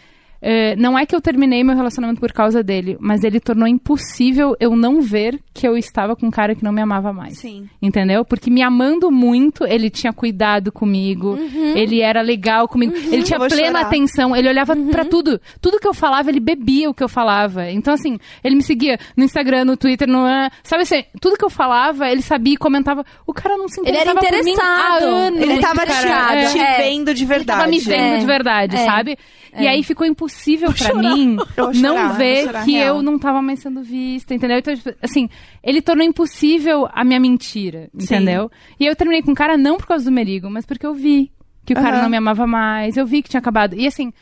É, 0.42 0.74
não 0.76 0.98
é 0.98 1.06
que 1.06 1.14
eu 1.14 1.20
terminei 1.20 1.62
meu 1.62 1.76
relacionamento 1.76 2.20
por 2.20 2.32
causa 2.32 2.62
dele, 2.64 2.96
mas 3.00 3.22
ele 3.22 3.38
tornou 3.38 3.66
impossível 3.68 4.56
eu 4.58 4.74
não 4.74 5.00
ver 5.00 5.38
que 5.54 5.66
eu 5.68 5.76
estava 5.76 6.16
com 6.16 6.26
um 6.26 6.30
cara 6.30 6.54
que 6.56 6.64
não 6.64 6.72
me 6.72 6.80
amava 6.82 7.12
mais. 7.12 7.38
Sim. 7.38 7.68
Entendeu? 7.80 8.24
Porque 8.24 8.50
me 8.50 8.60
amando 8.62 9.10
muito, 9.10 9.64
ele 9.64 9.88
tinha 9.88 10.12
cuidado 10.12 10.72
comigo, 10.72 11.38
ele 11.76 12.00
era 12.00 12.20
legal 12.22 12.66
comigo, 12.66 12.92
ele 12.96 13.22
tinha 13.22 13.38
plena 13.38 13.66
chorar. 13.78 13.80
atenção, 13.86 14.34
ele 14.34 14.48
olhava 14.48 14.74
pra 14.90 15.04
tudo. 15.04 15.40
Tudo 15.60 15.78
que 15.78 15.86
eu 15.86 15.94
falava, 15.94 16.28
ele 16.30 16.40
bebia 16.40 16.90
o 16.90 16.94
que 16.94 17.04
eu 17.04 17.08
falava. 17.08 17.70
Então, 17.70 17.94
assim, 17.94 18.18
ele 18.42 18.56
me 18.56 18.62
seguia 18.62 18.98
no 19.16 19.22
Instagram, 19.24 19.64
no 19.64 19.76
Twitter, 19.76 20.08
no. 20.08 20.24
ah, 20.26 20.50
Sabe 20.64 20.82
assim, 20.82 21.04
tudo 21.20 21.36
que 21.36 21.44
eu 21.44 21.50
falava, 21.50 22.10
ele 22.10 22.22
sabia 22.22 22.54
e 22.54 22.56
comentava. 22.56 23.04
O 23.26 23.32
cara 23.32 23.56
não 23.56 23.68
se 23.68 23.80
Ele 23.80 23.96
era 23.96 24.10
interessava 24.12 24.42
mim 24.42 24.50
há 24.50 24.54
interessado. 24.96 25.14
anos. 25.14 25.40
Ele 25.40 25.58
tava 25.60 25.80
te, 25.86 25.86
cara. 26.08 26.46
te 26.46 26.58
É. 26.58 26.76
vendo 26.78 27.14
de 27.14 27.24
verdade. 27.24 27.58
Tava 27.60 27.70
me 27.70 27.78
vendo 27.78 28.14
É. 28.14 28.18
de 28.18 28.26
verdade, 28.26 28.76
É. 28.76 28.84
sabe? 28.84 29.16
E 29.58 29.68
aí 29.68 29.82
ficou 29.84 30.06
impossível 30.06 30.31
pra 30.76 30.94
mim 30.94 31.36
Eu 31.56 31.64
vou 31.64 31.74
chorar, 31.74 31.82
não 31.94 32.12
ver 32.14 32.44
chorar, 32.44 32.64
que 32.64 32.72
real. 32.72 32.96
eu 32.96 33.02
não 33.02 33.18
tava 33.18 33.40
mais 33.42 33.60
sendo 33.60 33.82
vista, 33.82 34.34
entendeu? 34.34 34.58
Então, 34.58 34.74
tipo, 34.74 34.92
assim, 35.02 35.28
ele 35.62 35.80
tornou 35.82 36.04
impossível 36.04 36.88
a 36.92 37.04
minha 37.04 37.20
mentira, 37.20 37.88
entendeu? 37.94 38.50
E 38.78 38.86
eu 38.86 38.94
terminei 38.96 39.22
com 39.22 39.32
o 39.32 39.34
cara 39.34 39.56
não 39.56 39.76
por 39.76 39.86
causa 39.86 40.04
do 40.04 40.12
Merigo, 40.12 40.50
mas 40.50 40.64
porque 40.66 40.86
eu 40.86 40.94
vi 40.94 41.30
que 41.64 41.72
o 41.72 41.76
cara 41.76 41.96
Aham. 41.96 42.02
não 42.02 42.10
me 42.10 42.16
amava 42.16 42.46
mais, 42.46 42.96
eu 42.96 43.06
vi 43.06 43.22
que 43.22 43.28
tinha 43.28 43.38
acabado. 43.40 43.74
E 43.76 43.86
assim, 43.86 44.12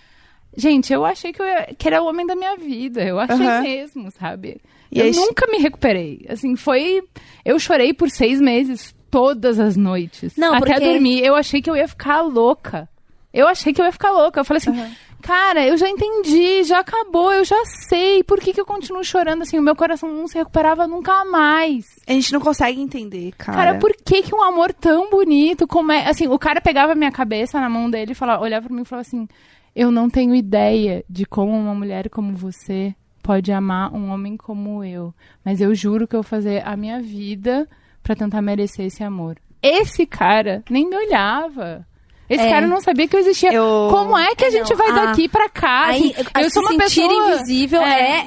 gente, 0.56 0.92
eu 0.92 1.04
achei 1.04 1.32
que, 1.32 1.40
eu 1.40 1.46
ia- 1.46 1.68
que 1.78 1.88
era 1.88 2.02
o 2.02 2.06
homem 2.06 2.26
da 2.26 2.34
minha 2.36 2.56
vida, 2.56 3.02
eu 3.02 3.18
achei 3.18 3.46
Aham. 3.46 3.62
mesmo, 3.62 4.10
sabe? 4.10 4.60
E 4.92 4.98
eu 4.98 5.06
aí- 5.06 5.12
nunca 5.12 5.46
me 5.46 5.58
recuperei. 5.58 6.26
Assim, 6.28 6.56
foi. 6.56 7.00
Eu 7.44 7.58
chorei 7.58 7.94
por 7.94 8.10
seis 8.10 8.40
meses, 8.40 8.94
todas 9.10 9.58
as 9.60 9.76
noites. 9.76 10.34
Não, 10.36 10.54
até 10.54 10.74
porque- 10.74 10.92
dormir. 10.92 11.24
Eu 11.24 11.34
achei 11.36 11.62
que 11.62 11.70
eu 11.70 11.76
ia 11.76 11.86
ficar 11.88 12.20
louca. 12.22 12.88
Eu 13.32 13.46
achei 13.46 13.72
que 13.72 13.80
eu 13.80 13.84
ia 13.84 13.92
ficar 13.92 14.10
louca. 14.10 14.40
Eu 14.40 14.44
falei 14.44 14.58
assim, 14.58 14.72
cara, 15.20 15.66
eu 15.66 15.76
já 15.76 15.88
entendi, 15.88 16.64
já 16.64 16.80
acabou, 16.80 17.32
eu 17.32 17.44
já 17.44 17.64
sei. 17.88 18.24
Por 18.24 18.40
que, 18.40 18.52
que 18.52 18.60
eu 18.60 18.66
continuo 18.66 19.04
chorando 19.04 19.42
assim? 19.42 19.58
O 19.58 19.62
meu 19.62 19.76
coração 19.76 20.12
não 20.12 20.26
se 20.26 20.38
recuperava 20.38 20.86
nunca 20.86 21.24
mais. 21.24 21.86
A 22.06 22.12
gente 22.12 22.32
não 22.32 22.40
consegue 22.40 22.80
entender, 22.80 23.32
cara. 23.38 23.56
Cara, 23.56 23.78
por 23.78 23.94
que, 23.96 24.22
que 24.22 24.34
um 24.34 24.42
amor 24.42 24.72
tão 24.72 25.10
bonito, 25.10 25.66
como 25.66 25.92
é. 25.92 26.08
Assim, 26.08 26.26
o 26.26 26.38
cara 26.38 26.60
pegava 26.60 26.92
a 26.92 26.96
minha 26.96 27.12
cabeça 27.12 27.60
na 27.60 27.68
mão 27.68 27.90
dele 27.90 28.12
e 28.12 28.14
falava, 28.14 28.42
olhava 28.42 28.66
pra 28.66 28.74
mim 28.74 28.82
e 28.82 28.86
falava 28.86 29.06
assim: 29.06 29.28
Eu 29.74 29.90
não 29.90 30.08
tenho 30.10 30.34
ideia 30.34 31.04
de 31.08 31.24
como 31.24 31.52
uma 31.52 31.74
mulher 31.74 32.08
como 32.08 32.32
você 32.32 32.94
pode 33.22 33.52
amar 33.52 33.94
um 33.94 34.10
homem 34.10 34.36
como 34.36 34.82
eu. 34.82 35.14
Mas 35.44 35.60
eu 35.60 35.74
juro 35.74 36.06
que 36.08 36.16
eu 36.16 36.22
vou 36.22 36.28
fazer 36.28 36.66
a 36.66 36.76
minha 36.76 37.00
vida 37.00 37.68
pra 38.02 38.16
tentar 38.16 38.42
merecer 38.42 38.86
esse 38.86 39.04
amor. 39.04 39.36
Esse 39.62 40.06
cara 40.06 40.64
nem 40.70 40.88
me 40.88 40.96
olhava. 40.96 41.86
Esse 42.30 42.44
É. 42.44 42.48
cara 42.50 42.66
não 42.66 42.80
sabia 42.80 43.08
que 43.08 43.16
eu 43.16 43.20
existia. 43.20 43.52
Eu- 43.52 43.88
Como 43.90 44.16
é 44.16 44.34
que 44.36 44.44
a 44.44 44.50
gente 44.50 44.70
Não, 44.70 44.76
vai 44.76 44.88
a- 44.90 45.06
daqui 45.06 45.28
pra 45.28 45.48
cá? 45.48 45.86
Aí, 45.88 46.14
Assim, 46.16 46.28
a 46.32 46.42
eu 46.42 46.50
sou 46.50 46.62
uma 46.62 46.70
sentir 46.70 47.00
pessoa 47.08 47.34
invisível 47.34 47.82
é. 47.82 48.24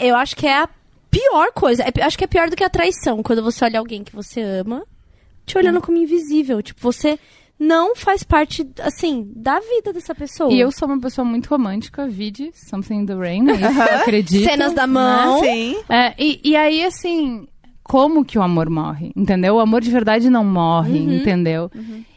é, 0.00 0.08
eu 0.08 0.14
acho 0.16 0.36
que 0.36 0.46
é 0.46 0.58
a 0.58 0.68
pior 1.10 1.50
coisa. 1.52 1.82
É 1.82 2.02
acho 2.04 2.16
que 2.16 2.22
é 2.22 2.28
pior 2.28 2.48
do 2.48 2.54
que 2.54 2.62
a 2.62 2.70
traição, 2.70 3.22
quando 3.22 3.42
você 3.42 3.64
olha 3.64 3.80
alguém 3.80 4.04
que 4.04 4.14
você 4.14 4.40
ama, 4.40 4.84
te 5.44 5.58
olhando 5.58 5.80
como 5.80 5.98
invisível. 5.98 6.62
Tipo, 6.62 6.80
você 6.80 7.18
não 7.58 7.94
faz 7.96 8.22
parte, 8.22 8.66
assim, 8.80 9.30
da 9.34 9.58
vida 9.58 9.92
dessa 9.92 10.14
pessoa. 10.14 10.52
E 10.52 10.60
eu 10.60 10.70
sou 10.70 10.86
uma 10.88 11.00
pessoa 11.00 11.24
muito 11.24 11.48
romântica, 11.48 12.06
vide 12.06 12.50
Something 12.54 13.00
in 13.00 13.06
the 13.06 13.14
Rain, 13.14 13.50
é 13.50 13.54
isso 13.54 13.64
eu 13.82 13.96
acredito. 14.00 14.44
Cenas 14.48 14.72
da 14.72 14.86
né? 14.86 14.92
mão. 14.94 15.40
Sim. 15.40 15.76
É, 15.88 16.14
e, 16.16 16.40
e 16.44 16.56
aí, 16.56 16.84
assim, 16.84 17.46
como 17.90 18.24
que 18.24 18.38
o 18.38 18.42
amor 18.42 18.70
morre? 18.70 19.10
Entendeu? 19.16 19.56
O 19.56 19.58
amor 19.60 19.80
de 19.80 19.90
verdade 19.90 20.30
não 20.30 20.44
morre, 20.44 21.00
Uhum. 21.00 21.16
entendeu? 21.16 21.68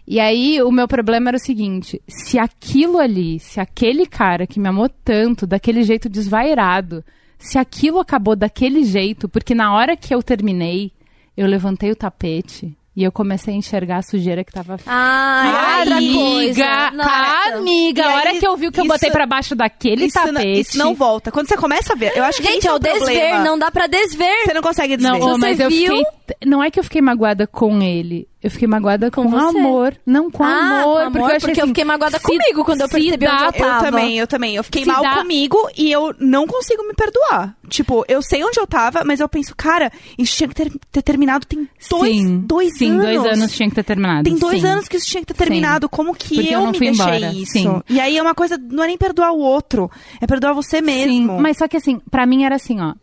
E 0.06 0.20
aí, 0.20 0.62
o 0.62 0.72
meu 0.72 0.88
problema 0.88 1.30
era 1.32 1.38
o 1.38 1.40
seguinte: 1.40 2.00
se 2.08 2.38
aquilo 2.38 3.00
ali, 3.00 3.40
se 3.40 3.60
aquele 3.60 4.06
cara 4.06 4.46
que 4.46 4.60
me 4.60 4.68
amou 4.68 4.88
tanto, 5.04 5.48
daquele 5.48 5.82
jeito 5.82 6.08
desvairado, 6.08 7.04
se 7.40 7.58
aquilo 7.58 8.00
acabou 8.00 8.36
daquele 8.36 8.84
jeito, 8.84 9.28
porque 9.28 9.56
na 9.56 9.74
hora 9.74 9.98
que 9.98 10.14
eu 10.14 10.22
terminei, 10.22 10.92
eu 11.36 11.48
levantei 11.48 11.90
o 11.90 11.96
tapete. 11.96 12.76
E 12.96 13.04
eu 13.04 13.12
comecei 13.12 13.54
a 13.56 13.58
enxergar 13.58 13.98
a 13.98 14.02
sujeira 14.04 14.44
que 14.44 14.52
tava 14.52 14.78
Ah, 14.86 15.78
outra 15.80 15.96
Amiga, 15.98 16.14
coisa. 16.20 16.92
Nossa. 16.92 17.56
amiga, 17.58 18.06
a 18.06 18.16
hora 18.16 18.30
aí, 18.30 18.40
que 18.40 18.48
eu 18.48 18.56
vi 18.56 18.68
o 18.68 18.72
que 18.72 18.80
eu 18.80 18.84
isso- 18.86 18.94
botei 18.94 19.10
pra 19.10 19.26
baixo 19.26 19.56
daquele 19.56 20.06
Isso 20.06 20.20
não, 20.20 20.34
tapete. 20.36 20.60
isso 20.60 20.78
não 20.78 20.94
volta. 20.94 21.32
Quando 21.32 21.48
você 21.48 21.58
começa 21.58 21.94
a 21.94 21.96
ver, 21.96 22.16
eu 22.16 22.24
acho 22.24 22.38
que 22.40 22.44
Gente, 22.48 22.58
esse 22.60 22.68
é 22.68 22.70
é 22.70 22.74
o 22.76 22.80
problema. 22.80 23.06
desver, 23.08 23.40
não 23.44 23.58
dá 23.58 23.72
pra 23.72 23.88
desver. 23.88 24.44
Você 24.46 24.54
não 24.54 24.62
consegue 24.62 24.96
desver. 24.96 25.18
Não, 25.20 25.38
mas 25.40 25.60
eu 25.60 25.70
viu? 25.70 25.96
fiquei. 25.98 26.06
Não 26.46 26.64
é 26.64 26.70
que 26.70 26.80
eu 26.80 26.84
fiquei 26.84 27.02
magoada 27.02 27.48
com 27.48 27.82
ele. 27.82 28.28
Eu 28.44 28.52
fiquei 28.52 28.68
magoada 28.68 29.10
com, 29.10 29.24
Com 29.32 29.38
amor. 29.38 29.96
Não 30.06 30.30
com 30.30 30.44
Ah, 30.44 30.82
amor. 30.82 30.84
com 30.84 31.00
amor, 31.00 31.12
porque 31.12 31.18
eu, 31.20 31.26
achei 31.28 31.40
porque 31.40 31.60
eu 31.60 31.64
assim, 31.64 31.68
fiquei 31.70 31.84
magoada 31.86 32.18
se- 32.20 32.24
comigo 32.26 32.66
quando 32.66 32.82
eu 32.82 32.90
percebi 32.90 33.18
dá- 33.26 33.34
onde 33.36 33.44
eu 33.44 33.48
Eu 33.48 33.54
tava. 33.72 33.86
também, 33.86 34.18
eu 34.20 34.28
também. 34.28 34.56
Eu 34.56 34.64
fiquei 34.66 34.84
Se 34.84 34.90
mal 34.90 35.02
dá- 35.02 35.16
comigo 35.16 35.58
e 35.78 35.90
eu 35.90 36.14
não 36.20 36.46
consigo 36.46 36.84
me 36.86 36.94
perdoar. 36.94 37.56
Tipo, 37.70 38.04
eu 38.08 38.22
sei 38.22 38.44
onde 38.44 38.60
eu 38.60 38.68
tava, 38.68 39.04
mas 39.06 39.22
eu 39.22 39.30
penso, 39.30 39.56
cara, 39.56 39.90
isso 40.18 40.36
tinha 40.36 40.50
que 40.50 40.56
ter, 40.56 40.70
ter 40.92 41.02
terminado 41.02 41.46
tem 41.48 41.70
dois, 41.90 42.16
sim, 42.18 42.38
dois 42.40 42.78
sim, 42.78 42.90
anos. 42.92 43.06
dois 43.06 43.26
anos 43.26 43.52
tinha 43.56 43.70
que 43.70 43.76
ter 43.76 43.84
terminado. 43.84 44.24
Tem 44.26 44.36
dois 44.36 44.60
sim. 44.62 44.68
anos 44.68 44.88
que 44.90 44.98
isso 44.98 45.08
tinha 45.08 45.22
que 45.22 45.28
ter 45.34 45.38
terminado. 45.38 45.88
Como 45.88 46.14
que 46.14 46.36
Porque 46.36 46.50
eu, 46.50 46.60
eu 46.60 46.62
não 46.66 46.72
me 46.74 46.78
fui 46.78 46.88
deixei 46.88 47.06
embora, 47.06 47.34
isso? 47.34 47.52
sim. 47.54 47.82
E 47.90 47.98
aí 48.00 48.18
é 48.18 48.22
uma 48.22 48.36
coisa, 48.36 48.58
não 48.58 48.84
é 48.84 48.88
nem 48.88 48.98
perdoar 48.98 49.32
o 49.32 49.40
outro, 49.40 49.90
é 50.20 50.28
perdoar 50.28 50.52
você 50.54 50.82
mesmo. 50.82 51.12
Sim, 51.14 51.28
mas 51.40 51.58
só 51.58 51.68
que 51.68 51.78
assim, 51.78 52.02
pra 52.12 52.26
mim 52.26 52.44
era 52.44 52.56
assim, 52.56 52.82
ó. 52.82 52.94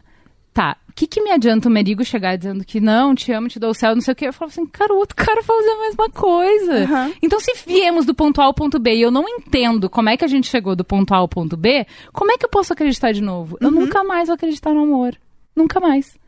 Tá, 0.53 0.77
o 0.91 0.93
que, 0.93 1.07
que 1.07 1.23
me 1.23 1.31
adianta 1.31 1.69
o 1.69 1.71
Merigo 1.71 2.05
chegar 2.05 2.37
dizendo 2.37 2.65
que 2.65 2.81
não, 2.81 3.15
te 3.15 3.33
amo, 3.33 3.47
te 3.47 3.61
dou 3.61 3.71
o 3.71 3.75
céu, 3.75 3.95
não 3.95 4.03
sei 4.03 4.13
o 4.13 4.17
que? 4.17 4.27
Eu 4.27 4.33
falo 4.33 4.51
assim, 4.51 4.67
cara, 4.67 4.93
o 4.93 4.97
outro 4.97 5.15
cara 5.15 5.41
fazer 5.41 5.71
a 5.71 5.81
mesma 5.83 6.11
coisa. 6.11 6.83
Aham. 6.83 7.13
Então, 7.23 7.39
se 7.39 7.53
viemos 7.65 8.05
do 8.05 8.13
ponto 8.13 8.41
A 8.41 8.45
ao 8.45 8.53
ponto 8.53 8.77
B 8.79 8.97
e 8.97 9.03
eu 9.03 9.11
não 9.11 9.25
entendo 9.29 9.89
como 9.89 10.09
é 10.09 10.17
que 10.17 10.25
a 10.25 10.29
gente 10.29 10.49
chegou 10.49 10.75
do 10.75 10.85
ponto 10.85 11.15
A 11.15 11.19
ao 11.19 11.29
ponto 11.29 11.57
B, 11.57 11.87
como 12.13 12.33
é 12.33 12.37
que 12.37 12.45
eu 12.45 12.51
posso 12.51 12.73
acreditar 12.73 13.13
de 13.13 13.23
novo? 13.23 13.57
Eu 13.61 13.71
nunca 13.71 14.03
mais 14.03 14.27
vou 14.27 14.35
acreditar 14.35 14.75
no 14.75 14.83
amor. 14.83 15.17
Nunca 15.55 15.79
mais. 15.79 16.19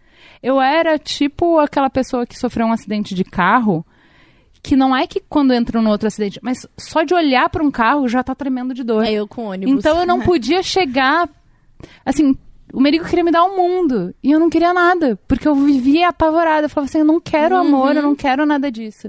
Eu 0.40 0.60
era 0.60 0.96
tipo 0.96 1.58
aquela 1.58 1.90
pessoa 1.90 2.24
que 2.24 2.38
sofreu 2.38 2.66
um 2.66 2.72
acidente 2.72 3.16
de 3.16 3.24
carro, 3.24 3.84
que 4.62 4.76
não 4.76 4.94
é 4.94 5.08
que 5.08 5.20
quando 5.28 5.52
entra 5.52 5.82
no 5.82 5.90
outro 5.90 6.06
acidente, 6.06 6.38
mas 6.40 6.66
só 6.78 7.02
de 7.02 7.12
olhar 7.14 7.48
pra 7.50 7.64
um 7.64 7.70
carro 7.70 8.06
já 8.06 8.22
tá 8.22 8.32
tremendo 8.32 8.72
de 8.72 8.84
dor. 8.84 9.04
É 9.04 9.10
eu 9.10 9.26
com 9.26 9.46
ônibus. 9.46 9.74
Então 9.74 9.98
eu 9.98 10.06
não 10.06 10.20
podia 10.22 10.62
chegar. 10.62 11.28
Assim, 12.06 12.36
o 12.72 12.80
Merigo 12.80 13.04
queria 13.04 13.24
me 13.24 13.30
dar 13.30 13.44
o 13.44 13.56
mundo. 13.56 14.14
E 14.22 14.30
eu 14.32 14.40
não 14.40 14.48
queria 14.50 14.72
nada. 14.72 15.18
Porque 15.28 15.46
eu 15.46 15.54
vivia 15.54 16.08
apavorada. 16.08 16.66
Eu 16.66 16.70
falava 16.70 16.88
assim: 16.88 16.98
eu 16.98 17.04
não 17.04 17.20
quero 17.20 17.56
amor, 17.56 17.94
eu 17.96 18.02
não 18.02 18.14
quero 18.16 18.46
nada 18.46 18.70
disso. 18.70 19.08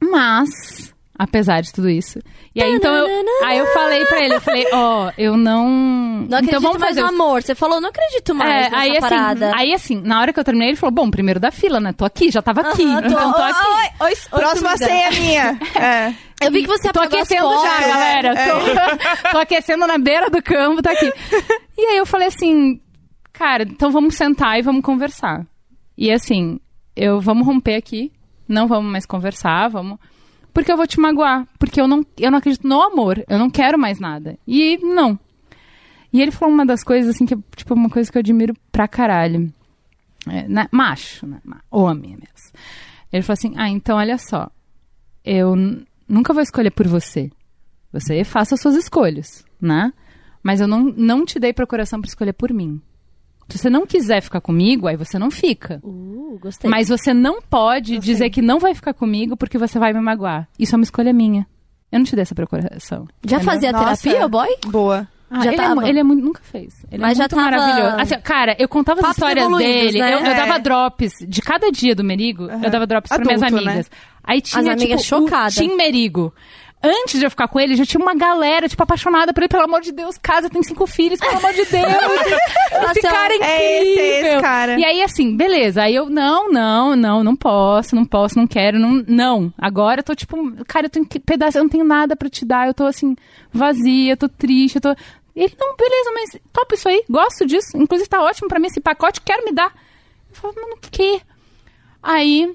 Mas. 0.00 0.94
Apesar 1.20 1.62
de 1.62 1.72
tudo 1.72 1.90
isso. 1.90 2.20
E 2.54 2.62
aí, 2.62 2.74
então, 2.74 2.94
eu, 2.94 3.24
aí 3.44 3.58
eu 3.58 3.66
falei 3.72 4.04
pra 4.04 4.22
ele, 4.22 4.34
eu 4.36 4.40
falei, 4.40 4.64
ó, 4.72 5.10
eu 5.18 5.36
não... 5.36 5.68
Não 5.68 6.24
acredito 6.38 6.48
então 6.50 6.60
vamos 6.60 6.78
mais 6.78 6.90
fazer 6.94 7.00
no 7.02 7.08
amor. 7.08 7.42
Você 7.42 7.56
falou, 7.56 7.80
não 7.80 7.88
acredito 7.88 8.32
mais 8.36 8.72
é, 8.72 8.76
aí 8.76 8.90
assim, 8.92 9.00
parada. 9.00 9.52
aí 9.56 9.74
assim, 9.74 10.00
na 10.00 10.20
hora 10.20 10.32
que 10.32 10.38
eu 10.38 10.44
terminei, 10.44 10.68
ele 10.68 10.76
falou, 10.76 10.92
bom, 10.94 11.10
primeiro 11.10 11.40
da 11.40 11.50
fila, 11.50 11.80
né? 11.80 11.92
Tô 11.92 12.04
aqui, 12.04 12.30
já 12.30 12.40
tava 12.40 12.60
aqui, 12.60 12.84
Aham, 12.84 13.00
tô- 13.02 13.08
então 13.08 13.32
tô 13.32 13.42
Oi, 13.42 13.50
aqui. 13.50 13.68
oi, 14.00 14.08
oi, 14.10 14.16
Próxima 14.30 14.68
comida. 14.74 14.86
ceia 14.86 15.10
minha. 15.10 15.58
É. 15.74 16.14
Eu 16.40 16.52
vi 16.52 16.62
que 16.62 16.68
você 16.68 16.92
Tô 16.92 17.00
aquecendo 17.00 17.50
já, 17.62 17.80
galera. 17.80 18.34
Tô, 18.34 19.30
tô 19.32 19.38
aquecendo 19.38 19.86
na 19.86 19.98
beira 19.98 20.30
do 20.30 20.42
campo, 20.42 20.82
tá 20.82 20.92
aqui. 20.92 21.12
E 21.76 21.86
aí 21.86 21.96
eu 21.96 22.06
falei 22.06 22.28
assim, 22.28 22.80
cara, 23.32 23.64
então 23.64 23.90
vamos 23.90 24.14
sentar 24.14 24.58
e 24.58 24.62
vamos 24.62 24.82
conversar. 24.82 25.46
E 25.96 26.10
assim, 26.12 26.60
eu 26.94 27.20
vamos 27.20 27.46
romper 27.46 27.74
aqui, 27.74 28.12
não 28.46 28.68
vamos 28.68 28.90
mais 28.90 29.04
conversar, 29.04 29.68
vamos. 29.68 29.98
Porque 30.52 30.72
eu 30.72 30.76
vou 30.76 30.86
te 30.86 30.98
magoar. 30.98 31.46
Porque 31.58 31.80
eu 31.80 31.86
não, 31.86 32.04
eu 32.18 32.30
não 32.30 32.38
acredito 32.38 32.66
no 32.66 32.82
amor. 32.82 33.22
Eu 33.28 33.38
não 33.38 33.50
quero 33.50 33.78
mais 33.78 34.00
nada. 34.00 34.38
E 34.46 34.78
não. 34.78 35.18
E 36.12 36.22
ele 36.22 36.30
falou 36.30 36.54
uma 36.54 36.64
das 36.64 36.82
coisas, 36.82 37.14
assim, 37.14 37.26
que 37.26 37.34
é 37.34 37.38
tipo 37.54 37.74
uma 37.74 37.90
coisa 37.90 38.10
que 38.10 38.16
eu 38.16 38.20
admiro 38.20 38.54
pra 38.72 38.88
caralho. 38.88 39.52
É, 40.28 40.48
né, 40.48 40.68
Macho, 40.72 41.26
né? 41.26 41.40
Homem 41.70 42.10
mesmo. 42.10 42.58
Ele 43.12 43.22
falou 43.22 43.34
assim: 43.34 43.54
Ah, 43.56 43.68
então 43.68 43.98
olha 43.98 44.18
só. 44.18 44.50
Eu 45.24 45.54
nunca 46.08 46.32
vou 46.32 46.42
escolher 46.42 46.70
por 46.70 46.86
você. 46.86 47.30
Você 47.92 48.24
faça 48.24 48.54
as 48.54 48.60
suas 48.60 48.74
escolhas, 48.74 49.44
né? 49.60 49.92
Mas 50.42 50.60
eu 50.60 50.68
não, 50.68 50.84
não 50.96 51.24
te 51.24 51.38
dei 51.38 51.52
procuração 51.52 52.00
pra 52.00 52.08
escolher 52.08 52.32
por 52.32 52.52
mim. 52.52 52.80
Se 53.48 53.56
você 53.56 53.70
não 53.70 53.86
quiser 53.86 54.20
ficar 54.20 54.42
comigo, 54.42 54.86
aí 54.86 54.96
você 54.96 55.18
não 55.18 55.30
fica. 55.30 55.80
Uh, 55.82 56.38
gostei. 56.40 56.70
Mas 56.70 56.88
você 56.88 57.14
não 57.14 57.40
pode 57.40 57.98
dizer 57.98 58.28
que 58.28 58.42
não 58.42 58.58
vai 58.58 58.74
ficar 58.74 58.92
comigo 58.92 59.36
porque 59.36 59.56
você 59.56 59.78
vai 59.78 59.92
me 59.92 60.00
magoar. 60.00 60.46
Isso 60.58 60.74
é 60.74 60.76
uma 60.76 60.84
escolha 60.84 61.14
minha. 61.14 61.46
Eu 61.90 61.98
não 62.00 62.04
te 62.04 62.14
dei 62.14 62.22
essa 62.22 62.34
procuração. 62.34 63.08
Já 63.24 63.36
entendeu? 63.36 63.40
fazia 63.40 63.72
Nossa. 63.72 64.02
terapia, 64.02 64.28
boy? 64.28 64.48
Boa. 64.66 65.08
Ah, 65.30 65.40
Já 65.42 65.52
ele, 65.52 65.60
é, 65.60 65.88
ele 65.90 65.98
é 65.98 66.02
muito. 66.02 66.24
Nunca 66.24 66.40
fez. 66.42 66.74
Ele 66.90 67.02
Mas 67.02 67.12
é 67.12 67.14
já 67.16 67.22
muito 67.24 67.36
tava- 67.36 67.50
maravilhoso. 67.50 67.96
Assim, 68.00 68.20
cara, 68.22 68.56
eu 68.58 68.68
contava 68.68 69.00
as 69.02 69.10
histórias 69.10 69.46
dele. 69.58 69.98
né? 69.98 70.14
Eu, 70.14 70.18
eu 70.20 70.26
É. 70.26 70.34
dava 70.34 70.58
drops 70.58 71.12
de 71.26 71.42
cada 71.42 71.70
dia 71.70 71.94
do 71.94 72.02
Merigo. 72.02 72.44
Eu 72.44 72.70
dava 72.70 72.86
drops 72.86 73.08
pra 73.08 73.24
minhas 73.24 73.40
né? 73.40 73.48
amigas. 73.48 73.90
Aí 74.24 74.40
tinha, 74.40 74.60
As 74.60 74.66
amigas 74.68 75.02
tipo, 75.02 75.20
chocadas. 75.22 75.54
Tim 75.54 75.74
Merigo. 75.76 76.32
Antes 76.82 77.18
de 77.18 77.26
eu 77.26 77.30
ficar 77.30 77.48
com 77.48 77.58
ele, 77.58 77.74
já 77.74 77.84
tinha 77.84 78.00
uma 78.00 78.14
galera, 78.14 78.68
tipo, 78.68 78.80
apaixonada 78.80 79.32
por 79.32 79.42
ele. 79.42 79.48
Pelo 79.48 79.64
amor 79.64 79.80
de 79.80 79.90
Deus, 79.90 80.16
casa, 80.16 80.48
tem 80.48 80.62
cinco 80.62 80.86
filhos, 80.86 81.18
pelo 81.18 81.36
amor 81.36 81.52
de 81.52 81.64
Deus. 81.64 81.86
esse 82.90 83.00
cara 83.02 83.34
é 83.34 83.36
incrível. 83.36 83.48
É 83.48 83.82
esse, 83.82 84.00
é 84.00 84.32
esse 84.32 84.40
cara. 84.40 84.78
E 84.78 84.84
aí, 84.84 85.02
assim, 85.02 85.36
beleza. 85.36 85.82
Aí 85.82 85.94
eu, 85.94 86.08
não, 86.08 86.50
não, 86.50 86.94
não, 86.94 87.24
não 87.24 87.34
posso, 87.34 87.96
não 87.96 88.04
posso, 88.04 88.38
não 88.38 88.46
quero, 88.46 88.78
não. 88.78 89.04
Não. 89.08 89.52
Agora 89.58 90.00
eu 90.00 90.04
tô, 90.04 90.14
tipo, 90.14 90.36
cara, 90.66 90.86
eu 90.86 90.90
tenho 90.90 91.04
que 91.04 91.18
pedaço, 91.18 91.58
eu 91.58 91.64
não 91.64 91.70
tenho 91.70 91.84
nada 91.84 92.14
pra 92.14 92.28
te 92.28 92.44
dar. 92.44 92.68
Eu 92.68 92.74
tô, 92.74 92.84
assim, 92.84 93.16
vazia, 93.52 94.12
eu 94.12 94.16
tô 94.16 94.28
triste, 94.28 94.76
eu 94.76 94.82
tô. 94.82 94.94
Ele, 95.34 95.54
não, 95.58 95.76
beleza, 95.76 96.10
mas 96.14 96.40
topa 96.52 96.74
isso 96.76 96.88
aí, 96.88 97.04
gosto 97.10 97.44
disso. 97.44 97.76
Inclusive, 97.76 98.08
tá 98.08 98.22
ótimo 98.22 98.48
pra 98.48 98.60
mim 98.60 98.68
esse 98.68 98.80
pacote, 98.80 99.20
quero 99.20 99.44
me 99.44 99.52
dar. 99.52 99.72
Eu 100.30 100.36
falo, 100.36 100.54
mano, 100.54 100.74
o 100.74 100.90
quê? 100.90 101.20
Aí, 102.00 102.54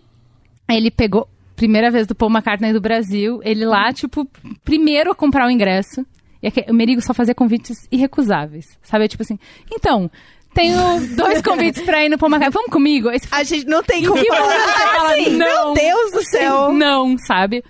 ele 0.70 0.90
pegou, 0.90 1.28
primeira 1.64 1.90
vez 1.90 2.06
do 2.06 2.14
Paul 2.14 2.30
McCartney 2.30 2.74
do 2.74 2.82
Brasil, 2.82 3.40
ele 3.42 3.64
lá, 3.66 3.94
tipo, 3.94 4.28
primeiro 4.66 5.12
a 5.12 5.16
comprar 5.16 5.48
o 5.48 5.50
ingresso. 5.50 6.06
E 6.42 6.48
aqui- 6.48 6.66
o 6.70 6.74
Merigo 6.74 7.02
só 7.02 7.14
fazia 7.14 7.34
convites 7.34 7.88
irrecusáveis. 7.90 8.66
Sabe? 8.84 9.08
Tipo 9.08 9.24
assim, 9.24 9.40
então, 9.72 10.12
tenho 10.54 10.76
dois 11.16 11.40
convites 11.42 11.82
pra 11.84 12.04
ir 12.04 12.10
no 12.10 12.18
Paul 12.18 12.30
McCartney, 12.30 12.54
vamos 12.54 12.70
comigo? 12.70 13.08
Fala, 13.28 13.42
A 13.42 13.44
gente 13.46 13.66
não 13.66 13.82
tem 13.82 14.04
como 14.06 14.22
que 14.22 14.28
bom 14.30 14.36
fala, 14.36 15.14
assim. 15.14 15.38
Meu 15.38 15.74
Deus 15.74 16.12
do 16.12 16.22
céu. 16.26 16.74
não, 16.74 17.16
sabe? 17.20 17.64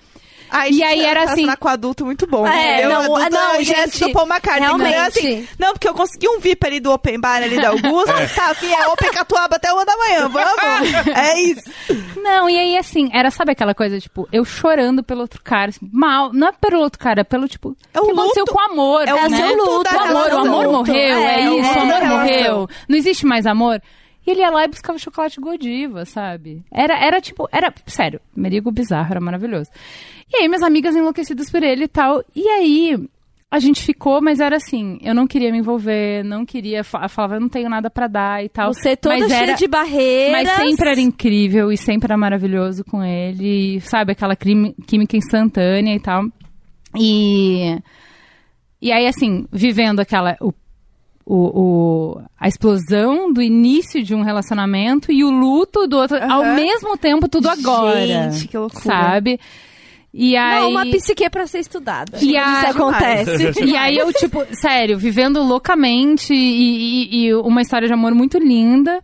Ai, 0.56 0.70
E 0.70 0.74
gente, 0.74 0.84
aí 0.84 1.02
era 1.04 1.26
tá 1.26 1.34
assim- 1.34 1.56
com 1.60 1.68
adulto 1.68 2.06
muito 2.06 2.28
bom. 2.28 2.46
É, 2.48 2.88
não, 2.88 3.02
adulto, 3.02 3.30
não, 3.32 3.56
é 3.56 3.64
gente, 3.64 4.00
do 4.00 4.12
Paul 4.12 4.28
McCartney. 4.28 4.62
realmente. 4.68 4.90
entendeu? 4.90 5.08
Assim, 5.08 5.48
não, 5.60 5.74
porque 5.74 5.88
eu 5.88 5.94
consegui 5.96 6.30
um 6.30 6.40
VIP 6.40 6.68
ali 6.68 6.80
do 6.80 6.92
Open 6.92 7.20
Bar 7.20 7.42
ali 7.44 7.60
da 7.60 7.70
Augusta. 7.70 8.14
Tá, 8.36 8.52
afim, 8.52 8.72
é 8.72 8.88
Open 8.88 9.12
Catuaba 9.12 9.56
até 9.56 9.74
uma 9.74 9.84
da 9.84 9.98
manhã, 9.98 10.30
vamos? 10.30 11.08
É 11.16 11.42
isso. 11.42 11.64
Não, 12.22 12.50
e 12.50 12.58
aí 12.58 12.78
assim, 12.78 13.10
era, 13.14 13.32
sabe 13.32 13.52
aquela 13.52 13.74
coisa, 13.74 14.00
tipo, 14.00 14.28
eu 14.32 14.46
chorando 14.46 15.04
pelo 15.04 15.22
outro 15.22 15.42
cara, 15.44 15.70
assim, 15.70 15.90
mal, 15.92 16.32
não 16.32 16.48
é 16.50 16.52
pelo 16.52 16.80
outro 16.80 17.00
cara, 17.00 17.22
é 17.22 17.24
pelo, 17.24 17.48
tipo, 17.48 17.76
É 17.94 18.00
o 18.00 18.06
que 18.06 18.12
aconteceu 18.12 18.44
luto. 18.44 18.54
com 18.54 18.62
o 18.62 18.72
amor, 18.72 19.08
É 19.08 19.14
o 19.14 19.30
né? 19.30 19.38
seu 19.38 19.56
luto 19.58 19.96
o 19.96 20.00
amor, 20.00 20.34
o 20.34 20.38
amor 20.38 20.68
morreu, 20.72 20.96
é, 21.18 21.44
É, 21.44 21.50
o 21.50 21.60
isso, 21.60 21.70
o 21.78 21.82
amor 21.82 22.06
morreu, 22.06 22.70
não 22.88 22.98
existe 22.98 23.26
mais 23.26 23.46
amor. 23.46 23.82
E 24.26 24.32
ele 24.32 24.42
ia 24.42 24.50
lá 24.50 24.64
e 24.64 24.68
buscava 24.70 24.98
chocolate 24.98 25.40
Godiva, 25.40 26.06
sabe? 26.06 26.64
Era, 26.72 26.98
era 26.98 27.20
tipo, 27.20 27.48
era, 27.52 27.74
sério, 27.86 28.20
merigo 28.36 28.72
bizarro, 28.72 29.12
era 29.12 29.20
maravilhoso. 29.22 29.70
E 30.32 30.38
aí 30.38 30.48
minhas 30.48 30.64
amigas 30.64 30.96
enlouquecidas 30.96 31.50
por 31.50 31.62
ele 31.64 31.84
e 31.86 31.88
tal, 31.88 32.24
e 32.36 32.48
aí... 32.48 32.98
A 33.52 33.60
gente 33.60 33.84
ficou, 33.84 34.20
mas 34.20 34.40
era 34.40 34.56
assim, 34.56 34.98
eu 35.04 35.14
não 35.14 35.28
queria 35.28 35.52
me 35.52 35.60
envolver, 35.60 36.24
não 36.24 36.44
queria, 36.44 36.84
fa- 36.84 37.08
falava, 37.08 37.36
eu 37.36 37.40
não 37.40 37.48
tenho 37.48 37.70
nada 37.70 37.88
pra 37.88 38.08
dar 38.08 38.44
e 38.44 38.50
tal. 38.50 38.74
Você 38.74 38.98
toda 38.98 39.16
mas 39.16 39.28
cheia 39.28 39.44
era, 39.44 39.54
de 39.54 39.68
barreiras. 39.68 40.32
mas 40.32 40.50
sempre 40.56 40.90
era 40.90 41.00
incrível 41.00 41.72
e 41.72 41.78
sempre 41.78 42.08
era 42.08 42.18
maravilhoso 42.18 42.84
com 42.84 43.04
ele, 43.04 43.76
e, 43.76 43.82
sabe, 43.82 44.14
aquela 44.14 44.36
química 44.36 45.16
instantânea 45.16 45.94
e 45.94 46.00
tal. 46.00 46.24
E 47.00 47.78
e 48.82 48.92
aí 48.92 49.06
assim, 49.06 49.46
vivendo 49.52 50.00
aquela 50.00 50.36
o, 50.42 50.52
o, 51.26 51.36
o- 52.18 52.22
a 52.40 52.48
explosão 52.48 53.32
do 53.32 53.42
início 53.42 54.04
de 54.04 54.14
um 54.14 54.22
relacionamento 54.24 55.12
e 55.12 55.24
o 55.24 55.30
luto 55.32 55.88
do 55.88 55.98
outro 55.98 56.18
ao 56.18 56.42
Aham. 56.44 56.56
mesmo 56.56 56.98
tempo 56.98 57.28
tudo 57.30 57.48
agora. 57.50 58.06
Gente, 58.06 58.48
que 58.48 58.58
loucura. 58.58 58.84
Sabe? 58.84 59.40
E 60.14 60.36
aí 60.38 60.60
Não, 60.62 60.70
uma 60.72 60.86
psique 60.86 61.28
pra 61.30 61.48
ser 61.48 61.60
estudada. 61.60 62.20
E 62.22 62.38
a- 62.38 62.60
Isso 62.70 62.78
acontece. 62.78 63.52
e 63.66 63.76
aí 63.76 63.98
eu, 63.98 64.12
tipo, 64.14 64.46
sério, 64.52 64.98
vivendo 64.98 65.42
loucamente 65.42 66.34
e, 66.34 66.38
e- 66.38 67.26
e 67.28 67.34
uma 67.34 67.62
história 67.62 67.88
de 67.88 67.94
amor 67.94 68.14
muito 68.14 68.38
linda 68.38 69.02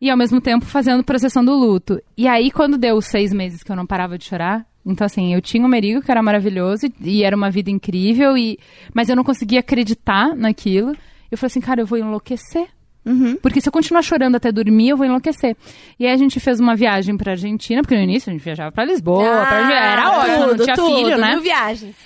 e 0.00 0.10
ao 0.10 0.16
mesmo 0.16 0.40
tempo 0.40 0.64
fazendo 0.64 1.04
processão 1.04 1.44
do 1.44 1.54
luto. 1.54 2.00
E 2.16 2.26
aí, 2.26 2.50
quando 2.50 2.76
deu 2.78 2.96
os 2.96 3.06
seis 3.06 3.32
meses 3.32 3.62
que 3.62 3.70
eu 3.70 3.76
não 3.76 3.86
parava 3.86 4.16
de 4.18 4.24
chorar, 4.24 4.64
então 4.86 5.04
assim, 5.04 5.32
eu 5.34 5.40
tinha 5.42 5.64
o 5.64 5.68
Merigo, 5.68 6.00
que 6.02 6.10
era 6.10 6.22
maravilhoso 6.22 6.86
e, 6.86 7.18
e 7.18 7.24
era 7.24 7.36
uma 7.36 7.50
vida 7.50 7.70
incrível, 7.70 8.36
e, 8.36 8.58
mas 8.94 9.08
eu 9.08 9.14
não 9.16 9.22
conseguia 9.24 9.60
acreditar 9.60 10.34
naquilo. 10.34 10.92
Eu 11.30 11.36
falei 11.38 11.48
assim, 11.48 11.60
cara, 11.60 11.80
eu 11.80 11.86
vou 11.86 11.98
enlouquecer. 11.98 12.66
Porque 13.40 13.58
se 13.58 13.66
eu 13.66 13.72
continuar 13.72 14.02
chorando 14.02 14.34
até 14.36 14.52
dormir, 14.52 14.90
eu 14.90 14.96
vou 14.96 15.06
enlouquecer. 15.06 15.56
E 15.98 16.06
aí 16.06 16.12
a 16.12 16.16
gente 16.18 16.38
fez 16.38 16.60
uma 16.60 16.76
viagem 16.76 17.16
pra 17.16 17.32
Argentina, 17.32 17.80
porque 17.80 17.96
no 17.96 18.02
início 18.02 18.28
a 18.28 18.32
gente 18.34 18.42
viajava 18.44 18.70
pra 18.70 18.84
Lisboa, 18.84 19.46
pra... 19.46 19.72
era 19.74 20.10
ótimo, 20.10 20.46
não 20.48 20.56
tinha 20.64 20.76
tudo, 20.76 20.94
filho, 20.96 21.16
né? 21.18 21.38
Viagens. 21.42 21.96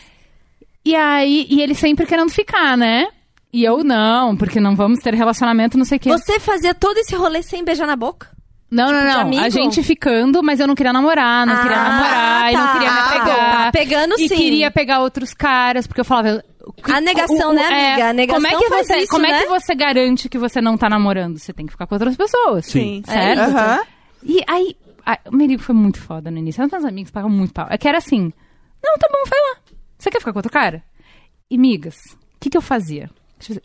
E 0.85 0.95
aí, 0.95 1.47
e 1.51 1.61
ele 1.61 1.75
sempre 1.75 2.07
querendo 2.07 2.31
ficar, 2.31 2.77
né? 2.77 3.09
E 3.53 3.65
eu 3.65 3.83
não, 3.83 4.37
porque 4.37 4.61
não 4.61 4.77
vamos 4.77 5.01
ter 5.01 5.13
relacionamento, 5.15 5.77
não 5.77 5.85
sei 5.85 5.97
o 5.99 6.01
quê. 6.01 6.09
Você 6.09 6.39
fazia 6.39 6.73
todo 6.73 6.97
esse 6.99 7.17
rolê 7.17 7.43
sem 7.43 7.65
beijar 7.65 7.87
na 7.89 7.97
boca? 7.97 8.29
Não, 8.71 8.91
não, 8.91 9.01
de 9.01 9.07
não. 9.07 9.21
amigo? 9.21 9.45
A 9.45 9.49
gente 9.51 9.83
ficando, 9.83 10.43
mas 10.43 10.59
eu 10.61 10.67
não 10.67 10.75
queria 10.75 10.93
namorar, 10.95 11.47
não 11.47 11.61
queria 11.61 11.77
Ah, 11.77 11.89
namorar, 11.89 12.53
e 12.53 12.57
não 12.57 12.67
tá. 12.67 12.73
queria 12.73 12.93
me 12.93 12.99
Ah, 12.99 13.09
pegar. 13.13 13.65
tá. 13.65 13.73
Pegando 13.73 14.15
e 14.19 14.29
sim. 14.29 14.35
queria 14.37 14.71
pegar 14.71 15.01
outros 15.01 15.35
caras, 15.35 15.87
porque 15.87 16.01
eu 16.01 16.05
falava. 16.05 16.43
A 16.85 17.01
negação, 17.01 17.49
o- 17.49 17.51
o- 17.51 17.55
né, 17.55 17.67
amiga? 17.67 18.09
A 18.11 18.13
negação 18.13 18.43
como 18.43 18.47
é 18.47 18.59
que 18.63 18.69
faz 18.69 18.87
você, 18.87 18.97
isso, 18.99 19.11
Como 19.11 19.27
é 19.27 19.31
né? 19.31 19.43
que 19.43 19.49
você 19.49 19.75
garante 19.75 20.29
que 20.29 20.39
você 20.39 20.61
não 20.61 20.77
tá 20.79 20.89
namorando? 20.89 21.39
Você 21.39 21.53
tem 21.53 21.67
que 21.67 21.73
ficar 21.73 21.87
com 21.87 21.95
outras 21.95 22.17
pessoas. 22.17 22.67
Sim. 22.67 23.03
Certo? 23.05 23.41
Aham. 23.41 23.81
E 24.23 24.43
aí, 24.47 24.77
a- 25.05 25.19
o 25.31 25.37
Merigo 25.37 25.63
foi 25.63 25.75
muito 25.75 26.01
foda 26.01 26.31
no 26.31 26.39
início. 26.39 26.67
Meus 26.71 26.85
amigos 26.85 27.11
pagavam 27.11 27.37
muito 27.37 27.53
pau. 27.53 27.67
É 27.71 27.77
que 27.77 27.89
era 27.89 27.99
assim: 27.99 28.33
não, 28.83 28.97
tá 28.99 29.09
bom, 29.11 29.29
vai 29.29 29.39
lá. 29.41 29.57
Você 29.99 30.11
quer 30.11 30.19
ficar 30.21 30.33
com 30.33 30.39
outro 30.39 30.53
cara? 30.53 30.83
E, 31.51 31.59
migas, 31.59 31.97
o 32.37 32.41
que, 32.41 32.49
que 32.51 32.57
eu 32.57 32.63
fazia? 32.63 33.11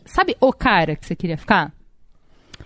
Sabe 0.06 0.36
o 0.42 0.52
cara 0.52 0.96
que 0.96 1.06
você 1.06 1.16
queria 1.16 1.38
ficar? 1.38 1.72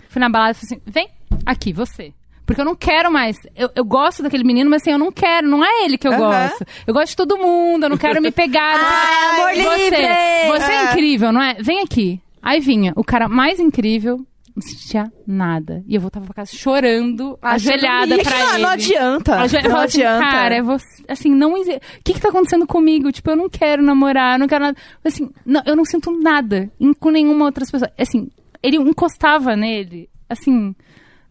Fui 0.10 0.20
na 0.20 0.30
balada 0.30 0.52
e 0.52 0.54
falei 0.56 0.66
assim: 0.78 0.82
vem 0.92 1.10
aqui, 1.46 1.74
você. 1.74 2.14
Porque 2.52 2.62
eu 2.62 2.66
não 2.66 2.76
quero 2.76 3.12
mais. 3.12 3.38
Eu, 3.56 3.70
eu 3.76 3.84
gosto 3.86 4.22
daquele 4.22 4.44
menino, 4.44 4.70
mas 4.70 4.82
assim, 4.82 4.92
eu 4.92 4.98
não 4.98 5.12
quero. 5.12 5.48
Não 5.48 5.64
é 5.64 5.86
ele 5.86 5.98
que 5.98 6.08
eu 6.08 6.16
gosto. 6.16 6.66
Eu 6.86 6.94
gosto 6.94 7.10
de 7.10 7.16
todo 7.16 7.38
mundo, 7.38 7.84
eu 7.86 7.90
não 7.90 7.98
quero 7.98 8.22
me 8.22 8.32
pegar. 8.32 8.78
Ah, 8.82 9.36
amor 9.36 9.54
você, 9.54 9.78
livre! 9.78 9.98
Você 10.48 10.72
é 10.72 10.76
É. 10.76 10.92
incrível, 10.92 11.32
não 11.32 11.42
é? 11.42 11.54
Vem 11.62 11.80
aqui. 11.82 12.20
Aí 12.42 12.60
vinha 12.60 12.92
o 12.96 13.04
cara 13.04 13.30
mais 13.30 13.60
incrível, 13.60 14.18
não 14.56 14.62
sentia 14.62 15.12
nada. 15.28 15.84
E 15.88 15.96
eu 15.96 16.02
voltava 16.02 16.26
pra 16.26 16.34
casa 16.36 16.52
chorando, 16.56 17.38
ajoelhada 17.42 18.16
E 18.16 18.24
pra 18.24 18.38
não, 18.40 18.54
ele. 18.56 18.64
não 18.64 18.70
adianta. 18.70 19.36
Não 19.38 19.44
assim, 19.46 19.58
adianta. 19.58 20.26
cara, 20.32 20.56
é 20.56 20.62
você, 20.62 21.04
assim, 21.08 21.30
não 21.34 21.54
O 21.54 21.64
que 22.04 22.14
que 22.14 22.20
tá 22.20 22.30
acontecendo 22.30 22.66
comigo? 22.68 23.12
Tipo, 23.12 23.30
eu 23.32 23.36
não 23.36 23.50
quero 23.50 23.82
namorar, 23.84 24.36
eu 24.36 24.40
não 24.40 24.48
quero 24.48 24.66
nada. 24.66 24.78
Assim, 25.06 25.30
não, 25.46 25.62
eu 25.66 25.76
não 25.76 25.86
sinto 25.86 26.12
nada 26.20 26.70
em- 26.80 26.94
com 26.94 27.10
nenhuma 27.12 27.46
outra 27.46 27.66
pessoa. 27.66 27.92
Assim, 27.98 28.30
ele 28.64 28.78
encostava 28.78 29.56
nele, 29.56 30.10
assim, 30.28 30.76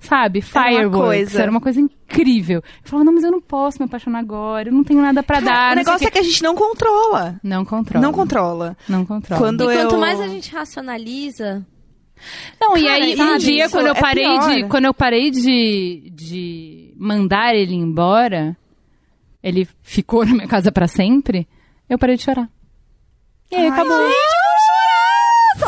sabe? 0.00 0.40
Era 0.52 0.60
uma 0.62 0.68
Fireworks. 0.68 1.00
coisa. 1.00 1.42
Era 1.42 1.50
uma 1.50 1.60
coisa 1.60 1.80
incrível. 1.80 2.56
Eu 2.82 2.88
falava, 2.90 3.04
não, 3.04 3.12
mas 3.14 3.22
eu 3.24 3.30
não 3.30 3.40
posso 3.40 3.78
me 3.80 3.84
apaixonar 3.84 4.18
agora, 4.18 4.68
eu 4.68 4.72
não 4.72 4.82
tenho 4.82 5.00
nada 5.00 5.22
pra 5.22 5.38
dar. 5.40 5.72
o 5.72 5.76
negócio 5.76 6.06
é 6.06 6.10
que 6.10 6.18
a 6.18 6.22
gente 6.22 6.42
não 6.42 6.54
controla. 6.54 7.38
Não 7.42 7.64
controla. 7.64 8.02
Não 8.04 8.12
controla. 8.12 8.76
Não 8.88 9.06
controla. 9.06 9.40
Quando 9.40 9.70
E 9.70 9.76
quanto 9.76 9.94
eu... 9.94 10.00
mais 10.00 10.18
a 10.20 10.26
gente 10.28 10.52
racionaliza, 10.52 11.64
Não, 12.60 12.76
e 12.76 12.82
Cara, 12.82 12.94
aí 12.94 13.14
um 13.14 13.16
sabe, 13.16 13.38
dia 13.38 13.64
isso 13.66 13.76
quando 13.76 13.86
eu 13.86 13.94
é 13.94 14.00
parei 14.00 14.24
pior. 14.24 14.50
de 14.54 14.64
quando 14.68 14.84
eu 14.86 14.94
parei 14.94 15.30
de, 15.30 16.10
de 16.14 16.94
mandar 16.98 17.54
ele 17.54 17.74
embora, 17.74 18.56
ele 19.42 19.66
ficou 19.82 20.24
na 20.26 20.32
minha 20.34 20.48
casa 20.48 20.70
pra 20.72 20.86
sempre, 20.88 21.48
eu 21.88 21.98
parei 21.98 22.16
de 22.16 22.22
chorar. 22.24 22.48
E 23.50 23.56
aí 23.56 23.62
Ai, 23.64 23.68
acabou. 23.70 23.96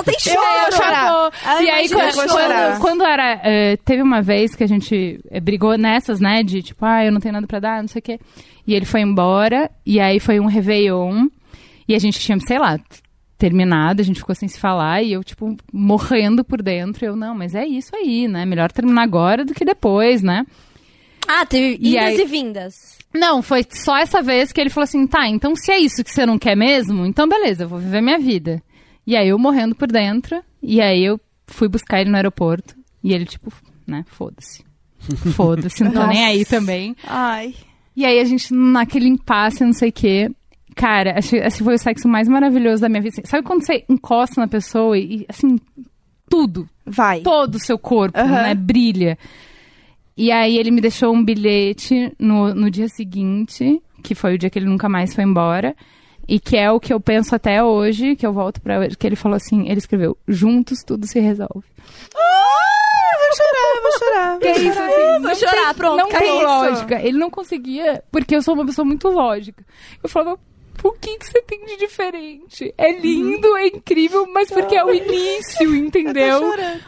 Só 0.04 0.12
tem 0.12 0.14
Eu 0.14 0.40
choro. 0.40 0.60
vou 0.62 0.72
chorar. 0.72 1.30
Ai, 1.44 1.64
e 1.64 1.70
aí 1.70 1.88
quando, 1.88 2.08
eu 2.08 2.12
quando, 2.14 2.80
quando 2.80 3.04
era 3.04 3.40
eh, 3.44 3.76
teve 3.84 4.02
uma 4.02 4.20
vez 4.22 4.54
que 4.54 4.64
a 4.64 4.66
gente 4.68 5.20
eh, 5.30 5.40
brigou 5.40 5.76
nessas, 5.78 6.20
né, 6.20 6.42
de 6.42 6.62
tipo, 6.62 6.84
ah, 6.84 7.04
eu 7.04 7.12
não 7.12 7.20
tenho 7.20 7.34
nada 7.34 7.46
pra 7.46 7.60
dar, 7.60 7.80
não 7.80 7.88
sei 7.88 8.00
o 8.00 8.02
quê. 8.02 8.18
E 8.66 8.74
ele 8.74 8.84
foi 8.84 9.00
embora 9.00 9.70
e 9.84 9.98
aí 10.00 10.20
foi 10.20 10.38
um 10.40 10.46
réveillon 10.46 11.26
e 11.88 11.94
a 11.94 11.98
gente 11.98 12.18
tinha, 12.20 12.38
sei 12.40 12.58
lá, 12.58 12.78
terminado, 13.38 14.00
a 14.00 14.04
gente 14.04 14.20
ficou 14.20 14.34
sem 14.34 14.48
se 14.48 14.58
falar 14.60 15.02
e 15.02 15.12
eu, 15.12 15.24
tipo, 15.24 15.56
morrendo 15.72 16.44
por 16.44 16.62
dentro. 16.62 17.04
Eu, 17.04 17.16
não, 17.16 17.34
mas 17.34 17.54
é 17.56 17.66
isso 17.66 17.90
aí, 17.96 18.28
né? 18.28 18.44
Melhor 18.46 18.70
terminar 18.70 19.02
agora 19.02 19.44
do 19.44 19.52
que 19.52 19.64
depois, 19.64 20.22
né? 20.22 20.46
Ah, 21.26 21.44
teve 21.44 21.76
E 21.80 21.92
idas 21.92 22.04
aí- 22.04 22.20
e 22.20 22.24
vindas. 22.24 22.74
Não, 23.12 23.42
foi 23.42 23.64
só 23.68 23.96
essa 23.98 24.22
vez 24.22 24.52
que 24.52 24.60
ele 24.60 24.70
falou 24.70 24.84
assim: 24.84 25.06
tá, 25.06 25.28
então 25.28 25.54
se 25.54 25.70
é 25.72 25.78
isso 25.78 26.02
que 26.04 26.10
você 26.10 26.24
não 26.24 26.38
quer 26.38 26.56
mesmo, 26.56 27.04
então 27.04 27.28
beleza, 27.28 27.64
eu 27.64 27.68
vou 27.68 27.78
viver 27.78 28.00
minha 28.00 28.18
vida. 28.18 28.62
E 29.06 29.16
aí 29.16 29.28
eu 29.28 29.38
morrendo 29.38 29.74
por 29.74 29.88
dentro, 29.90 30.42
e 30.62 30.80
aí 30.80 31.04
eu 31.04 31.20
fui 31.46 31.68
buscar 31.68 32.00
ele 32.00 32.10
no 32.10 32.16
aeroporto, 32.16 32.74
e 33.02 33.12
ele, 33.12 33.24
tipo, 33.26 33.52
né, 33.86 34.04
foda-se. 34.08 34.64
Foda-se, 35.34 35.82
não 35.82 35.90
tô 35.90 36.06
nem 36.06 36.24
aí 36.24 36.44
também. 36.44 36.94
Ai. 37.06 37.54
E 37.96 38.04
aí 38.06 38.20
a 38.20 38.24
gente, 38.24 38.54
naquele 38.54 39.08
impasse, 39.08 39.64
não 39.64 39.72
sei 39.72 39.88
o 39.88 39.92
quê. 39.92 40.30
Cara, 40.76 41.18
acho- 41.18 41.34
esse 41.36 41.62
foi 41.64 41.74
o 41.74 41.78
sexo 41.78 42.06
mais 42.08 42.28
maravilhoso 42.28 42.80
da 42.82 42.88
minha 42.88 43.02
vida. 43.02 43.20
Sabe 43.24 43.44
quando 43.46 43.64
você 43.66 43.84
encosta 43.88 44.40
na 44.40 44.46
pessoa 44.46 44.96
e, 44.96 45.26
assim, 45.28 45.58
tudo, 46.30 46.68
Vai. 46.86 47.20
todo 47.22 47.56
o 47.56 47.60
seu 47.60 47.76
corpo, 47.78 48.16
Aham. 48.18 48.42
né, 48.42 48.54
brilha. 48.54 49.18
E 50.16 50.30
aí 50.30 50.56
ele 50.56 50.70
me 50.70 50.80
deixou 50.80 51.12
um 51.12 51.24
bilhete 51.24 52.12
no, 52.18 52.54
no 52.54 52.70
dia 52.70 52.88
seguinte, 52.88 53.82
que 54.02 54.14
foi 54.14 54.34
o 54.34 54.38
dia 54.38 54.48
que 54.48 54.58
ele 54.58 54.66
nunca 54.66 54.88
mais 54.88 55.14
foi 55.14 55.24
embora. 55.24 55.74
E 56.28 56.38
que 56.38 56.56
é 56.56 56.70
o 56.70 56.80
que 56.80 56.92
eu 56.92 57.00
penso 57.00 57.34
até 57.34 57.62
hoje, 57.62 58.16
que 58.16 58.26
eu 58.26 58.32
volto 58.32 58.60
pra 58.60 58.88
que 58.88 59.06
ele 59.06 59.16
falou 59.16 59.36
assim, 59.36 59.68
ele 59.68 59.78
escreveu, 59.78 60.16
juntos 60.26 60.82
tudo 60.84 61.06
se 61.06 61.18
resolve. 61.20 61.64
Ah, 62.14 63.18
vou 63.18 63.36
chorar, 63.36 63.82
vou 63.82 63.98
chorar. 63.98 64.38
Que 64.38 64.46
é 64.46 64.58
isso, 64.58 64.82
assim, 64.82 65.10
vou 65.10 65.20
não 65.20 65.34
chorar, 65.34 65.66
tem, 65.66 65.74
pronto, 65.74 65.96
Não 65.98 66.08
tem 66.08 66.42
lógica. 66.42 67.00
Ele 67.00 67.18
não 67.18 67.30
conseguia, 67.30 68.02
porque 68.10 68.36
eu 68.36 68.42
sou 68.42 68.54
uma 68.54 68.64
pessoa 68.66 68.84
muito 68.84 69.08
lógica. 69.08 69.64
Eu 70.02 70.08
falava, 70.08 70.38
o 70.84 70.92
que, 70.92 71.16
que 71.18 71.26
você 71.26 71.40
tem 71.42 71.64
de 71.64 71.76
diferente? 71.76 72.74
É 72.76 72.92
lindo, 72.92 73.56
é 73.56 73.66
incrível, 73.68 74.26
mas 74.32 74.48
porque 74.50 74.74
é 74.74 74.84
o 74.84 74.92
início, 74.92 75.74
entendeu? 75.74 76.40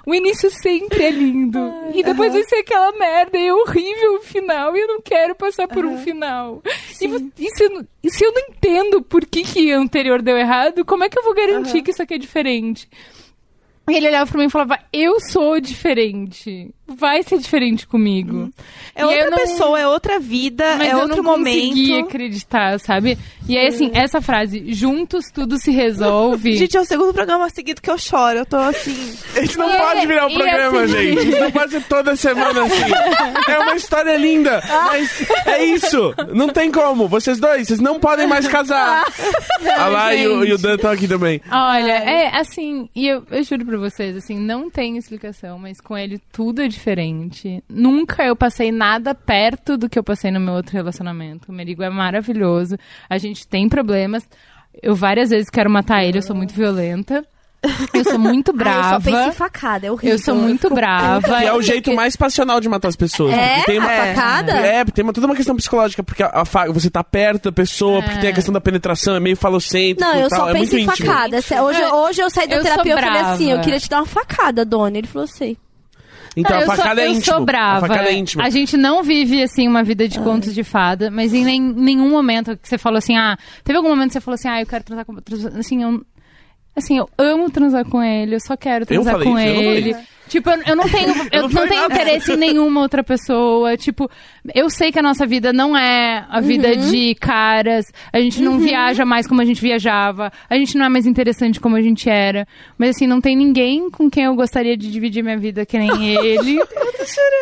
O 0.06 0.14
início 0.14 0.50
sempre 0.50 1.04
é 1.04 1.10
lindo. 1.10 1.58
e 1.94 2.02
depois 2.02 2.32
vai 2.32 2.42
ser 2.44 2.56
aquela 2.56 2.92
merda, 2.92 3.38
e 3.38 3.46
é 3.46 3.54
horrível 3.54 4.16
o 4.16 4.20
final, 4.22 4.76
e 4.76 4.80
eu 4.80 4.88
não 4.88 5.00
quero 5.00 5.34
passar 5.34 5.68
por 5.68 5.84
um 5.84 5.98
final. 5.98 6.62
E, 7.00 7.06
e 7.38 7.48
se, 7.56 7.64
eu 7.64 7.70
não- 7.70 7.86
e 8.02 8.10
se 8.10 8.24
eu 8.24 8.32
não 8.32 8.42
entendo 8.48 9.02
por 9.02 9.24
que, 9.26 9.42
que 9.42 9.74
o 9.74 9.80
anterior 9.80 10.20
deu 10.22 10.36
errado, 10.36 10.84
como 10.84 11.04
é 11.04 11.08
que 11.08 11.18
eu 11.18 11.22
vou 11.24 11.34
garantir 11.34 11.82
que 11.82 11.90
isso 11.90 12.02
aqui 12.02 12.14
é 12.14 12.18
diferente? 12.18 12.88
E 13.90 13.94
ele 13.96 14.08
olhava 14.08 14.30
pra 14.30 14.40
mim 14.40 14.46
e 14.46 14.50
falava, 14.50 14.78
eu 14.92 15.20
sou 15.30 15.60
diferente. 15.60 16.74
Vai 16.86 17.22
ser 17.22 17.38
diferente 17.38 17.86
comigo. 17.86 18.50
É 18.94 19.00
E 19.00 19.04
outra 19.04 19.20
eu 19.20 19.30
não- 19.30 19.38
pessoa, 19.38 19.80
é 19.80 19.88
outra 19.88 20.20
vida, 20.20 20.76
Mas 20.76 20.88
é 20.88 20.92
eu 20.92 20.98
outro 20.98 21.22
não 21.22 21.34
conseguia 21.36 21.88
momento. 21.96 22.08
acreditar, 22.08 22.78
sabe? 22.78 23.18
E 23.48 23.56
aí, 23.56 23.66
assim, 23.68 23.90
essa 23.94 24.20
frase, 24.20 24.72
juntos 24.72 25.26
tudo 25.32 25.58
se 25.58 25.70
resolve. 25.70 26.56
Gente, 26.58 26.76
é 26.76 26.80
o 26.80 26.84
segundo 26.84 27.12
programa 27.14 27.48
seguido 27.50 27.80
que 27.80 27.90
eu 27.90 27.96
choro. 27.98 28.38
Eu 28.40 28.46
tô 28.46 28.56
assim. 28.56 28.94
A 29.34 29.40
gente 29.40 29.56
não 29.56 29.70
E 29.74 29.78
pode 29.78 30.00
é- 30.00 30.06
virar 30.06 30.26
um 30.26 30.34
programa, 30.34 30.82
assim- 30.82 30.92
gente. 30.92 31.28
Isso 31.28 31.40
não 31.40 31.50
pode 31.50 31.70
ser 31.72 31.82
toda 31.84 32.16
semana 32.16 32.62
assim. 32.64 33.50
É 33.52 33.58
uma 33.58 33.74
história 33.76 34.16
linda, 34.16 34.62
mas 34.86 35.26
é 35.46 35.64
isso. 35.64 36.14
Não 36.34 36.48
tem 36.50 36.70
como. 36.70 37.08
Vocês 37.08 37.38
dois, 37.40 37.66
vocês 37.66 37.80
não 37.80 37.98
podem 37.98 38.26
mais 38.26 38.46
casar. 38.46 39.04
A 39.78 39.86
lá 39.88 40.14
e 40.14 40.28
o, 40.28 40.44
e 40.44 40.52
o 40.52 40.58
Dan 40.58 40.74
estão 40.74 40.90
aqui 40.90 41.08
também. 41.08 41.40
Olha, 41.50 41.92
é 41.92 42.36
assim, 42.38 42.88
e 42.94 43.08
eu, 43.08 43.24
eu 43.30 43.42
juro 43.42 43.64
pra 43.64 43.78
vocês, 43.78 44.16
assim, 44.16 44.38
não 44.38 44.70
tem 44.70 44.96
explicação, 44.98 45.58
mas 45.58 45.80
com 45.80 45.96
ele 45.96 46.20
tudo 46.32 46.62
é 46.62 46.68
diferente. 46.74 47.62
Nunca 47.68 48.22
eu 48.24 48.36
passei 48.36 48.70
nada 48.70 49.14
perto 49.14 49.76
do 49.76 49.88
que 49.88 49.98
eu 49.98 50.04
passei 50.04 50.30
no 50.30 50.38
meu 50.40 50.54
outro 50.54 50.72
relacionamento. 50.72 51.50
O 51.50 51.54
Merigo 51.54 51.82
é 51.82 51.90
maravilhoso, 51.90 52.76
a 53.08 53.18
gente 53.18 53.46
tem 53.48 53.68
problemas. 53.68 54.28
Eu 54.82 54.94
várias 54.94 55.30
vezes 55.30 55.48
quero 55.50 55.70
matar 55.70 56.04
ele, 56.04 56.18
eu 56.18 56.22
sou 56.22 56.34
muito 56.36 56.52
violenta. 56.54 57.24
Eu 57.94 58.04
sou 58.04 58.18
muito 58.18 58.50
Ah, 58.52 58.52
eu 58.52 58.58
só 58.58 58.98
brava. 58.98 59.00
penso 59.00 59.28
em 59.28 59.32
facada, 59.32 59.86
é 59.86 59.90
horrível. 59.90 60.10
eu 60.16 60.18
sou 60.18 60.34
muito 60.34 60.68
brava. 60.68 61.38
Que 61.38 61.46
é 61.46 61.52
o 61.54 61.62
jeito 61.62 61.94
mais 61.94 62.14
passional 62.14 62.60
de 62.60 62.68
matar 62.68 62.88
as 62.88 62.96
pessoas. 62.96 63.32
É? 63.32 63.54
Porque 63.54 63.70
tem 63.70 63.78
uma, 63.78 63.88
A 63.90 64.14
facada? 64.14 64.52
É, 64.52 64.84
tem 64.84 65.02
uma, 65.02 65.14
toda 65.14 65.26
uma 65.26 65.34
questão 65.34 65.56
psicológica, 65.56 66.02
porque 66.02 66.22
a, 66.22 66.30
a 66.42 66.44
fa- 66.44 66.66
você 66.70 66.90
tá 66.90 67.02
perto 67.02 67.44
da 67.44 67.52
pessoa, 67.52 68.02
porque 68.02 68.18
tem 68.18 68.28
a 68.28 68.34
questão 68.34 68.52
da 68.52 68.60
penetração, 68.60 69.16
é 69.16 69.20
meio 69.20 69.34
falocêntrico 69.36 70.00
Não, 70.02 70.14
eu 70.20 70.28
tal, 70.28 70.40
só 70.40 70.48
é 70.50 70.52
penso 70.52 70.72
muito 70.74 70.76
em 70.76 70.92
íntimo. 70.92 71.06
facada. 71.10 71.36
Hoje, 71.62 71.82
hoje 71.84 72.20
eu 72.22 72.28
saí 72.28 72.46
da 72.48 72.56
Eu 72.56 72.62
terapia 72.64 72.92
e 72.92 72.92
eu 72.92 72.98
falei 73.02 73.20
assim, 73.22 73.44
eu 73.44 73.48
brava. 73.52 73.62
queria 73.64 73.80
te 73.80 73.88
dar 73.88 73.96
uma 74.00 74.06
facada, 74.06 74.62
Dona. 74.66 74.98
Ele 74.98 75.06
falou 75.06 75.24
assim. 75.24 75.56
Então 76.36 76.50
Não, 76.52 76.58
a 76.58 76.62
eu 76.62 76.66
sou- 76.66 76.76
facada 76.76 77.00
é 77.00 77.06
eu 77.06 77.10
íntimo. 77.12 77.24
sou 77.36 77.44
brava. 77.44 77.86
A 77.86 77.88
facada 77.88 78.08
é 78.08 78.12
íntima. 78.14 78.44
A 78.44 78.50
gente 78.50 78.76
não 78.76 79.02
vive, 79.02 79.42
assim, 79.42 79.68
uma 79.68 79.82
vida 79.84 80.08
de 80.08 80.18
contos 80.18 80.52
de 80.54 80.64
fada, 80.64 81.10
mas 81.10 81.32
em 81.32 81.44
nem- 81.44 81.60
nenhum 81.60 82.10
momento 82.10 82.56
que 82.56 82.68
você 82.68 82.76
falou 82.78 82.98
assim, 82.98 83.16
ah, 83.16 83.36
teve 83.62 83.76
algum 83.76 83.88
momento 83.88 84.08
que 84.08 84.14
você 84.14 84.20
falou 84.20 84.34
assim, 84.34 84.48
ah, 84.48 84.60
eu 84.60 84.66
quero 84.66 84.82
transar 84.84 85.04
com 85.04 85.16
assim, 85.58 85.82
eu 85.82 86.04
assim, 86.76 86.98
eu 86.98 87.08
amo 87.16 87.48
transar 87.50 87.84
com 87.88 88.02
ele, 88.02 88.34
eu 88.34 88.40
só 88.40 88.56
quero 88.56 88.84
transar 88.84 89.14
com 89.22 89.38
isso? 89.38 89.48
Eu 89.48 89.62
ele. 89.74 89.96
Tipo, 90.28 90.50
eu, 90.50 90.62
eu 90.68 90.76
não 90.76 90.88
tenho, 90.88 91.08
eu, 91.32 91.42
não 91.42 91.48
não, 91.48 91.68
tenho 91.68 91.82
nada. 91.82 91.94
interesse 91.94 92.32
em 92.32 92.36
nenhuma 92.36 92.80
outra 92.80 93.04
pessoa. 93.04 93.76
Tipo, 93.76 94.10
eu 94.54 94.68
sei 94.70 94.90
que 94.90 94.98
a 94.98 95.02
nossa 95.02 95.26
vida 95.26 95.52
não 95.52 95.76
é 95.76 96.26
a 96.28 96.40
vida 96.40 96.68
Uhum. 96.68 96.90
de 96.90 97.14
caras. 97.16 97.86
A 98.12 98.18
gente 98.20 98.40
não 98.42 98.58
viaja 98.58 99.04
mais 99.04 99.26
como 99.26 99.40
a 99.40 99.44
gente 99.44 99.60
viajava. 99.60 100.32
A 100.48 100.56
gente 100.56 100.76
não 100.78 100.84
é 100.86 100.88
mais 100.88 101.06
interessante 101.06 101.60
como 101.60 101.76
a 101.76 101.82
gente 101.82 102.08
era. 102.08 102.46
Mas 102.78 102.90
assim, 102.96 103.06
não 103.06 103.20
tem 103.20 103.36
ninguém 103.36 103.90
com 103.90 104.08
quem 104.10 104.24
eu 104.24 104.34
gostaria 104.34 104.76
de 104.76 104.90
dividir 104.90 105.22
minha 105.22 105.36
vida 105.38 105.64
que 105.66 105.78
nem 105.78 105.90
ele. 106.16 106.58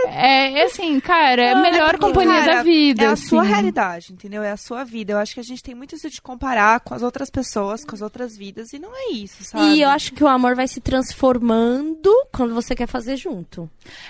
É, 0.09 0.61
é 0.61 0.65
assim, 0.65 0.99
cara, 1.01 1.43
é 1.43 1.53
a 1.53 1.57
melhor 1.57 1.91
porque, 1.93 2.07
companhia 2.07 2.41
cara, 2.41 2.55
da 2.57 2.63
vida. 2.63 3.05
É 3.05 3.07
a 3.07 3.13
assim. 3.13 3.27
sua 3.29 3.43
realidade, 3.43 4.13
entendeu? 4.13 4.43
É 4.43 4.51
a 4.51 4.57
sua 4.57 4.85
vida. 4.85 5.13
Eu 5.13 5.19
acho 5.19 5.35
que 5.35 5.41
a 5.41 5.45
gente 5.45 5.63
tem 5.63 5.75
muito 5.75 5.95
isso 5.95 6.11
de 6.11 6.21
comparar 6.21 6.81
com 6.81 6.95
as 6.95 7.03
outras 7.03 7.31
pessoas, 7.31 7.85
com 7.85 7.95
as 7.95 8.03
outras 8.03 8.37
vidas, 8.37 8.73
e 8.73 8.79
não 8.79 8.91
é 8.95 9.13
isso, 9.13 9.45
sabe? 9.45 9.75
E 9.77 9.83
eu 9.83 9.89
acho 9.89 10.13
que 10.13 10.23
o 10.25 10.29
amor 10.29 10.55
vai 10.55 10.67
se 10.69 10.81
transformando 10.81 12.11
quando 12.33 12.55
você 12.55 12.72
quer 12.75 12.87
fazer 12.87 13.17
junto. 13.17 13.69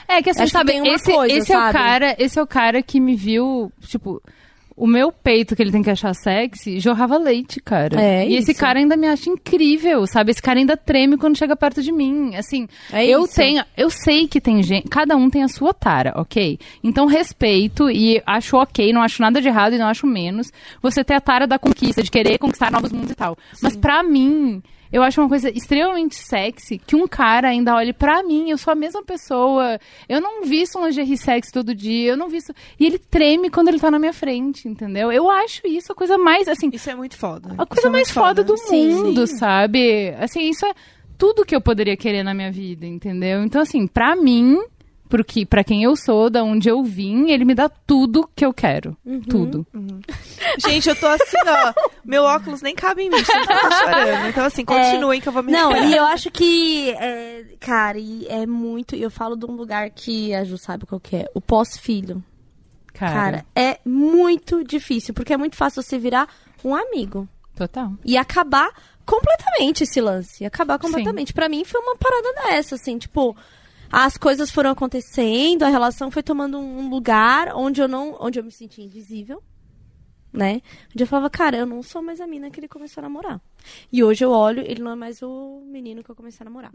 É 0.08 0.22
que 0.22 0.30
assim, 0.30 0.42
Acho 0.42 0.52
que 0.52 0.58
sabe, 0.58 0.72
uma 0.80 0.88
esse, 0.94 1.12
coisa, 1.12 1.34
esse 1.36 1.52
é 1.52 1.56
o 1.56 1.60
sabe? 1.60 1.72
cara, 1.78 2.16
esse 2.18 2.38
é 2.38 2.42
o 2.42 2.46
cara 2.46 2.82
que 2.82 3.00
me 3.00 3.14
viu, 3.16 3.70
tipo, 3.82 4.22
o 4.74 4.86
meu 4.86 5.12
peito 5.12 5.54
que 5.54 5.60
ele 5.62 5.70
tem 5.70 5.82
que 5.82 5.90
achar 5.90 6.14
sexy 6.14 6.80
jorrava 6.80 7.18
leite, 7.18 7.60
cara. 7.60 8.00
É 8.02 8.26
e 8.26 8.36
esse 8.36 8.52
isso. 8.52 8.60
cara 8.60 8.78
ainda 8.78 8.96
me 8.96 9.06
acha 9.06 9.28
incrível, 9.28 10.06
sabe? 10.06 10.30
Esse 10.30 10.40
cara 10.40 10.58
ainda 10.58 10.76
treme 10.78 11.18
quando 11.18 11.36
chega 11.36 11.54
perto 11.54 11.82
de 11.82 11.92
mim. 11.92 12.34
Assim, 12.36 12.66
É 12.90 13.04
eu 13.06 13.24
isso. 13.24 13.34
tenho, 13.34 13.62
eu 13.76 13.90
sei 13.90 14.26
que 14.26 14.40
tem 14.40 14.62
gente, 14.62 14.88
cada 14.88 15.14
um 15.14 15.28
tem 15.28 15.42
a 15.42 15.48
sua 15.48 15.74
tara, 15.74 16.14
ok? 16.16 16.58
Então 16.82 17.04
respeito 17.06 17.90
e 17.90 18.22
acho 18.26 18.56
ok, 18.56 18.92
não 18.94 19.02
acho 19.02 19.20
nada 19.20 19.42
de 19.42 19.46
errado 19.48 19.74
e 19.74 19.78
não 19.78 19.86
acho 19.86 20.06
menos. 20.06 20.50
Você 20.80 21.04
ter 21.04 21.14
a 21.14 21.20
tara 21.20 21.46
da 21.46 21.58
conquista, 21.58 22.02
de 22.02 22.10
querer 22.10 22.38
conquistar 22.38 22.70
novos 22.72 22.92
mundos 22.92 23.10
e 23.10 23.14
tal. 23.14 23.36
Mas 23.62 23.76
pra 23.76 24.02
mim, 24.02 24.62
eu 24.92 25.02
acho 25.02 25.20
uma 25.20 25.28
coisa 25.28 25.48
extremamente 25.50 26.14
sexy 26.16 26.78
que 26.78 26.94
um 26.94 27.06
cara 27.08 27.48
ainda 27.48 27.74
olhe 27.74 27.92
pra 27.92 28.22
mim, 28.22 28.50
eu 28.50 28.58
sou 28.58 28.72
a 28.72 28.74
mesma 28.74 29.02
pessoa. 29.02 29.78
Eu 30.08 30.20
não 30.20 30.44
visto 30.44 30.78
um 30.78 30.86
lingerie 30.86 31.16
sexy 31.16 31.50
todo 31.52 31.74
dia, 31.74 32.10
eu 32.10 32.16
não 32.16 32.28
visto. 32.28 32.54
E 32.78 32.86
ele 32.86 32.98
treme 32.98 33.48
quando 33.50 33.68
ele 33.68 33.80
tá 33.80 33.90
na 33.90 33.98
minha 33.98 34.12
frente, 34.12 34.68
entendeu? 34.68 35.10
Eu 35.10 35.30
acho 35.30 35.66
isso 35.66 35.92
a 35.92 35.94
coisa 35.94 36.18
mais, 36.18 36.46
assim, 36.48 36.68
Isso 36.72 36.90
é 36.90 36.94
muito 36.94 37.16
foda. 37.16 37.54
a 37.56 37.66
coisa 37.66 37.88
é 37.88 37.90
mais 37.90 38.08
muito 38.08 38.14
foda 38.14 38.44
do 38.44 38.56
Sim, 38.56 38.92
mundo, 38.94 39.26
sim. 39.26 39.36
sabe? 39.36 40.10
Assim, 40.18 40.48
isso 40.48 40.66
é 40.66 40.72
tudo 41.18 41.44
que 41.44 41.54
eu 41.54 41.60
poderia 41.60 41.96
querer 41.96 42.22
na 42.24 42.34
minha 42.34 42.50
vida, 42.50 42.84
entendeu? 42.84 43.42
Então, 43.44 43.62
assim, 43.62 43.86
pra 43.86 44.16
mim, 44.16 44.58
porque 45.12 45.44
para 45.44 45.62
quem 45.62 45.82
eu 45.82 45.94
sou, 45.94 46.30
da 46.30 46.42
onde 46.42 46.70
eu 46.70 46.82
vim, 46.82 47.28
ele 47.28 47.44
me 47.44 47.54
dá 47.54 47.68
tudo 47.68 48.26
que 48.34 48.42
eu 48.42 48.50
quero. 48.50 48.96
Uhum. 49.04 49.20
Tudo. 49.20 49.66
Gente, 50.56 50.88
eu 50.88 50.96
tô 50.96 51.06
assim, 51.06 51.36
ó. 51.46 51.74
Meu 52.02 52.22
óculos 52.22 52.62
nem 52.62 52.74
cabe 52.74 53.02
em 53.02 53.10
mim, 53.10 53.22
chorando. 53.22 54.28
Então, 54.30 54.46
assim, 54.46 54.64
continuem 54.64 55.20
que 55.20 55.28
eu 55.28 55.32
vou 55.34 55.42
me 55.42 55.52
Não, 55.52 55.76
e 55.76 55.94
eu 55.94 56.04
acho 56.04 56.30
que, 56.30 56.92
é, 56.92 57.44
cara, 57.60 57.98
e 57.98 58.26
é 58.26 58.46
muito. 58.46 58.96
E 58.96 59.02
eu 59.02 59.10
falo 59.10 59.36
de 59.36 59.44
um 59.44 59.52
lugar 59.52 59.90
que 59.90 60.34
a 60.34 60.44
Ju 60.44 60.56
sabe 60.56 60.86
qual 60.86 60.98
que 60.98 61.16
é: 61.16 61.30
o 61.34 61.42
pós-filho. 61.42 62.24
Cara, 62.94 63.12
Cara, 63.12 63.46
é 63.54 63.80
muito 63.84 64.64
difícil, 64.64 65.12
porque 65.12 65.34
é 65.34 65.36
muito 65.36 65.56
fácil 65.56 65.82
você 65.82 65.98
virar 65.98 66.26
um 66.64 66.74
amigo 66.74 67.28
total. 67.54 67.92
e 68.02 68.16
acabar 68.16 68.70
completamente 69.04 69.84
esse 69.84 70.00
lance. 70.00 70.46
Acabar 70.46 70.78
completamente. 70.78 71.34
Pra 71.34 71.50
mim 71.50 71.66
foi 71.66 71.82
uma 71.82 71.96
parada 71.98 72.32
dessa, 72.48 72.76
assim, 72.76 72.96
tipo. 72.96 73.36
As 73.92 74.16
coisas 74.16 74.50
foram 74.50 74.70
acontecendo, 74.70 75.64
a 75.64 75.68
relação 75.68 76.10
foi 76.10 76.22
tomando 76.22 76.58
um 76.58 76.88
lugar 76.88 77.54
onde 77.54 77.82
eu 77.82 77.86
não. 77.86 78.16
onde 78.18 78.40
eu 78.40 78.44
me 78.44 78.50
sentia 78.50 78.82
invisível. 78.84 79.42
Né? 80.32 80.62
Onde 80.94 81.02
eu 81.02 81.06
falava, 81.06 81.28
cara, 81.28 81.58
eu 81.58 81.66
não 81.66 81.82
sou 81.82 82.00
mais 82.00 82.18
a 82.18 82.26
mina 82.26 82.50
que 82.50 82.58
ele 82.58 82.66
começou 82.66 83.02
a 83.02 83.02
namorar. 83.02 83.38
E 83.92 84.02
hoje 84.02 84.24
eu 84.24 84.30
olho, 84.30 84.62
ele 84.66 84.82
não 84.82 84.92
é 84.92 84.94
mais 84.94 85.20
o 85.20 85.60
menino 85.66 86.02
que 86.02 86.10
eu 86.10 86.16
comecei 86.16 86.42
a 86.42 86.48
namorar. 86.48 86.72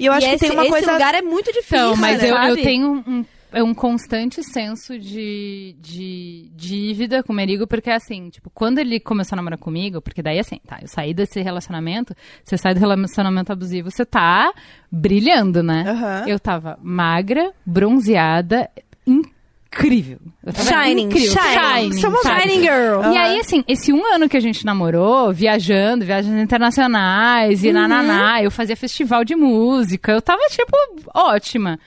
E 0.00 0.06
eu 0.06 0.12
acho 0.14 0.26
E 0.26 0.30
que 0.30 0.34
esse, 0.36 0.46
tem 0.46 0.56
uma 0.56 0.62
esse 0.62 0.70
coisa. 0.72 0.92
lugar 0.94 1.14
é 1.14 1.20
muito 1.20 1.52
difícil. 1.52 1.76
Então, 1.90 1.96
mas 1.96 2.22
eu, 2.22 2.30
eu 2.30 2.34
sabe? 2.34 2.62
tenho 2.62 3.04
um, 3.06 3.26
é 3.52 3.62
um 3.62 3.74
constante 3.74 4.42
senso 4.42 4.98
de, 4.98 5.74
de 5.80 6.50
dívida 6.54 7.22
com 7.22 7.32
o 7.32 7.36
Merigo, 7.36 7.66
porque 7.66 7.90
assim, 7.90 8.28
tipo, 8.30 8.50
quando 8.50 8.78
ele 8.78 9.00
começou 9.00 9.34
a 9.34 9.38
namorar 9.38 9.58
comigo, 9.58 10.00
porque 10.00 10.22
daí 10.22 10.38
assim, 10.38 10.60
tá, 10.66 10.78
eu 10.82 10.88
saí 10.88 11.14
desse 11.14 11.40
relacionamento, 11.40 12.14
você 12.44 12.56
sai 12.56 12.74
do 12.74 12.80
relacionamento 12.80 13.52
abusivo, 13.52 13.90
você 13.90 14.04
tá 14.04 14.52
brilhando, 14.90 15.62
né? 15.62 15.84
Aham. 15.88 16.24
Eu 16.26 16.38
tava 16.38 16.78
magra, 16.82 17.52
bronzeada, 17.64 18.68
incrível. 19.06 20.18
Eu 20.44 20.52
tava 20.52 20.68
Shining, 20.68 21.02
incrível. 21.04 21.32
shining. 21.32 21.74
shining, 21.90 22.00
Somos 22.00 22.22
sabe? 22.22 22.40
shining 22.42 22.60
girl. 22.62 23.12
E 23.12 23.16
aí, 23.16 23.40
assim, 23.40 23.64
esse 23.66 23.92
um 23.92 24.04
ano 24.14 24.28
que 24.28 24.36
a 24.36 24.40
gente 24.40 24.64
namorou, 24.64 25.32
viajando, 25.32 26.04
viagens 26.04 26.34
internacionais 26.42 27.64
e 27.64 27.72
nananá, 27.72 28.42
eu 28.42 28.50
fazia 28.50 28.76
festival 28.76 29.24
de 29.24 29.34
música, 29.34 30.12
eu 30.12 30.22
tava, 30.22 30.42
tipo, 30.50 30.76
ótima. 31.14 31.78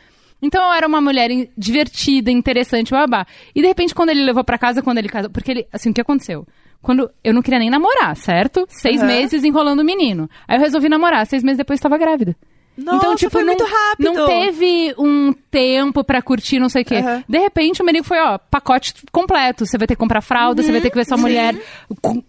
Então 0.42 0.64
eu 0.64 0.74
era 0.74 0.88
uma 0.88 1.00
mulher 1.00 1.30
divertida, 1.58 2.32
interessante, 2.32 2.92
babá. 2.92 3.26
E 3.54 3.62
de 3.62 3.68
repente, 3.68 3.94
quando 3.94 4.10
ele 4.10 4.24
levou 4.24 4.44
pra 4.44 4.58
casa, 4.58 4.82
quando 4.82 4.98
ele 4.98 5.08
casou. 5.10 5.30
Porque 5.30 5.52
ele, 5.52 5.68
assim, 5.72 5.92
o 5.92 5.94
que 5.94 6.02
aconteceu? 6.02 6.48
Quando 6.82 7.10
eu 7.24 7.34
não 7.34 7.42
queria 7.44 7.60
nem 7.60 7.70
namorar, 7.70 8.16
certo? 8.16 8.66
Seis 8.68 9.00
Aham. 9.02 9.08
meses 9.08 9.44
enrolando 9.44 9.82
o 9.82 9.86
menino. 9.86 10.28
Aí 10.48 10.58
eu 10.58 10.62
resolvi 10.62 10.89
namorar, 10.89 11.26
seis 11.28 11.44
meses 11.44 11.58
depois 11.60 11.78
estava 11.78 11.98
grávida. 11.98 12.36
Nossa, 12.78 12.97
então, 12.97 13.15
tipo, 13.15 13.32
foi 13.32 13.41
não, 13.43 13.47
muito 13.53 13.63
rápido. 13.65 14.13
não 14.13 14.26
teve 14.26 14.95
um 14.97 15.34
tempo 15.51 16.03
pra 16.03 16.22
curtir, 16.22 16.57
não 16.57 16.69
sei 16.69 16.82
o 16.82 16.86
quê. 16.86 16.95
Aham. 16.95 17.24
De 17.28 17.38
repente, 17.38 17.82
o 17.82 17.86
Merigo 17.86 18.05
foi, 18.05 18.17
ó, 18.19 18.38
pacote 18.38 18.93
completo. 19.11 19.65
Você 19.65 19.78
vai 19.78 19.86
ter 19.88 19.95
que 19.95 19.99
comprar 19.99 20.22
fralda, 20.22 20.63
você 20.63 20.72
vai 20.72 20.82
ter 20.82 20.89
que 20.89 20.95
ver 20.95 21.05
sua 21.05 21.17
mulher 21.17 21.53
com- 22.01 22.24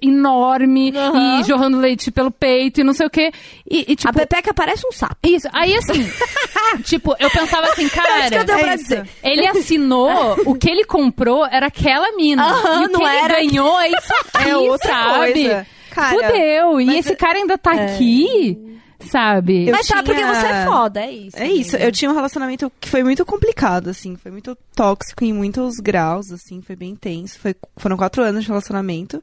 enorme 0.00 0.92
Aham. 0.96 1.40
e 1.40 1.44
jorrando 1.44 1.78
leite 1.78 2.10
pelo 2.10 2.30
peito 2.30 2.80
e 2.80 2.84
não 2.84 2.92
sei 2.92 3.06
o 3.06 3.10
quê. 3.10 3.30
E, 3.70 3.92
e, 3.92 3.96
tipo, 3.96 4.08
A 4.08 4.12
Pepeca 4.12 4.54
parece 4.54 4.86
um 4.86 4.92
sapo. 4.92 5.16
isso. 5.24 5.48
Aí, 5.52 5.74
assim, 5.76 6.08
tipo, 6.84 7.14
eu 7.18 7.30
pensava 7.30 7.66
assim, 7.68 7.88
cara... 7.88 8.28
que 8.30 8.34
eu 8.34 8.44
pra 8.44 8.72
é 8.72 8.76
dizer. 8.76 9.08
Ele 9.22 9.46
assinou, 9.46 10.10
o 10.46 10.54
que 10.54 10.70
ele 10.70 10.84
comprou 10.84 11.46
era 11.46 11.66
aquela 11.66 12.12
mina. 12.16 12.46
E 12.80 12.86
o 12.86 12.88
que 12.88 13.02
ele 13.02 13.16
era- 13.16 13.34
ganhou 13.34 13.78
é 13.80 13.88
isso 13.92 14.12
aqui, 14.34 14.48
É 14.50 14.56
outra 14.56 14.88
sabe? 14.92 15.32
coisa. 15.32 15.66
Cara, 15.90 16.14
Fudeu. 16.14 16.80
E 16.80 16.98
esse 16.98 17.12
é- 17.12 17.16
cara 17.16 17.38
ainda 17.38 17.58
tá 17.58 17.72
aqui, 17.72 18.58
sabe? 19.10 19.66
Eu 19.68 19.72
Mas 19.72 19.86
tá, 19.86 19.94
tinha- 19.94 20.02
porque 20.04 20.24
você 20.24 20.46
é 20.46 20.64
foda, 20.64 21.00
é 21.00 21.10
isso. 21.10 21.36
É 21.38 21.46
isso, 21.46 21.76
amiga. 21.76 21.88
eu 21.88 21.92
tinha 21.92 22.10
um 22.10 22.14
relacionamento 22.14 22.70
que 22.80 22.88
foi 22.88 23.02
muito 23.02 23.24
complicado, 23.24 23.88
assim, 23.90 24.16
foi 24.16 24.30
muito 24.30 24.56
tóxico 24.74 25.24
em 25.24 25.32
muitos 25.32 25.76
graus, 25.78 26.30
assim, 26.32 26.62
foi 26.62 26.76
bem 26.76 26.90
intenso. 26.90 27.38
Foi, 27.38 27.54
foram 27.76 27.96
quatro 27.96 28.22
anos 28.22 28.42
de 28.44 28.48
relacionamento. 28.48 29.22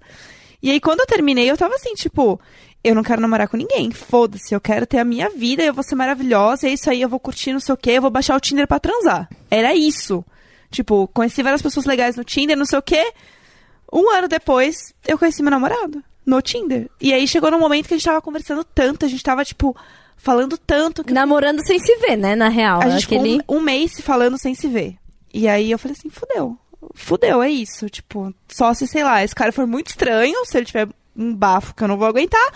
E 0.62 0.70
aí, 0.72 0.80
quando 0.80 1.00
eu 1.00 1.06
terminei, 1.06 1.50
eu 1.50 1.58
tava 1.58 1.76
assim, 1.76 1.94
tipo, 1.94 2.40
eu 2.84 2.94
não 2.94 3.04
quero 3.04 3.22
namorar 3.22 3.48
com 3.48 3.56
ninguém, 3.58 3.92
foda-se, 3.92 4.54
eu 4.54 4.60
quero 4.60 4.86
ter 4.86 5.00
a 5.00 5.06
minha 5.06 5.30
vida, 5.30 5.64
eu 5.64 5.74
vou 5.74 5.84
ser 5.84 5.96
maravilhosa, 5.96 6.68
é 6.68 6.72
isso 6.74 6.90
aí, 6.90 7.02
eu 7.02 7.10
vou 7.10 7.20
curtir 7.20 7.54
não 7.54 7.60
sei 7.60 7.74
o 7.74 7.78
quê, 7.78 7.92
eu 7.92 8.02
vou 8.02 8.12
baixar 8.12 8.36
o 8.36 8.40
Tinder 8.40 8.68
pra 8.68 8.80
transar. 8.80 9.30
Era 9.50 9.74
isso. 9.76 10.24
Tipo, 10.70 11.08
conheci 11.08 11.42
várias 11.42 11.62
pessoas 11.62 11.86
legais 11.86 12.16
no 12.16 12.24
Tinder, 12.24 12.58
não 12.58 12.66
sei 12.66 12.78
o 12.78 12.82
quê. 12.82 13.12
Um 13.92 14.10
ano 14.12 14.28
depois, 14.28 14.94
eu 15.08 15.18
conheci 15.18 15.42
meu 15.42 15.50
namorado 15.52 16.04
no 16.30 16.42
Tinder. 16.42 16.90
E 17.02 17.14
aí 17.14 17.28
chegou 17.28 17.50
num 17.52 17.60
momento 17.60 17.88
que 17.88 17.94
a 17.94 17.98
gente 17.98 18.06
tava 18.06 18.22
conversando 18.22 18.64
tanto, 18.64 19.06
a 19.06 19.10
gente 19.10 19.24
tava, 19.24 19.44
tipo, 19.44 19.76
falando 20.16 20.58
tanto 20.58 21.04
que 21.04 21.14
Namorando 21.14 21.66
sem 21.66 21.80
se 21.80 21.96
ver, 21.98 22.16
né, 22.16 22.36
na 22.36 22.50
real. 22.50 22.82
a 22.82 22.90
gente 22.90 23.06
Aquele... 23.06 23.40
ficou 23.40 23.58
um, 23.58 23.60
um 23.60 23.62
mês 23.62 23.94
se 23.94 24.02
falando 24.02 24.38
sem 24.38 24.54
se 24.54 24.68
ver. 24.68 24.96
E 25.34 25.48
aí 25.48 25.72
eu 25.72 25.80
falei 25.80 25.96
assim, 25.98 26.10
fudeu. 26.10 26.58
Fudeu, 26.94 27.42
é 27.42 27.50
isso. 27.50 27.90
Tipo, 27.90 28.34
só 28.48 28.74
se, 28.74 28.88
sei 28.88 29.04
lá, 29.04 29.24
esse 29.24 29.36
cara 29.36 29.52
for 29.52 29.68
muito 29.68 29.88
estranho, 29.88 30.46
se 30.46 30.58
ele 30.58 30.66
tiver 30.66 30.88
um 31.16 31.36
bafo 31.36 31.74
que 31.74 31.84
eu 31.84 31.88
não 31.88 31.98
vou 31.98 32.08
aguentar. 32.08 32.54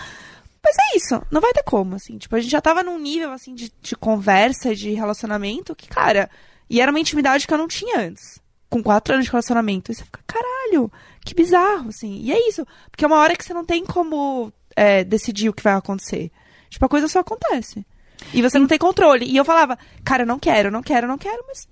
Mas 0.63 0.75
é 0.77 0.97
isso, 0.97 1.21
não 1.29 1.41
vai 1.41 1.51
ter 1.51 1.63
como, 1.63 1.95
assim. 1.95 2.17
Tipo, 2.17 2.35
a 2.35 2.39
gente 2.39 2.51
já 2.51 2.61
tava 2.61 2.83
num 2.83 2.97
nível, 2.97 3.31
assim, 3.31 3.53
de, 3.53 3.71
de 3.81 3.95
conversa, 3.95 4.75
de 4.75 4.93
relacionamento, 4.93 5.75
que, 5.75 5.87
cara... 5.87 6.29
E 6.69 6.79
era 6.79 6.89
uma 6.89 6.99
intimidade 6.99 7.45
que 7.45 7.53
eu 7.53 7.57
não 7.57 7.67
tinha 7.67 7.99
antes. 7.99 8.39
Com 8.69 8.81
quatro 8.81 9.13
anos 9.13 9.25
de 9.25 9.31
relacionamento. 9.31 9.91
E 9.91 9.95
você 9.95 10.03
fica, 10.03 10.21
caralho, 10.25 10.91
que 11.25 11.33
bizarro, 11.35 11.89
assim. 11.89 12.19
E 12.21 12.31
é 12.31 12.49
isso. 12.49 12.65
Porque 12.91 13.03
é 13.03 13.07
uma 13.07 13.17
hora 13.17 13.35
que 13.35 13.43
você 13.43 13.53
não 13.53 13.65
tem 13.65 13.85
como 13.85 14.51
é, 14.75 15.03
decidir 15.03 15.49
o 15.49 15.53
que 15.53 15.63
vai 15.63 15.73
acontecer. 15.73 16.31
Tipo, 16.69 16.85
a 16.85 16.89
coisa 16.89 17.07
só 17.07 17.19
acontece. 17.19 17.85
E 18.33 18.41
você 18.41 18.57
não 18.59 18.67
tem 18.67 18.77
controle. 18.77 19.25
E 19.25 19.35
eu 19.37 19.43
falava, 19.45 19.77
cara, 20.03 20.23
eu 20.23 20.27
não 20.27 20.39
quero, 20.39 20.67
eu 20.69 20.71
não 20.71 20.81
quero, 20.83 21.05
eu 21.05 21.09
não 21.09 21.17
quero, 21.17 21.43
mas. 21.47 21.67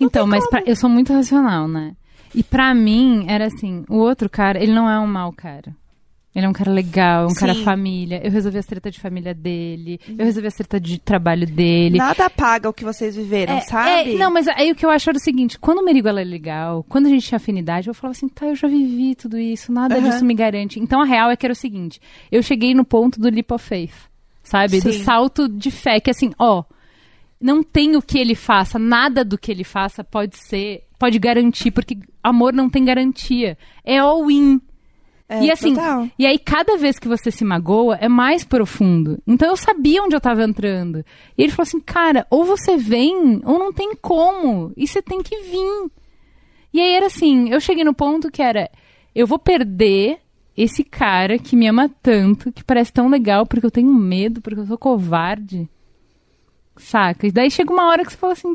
Então, 0.00 0.26
mas 0.26 0.46
pra- 0.48 0.62
eu 0.66 0.74
sou 0.76 0.88
muito 0.90 1.12
racional, 1.12 1.68
né? 1.68 1.94
E 2.34 2.42
pra 2.42 2.74
mim, 2.74 3.24
era 3.28 3.46
assim, 3.46 3.84
o 3.88 3.96
outro 3.96 4.28
cara, 4.28 4.62
ele 4.62 4.72
não 4.74 4.88
é 4.90 4.98
um 4.98 5.06
mau 5.06 5.32
cara. 5.32 5.74
Ele 6.36 6.44
é 6.44 6.48
um 6.50 6.52
cara 6.52 6.70
legal, 6.70 7.28
um 7.30 7.34
cara 7.34 7.54
Sim. 7.54 7.64
família. 7.64 8.20
Eu 8.22 8.30
resolvi 8.30 8.58
as 8.58 8.66
treta 8.66 8.90
de 8.90 9.00
família 9.00 9.32
dele. 9.32 9.98
Eu 10.06 10.22
resolvi 10.26 10.46
as 10.48 10.54
treta 10.54 10.78
de 10.78 10.98
trabalho 10.98 11.46
dele. 11.46 11.96
Nada 11.96 12.26
apaga 12.26 12.68
o 12.68 12.74
que 12.74 12.84
vocês 12.84 13.16
viveram, 13.16 13.54
É, 13.54 13.60
sabe? 13.60 14.12
é, 14.12 14.18
não, 14.18 14.30
mas 14.30 14.46
aí 14.46 14.70
o 14.70 14.74
que 14.74 14.84
eu 14.84 14.90
acho 14.90 15.08
era 15.08 15.16
o 15.16 15.20
seguinte: 15.20 15.58
quando 15.58 15.78
o 15.78 15.82
Merigo 15.82 16.06
ela 16.08 16.20
é 16.20 16.24
legal, 16.24 16.84
quando 16.90 17.06
a 17.06 17.08
gente 17.08 17.26
tinha 17.26 17.36
afinidade, 17.38 17.88
eu 17.88 17.94
falava 17.94 18.14
assim, 18.14 18.28
tá, 18.28 18.44
eu 18.44 18.54
já 18.54 18.68
vivi 18.68 19.14
tudo 19.14 19.38
isso, 19.38 19.72
nada 19.72 19.96
Aham. 19.96 20.10
disso 20.10 20.26
me 20.26 20.34
garante. 20.34 20.78
Então 20.78 21.00
a 21.00 21.06
real 21.06 21.30
é 21.30 21.36
que 21.36 21.46
era 21.46 21.54
o 21.54 21.56
seguinte: 21.56 21.98
eu 22.30 22.42
cheguei 22.42 22.74
no 22.74 22.84
ponto 22.84 23.18
do 23.18 23.30
leap 23.30 23.50
of 23.52 23.64
faith, 23.64 23.94
sabe? 24.42 24.78
Do 24.82 24.92
Sim. 24.92 25.04
salto 25.04 25.48
de 25.48 25.70
fé, 25.70 26.00
que 26.00 26.10
assim, 26.10 26.32
ó, 26.38 26.64
não 27.40 27.62
tem 27.62 27.96
o 27.96 28.02
que 28.02 28.18
ele 28.18 28.34
faça, 28.34 28.78
nada 28.78 29.24
do 29.24 29.38
que 29.38 29.50
ele 29.50 29.64
faça 29.64 30.04
pode 30.04 30.36
ser, 30.36 30.82
pode 30.98 31.18
garantir, 31.18 31.70
porque 31.70 31.96
amor 32.22 32.52
não 32.52 32.68
tem 32.68 32.84
garantia. 32.84 33.56
É 33.82 33.96
all-in. 33.96 34.60
É, 35.28 35.44
e 35.44 35.50
assim, 35.50 35.74
total. 35.74 36.08
e 36.16 36.24
aí 36.24 36.38
cada 36.38 36.76
vez 36.76 37.00
que 37.00 37.08
você 37.08 37.32
se 37.32 37.44
magoa 37.44 37.96
é 37.96 38.08
mais 38.08 38.44
profundo. 38.44 39.20
Então 39.26 39.48
eu 39.48 39.56
sabia 39.56 40.02
onde 40.02 40.14
eu 40.14 40.20
tava 40.20 40.44
entrando. 40.44 41.04
E 41.36 41.42
ele 41.42 41.50
falou 41.50 41.64
assim, 41.64 41.80
cara, 41.80 42.26
ou 42.30 42.44
você 42.44 42.76
vem, 42.76 43.40
ou 43.44 43.58
não 43.58 43.72
tem 43.72 43.94
como. 43.96 44.72
E 44.76 44.86
você 44.86 45.02
tem 45.02 45.22
que 45.22 45.36
vir. 45.42 45.90
E 46.72 46.80
aí 46.80 46.92
era 46.94 47.06
assim, 47.06 47.48
eu 47.50 47.60
cheguei 47.60 47.82
no 47.82 47.94
ponto 47.94 48.30
que 48.30 48.42
era, 48.42 48.70
eu 49.14 49.26
vou 49.26 49.38
perder 49.38 50.18
esse 50.56 50.84
cara 50.84 51.38
que 51.38 51.56
me 51.56 51.66
ama 51.66 51.90
tanto, 52.02 52.52
que 52.52 52.64
parece 52.64 52.92
tão 52.92 53.08
legal, 53.08 53.46
porque 53.46 53.66
eu 53.66 53.70
tenho 53.70 53.92
medo, 53.92 54.40
porque 54.40 54.60
eu 54.60 54.66
sou 54.66 54.78
covarde. 54.78 55.68
Saca? 56.76 57.26
E 57.26 57.32
daí 57.32 57.50
chega 57.50 57.72
uma 57.72 57.88
hora 57.88 58.04
que 58.04 58.12
você 58.12 58.18
fala 58.18 58.32
assim, 58.32 58.54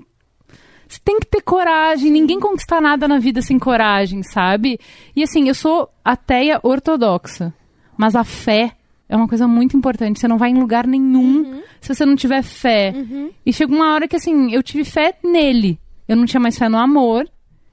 você 0.92 1.00
tem 1.06 1.20
que 1.22 1.26
ter 1.26 1.42
coragem. 1.42 2.12
Ninguém 2.12 2.38
conquista 2.38 2.82
nada 2.82 3.08
na 3.08 3.18
vida 3.18 3.42
sem 3.42 3.58
coragem, 3.58 4.22
sabe? 4.24 4.78
E 5.16 5.24
assim, 5.24 5.48
eu 5.48 5.56
sou 5.56 5.90
ateia 6.04 6.60
ortodoxa. 6.62 7.54
Mas 7.98 8.14
a 8.14 8.26
fé 8.26 8.74
é 9.08 9.16
uma 9.16 9.28
coisa 9.28 9.48
muito 9.48 9.78
importante. 9.78 10.20
Você 10.20 10.28
não 10.28 10.38
vai 10.38 10.50
em 10.50 10.60
lugar 10.60 10.86
nenhum 10.86 11.62
se 11.80 11.96
você 11.96 12.06
não 12.06 12.16
tiver 12.16 12.44
fé. 12.44 12.94
E 13.46 13.54
chega 13.54 13.74
uma 13.74 13.94
hora 13.94 14.06
que 14.06 14.18
assim, 14.18 14.52
eu 14.54 14.62
tive 14.62 14.84
fé 14.84 15.18
nele. 15.24 15.80
Eu 16.10 16.18
não 16.18 16.26
tinha 16.26 16.42
mais 16.42 16.58
fé 16.58 16.68
no 16.68 16.78
amor. 16.78 17.26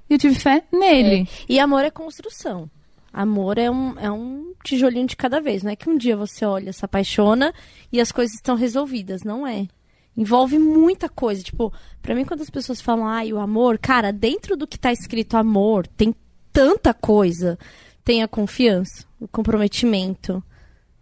E 0.09 0.15
eu 0.15 0.19
tive 0.19 0.36
fé 0.36 0.62
nele. 0.73 1.28
E 1.49 1.59
amor 1.59 1.85
é 1.85 1.90
construção. 1.90 2.70
Amor 3.12 3.59
é 3.59 3.69
um, 3.69 3.99
é 3.99 4.11
um 4.11 4.53
tijolinho 4.62 5.09
de 5.09 5.16
cada 5.16 5.40
vez. 5.40 5.65
Não 5.65 5.73
é 5.73 5.77
que 5.77 5.90
um 5.90 5.99
dia 5.99 6.16
você 6.16 6.45
olha, 6.45 6.73
se 6.73 6.85
apaixona 6.85 7.53
e 7.90 8.01
as 8.01 8.12
coisas 8.12 8.35
estão 8.36 8.55
resolvidas. 8.55 9.24
Não 9.24 9.45
é. 9.45 9.66
Envolve 10.19 10.59
muita 10.59 11.09
coisa. 11.09 11.45
Tipo, 11.45 11.73
pra 12.03 12.12
mim, 12.12 12.24
quando 12.24 12.40
as 12.43 12.51
pessoas 12.51 12.81
falam, 12.81 13.07
ai, 13.07 13.32
o 13.32 13.39
amor, 13.39 13.78
cara, 13.78 14.12
dentro 14.12 14.57
do 14.57 14.66
que 14.66 14.77
tá 14.77 14.93
escrito 14.93 15.36
amor, 15.36 15.86
tem 15.86 16.12
tanta 16.53 16.93
coisa. 16.93 17.57
Tem 18.05 18.20
a 18.20 18.27
confiança, 18.27 19.05
o 19.20 19.28
comprometimento, 19.28 20.43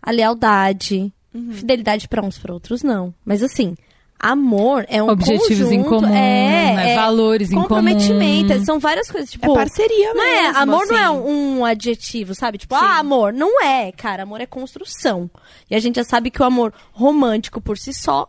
a 0.02 0.10
lealdade, 0.10 1.10
fidelidade 1.52 2.08
pra 2.08 2.22
uns, 2.22 2.36
pra 2.36 2.52
outros 2.52 2.82
não. 2.82 3.14
Mas 3.24 3.42
assim, 3.42 3.74
amor 4.18 4.84
é 4.88 5.02
um 5.02 5.08
Objetivos 5.08 5.70
em 5.72 5.82
conjunto, 5.82 6.02
comum, 6.02 6.14
é, 6.14 6.74
né? 6.74 6.92
é 6.92 6.94
valores 6.96 7.50
em 7.50 7.54
comum. 7.54 7.68
comprometimento, 7.68 8.64
são 8.66 8.78
várias 8.78 9.10
coisas, 9.10 9.30
tipo, 9.30 9.50
É 9.50 9.54
parceria 9.54 10.12
não 10.12 10.22
é, 10.22 10.42
mesmo, 10.42 10.58
amor 10.58 10.86
não 10.88 10.96
é 10.96 11.04
assim. 11.04 11.16
um, 11.16 11.58
um 11.60 11.64
adjetivo, 11.64 12.34
sabe? 12.34 12.58
Tipo, 12.58 12.74
ah, 12.74 12.98
amor, 12.98 13.32
não 13.32 13.62
é, 13.62 13.92
cara, 13.92 14.24
amor 14.24 14.42
é 14.42 14.46
construção. 14.46 15.30
E 15.70 15.74
a 15.74 15.78
gente 15.78 15.96
já 15.96 16.04
sabe 16.04 16.30
que 16.30 16.42
o 16.42 16.44
amor 16.44 16.74
romântico 16.92 17.60
por 17.62 17.78
si 17.78 17.94
só 17.94 18.28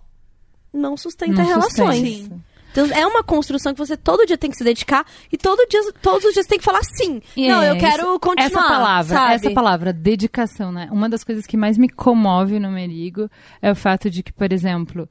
não 0.77 0.95
sustenta 0.95 1.33
Não 1.41 1.45
relações. 1.45 1.99
sustenta. 1.99 2.35
Sim. 2.35 2.41
Então 2.71 2.85
é 2.95 3.07
uma 3.07 3.23
construção 3.23 3.73
que 3.73 3.79
você 3.79 3.97
todo 3.97 4.25
dia 4.25 4.37
tem 4.37 4.51
que 4.51 4.57
se 4.57 4.63
dedicar 4.63 5.03
e 5.31 5.37
todo 5.37 5.65
dia, 5.67 5.81
todos 6.01 6.25
os 6.25 6.33
dias 6.33 6.45
tem 6.45 6.59
que 6.59 6.63
falar 6.63 6.81
sim. 6.83 7.21
Não, 7.35 7.61
é, 7.63 7.71
eu 7.71 7.77
quero 7.77 8.03
isso- 8.03 8.19
continuar. 8.19 8.45
Essa 8.45 8.61
palavra, 8.61 9.15
sabe? 9.15 9.33
essa 9.33 9.51
palavra, 9.51 9.93
dedicação, 9.93 10.71
né? 10.71 10.87
Uma 10.91 11.09
das 11.09 11.23
coisas 11.23 11.47
que 11.47 11.57
mais 11.57 11.75
me 11.77 11.89
comove 11.89 12.59
no 12.59 12.69
Merigo 12.69 13.29
é 13.63 13.71
o 13.71 13.75
fato 13.75 14.11
de 14.11 14.21
que, 14.21 14.31
por 14.31 14.53
exemplo, 14.53 15.09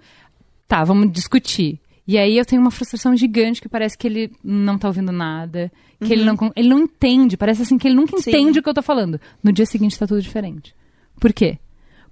tá, 0.69 0.85
vamos 0.85 1.11
discutir. 1.11 1.81
E 2.07 2.17
aí 2.19 2.39
eu 2.39 2.45
tenho 2.45 2.63
uma 2.63 2.71
frustração 2.71 3.17
gigante 3.17 3.61
que 3.61 3.69
parece 3.69 3.99
que 3.99 4.07
ele 4.07 4.31
não 4.45 4.79
tá 4.79 4.87
ouvindo 4.87 5.11
nada, 5.11 5.73
que 6.01 6.13
ele, 6.13 6.25
não, 6.25 6.37
ele 6.55 6.69
não 6.69 6.79
entende, 6.79 7.37
parece 7.37 7.63
assim 7.63 7.77
que 7.79 7.89
ele 7.89 7.97
nunca 7.97 8.17
Sim. 8.19 8.31
entende 8.31 8.61
o 8.61 8.63
que 8.63 8.69
eu 8.69 8.75
tô 8.75 8.83
falando. 8.83 9.21
No 9.43 9.51
dia 9.51 9.67
seguinte 9.67 9.99
tá 9.99 10.07
tudo 10.07 10.23
diferente. 10.23 10.73
Por 11.19 11.33
quê? 11.33 11.59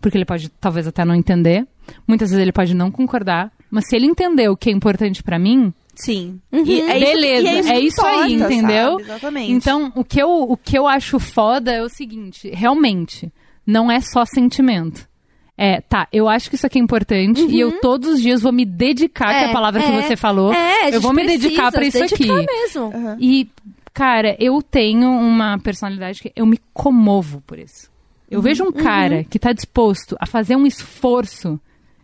Porque 0.01 0.19
ele 0.19 0.25
pode 0.25 0.49
talvez 0.49 0.89
até 0.89 1.05
não 1.05 1.15
entender, 1.15 1.65
muitas 2.07 2.31
vezes 2.31 2.43
ele 2.43 2.53
pode 2.53 2.75
não 2.75 2.91
concordar, 2.91 3.53
mas 3.71 3.87
se 3.89 3.97
ele 3.97 4.07
entender 4.07 4.49
o 4.49 4.57
que 4.57 4.71
é 4.71 4.73
importante 4.73 5.23
pra 5.23 5.39
mim, 5.39 5.73
Sim. 5.97 6.41
Uhum. 6.51 6.65
E 6.67 6.81
é 6.81 6.85
isso 6.85 6.87
que- 6.87 7.05
Beleza, 7.05 7.49
e 7.49 7.49
é 7.49 7.63
que 7.63 7.87
isso 7.87 8.05
aí, 8.05 8.33
importa, 8.35 8.53
entendeu? 8.55 8.91
sabe? 8.93 9.03
Exatamente. 9.05 9.53
Então, 9.53 9.93
o 9.95 10.03
que, 10.05 10.21
eu, 10.21 10.29
o 10.43 10.57
que 10.57 10.77
eu 10.77 10.89
acho 10.89 11.21
foda 11.21 11.71
é 11.71 11.81
o 11.85 11.89
seguinte: 11.89 12.51
realmente, 12.53 13.33
não 13.65 13.89
é 13.91 14.01
só 14.01 14.25
sentimento. 14.25 15.09
É, 15.57 15.81
tá, 15.81 16.09
eu 16.13 16.29
acho 16.29 16.49
que 16.51 16.57
isso 16.57 16.67
aqui 16.67 16.81
é 16.81 16.83
importante 16.83 17.41
e 17.47 17.61
eu 17.61 17.79
todos 17.81 18.09
os 18.15 18.21
dias 18.21 18.43
vou 18.43 18.51
me 18.51 18.65
dedicar, 18.65 19.29
que 19.29 19.45
é 19.45 19.51
a 19.51 19.53
palavra 19.53 19.81
que 19.81 19.89
é, 19.89 20.03
você 20.03 20.17
falou. 20.17 20.53
É, 20.53 20.87
a 20.87 20.91
eu 20.91 21.01
vou 21.01 21.13
me 21.13 21.23
precisa 21.23 21.43
dedicar 21.45 21.71
pra 21.71 21.83
se 21.83 21.89
isso 21.91 22.03
aqui. 22.03 22.27
dedicar 22.27 22.45
mesmo. 22.53 22.93
E, 23.21 23.49
cara, 23.93 24.37
eu 24.41 24.61
tenho 24.63 25.09
uma 25.09 25.57
personalidade 25.61 26.21
que 26.21 26.33
eu 26.35 26.45
me 26.45 26.59
comovo 26.73 27.41
por 27.47 27.57
isso. 27.57 27.89
Eu 28.29 28.43
vejo 28.43 28.65
um 28.65 28.73
cara 28.73 29.23
que 29.23 29.39
tá 29.39 29.53
disposto 29.53 30.17
a 30.19 30.27
fazer 30.27 30.57
um 30.57 30.67
esforço. 30.67 31.61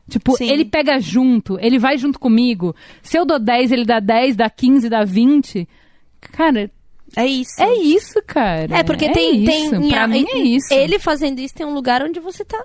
Tipo, 0.09 0.37
Sim. 0.37 0.51
ele 0.51 0.65
pega 0.65 0.99
junto, 0.99 1.59
ele 1.61 1.79
vai 1.79 1.97
junto 1.97 2.19
comigo. 2.19 2.75
Se 3.03 3.17
eu 3.19 3.25
dou 3.25 3.39
10, 3.39 3.71
ele 3.73 3.85
dá 3.85 4.01
10, 4.01 4.37
dá 4.37 4.51
15, 4.51 4.89
dá 4.89 5.05
20. 5.05 5.69
Cara, 6.21 6.71
É 7.17 7.27
isso. 7.27 7.61
é 7.63 7.75
isso, 7.77 8.21
cara. 8.27 8.77
É, 8.79 8.83
porque 8.83 9.05
é 9.07 9.13
tem, 9.13 9.45
isso. 9.45 9.71
tem. 9.71 9.89
Pra 9.89 10.07
mim 10.09 10.25
é 10.29 10.39
isso. 10.39 10.73
Ele 10.75 10.99
fazendo 10.99 11.39
isso 11.39 11.55
tem 11.55 11.67
um 11.67 11.75
lugar 11.75 12.03
onde 12.03 12.19
você 12.21 12.45
tá 12.45 12.65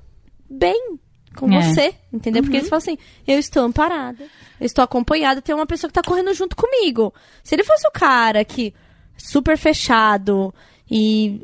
bem 0.49 0.97
com 1.35 1.51
É. 1.53 1.61
você. 1.61 1.93
Entendeu? 2.11 2.41
Porque 2.41 2.57
eles 2.57 2.69
falam 2.69 2.81
assim: 2.81 2.97
eu 3.27 3.37
estou 3.37 3.63
amparada, 3.63 4.23
eu 4.59 4.65
estou 4.65 4.83
acompanhada, 4.83 5.41
tem 5.41 5.53
uma 5.53 5.65
pessoa 5.67 5.89
que 5.89 5.93
tá 5.93 6.01
correndo 6.01 6.33
junto 6.33 6.55
comigo. 6.55 7.13
Se 7.43 7.53
ele 7.55 7.63
fosse 7.63 7.87
o 7.87 7.91
cara 7.91 8.43
que 8.43 8.73
super 9.17 9.57
fechado 9.57 10.53
e 10.89 11.41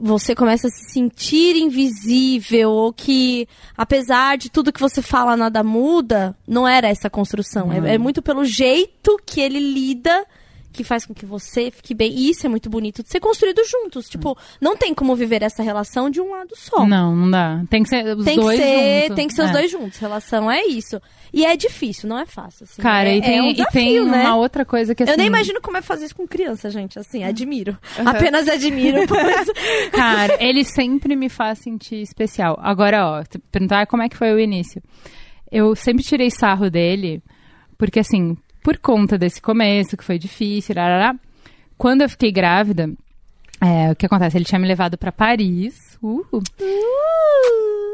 você 0.00 0.34
começa 0.34 0.68
a 0.68 0.70
se 0.70 0.90
sentir 0.90 1.56
invisível, 1.56 2.70
ou 2.70 2.92
que, 2.92 3.46
apesar 3.76 4.38
de 4.38 4.48
tudo 4.48 4.72
que 4.72 4.80
você 4.80 5.02
fala, 5.02 5.36
nada 5.36 5.62
muda, 5.62 6.34
não 6.48 6.66
era 6.66 6.88
essa 6.88 7.10
construção. 7.10 7.70
É, 7.70 7.94
é 7.94 7.98
muito 7.98 8.22
pelo 8.22 8.44
jeito 8.44 9.20
que 9.26 9.40
ele 9.40 9.60
lida 9.60 10.26
que 10.72 10.84
faz 10.84 11.04
com 11.04 11.12
que 11.12 11.26
você 11.26 11.70
fique 11.70 11.94
bem. 11.94 12.12
E 12.12 12.30
isso 12.30 12.46
é 12.46 12.48
muito 12.48 12.70
bonito 12.70 13.02
de 13.02 13.08
ser 13.10 13.20
construído 13.20 13.60
juntos. 13.64 14.08
Tipo, 14.08 14.36
não 14.60 14.76
tem 14.76 14.94
como 14.94 15.14
viver 15.16 15.42
essa 15.42 15.62
relação 15.62 16.08
de 16.08 16.20
um 16.20 16.30
lado 16.30 16.54
só. 16.56 16.86
Não, 16.86 17.14
não 17.16 17.30
dá. 17.30 17.62
Tem 17.68 17.82
que 17.82 17.88
ser 17.88 18.16
os 18.16 18.24
Tem 18.24 18.36
que, 18.36 18.40
dois 18.44 18.58
ser, 18.60 19.00
juntos. 19.02 19.16
tem 19.16 19.28
que 19.28 19.34
ser 19.34 19.42
os 19.42 19.50
É. 19.50 19.52
dois 19.52 19.70
juntos. 19.70 19.98
Relação 19.98 20.50
é 20.50 20.64
isso. 20.66 21.00
E 21.32 21.44
é 21.44 21.56
difícil, 21.56 22.08
não 22.08 22.18
é 22.18 22.26
fácil. 22.26 22.64
assim. 22.64 22.80
Cara, 22.82 23.08
é, 23.08 23.16
e 23.16 23.20
tem, 23.22 23.38
é 23.38 23.42
um 23.42 23.50
e 23.50 23.54
tem 23.54 23.64
desafio, 23.64 24.04
né? 24.06 24.22
uma 24.24 24.36
outra 24.36 24.64
coisa 24.64 24.94
que 24.94 25.02
assim. 25.02 25.12
Eu 25.12 25.18
nem 25.18 25.26
imagino 25.26 25.60
como 25.60 25.76
é 25.76 25.82
fazer 25.82 26.06
isso 26.06 26.16
com 26.16 26.26
criança, 26.26 26.70
gente. 26.70 26.98
Assim, 26.98 27.22
admiro. 27.24 27.76
Apenas 28.04 28.48
admiro. 28.48 28.98
Mas... 29.08 29.48
Cara, 29.92 30.36
ele 30.40 30.64
sempre 30.64 31.14
me 31.16 31.28
faz 31.28 31.58
sentir 31.60 32.00
especial. 32.02 32.58
Agora, 32.60 33.06
ó, 33.20 33.24
perguntar 33.50 33.86
como 33.86 34.02
é 34.02 34.08
que 34.08 34.16
foi 34.16 34.32
o 34.32 34.38
início. 34.40 34.82
Eu 35.50 35.74
sempre 35.74 36.04
tirei 36.04 36.30
sarro 36.30 36.70
dele, 36.70 37.22
porque 37.76 37.98
assim, 38.00 38.36
por 38.62 38.78
conta 38.78 39.18
desse 39.18 39.40
começo, 39.40 39.96
que 39.96 40.04
foi 40.04 40.18
difícil, 40.18 40.74
arará, 40.78 41.14
quando 41.76 42.02
eu 42.02 42.08
fiquei 42.08 42.30
grávida, 42.30 42.90
é, 43.60 43.90
o 43.90 43.96
que 43.96 44.06
acontece? 44.06 44.36
Ele 44.38 44.44
tinha 44.44 44.58
me 44.58 44.66
levado 44.66 44.96
pra 44.96 45.12
Paris. 45.12 45.98
Uh, 46.02 46.42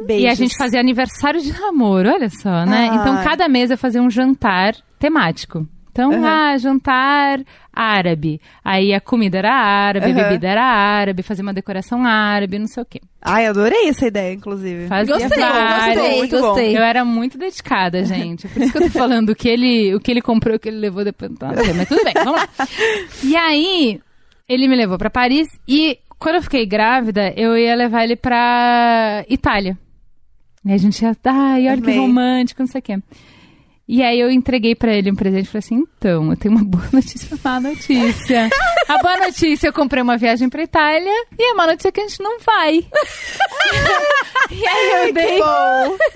e 0.08 0.28
a 0.28 0.34
gente 0.34 0.56
fazia 0.56 0.78
aniversário 0.78 1.40
de 1.40 1.52
namoro, 1.52 2.08
olha 2.08 2.30
só, 2.30 2.64
né? 2.64 2.88
Ai. 2.88 2.96
Então, 2.96 3.24
cada 3.24 3.48
mês 3.48 3.70
eu 3.70 3.78
fazia 3.78 4.00
um 4.00 4.08
jantar 4.08 4.76
temático. 4.98 5.66
Então, 5.96 6.10
Uhum. 6.10 6.26
ah, 6.26 6.58
jantar 6.58 7.40
árabe. 7.72 8.38
Aí 8.62 8.92
a 8.92 9.00
comida 9.00 9.38
era 9.38 9.50
árabe, 9.54 10.04
a 10.04 10.08
Uhum. 10.10 10.14
bebida 10.14 10.46
era 10.46 10.62
árabe, 10.62 11.22
fazia 11.22 11.42
uma 11.42 11.54
decoração 11.54 12.04
árabe, 12.04 12.58
não 12.58 12.66
sei 12.66 12.82
o 12.82 12.86
quê. 12.86 13.00
Ai, 13.22 13.46
adorei 13.46 13.88
essa 13.88 14.06
ideia, 14.06 14.34
inclusive. 14.34 14.88
Fazia 14.88 15.14
Gostei, 15.18 15.38
várias. 15.42 15.96
gostei, 15.96 16.16
Muito 16.18 16.36
bom. 16.36 16.42
gostei. 16.48 16.76
Eu 16.76 16.82
era 16.82 17.02
muito 17.04 17.38
dedicada, 17.38 18.04
gente. 18.04 18.46
Por 18.48 18.60
isso 18.62 18.72
que 18.72 18.78
eu 18.78 18.82
tô 18.82 18.90
falando 18.90 19.30
o 19.30 19.34
que 19.34 19.48
ele, 19.48 19.94
o 19.94 20.00
que 20.00 20.10
ele 20.10 20.20
comprou, 20.20 20.56
o 20.56 20.58
que 20.58 20.68
ele 20.68 20.78
levou 20.78 21.02
depois. 21.02 21.30
Não 21.40 21.64
sei, 21.64 21.72
mas 21.72 21.88
tudo 21.88 22.04
bem, 22.04 22.12
vamos 22.14 22.40
lá. 22.42 22.48
E 23.24 23.34
aí, 23.36 24.00
ele 24.46 24.68
me 24.68 24.76
levou 24.76 24.98
pra 24.98 25.08
Paris 25.08 25.48
e 25.66 25.98
quando 26.18 26.36
eu 26.36 26.42
fiquei 26.42 26.66
grávida, 26.66 27.32
eu 27.36 27.56
ia 27.56 27.74
levar 27.74 28.04
ele 28.04 28.16
pra 28.16 29.24
Itália. 29.30 29.78
E 30.64 30.72
a 30.72 30.76
gente 30.76 31.00
ia, 31.02 31.16
ai, 31.24 31.68
olha 31.68 31.76
que 31.80 31.90
Amei. 31.90 31.98
romântico, 31.98 32.60
não 32.62 32.66
sei 32.66 32.80
o 32.80 32.82
quê. 32.82 32.98
E 33.88 34.02
aí 34.02 34.18
eu 34.18 34.30
entreguei 34.30 34.74
pra 34.74 34.92
ele 34.92 35.12
um 35.12 35.14
presente 35.14 35.44
e 35.44 35.48
falei 35.48 35.58
assim, 35.60 35.76
então, 35.76 36.30
eu 36.30 36.36
tenho 36.36 36.54
uma 36.54 36.64
boa 36.66 36.88
notícia 36.92 37.26
e 37.26 37.34
uma 37.34 37.40
má 37.44 37.60
notícia. 37.60 38.50
a 38.88 38.98
boa 38.98 39.16
notícia, 39.18 39.68
eu 39.68 39.72
comprei 39.72 40.02
uma 40.02 40.16
viagem 40.16 40.48
pra 40.48 40.62
Itália 40.62 41.26
e 41.38 41.50
a 41.50 41.54
má 41.54 41.66
notícia 41.66 41.88
é 41.88 41.92
que 41.92 42.00
a 42.00 42.08
gente 42.08 42.20
não 42.22 42.40
vai. 42.40 42.78
e 44.50 44.66
aí 44.66 45.08
eu 45.08 45.14
dei... 45.14 45.40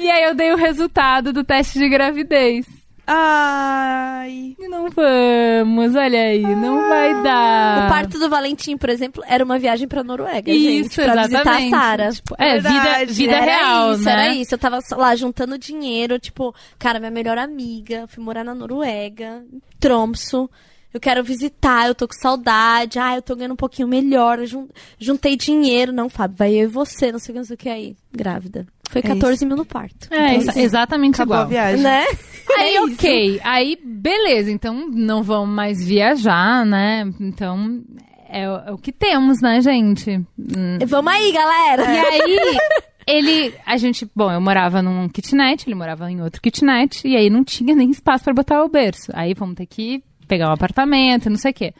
E 0.01 0.11
aí 0.11 0.25
eu 0.25 0.35
dei 0.35 0.53
o 0.53 0.57
resultado 0.57 1.33
do 1.33 1.45
teste 1.45 1.79
de 1.79 1.89
gravidez. 1.89 2.80
Ai. 3.13 4.55
Não 4.59 4.89
vamos, 4.91 5.95
olha 5.97 6.21
aí, 6.21 6.43
não 6.43 6.89
vai 6.89 7.23
dar. 7.23 7.87
O 7.87 7.89
parto 7.89 8.19
do 8.19 8.29
Valentim, 8.31 8.77
por 8.77 8.89
exemplo, 8.89 9.23
era 9.27 9.45
uma 9.45 9.59
viagem 9.59 9.89
pra 9.89 10.05
Noruega, 10.05 10.51
Isso, 10.53 10.95
gente. 10.95 10.95
Pra 10.95 11.23
visitar 11.23 11.39
a 11.39 11.43
exatamente. 11.43 11.71
Sara. 11.71 12.13
Tipo, 12.13 12.35
é, 12.39 12.57
vida, 12.57 12.71
Verdade, 12.71 13.13
vida 13.13 13.33
era 13.37 13.45
real, 13.45 13.93
isso, 13.95 14.05
né? 14.05 14.13
era 14.13 14.35
isso. 14.35 14.55
Eu 14.55 14.59
tava 14.59 14.79
lá 14.93 15.15
juntando 15.17 15.59
dinheiro, 15.59 16.19
tipo, 16.19 16.55
cara, 16.79 16.99
minha 17.01 17.11
melhor 17.11 17.37
amiga, 17.37 18.07
fui 18.09 18.23
morar 18.23 18.45
na 18.45 18.55
Noruega, 18.55 19.43
em 19.53 19.61
Tromso. 19.81 20.49
Eu 20.93 20.99
quero 21.01 21.23
visitar, 21.23 21.87
eu 21.87 21.95
tô 21.95 22.07
com 22.09 22.15
saudade. 22.15 22.99
Ah, 22.99 23.15
eu 23.17 23.23
tô 23.23 23.37
ganhando 23.37 23.53
um 23.53 23.57
pouquinho 23.57 23.87
melhor. 23.87 24.45
jun- 24.45 24.69
Juntei 24.99 25.37
dinheiro. 25.37 25.93
Não, 25.93 26.09
Fábio, 26.09 26.37
vai 26.37 26.53
eu 26.55 26.65
e 26.65 26.67
você, 26.67 27.13
não 27.13 27.19
sei 27.21 27.31
o 27.31 27.35
que, 27.35 27.39
não 27.39 27.45
sei 27.45 27.55
o 27.55 27.59
que 27.59 27.69
aí. 27.69 27.97
Grávida. 28.13 28.67
Foi 28.91 28.99
É 28.99 29.03
14 29.03 29.47
mil 29.47 29.57
no 29.57 29.65
parto. 29.65 30.09
É, 30.13 30.35
Então, 30.35 30.51
exa- 30.53 30.61
exatamente 30.61 31.15
Acabou 31.15 31.37
a 31.37 31.39
igual. 31.43 31.49
viagem. 31.49 31.81
Né? 31.81 32.05
Aí, 32.59 32.75
É 32.77 32.81
ok. 32.83 33.41
Aí, 33.45 33.79
beleza. 33.85 34.51
Então, 34.51 34.89
não 34.91 35.23
vamos 35.23 35.55
mais 35.55 35.85
viajar, 35.85 36.65
né? 36.67 37.11
Então, 37.21 37.83
é, 38.29 38.49
o- 38.49 38.57
é 38.69 38.73
o 38.73 38.79
que 38.79 38.93
temos, 38.93 39.41
né, 39.41 39.61
gente? 39.61 40.11
Hum. 40.39 40.79
Vamos 40.87 41.13
aí, 41.13 41.33
galera. 41.33 41.83
E 41.83 41.99
aí, 41.99 42.39
ele... 43.07 43.55
A 43.67 43.77
gente... 43.77 44.09
Bom, 44.15 44.31
eu 44.31 44.41
morava 44.41 44.83
num 44.83 45.09
kitnet, 45.09 45.67
ele 45.67 45.75
morava 45.75 46.11
em 46.11 46.21
outro 46.23 46.41
kitnet. 46.41 47.07
E 47.07 47.17
aí, 47.17 47.29
não 47.31 47.45
tinha 47.45 47.75
nem 47.75 47.91
espaço 47.91 48.25
pra 48.25 48.35
botar 48.35 48.63
o 48.65 48.69
berço. 48.69 49.11
Aí, 49.15 49.35
vamos 49.35 49.55
ter 49.57 49.67
que 49.67 50.03
pegar 50.29 50.49
um 50.49 50.53
apartamento, 50.55 51.29
não 51.31 51.37
sei 51.37 51.51
o 51.51 51.55
quê. 51.55 51.75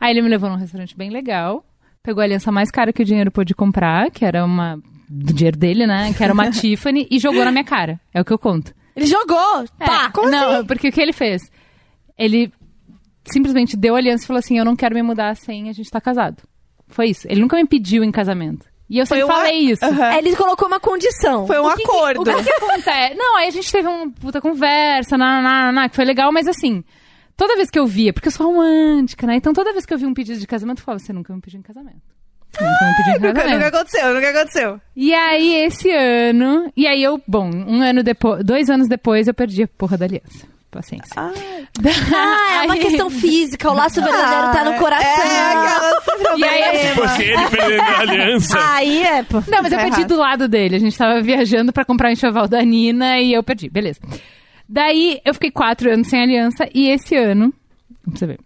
Aí, 0.00 0.12
ele 0.12 0.22
me 0.22 0.28
levou 0.28 0.48
num 0.50 0.56
restaurante 0.56 0.96
bem 0.96 1.10
legal. 1.10 1.64
Pegou 2.02 2.20
a 2.20 2.24
aliança 2.24 2.52
mais 2.52 2.70
cara 2.70 2.92
que 2.92 3.02
o 3.02 3.04
dinheiro 3.04 3.30
pôde 3.32 3.54
comprar, 3.54 4.10
que 4.10 4.24
era 4.24 4.44
uma... 4.44 4.78
Do 5.08 5.32
dinheiro 5.32 5.56
dele, 5.56 5.86
né? 5.86 6.12
Que 6.14 6.22
era 6.24 6.32
uma 6.32 6.50
Tiffany. 6.52 7.06
E 7.10 7.18
jogou 7.18 7.44
na 7.44 7.50
minha 7.52 7.62
cara. 7.64 8.00
É 8.12 8.20
o 8.20 8.24
que 8.24 8.32
eu 8.32 8.38
conto. 8.38 8.72
Ele 8.96 9.06
jogou. 9.06 9.64
Pá. 9.78 10.10
É, 10.16 10.26
não, 10.30 10.64
porque 10.66 10.88
o 10.88 10.92
que 10.92 11.00
ele 11.00 11.12
fez? 11.12 11.42
Ele 12.18 12.50
simplesmente 13.30 13.76
deu 13.76 13.94
a 13.94 13.98
aliança 13.98 14.24
e 14.24 14.26
falou 14.26 14.38
assim: 14.38 14.58
Eu 14.58 14.64
não 14.64 14.74
quero 14.74 14.94
me 14.94 15.02
mudar 15.02 15.36
sem 15.36 15.68
a 15.68 15.72
gente 15.72 15.84
estar 15.86 16.00
casado. 16.00 16.42
Foi 16.88 17.08
isso. 17.08 17.26
Ele 17.28 17.40
nunca 17.40 17.56
me 17.56 17.66
pediu 17.66 18.02
em 18.02 18.10
casamento. 18.10 18.66
E 18.88 18.98
eu 18.98 19.06
Foi 19.06 19.18
sempre 19.18 19.32
uma- 19.34 19.42
falei 19.44 19.58
isso. 19.58 19.84
Aham. 19.84 20.04
Aí 20.04 20.18
Ele 20.18 20.36
colocou 20.36 20.68
uma 20.68 20.78
condição. 20.80 21.46
Foi 21.46 21.58
um 21.60 21.66
O 21.66 21.70
que 21.74 21.82
que- 21.82 21.90
acordo. 21.90 22.20
o 22.20 22.24
que, 22.24 22.42
que 22.44 22.64
acontece? 22.64 23.14
Não, 23.16 23.36
aí 23.36 23.48
a 23.48 23.50
gente 23.50 23.70
teve 23.70 23.88
uma 23.88 24.10
puta 24.12 24.40
conversa, 24.40 25.18
na, 25.18 25.42
na, 25.42 25.72
na, 25.72 25.88
que 25.88 25.96
foi 25.96 26.04
legal, 26.04 26.30
mas 26.32 26.46
assim, 26.46 26.84
toda 27.36 27.56
vez 27.56 27.68
que 27.68 27.78
eu 27.78 27.84
via, 27.86 28.12
porque 28.12 28.28
eu 28.28 28.32
sou 28.32 28.46
romântica, 28.46 29.26
né? 29.26 29.34
Então 29.36 29.52
toda 29.52 29.72
vez 29.72 29.84
que 29.84 29.92
eu 29.92 29.98
via 29.98 30.06
um 30.08 30.14
pedido 30.14 30.38
de 30.38 30.46
casamento, 30.46 30.78
eu 30.78 30.84
falava: 30.84 31.00
Você 31.00 31.12
nunca 31.12 31.34
me 31.34 31.40
pediu 31.40 31.58
em 31.58 31.62
casamento. 31.62 32.00
Pediu 32.58 33.30
em 33.30 33.32
Nunca, 33.32 33.66
aconteceu, 33.68 34.14
nunca 34.14 34.30
aconteceu. 34.30 34.80
E 34.94 35.12
aí, 35.14 35.54
esse 35.64 35.90
ano. 35.90 36.70
E 36.76 36.86
aí, 36.86 37.02
eu, 37.02 37.20
bom, 37.26 37.50
um 37.50 37.82
ano 37.82 38.02
depois. 38.02 38.44
Dois 38.44 38.70
anos 38.70 38.88
depois, 38.88 39.28
eu 39.28 39.34
perdi 39.34 39.62
a 39.64 39.68
porra 39.68 39.96
da 39.98 40.06
aliança. 40.06 40.46
Paciência. 40.70 41.12
Ah, 41.16 41.32
é 42.62 42.62
uma 42.66 42.74
Aí- 42.74 42.80
questão 42.80 43.08
física. 43.08 43.70
O 43.70 43.74
laço 43.74 44.02
verdadeiro 44.02 44.52
tá 44.52 44.64
no 44.64 44.74
coração. 44.78 45.08
É, 45.24 45.52
aquela 45.52 46.36
E 46.36 46.44
aí, 46.44 46.78
Se 46.88 46.94
fosse 46.94 47.22
ele 47.22 47.48
perdendo 47.50 47.80
a 47.82 47.98
aliança. 48.00 48.74
Aí 48.74 49.02
é, 49.02 49.22
pô. 49.22 49.42
Não, 49.48 49.62
mas 49.62 49.72
eu 49.72 49.78
Tá 49.78 49.84
perdi 49.84 50.00
errado. 50.00 50.08
do 50.08 50.16
lado 50.16 50.48
dele. 50.48 50.76
A 50.76 50.78
gente 50.80 50.96
tava 50.98 51.22
viajando 51.22 51.72
pra 51.72 51.84
comprar 51.84 52.08
um 52.08 52.12
enxoval 52.12 52.46
da 52.48 52.60
Nina 52.62 53.18
e 53.20 53.32
eu 53.32 53.42
perdi. 53.42 53.70
Beleza. 53.70 54.00
Daí, 54.68 55.20
eu 55.24 55.32
fiquei 55.32 55.50
quatro 55.50 55.90
anos 55.90 56.08
sem 56.08 56.20
aliança 56.22 56.68
e 56.74 56.88
esse 56.90 57.16
ano. 57.16 57.54
Vamos 58.04 58.20
ver. 58.20 58.38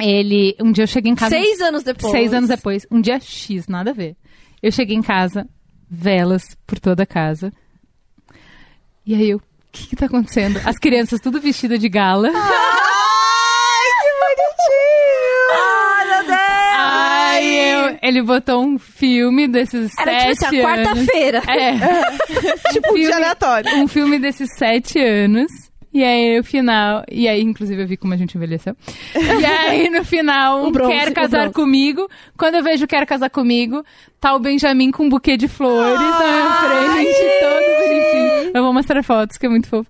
Ele. 0.00 0.56
Um 0.60 0.72
dia 0.72 0.84
eu 0.84 0.88
cheguei 0.88 1.12
em 1.12 1.14
casa. 1.14 1.30
Seis 1.36 1.60
anos 1.60 1.82
depois. 1.82 2.12
Seis 2.12 2.32
anos 2.34 2.48
depois. 2.48 2.86
Um 2.90 3.00
dia 3.00 3.18
X, 3.20 3.68
nada 3.68 3.90
a 3.90 3.94
ver. 3.94 4.16
Eu 4.62 4.72
cheguei 4.72 4.96
em 4.96 5.02
casa, 5.02 5.46
velas 5.90 6.56
por 6.66 6.78
toda 6.80 7.02
a 7.04 7.06
casa. 7.06 7.52
E 9.06 9.14
aí 9.14 9.30
eu. 9.30 9.36
O 9.38 9.42
que, 9.76 9.88
que 9.88 9.96
tá 9.96 10.06
acontecendo? 10.06 10.60
As 10.64 10.78
crianças 10.78 11.20
tudo 11.20 11.40
vestidas 11.40 11.78
de 11.80 11.88
gala. 11.88 12.28
Ai, 12.34 13.88
que 14.00 14.10
bonitinho! 14.20 15.50
Ai, 15.52 16.06
meu 16.08 16.24
Deus! 16.26 16.38
Aí 16.76 17.70
eu, 17.72 17.98
ele 18.02 18.22
botou 18.22 18.62
um 18.64 18.78
filme 18.78 19.48
desses 19.48 19.90
Era 19.98 20.12
tipo 20.12 20.34
sete 20.36 20.44
assim, 20.46 20.60
a 20.60 20.68
anos. 20.74 20.86
quarta-feira. 20.86 21.42
É. 21.48 21.74
Tipo 22.72 22.92
um 22.92 22.94
dia 22.94 23.16
aleatório. 23.16 23.76
um 23.78 23.88
filme 23.88 24.18
desses 24.18 24.48
sete 24.56 24.98
anos. 25.00 25.50
E 25.94 26.02
aí, 26.02 26.36
no 26.36 26.42
final. 26.42 27.04
E 27.08 27.28
aí, 27.28 27.40
inclusive, 27.40 27.80
eu 27.80 27.86
vi 27.86 27.96
como 27.96 28.12
a 28.12 28.16
gente 28.16 28.36
envelheceu. 28.36 28.76
E 29.14 29.44
aí, 29.46 29.88
no 29.88 30.04
final, 30.04 30.66
um 30.66 30.72
bronze, 30.72 30.92
quer 30.92 31.14
casar 31.14 31.52
comigo. 31.52 32.10
Quando 32.36 32.56
eu 32.56 32.64
vejo 32.64 32.84
quer 32.88 33.06
casar 33.06 33.30
comigo, 33.30 33.84
tá 34.20 34.34
o 34.34 34.40
Benjamin 34.40 34.90
com 34.90 35.04
um 35.04 35.08
buquê 35.08 35.36
de 35.36 35.46
flores 35.46 36.00
na 36.00 36.18
minha 36.18 36.50
frente, 36.50 37.20
todo 37.40 37.88
bonitinho. 37.88 38.50
Eu 38.52 38.62
vou 38.64 38.72
mostrar 38.72 39.04
fotos, 39.04 39.38
que 39.38 39.46
é 39.46 39.48
muito 39.48 39.68
fofo. 39.68 39.88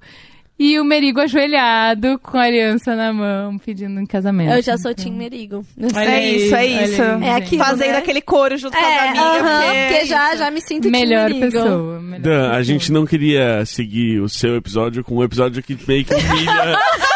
E 0.56 0.78
o 0.78 0.84
Merigo 0.84 1.20
ajoelhado, 1.20 2.16
com 2.22 2.38
a 2.38 2.42
aliança 2.42 2.94
na 2.94 3.12
mão, 3.12 3.58
pedindo 3.58 3.98
em 4.00 4.06
casamento. 4.06 4.52
Eu 4.52 4.62
já 4.62 4.78
sou 4.78 4.94
Tim 4.94 5.10
Merigo. 5.12 5.66
Olha 5.94 6.08
É 6.10 6.30
isso, 6.30 6.54
é 6.54 6.66
isso. 6.66 7.02
aí, 7.02 7.08
É 7.08 7.16
gente. 7.18 7.28
aquilo, 7.42 7.64
Fazendo 7.64 7.90
né? 7.92 7.98
aquele 7.98 8.20
coro 8.20 8.56
junto 8.56 8.76
com 8.76 8.84
as 8.84 8.92
É, 8.92 8.98
amigas. 9.08 9.24
aham, 9.26 9.62
porque, 9.64 9.88
porque 9.94 10.04
já, 10.06 10.36
já 10.36 10.50
me 10.52 10.60
sinto 10.60 10.88
Melhor 10.90 11.28
Tim 11.32 11.40
Merigo. 11.40 11.52
pessoa. 11.58 12.00
melhor 12.00 12.20
Dan, 12.20 12.38
a 12.38 12.42
pessoa. 12.50 12.62
gente 12.62 12.92
não 12.92 13.04
queria 13.04 13.66
seguir 13.66 14.20
o 14.20 14.28
seu 14.28 14.54
episódio 14.54 15.02
com 15.02 15.16
um 15.16 15.24
episódio 15.24 15.60
que 15.60 15.76
meio 15.88 16.04
que 16.04 16.14
humilha 16.14 16.78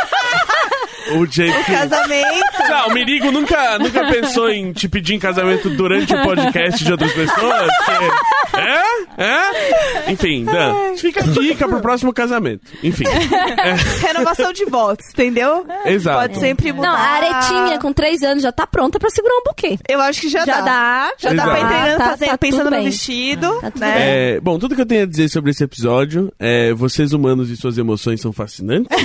o 1.17 1.27
jeito 1.27 1.57
que... 1.65 1.73
Casamento. 1.73 2.45
Não, 2.69 2.89
o 2.89 2.95
Mirigo 2.95 3.31
nunca, 3.31 3.79
nunca 3.79 4.07
pensou 4.07 4.49
em 4.51 4.73
te 4.73 4.89
pedir 4.89 5.15
em 5.15 5.19
casamento 5.19 5.69
durante 5.71 6.15
o 6.15 6.23
podcast 6.23 6.85
de 6.85 6.91
outras 6.93 7.13
pessoas? 7.13 7.69
É? 8.55 9.25
É? 9.25 10.11
Enfim, 10.13 10.45
Dan, 10.45 10.97
fica 10.97 11.23
a 11.23 11.27
dica 11.27 11.69
pro 11.69 11.81
próximo 11.81 12.13
casamento. 12.13 12.63
Enfim, 12.83 13.05
Renovação 14.07 14.53
de 14.53 14.65
votos, 14.65 15.07
entendeu? 15.11 15.67
exato. 15.85 16.19
Pode 16.21 16.39
sempre 16.41 16.73
mudar. 16.73 16.89
Não, 16.89 16.95
a 16.97 17.01
aretinha 17.01 17.79
com 17.79 17.93
três 17.93 18.23
anos 18.23 18.43
já 18.43 18.53
tá 18.53 18.67
pronta 18.67 18.99
pra 18.99 19.11
segurar 19.11 19.35
um 19.37 19.43
buquê. 19.45 19.79
Eu 19.89 20.01
acho 20.01 20.21
que 20.23 20.29
já, 20.29 20.45
Já 20.45 20.61
dá. 20.61 20.63
dá. 20.63 21.13
Já 21.19 21.33
dá 21.33 21.43
pra 21.45 21.53
ir 21.53 21.57
Exato. 21.59 21.69
treinando, 21.75 21.99
Tá, 21.99 22.11
fazendo, 22.11 22.29
tá 22.31 22.39
pensando 22.39 22.65
no 22.65 22.71
bem. 22.71 22.85
vestido, 22.85 23.61
Tá 23.61 23.71
tudo 23.71 23.81
né? 23.81 23.95
É, 24.37 24.41
bom, 24.41 24.59
tudo 24.59 24.75
que 24.75 24.81
eu 24.81 24.87
tenho 24.87 25.03
a 25.03 25.07
dizer 25.07 25.29
sobre 25.29 25.51
esse 25.51 25.63
episódio 25.65 26.33
é 26.39 26.73
vocês 26.73 27.13
humanos 27.13 27.51
e 27.51 27.57
suas 27.57 27.79
emoções 27.79 28.21
são 28.21 28.33
fascinantes. 28.33 28.89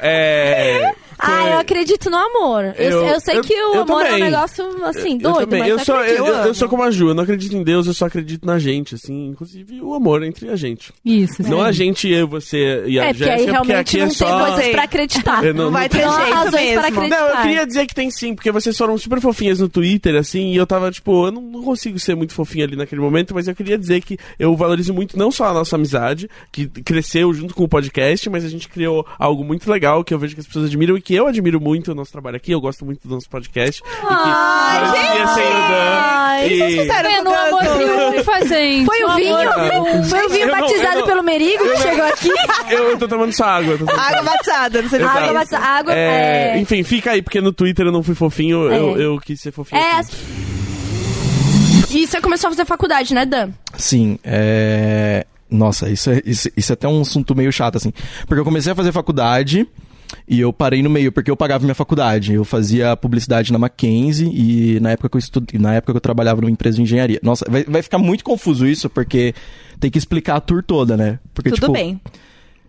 É, 0.00 0.94
Ah, 1.18 1.50
eu 1.50 1.58
acredito 1.58 2.08
no 2.10 2.16
amor. 2.16 2.64
Eu, 2.76 2.90
Eu- 2.90 3.04
eu 3.06 3.20
sei 3.20 3.38
eu- 3.38 3.42
que 3.42 3.52
o 3.54 3.74
eu 3.74 3.82
amor 3.82 4.02
é 4.02 4.08
um 4.08 4.10
também. 4.10 4.24
negócio, 4.30 4.84
assim, 4.84 5.12
Eu 5.14 5.18
doido, 5.18 5.40
também. 5.40 5.60
mas 5.60 5.68
eu 5.70 5.78
sou, 5.80 5.94
eu, 5.96 6.00
acredito. 6.02 6.26
eu- 6.26 6.34
eu 6.46 6.54
sou 6.54 6.68
como 6.68 6.82
a 6.82 6.90
Ju, 6.90 7.08
eu 7.08 7.14
não 7.14 7.22
acredito 7.24 7.56
em 7.56 7.62
Deus, 7.62 7.86
eu 7.86 7.94
só 7.94 8.06
acredito 8.06 8.46
na 8.46 8.58
gente, 8.58 8.94
assim, 8.94 9.28
inclusive 9.28 9.80
o 9.80 9.94
amor 9.94 10.22
entre 10.22 10.48
a 10.50 10.56
gente. 10.56 10.92
Isso, 11.04 11.42
Não 11.42 11.60
a 11.62 11.72
gente, 11.72 12.08
eu, 12.08 12.26
você 12.28 12.84
e 12.86 12.98
a 13.00 13.04
É, 13.04 13.08
porque 13.08 13.24
aí 13.24 13.30
Jéssica, 13.30 13.36
porque 13.38 13.50
realmente 13.72 13.74
aqui 13.76 13.96
não 13.98 14.04
é 14.04 14.08
tem 14.08 14.14
só... 14.16 14.46
coisas 14.46 14.68
pra 14.70 14.82
acreditar. 14.84 15.44
Eu 15.44 15.54
não- 15.54 15.64
Não 15.64 15.72
vai 15.72 15.88
ter 15.88 16.04
Não 16.04 16.16
jeito 16.16 16.32
razões 16.34 16.62
mesmo. 16.62 16.78
para 16.80 16.88
acreditar. 16.88 17.20
Não, 17.20 17.28
eu 17.28 17.42
queria 17.42 17.66
dizer 17.66 17.86
que 17.86 17.94
tem 17.94 18.10
sim, 18.10 18.34
porque 18.34 18.50
vocês 18.50 18.76
foram 18.76 18.96
super 18.98 19.20
fofinhas 19.20 19.60
no 19.60 19.68
Twitter, 19.68 20.14
assim, 20.16 20.52
e 20.52 20.56
eu 20.56 20.66
tava, 20.66 20.90
tipo, 20.90 21.26
eu 21.26 21.32
não, 21.32 21.42
não 21.42 21.62
consigo 21.62 21.98
ser 21.98 22.14
muito 22.14 22.32
fofinha 22.32 22.64
ali 22.64 22.76
naquele 22.76 23.00
momento, 23.00 23.34
mas 23.34 23.48
eu 23.48 23.54
queria 23.54 23.76
dizer 23.78 24.00
que 24.02 24.16
eu 24.38 24.54
valorizo 24.56 24.92
muito 24.94 25.18
não 25.18 25.30
só 25.30 25.46
a 25.46 25.52
nossa 25.54 25.76
amizade, 25.76 26.28
que 26.52 26.66
cresceu 26.66 27.32
junto 27.34 27.54
com 27.54 27.64
o 27.64 27.68
podcast, 27.68 28.28
mas 28.30 28.44
a 28.44 28.48
gente 28.48 28.68
criou 28.68 29.06
algo 29.18 29.44
muito 29.44 29.70
legal 29.70 30.02
que 30.04 30.12
eu 30.14 30.18
vejo 30.18 30.34
que 30.34 30.40
as 30.40 30.46
pessoas 30.46 30.66
admiram 30.66 30.96
e 30.96 31.00
que 31.08 31.14
eu 31.14 31.26
admiro 31.26 31.58
muito 31.58 31.92
o 31.92 31.94
nosso 31.94 32.12
trabalho 32.12 32.36
aqui, 32.36 32.52
eu 32.52 32.60
gosto 32.60 32.84
muito 32.84 33.08
do 33.08 33.14
nosso 33.14 33.30
podcast. 33.30 33.82
Ai, 34.06 34.76
e 34.76 34.92
que 34.92 34.98
parecia 34.98 35.26
sem 35.34 35.46
o 35.46 35.50
Dan. 35.50 35.98
Ai, 36.02 36.46
e... 36.52 36.58
vocês 36.58 36.80
fizeram 36.82 37.10
Vendo 37.10 37.30
amor. 37.34 37.64
Foi 37.64 39.04
o 39.04 39.14
vinho? 39.14 40.04
Foi 40.04 40.26
o 40.26 40.28
vinho 40.28 40.50
batizado 40.50 41.04
pelo 41.06 41.22
Merigo 41.22 41.64
que 41.64 41.76
chegou 41.78 42.04
aqui? 42.04 42.30
Eu, 42.70 42.98
tô 42.98 43.08
tomando 43.08 43.32
só 43.32 43.44
água. 43.44 43.78
Água 43.96 44.22
batizada, 44.22 44.82
não 44.82 44.90
sei 44.90 45.00
Exato. 45.00 45.14
o 45.14 45.16
que 45.16 45.24
Água, 45.24 45.30
é 45.30 45.32
batizada- 45.32 45.64
água 45.66 45.94
É, 45.94 46.56
é... 46.56 46.58
Enfim, 46.58 46.82
fica 46.82 47.12
aí, 47.12 47.22
porque 47.22 47.40
no 47.40 47.54
Twitter 47.54 47.86
eu 47.86 47.92
não 47.92 48.02
fui 48.02 48.14
fofinho, 48.14 48.70
eu, 48.70 48.98
É. 48.98 49.02
eu 49.06 49.18
quis 49.18 49.40
ser 49.40 49.50
fofinho. 49.50 49.80
É, 49.80 50.00
aqui. 50.00 50.14
E 51.90 52.06
você 52.06 52.20
começou 52.20 52.48
a 52.48 52.50
fazer 52.50 52.66
faculdade, 52.66 53.14
né, 53.14 53.24
Dan? 53.24 53.48
Sim, 53.78 54.18
é. 54.22 55.24
Nossa, 55.50 55.88
isso 55.88 56.10
é, 56.10 56.20
isso, 56.26 56.50
isso 56.54 56.70
é 56.70 56.74
até 56.74 56.86
um 56.86 57.00
assunto 57.00 57.34
meio 57.34 57.50
chato, 57.50 57.76
assim. 57.76 57.94
Porque 58.26 58.38
eu 58.38 58.44
comecei 58.44 58.70
a 58.72 58.76
fazer 58.76 58.92
faculdade 58.92 59.66
e 60.26 60.40
eu 60.40 60.52
parei 60.52 60.82
no 60.82 60.90
meio, 60.90 61.10
porque 61.12 61.30
eu 61.30 61.36
pagava 61.36 61.64
minha 61.64 61.74
faculdade. 61.74 62.32
Eu 62.34 62.44
fazia 62.44 62.96
publicidade 62.96 63.52
na 63.52 63.58
Mackenzie 63.58 64.28
e 64.34 64.80
na 64.80 64.90
época 64.92 65.08
que 65.10 65.16
eu 65.16 65.18
estudei, 65.18 65.60
na 65.60 65.74
época 65.74 65.92
que 65.92 65.96
eu 65.96 66.00
trabalhava 66.00 66.40
numa 66.40 66.50
empresa 66.50 66.76
de 66.76 66.82
engenharia. 66.82 67.18
Nossa, 67.22 67.44
vai, 67.48 67.64
vai 67.64 67.82
ficar 67.82 67.98
muito 67.98 68.24
confuso 68.24 68.66
isso, 68.66 68.88
porque 68.90 69.34
tem 69.80 69.90
que 69.90 69.98
explicar 69.98 70.36
a 70.36 70.40
tour 70.40 70.62
toda, 70.62 70.96
né? 70.96 71.18
Porque, 71.34 71.50
Tudo 71.50 71.60
tipo, 71.60 71.72
bem. 71.72 72.00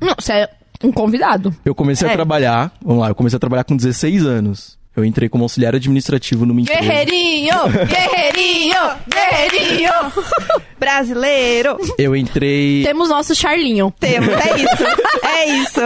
Não, 0.01 0.15
você 0.19 0.31
é 0.33 0.49
um 0.83 0.91
convidado. 0.91 1.53
eu 1.65 1.75
comecei 1.75 2.07
a 2.07 2.11
É. 2.11 2.15
trabalhar, 2.15 2.71
vamos 2.83 3.01
lá, 3.01 3.09
eu 3.09 3.15
comecei 3.15 3.35
a 3.37 3.39
trabalhar 3.39 3.63
com 3.63 3.75
16 3.75 4.25
anos. 4.25 4.77
Eu 4.95 5.05
entrei 5.05 5.29
como 5.29 5.43
auxiliar 5.45 5.75
administrativo 5.75 6.45
numa 6.45 6.59
empresa. 6.61 6.81
Guerreirinho! 6.81 7.53
Guerreirinho! 7.87 8.75
Guerreirinho! 9.07 9.91
Brasileiro. 10.79 11.77
Eu 11.97 12.15
entrei. 12.15 12.83
Temos 12.83 13.07
nosso 13.09 13.35
Charlinho. 13.35 13.93
Temos, 13.99 14.29
é 14.29 14.55
isso. 14.57 14.83
É 15.25 15.45
isso. 15.61 15.81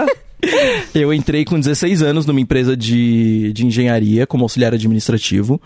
Eu 0.94 1.14
entrei 1.14 1.46
com 1.46 1.60
16 1.60 2.02
anos 2.02 2.26
numa 2.26 2.40
empresa 2.40 2.76
de, 2.76 3.52
de 3.54 3.66
engenharia 3.66 4.28
como 4.28 4.44
auxiliar 4.44 4.74
administrativo. 4.74 5.62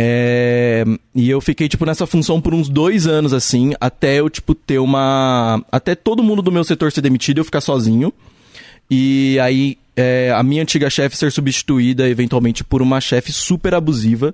É, 0.00 0.84
e 1.12 1.28
eu 1.28 1.40
fiquei, 1.40 1.68
tipo, 1.68 1.84
nessa 1.84 2.06
função 2.06 2.40
por 2.40 2.54
uns 2.54 2.68
dois 2.68 3.08
anos, 3.08 3.32
assim, 3.32 3.74
até 3.80 4.20
eu, 4.20 4.30
tipo, 4.30 4.54
ter 4.54 4.78
uma. 4.78 5.60
Até 5.72 5.96
todo 5.96 6.22
mundo 6.22 6.40
do 6.40 6.52
meu 6.52 6.62
setor 6.62 6.92
ser 6.92 7.00
demitido 7.00 7.38
e 7.38 7.40
eu 7.40 7.44
ficar 7.44 7.60
sozinho. 7.60 8.12
E 8.88 9.38
aí, 9.40 9.76
é, 9.96 10.32
a 10.32 10.40
minha 10.44 10.62
antiga 10.62 10.88
chefe 10.88 11.16
ser 11.16 11.32
substituída, 11.32 12.08
eventualmente, 12.08 12.62
por 12.62 12.80
uma 12.80 13.00
chefe 13.00 13.32
super 13.32 13.74
abusiva. 13.74 14.32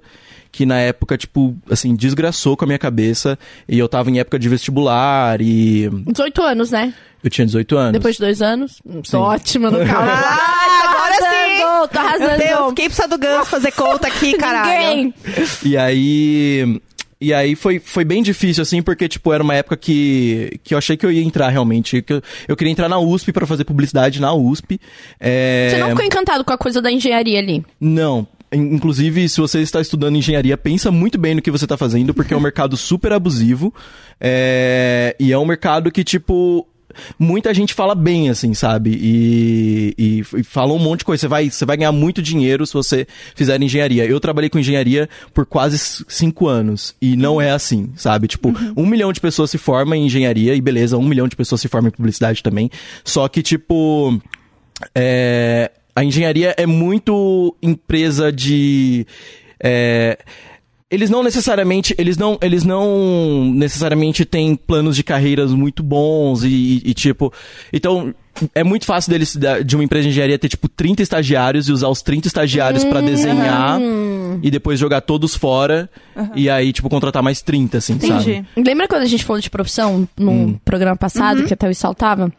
Que 0.53 0.67
na 0.67 0.79
época, 0.79 1.17
tipo, 1.17 1.57
assim, 1.69 1.97
desgraçou 1.97 2.57
com 2.59 2.65
a 2.65 2.69
minha 2.69 2.79
cabeça. 2.79 3.39
E 3.67 3.79
eu 3.79 3.89
tava 3.89 4.11
em 4.11 4.19
época 4.19 4.39
de 4.39 4.51
vestibular 4.51 5.41
e. 5.41 5.89
18 6.07 6.43
anos, 6.43 6.71
né? 6.71 6.93
Eu 7.25 7.31
tinha 7.31 7.47
18 7.47 7.77
anos. 7.77 7.93
Depois 7.95 8.15
de 8.17 8.21
dois 8.21 8.43
anos. 8.43 8.73
Sim. 8.87 9.03
Tô 9.11 9.21
ótima 9.21 9.71
no 9.71 9.79
carro. 9.85 10.11
Ah, 10.67 10.91
agora 10.91 11.15
sim. 11.15 11.89
Tô 11.93 11.99
arrasando. 11.99 12.39
Meu 12.39 12.57
Deus, 12.59 12.73
quem 12.75 12.87
precisa 12.87 13.09
do 13.09 13.19
Gans 13.19 13.49
fazer 13.49 13.73
conta 13.73 14.07
aqui, 14.09 14.35
caralho? 14.37 14.71
Ninguém. 14.97 15.15
E 15.65 15.77
aí. 15.77 16.81
E 17.21 17.33
aí 17.33 17.55
foi, 17.55 17.79
foi 17.79 18.05
bem 18.05 18.23
difícil, 18.23 18.61
assim, 18.61 18.83
porque, 18.83 19.09
tipo, 19.09 19.33
era 19.33 19.43
uma 19.43 19.55
época 19.55 19.77
que, 19.79 20.61
que 20.63 20.75
eu 20.75 20.79
achei 20.79 20.95
que 20.97 21.07
eu 21.07 21.11
ia 21.13 21.23
entrar 21.23 21.49
realmente. 21.49 22.03
Que 22.03 22.13
eu, 22.15 22.23
eu 22.49 22.57
queria 22.57 22.71
entrar 22.71 22.89
na 22.89 22.99
USP 22.99 23.33
pra 23.33 23.47
fazer 23.47 23.65
publicidade 23.65 24.21
na 24.21 24.35
USP. 24.35 24.79
É... 25.19 25.69
Você 25.71 25.79
não 25.79 25.89
ficou 25.91 26.05
encantado 26.05 26.45
com 26.45 26.53
a 26.53 26.59
coisa 26.59 26.83
da 26.83 26.91
engenharia 26.93 27.39
ali? 27.39 27.65
Não. 27.81 28.27
In- 28.53 28.75
Inclusive, 28.75 29.27
se 29.29 29.41
você 29.41 29.61
está 29.61 29.81
estudando 29.81 30.17
engenharia, 30.17 30.57
pensa 30.59 30.91
muito 30.91 31.17
bem 31.17 31.35
no 31.35 31.41
que 31.43 31.51
você 31.51 31.65
está 31.65 31.79
fazendo, 31.79 32.13
porque 32.13 32.35
é 32.35 32.37
um 32.37 32.41
mercado 32.41 32.77
super 32.77 33.13
abusivo. 33.13 33.73
é, 34.21 35.17
E 35.19 35.33
é 35.33 35.39
um 35.39 35.47
mercado 35.47 35.91
que, 35.91 36.05
tipo. 36.05 36.67
Muita 37.19 37.53
gente 37.53 37.75
fala 37.75 37.95
bem, 37.95 38.29
assim, 38.29 38.55
sabe? 38.55 38.91
E, 38.91 39.95
e, 39.99 40.21
e 40.39 40.45
fala 40.45 40.73
um 40.73 40.79
monte 40.79 41.01
de 41.01 41.05
coisa. 41.05 41.21
Você 41.21 41.29
vai, 41.29 41.51
você 41.51 41.65
vai 41.65 41.77
ganhar 41.77 41.93
muito 41.93 42.23
dinheiro 42.23 42.67
se 42.67 42.73
você 42.73 43.07
fizer 43.35 43.61
engenharia. 43.63 44.05
Eu 44.05 44.21
trabalhei 44.21 44.51
com 44.51 44.59
engenharia 44.59 45.09
por 45.33 45.47
quase 45.47 45.79
cinco 46.09 46.47
anos. 46.49 46.95
E 47.01 47.17
não 47.17 47.41
é 47.41 47.51
assim, 47.51 47.93
sabe? 47.97 48.29
Tipo, 48.29 48.53
um 48.77 48.87
milhão 48.87 49.13
de 49.13 49.21
pessoas 49.21 49.51
se 49.51 49.59
formam 49.59 49.95
em 49.95 50.07
engenharia, 50.07 50.55
e 50.55 50.61
beleza, 50.61 50.97
um 50.97 51.07
milhão 51.07 51.29
de 51.29 51.37
pessoas 51.37 51.61
se 51.61 51.69
formam 51.69 51.89
em 51.89 51.93
publicidade 51.93 52.43
também. 52.43 52.71
Só 53.05 53.29
que, 53.29 53.43
tipo. 53.43 54.21
É, 54.95 55.71
a 55.95 56.05
engenharia 56.05 56.55
é 56.57 56.67
muito 56.67 57.55
empresa 57.63 58.33
de. 58.33 59.07
é, 59.63 60.19
eles 60.91 61.11
não 61.11 61.23
necessariamente, 61.23 61.95
eles 61.99 62.17
não, 62.17 62.39
eles 62.43 62.63
não 62.65 63.51
necessariamente 63.55 64.25
têm 64.25 64.55
planos 64.55 64.95
de 64.97 65.03
carreiras 65.03 65.51
muito 65.53 65.83
bons 65.83 66.45
e, 66.45 66.49
e- 66.49 66.83
e, 66.91 66.95
tipo, 66.95 67.33
então 67.73 68.15
é 68.55 68.63
muito 68.65 68.85
fácil 68.85 69.11
deles 69.11 69.37
de 69.65 69.77
uma 69.77 69.85
empresa 69.85 70.03
de 70.05 70.09
engenharia 70.11 70.39
ter 70.39 70.49
tipo 70.49 70.69
30 70.69 71.03
estagiários 71.03 71.69
e 71.69 71.73
usar 71.73 71.89
os 71.89 72.03
30 72.03 72.27
estagiários 72.29 72.85
pra 72.85 73.01
desenhar 73.01 73.81
e 74.43 74.51
depois 74.51 74.79
jogar 74.79 75.01
todos 75.01 75.35
fora 75.37 75.89
e 76.35 76.51
aí 76.51 76.73
tipo 76.73 76.89
contratar 76.91 77.23
mais 77.23 77.41
30 77.41 77.79
assim, 77.79 77.99
sabe? 78.01 78.13
Entendi. 78.33 78.45
Lembra 78.57 78.89
quando 78.89 79.03
a 79.03 79.07
gente 79.07 79.25
falou 79.25 79.41
de 79.41 79.49
profissão 79.49 80.09
num 80.19 80.55
programa 80.65 80.97
passado, 80.97 81.45
que 81.45 81.55
até 81.55 81.69
o 81.69 81.75
saltava? 81.75 82.33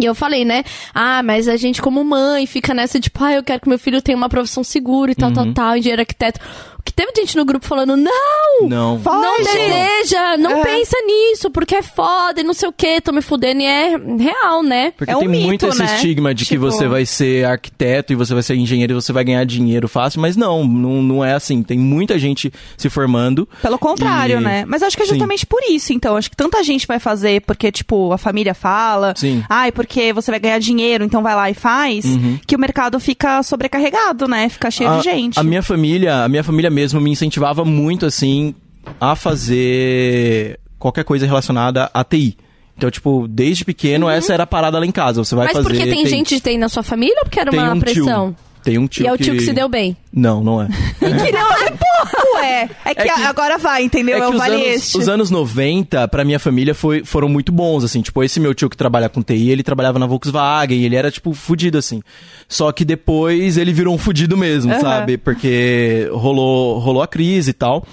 E 0.00 0.04
eu 0.04 0.14
falei, 0.14 0.44
né? 0.44 0.62
Ah, 0.94 1.22
mas 1.22 1.48
a 1.48 1.56
gente, 1.56 1.82
como 1.82 2.04
mãe, 2.04 2.46
fica 2.46 2.72
nessa, 2.72 3.00
tipo, 3.00 3.22
ah, 3.24 3.32
eu 3.34 3.42
quero 3.42 3.60
que 3.60 3.68
meu 3.68 3.78
filho 3.78 4.00
tenha 4.00 4.16
uma 4.16 4.28
profissão 4.28 4.62
segura 4.62 5.10
e 5.10 5.14
tal, 5.14 5.32
tal, 5.32 5.52
tal, 5.52 5.76
engenheiro 5.76 6.02
arquiteto. 6.02 6.38
O 6.78 6.82
que 6.88 6.92
teve 6.92 7.12
gente 7.16 7.36
no 7.36 7.44
grupo 7.44 7.66
falando, 7.66 7.96
não! 7.96 8.68
Não. 8.68 8.98
Não 8.98 9.36
deseja, 9.42 10.36
não 10.38 10.62
pensa 10.62 10.96
nisso, 11.04 11.50
porque 11.50 11.74
é 11.74 11.82
foda 11.82 12.40
e 12.40 12.44
não 12.44 12.54
sei 12.54 12.68
o 12.68 12.72
que, 12.72 13.00
tô 13.00 13.12
me 13.12 13.20
fudendo. 13.20 13.60
E 13.60 13.66
é 13.66 13.90
real, 14.18 14.62
né? 14.62 14.92
Porque 14.96 15.12
É 15.12 15.16
um 15.16 15.20
tem 15.20 15.28
muito 15.28 15.50
mito, 15.50 15.68
esse 15.68 15.78
né? 15.82 15.94
estigma 15.96 16.34
de 16.34 16.44
que 16.44 16.50
Tipo- 16.54 16.62
você 16.70 16.86
vai 16.86 17.04
ser 17.04 17.44
arquiteto 17.44 18.12
e 18.12 18.16
você 18.16 18.32
vai 18.32 18.42
ser 18.42 18.54
engenheiro 18.54 18.92
e 18.92 18.94
você 18.94 19.12
vai 19.12 19.24
ganhar 19.24 19.44
dinheiro 19.44 19.86
fácil, 19.88 20.20
mas 20.20 20.36
não, 20.36 20.64
não, 20.66 21.02
não 21.02 21.24
é 21.24 21.34
assim. 21.34 21.62
Tem 21.62 21.78
muita 21.78 22.18
gente 22.18 22.50
se 22.76 22.88
formando. 22.88 23.46
Pelo 23.60 23.78
contrário, 23.78 24.38
E- 24.40 24.44
né? 24.44 24.64
Mas 24.66 24.82
acho 24.82 24.96
que 24.96 25.02
é 25.02 25.06
Sim. 25.06 25.12
justamente 25.14 25.44
por 25.44 25.60
isso, 25.68 25.92
então. 25.92 26.16
Acho 26.16 26.30
que 26.30 26.36
tanta 26.36 26.62
gente 26.62 26.86
vai 26.86 26.98
fazer 27.00 27.42
porque, 27.42 27.70
tipo, 27.72 28.12
a 28.12 28.18
família 28.18 28.54
fala. 28.54 29.12
Sim. 29.16 29.44
Ai, 29.48 29.72
porque 29.72 29.87
você 30.14 30.30
vai 30.30 30.40
ganhar 30.40 30.58
dinheiro, 30.58 31.04
então 31.04 31.22
vai 31.22 31.34
lá 31.34 31.50
e 31.50 31.54
faz. 31.54 32.04
Que 32.46 32.56
o 32.56 32.58
mercado 32.58 32.98
fica 33.00 33.42
sobrecarregado, 33.42 34.28
né? 34.28 34.48
Fica 34.48 34.70
cheio 34.70 34.90
a, 34.90 34.98
de 34.98 35.04
gente. 35.04 35.38
A 35.38 35.42
minha 35.42 35.62
família, 35.62 36.24
a 36.24 36.28
minha 36.28 36.44
família 36.44 36.70
mesmo 36.70 37.00
me 37.00 37.10
incentivava 37.10 37.64
muito 37.64 38.06
assim 38.06 38.54
a 39.00 39.14
fazer 39.16 40.58
qualquer 40.78 41.04
coisa 41.04 41.26
relacionada 41.26 41.90
a 41.92 42.04
TI. 42.04 42.36
Então, 42.76 42.90
tipo, 42.90 43.26
desde 43.28 43.64
pequeno 43.64 44.08
essa 44.08 44.32
era 44.32 44.44
a 44.44 44.46
parada 44.46 44.78
lá 44.78 44.86
em 44.86 44.92
casa. 44.92 45.24
Você 45.24 45.34
vai 45.34 45.46
Mas 45.46 45.56
fazer 45.56 45.68
porque 45.68 45.84
tem 45.84 46.04
TI. 46.04 46.10
gente 46.10 46.34
de 46.36 46.40
TI 46.40 46.56
na 46.56 46.68
sua 46.68 46.84
família 46.84 47.16
ou 47.18 47.24
porque 47.24 47.40
era 47.40 47.50
tem 47.50 47.58
uma 47.58 47.74
um 47.74 47.80
pressão? 47.80 48.32
Tio, 48.32 48.36
tem 48.68 48.76
um 48.78 48.86
tio 48.86 49.04
e 49.04 49.06
é 49.06 49.12
o 49.12 49.16
tio 49.16 49.34
que 49.34 49.40
se 49.40 49.52
deu 49.54 49.66
bem. 49.68 49.96
Não, 50.12 50.42
não 50.44 50.60
é. 50.62 50.68
Ué, 52.34 52.68
é 52.84 52.94
que, 52.94 53.00
É 53.02 53.04
que- 53.14 53.22
agora 53.22 53.56
vai, 53.58 53.82
entendeu? 53.82 54.16
É, 54.16 54.20
É 54.20 54.26
o 54.26 54.30
que 54.30 54.36
os 54.36 54.38
vale 54.42 54.54
anos, 54.56 54.66
este. 54.66 54.98
os 54.98 55.08
anos 55.08 55.30
90, 55.30 56.06
pra 56.08 56.24
minha 56.24 56.38
família, 56.38 56.74
foi, 56.74 57.04
foram 57.04 57.28
muito 57.28 57.50
bons, 57.50 57.82
assim. 57.84 58.00
Tipo, 58.02 58.22
esse 58.22 58.38
meu 58.38 58.54
tio 58.54 58.68
que 58.68 58.76
trabalha 58.76 59.08
com 59.08 59.22
TI, 59.22 59.50
ele 59.50 59.62
trabalhava 59.62 59.98
na 59.98 60.06
Volkswagen, 60.06 60.82
ele 60.84 60.96
era, 60.96 61.10
tipo, 61.10 61.32
fudido, 61.32 61.78
assim. 61.78 62.02
Só 62.48 62.70
que 62.72 62.84
depois 62.84 63.56
ele 63.56 63.72
virou 63.72 63.94
um 63.94 63.98
fudido 63.98 64.36
mesmo, 64.36 64.72
Aham. 64.72 64.80
sabe? 64.80 65.16
Porque 65.18 66.08
rolou, 66.12 66.78
rolou 66.78 67.02
a 67.02 67.06
crise 67.08 67.50
e 67.50 67.54
tal. 67.54 67.86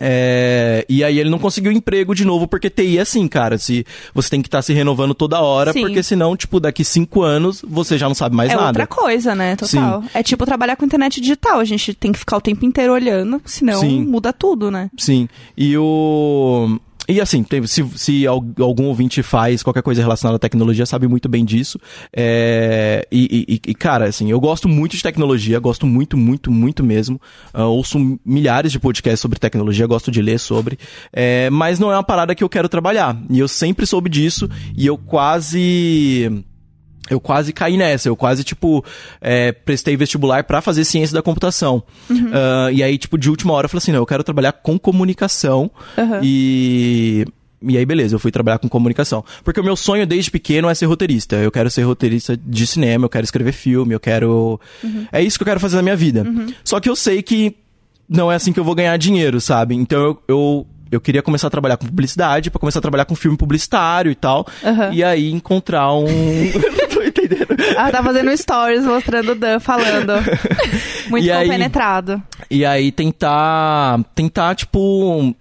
É, 0.00 0.84
e 0.88 1.02
aí 1.04 1.18
ele 1.18 1.30
não 1.30 1.38
conseguiu 1.38 1.72
emprego 1.72 2.14
de 2.14 2.24
novo, 2.24 2.46
porque 2.48 2.70
TI 2.70 2.98
é 2.98 3.02
assim, 3.02 3.26
cara. 3.28 3.58
Se 3.58 3.84
você 4.14 4.30
tem 4.30 4.42
que 4.42 4.48
estar 4.48 4.62
se 4.62 4.72
renovando 4.72 5.14
toda 5.14 5.40
hora, 5.40 5.72
Sim. 5.72 5.82
porque 5.82 6.02
senão, 6.02 6.36
tipo, 6.36 6.58
daqui 6.60 6.84
cinco 6.84 7.22
anos 7.22 7.62
você 7.66 7.96
já 7.98 8.06
não 8.08 8.14
sabe 8.14 8.34
mais 8.36 8.50
É 8.50 8.54
nada. 8.54 8.66
outra 8.68 8.86
coisa, 8.86 9.34
né? 9.34 9.56
Total. 9.56 10.02
É 10.12 10.22
tipo 10.22 10.44
trabalhar 10.44 10.76
com 10.76 10.84
internet 10.84 11.20
digital. 11.20 11.58
A 11.60 11.64
gente 11.64 11.94
tem 11.94 12.12
que 12.12 12.18
ficar 12.18 12.36
o 12.36 12.40
tempo 12.40 12.64
inteiro 12.64 12.92
olhando, 12.92 13.40
senão 13.44 13.80
Sim. 13.80 14.04
muda 14.04 14.32
tudo, 14.32 14.70
né? 14.70 14.90
Sim. 14.98 15.28
E 15.56 15.76
o. 15.78 16.78
E 17.06 17.20
assim, 17.20 17.44
se, 17.66 17.84
se 17.96 18.26
al- 18.26 18.42
algum 18.60 18.84
ouvinte 18.84 19.22
faz 19.22 19.62
qualquer 19.62 19.82
coisa 19.82 20.00
relacionada 20.00 20.36
à 20.36 20.38
tecnologia, 20.38 20.86
sabe 20.86 21.06
muito 21.06 21.28
bem 21.28 21.44
disso. 21.44 21.78
É, 22.12 23.06
e, 23.12 23.46
e- 23.46 23.70
e, 23.70 23.74
cara, 23.74 24.06
assim, 24.06 24.30
eu 24.30 24.40
gosto 24.40 24.68
muito 24.68 24.96
de 24.96 25.02
tecnologia, 25.02 25.58
gosto 25.58 25.86
muito, 25.86 26.16
muito, 26.16 26.50
muito 26.50 26.82
mesmo. 26.82 27.20
Ah, 27.52 27.66
ouço 27.66 28.18
milhares 28.24 28.72
de 28.72 28.78
podcasts 28.80 29.20
sobre 29.20 29.38
tecnologia, 29.38 29.86
gosto 29.86 30.10
de 30.10 30.22
ler 30.22 30.38
sobre. 30.38 30.78
É, 31.12 31.50
mas 31.50 31.78
não 31.78 31.92
é 31.92 31.96
uma 31.96 32.02
parada 32.02 32.34
que 32.34 32.42
eu 32.42 32.48
quero 32.48 32.68
trabalhar. 32.70 33.16
E 33.28 33.38
eu 33.38 33.48
sempre 33.48 33.84
soube 33.86 34.08
disso, 34.08 34.48
e 34.76 34.86
eu 34.86 34.96
quase 34.96 36.42
eu 37.10 37.20
quase 37.20 37.52
caí 37.52 37.76
nessa. 37.76 38.08
Eu 38.08 38.16
quase, 38.16 38.42
tipo, 38.44 38.84
é, 39.20 39.52
prestei 39.52 39.96
vestibular 39.96 40.44
pra 40.44 40.60
fazer 40.60 40.84
ciência 40.84 41.14
da 41.14 41.22
computação. 41.22 41.82
Ah, 42.32 42.70
e 42.72 42.82
aí, 42.82 42.98
tipo, 42.98 43.18
de 43.18 43.30
última 43.30 43.52
hora 43.52 43.66
eu 43.66 43.68
falei 43.68 43.78
assim, 43.78 43.92
não, 43.92 44.00
eu 44.00 44.06
quero 44.06 44.24
trabalhar 44.24 44.52
com 44.52 44.78
comunicação. 44.78 45.70
Aham. 45.96 46.20
E... 46.22 47.26
E 47.66 47.78
aí, 47.78 47.86
beleza, 47.86 48.14
eu 48.14 48.18
fui 48.18 48.30
trabalhar 48.30 48.58
com 48.58 48.68
comunicação. 48.68 49.24
Porque 49.42 49.58
o 49.58 49.64
meu 49.64 49.74
sonho 49.74 50.06
desde 50.06 50.30
pequeno 50.30 50.68
é 50.68 50.74
ser 50.74 50.84
roteirista. 50.84 51.36
Eu 51.36 51.50
quero 51.50 51.70
ser 51.70 51.82
roteirista 51.82 52.36
de 52.36 52.66
cinema, 52.66 53.06
eu 53.06 53.08
quero 53.08 53.24
escrever 53.24 53.52
filme, 53.52 53.94
eu 53.94 54.00
quero. 54.00 54.60
É 55.10 55.22
isso 55.22 55.38
que 55.38 55.42
eu 55.44 55.46
quero 55.46 55.60
fazer 55.60 55.76
na 55.76 55.82
minha 55.82 55.96
vida. 55.96 56.26
Só 56.62 56.78
que 56.78 56.90
eu 56.90 56.96
sei 56.96 57.22
que 57.22 57.56
não 58.06 58.30
é 58.30 58.34
assim 58.34 58.52
que 58.52 58.60
eu 58.60 58.64
vou 58.64 58.74
ganhar 58.74 58.94
dinheiro, 58.98 59.40
sabe? 59.40 59.74
Então 59.74 59.98
eu. 59.98 60.22
eu 60.28 60.66
eu 60.94 61.00
queria 61.00 61.22
começar 61.22 61.46
a 61.46 61.50
trabalhar 61.50 61.76
com 61.76 61.86
publicidade, 61.86 62.50
pra 62.50 62.58
começar 62.60 62.78
a 62.78 62.82
trabalhar 62.82 63.04
com 63.04 63.14
filme 63.14 63.36
publicitário 63.36 64.10
e 64.10 64.14
tal. 64.14 64.46
Aham. 64.64 64.90
E 64.92 65.02
aí 65.04 65.30
encontrar 65.32 65.92
um. 65.94 66.04
não 66.06 66.88
tô 66.88 67.02
entendendo. 67.02 67.46
Ela 67.76 67.90
tá 67.90 68.02
fazendo 68.02 68.36
stories 68.36 68.84
mostrando 68.84 69.32
o 69.32 69.34
Dan 69.34 69.60
falando. 69.60 70.12
Muito 71.10 71.26
E 71.26 71.30
aí- 71.30 71.44
compenetrado. 71.46 72.22
E 72.50 72.64
aí 72.64 72.90
tentar. 72.92 74.00
Tentar, 74.14 74.54
tipo. 74.54 75.34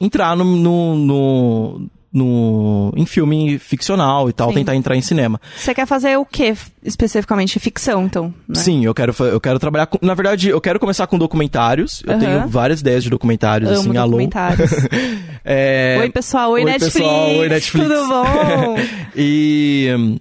Entrar 0.00 0.36
no. 0.36 0.44
no, 0.44 0.96
no, 0.96 1.90
no- 2.14 2.92
em 2.96 3.04
filme 3.04 3.58
ficcional 3.58 4.30
e 4.30 4.32
tal, 4.32 4.48
Sim. 4.50 4.54
tentar 4.54 4.76
entrar 4.76 4.94
em 4.96 5.02
cinema. 5.02 5.40
Você 5.56 5.74
quer 5.74 5.84
fazer 5.86 6.16
o 6.16 6.24
que 6.24 6.54
especificamente? 6.84 7.58
Ficção, 7.58 8.04
então? 8.04 8.32
né? 8.48 8.54
Sim, 8.54 8.84
eu 8.84 8.94
quero, 8.94 9.12
eu 9.18 9.40
quero 9.40 9.58
trabalhar 9.58 9.86
com. 9.86 9.98
Na 10.00 10.14
verdade, 10.14 10.48
eu 10.48 10.60
quero 10.60 10.78
começar 10.78 11.06
com 11.08 11.18
documentários. 11.18 12.02
Eu 12.06 12.12
Aham. 12.12 12.20
tenho 12.20 12.48
várias 12.48 12.80
ideias 12.80 13.02
de 13.02 13.10
documentários, 13.10 13.68
Amo 13.70 13.80
assim, 13.80 13.96
alô. 13.96 14.10
documentários. 14.12 14.70
É, 15.46 15.98
Oi, 16.00 16.08
pessoal. 16.08 16.52
Oi, 16.52 16.60
Oi, 16.64 16.70
Netflix. 16.70 16.94
pessoal. 16.94 17.30
Oi, 17.36 17.48
Netflix. 17.50 17.86
Tudo 17.86 18.08
bom? 18.08 18.76
E. 19.14 20.18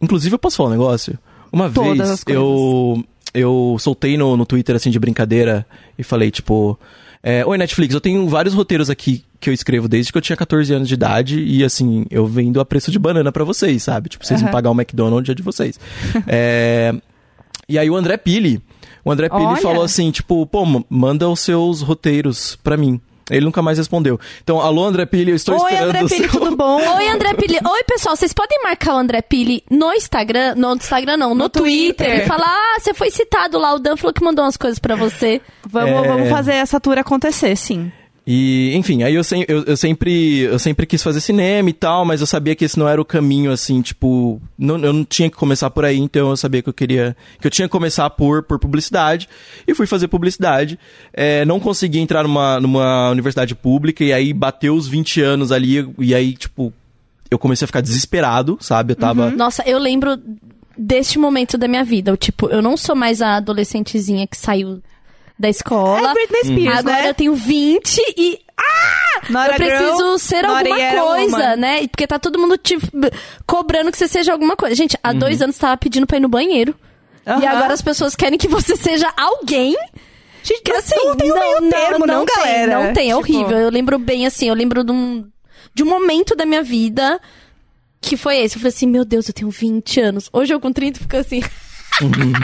Inclusive, 0.00 0.34
eu 0.34 0.38
posso 0.38 0.56
falar 0.56 0.70
um 0.70 0.72
negócio? 0.72 1.18
Uma 1.52 1.68
Todas 1.68 2.08
vez 2.08 2.24
eu. 2.28 3.04
Eu 3.34 3.76
soltei 3.78 4.16
no, 4.16 4.34
no 4.36 4.44
Twitter, 4.46 4.74
assim, 4.76 4.90
de 4.90 4.98
brincadeira, 4.98 5.66
e 5.98 6.02
falei, 6.02 6.30
tipo. 6.30 6.78
É, 7.22 7.44
Oi, 7.46 7.56
Netflix, 7.58 7.94
eu 7.94 8.00
tenho 8.00 8.26
vários 8.28 8.54
roteiros 8.54 8.90
aqui 8.90 9.24
que 9.40 9.50
eu 9.50 9.54
escrevo 9.54 9.88
desde 9.88 10.12
que 10.12 10.18
eu 10.18 10.22
tinha 10.22 10.36
14 10.36 10.72
anos 10.72 10.86
de 10.88 10.94
idade, 10.94 11.40
e 11.42 11.64
assim, 11.64 12.06
eu 12.10 12.26
vendo 12.26 12.60
a 12.60 12.64
preço 12.64 12.90
de 12.92 12.98
banana 12.98 13.32
pra 13.32 13.42
vocês, 13.44 13.82
sabe? 13.82 14.08
Tipo, 14.08 14.24
vocês 14.24 14.40
me 14.40 14.46
Aham. 14.46 14.52
pagar 14.52 14.70
o 14.70 14.74
McDonald's 14.74 15.30
é 15.30 15.34
de 15.34 15.42
vocês. 15.42 15.78
É, 16.28 16.94
E 17.68 17.78
aí 17.78 17.88
o 17.90 17.96
André 17.96 18.16
Pili. 18.16 18.62
O 19.04 19.10
André 19.10 19.28
Pili 19.28 19.42
Olha. 19.44 19.56
falou 19.60 19.82
assim, 19.82 20.10
tipo, 20.12 20.46
pô, 20.46 20.64
manda 20.88 21.28
os 21.28 21.40
seus 21.40 21.80
roteiros 21.80 22.56
pra 22.62 22.76
mim. 22.76 23.00
Ele 23.30 23.44
nunca 23.46 23.62
mais 23.62 23.78
respondeu. 23.78 24.18
Então, 24.42 24.60
alô, 24.60 24.84
André 24.84 25.06
Pili, 25.06 25.30
eu 25.30 25.36
estou 25.36 25.54
Oi, 25.54 25.62
esperando 25.72 25.88
André 25.88 26.04
o 26.04 26.08
Pili, 26.08 26.28
seu- 26.28 26.40
tudo 26.40 26.56
bom? 26.56 26.76
Oi, 26.96 27.08
André 27.08 27.34
Pili. 27.34 27.56
Oi, 27.64 27.84
pessoal, 27.84 28.14
vocês 28.16 28.32
podem 28.32 28.62
marcar 28.62 28.94
o 28.94 28.98
André 28.98 29.22
Pili 29.22 29.62
no 29.70 29.92
Instagram, 29.92 30.54
no 30.56 30.74
Instagram 30.74 31.16
não, 31.16 31.30
no, 31.30 31.34
No 31.44 31.48
Twitter, 31.48 32.06
Twitter. 32.06 32.24
e 32.24 32.26
falar, 32.28 32.46
ah, 32.48 32.78
você 32.80 32.92
foi 32.92 33.10
citado 33.10 33.58
lá, 33.58 33.74
o 33.74 33.78
Dan 33.78 33.96
falou 33.96 34.12
que 34.12 34.22
mandou 34.22 34.44
umas 34.44 34.56
coisas 34.56 34.78
pra 34.78 34.96
você. 34.96 35.40
Vamos, 35.72 35.90
É. 36.04 36.08
vamos 36.08 36.28
fazer 36.28 36.52
essa 36.52 36.78
tour 36.78 36.98
acontecer, 36.98 37.56
sim. 37.56 37.90
E, 38.24 38.72
enfim, 38.76 39.02
aí 39.02 39.16
eu, 39.16 39.24
sem- 39.24 39.44
eu, 39.48 39.64
eu 39.64 39.76
sempre 39.76 40.40
eu 40.42 40.56
sempre 40.56 40.86
quis 40.86 41.02
fazer 41.02 41.20
cinema 41.20 41.68
e 41.68 41.72
tal, 41.72 42.04
mas 42.04 42.20
eu 42.20 42.26
sabia 42.26 42.54
que 42.54 42.64
esse 42.64 42.78
não 42.78 42.88
era 42.88 43.00
o 43.00 43.04
caminho, 43.04 43.50
assim, 43.50 43.82
tipo, 43.82 44.40
não, 44.56 44.78
eu 44.78 44.92
não 44.92 45.04
tinha 45.04 45.28
que 45.28 45.36
começar 45.36 45.68
por 45.70 45.84
aí, 45.84 45.98
então 45.98 46.30
eu 46.30 46.36
sabia 46.36 46.62
que 46.62 46.68
eu 46.68 46.72
queria, 46.72 47.16
que 47.40 47.46
eu 47.48 47.50
tinha 47.50 47.66
que 47.66 47.72
começar 47.72 48.08
por, 48.10 48.44
por 48.44 48.60
publicidade, 48.60 49.28
e 49.66 49.74
fui 49.74 49.88
fazer 49.88 50.06
publicidade. 50.06 50.78
É, 51.12 51.44
não 51.44 51.58
consegui 51.58 51.98
entrar 51.98 52.22
numa, 52.22 52.60
numa 52.60 53.10
universidade 53.10 53.56
pública, 53.56 54.04
e 54.04 54.12
aí 54.12 54.32
bateu 54.32 54.76
os 54.76 54.86
20 54.86 55.20
anos 55.20 55.50
ali, 55.50 55.84
e 55.98 56.14
aí, 56.14 56.34
tipo, 56.34 56.72
eu 57.28 57.40
comecei 57.40 57.64
a 57.64 57.66
ficar 57.66 57.80
desesperado, 57.80 58.56
sabe? 58.60 58.92
Eu 58.92 58.96
tava... 58.96 59.30
Nossa, 59.32 59.64
eu 59.66 59.80
lembro 59.80 60.16
deste 60.78 61.18
momento 61.18 61.58
da 61.58 61.66
minha 61.66 61.82
vida. 61.82 62.12
Eu, 62.12 62.16
tipo, 62.16 62.46
eu 62.50 62.62
não 62.62 62.76
sou 62.76 62.94
mais 62.94 63.20
a 63.20 63.34
adolescentezinha 63.38 64.28
que 64.28 64.36
saiu 64.36 64.80
da 65.42 65.48
escola. 65.48 66.10
É 66.10 66.14
Britney 66.14 66.44
Spears, 66.44 66.78
Agora 66.78 67.02
né? 67.02 67.08
eu 67.10 67.14
tenho 67.14 67.34
20 67.34 67.98
e 68.16 68.38
Not 69.28 69.48
eu 69.48 69.54
a 69.54 69.56
preciso 69.56 69.96
girl, 69.98 70.16
ser 70.18 70.44
alguma 70.44 70.76
coisa, 70.76 71.36
woman. 71.36 71.56
né? 71.56 71.86
Porque 71.88 72.06
tá 72.06 72.18
todo 72.18 72.38
mundo 72.38 72.56
te 72.56 72.78
cobrando 73.46 73.90
que 73.90 73.98
você 73.98 74.06
seja 74.08 74.32
alguma 74.32 74.56
coisa. 74.56 74.74
Gente, 74.74 74.96
há 75.02 75.12
dois 75.12 75.38
Uhum. 75.38 75.44
anos 75.44 75.58
tava 75.58 75.76
pedindo 75.76 76.06
pra 76.06 76.16
ir 76.16 76.20
no 76.20 76.28
banheiro. 76.28 76.74
E 77.26 77.30
Aham. 77.30 77.48
agora 77.48 77.74
as 77.74 77.82
pessoas 77.82 78.14
querem 78.16 78.38
que 78.38 78.48
você 78.48 78.76
seja 78.76 79.12
alguém. 79.16 79.76
Gente, 80.44 80.62
Que 80.62 80.72
assim, 80.72 80.94
não 81.04 81.16
tem 81.16 81.32
um 81.32 81.38
meio 81.38 81.70
termo, 81.70 82.06
não, 82.06 82.24
tem, 82.24 82.36
galera? 82.36 82.84
Não 82.86 82.92
tem, 82.92 83.10
é 83.12 83.16
Tipo, 83.16 83.18
horrível. 83.18 83.58
Eu 83.58 83.70
lembro 83.70 83.98
bem 83.98 84.26
assim, 84.26 84.48
eu 84.48 84.54
lembro 84.54 84.82
de 84.84 84.90
um, 84.92 85.24
de 85.74 85.82
um 85.82 85.86
momento 85.86 86.34
da 86.34 86.44
minha 86.46 86.62
vida 86.62 87.20
que 88.00 88.16
foi 88.16 88.38
esse. 88.38 88.56
Eu 88.56 88.60
falei 88.60 88.74
assim, 88.74 88.86
meu 88.88 89.04
Deus, 89.04 89.28
eu 89.28 89.34
tenho 89.34 89.50
20 89.50 90.00
anos. 90.00 90.28
Hoje 90.32 90.52
eu 90.52 90.58
com 90.60 90.72
30 90.72 90.98
fico 91.00 91.16
assim. 91.16 91.42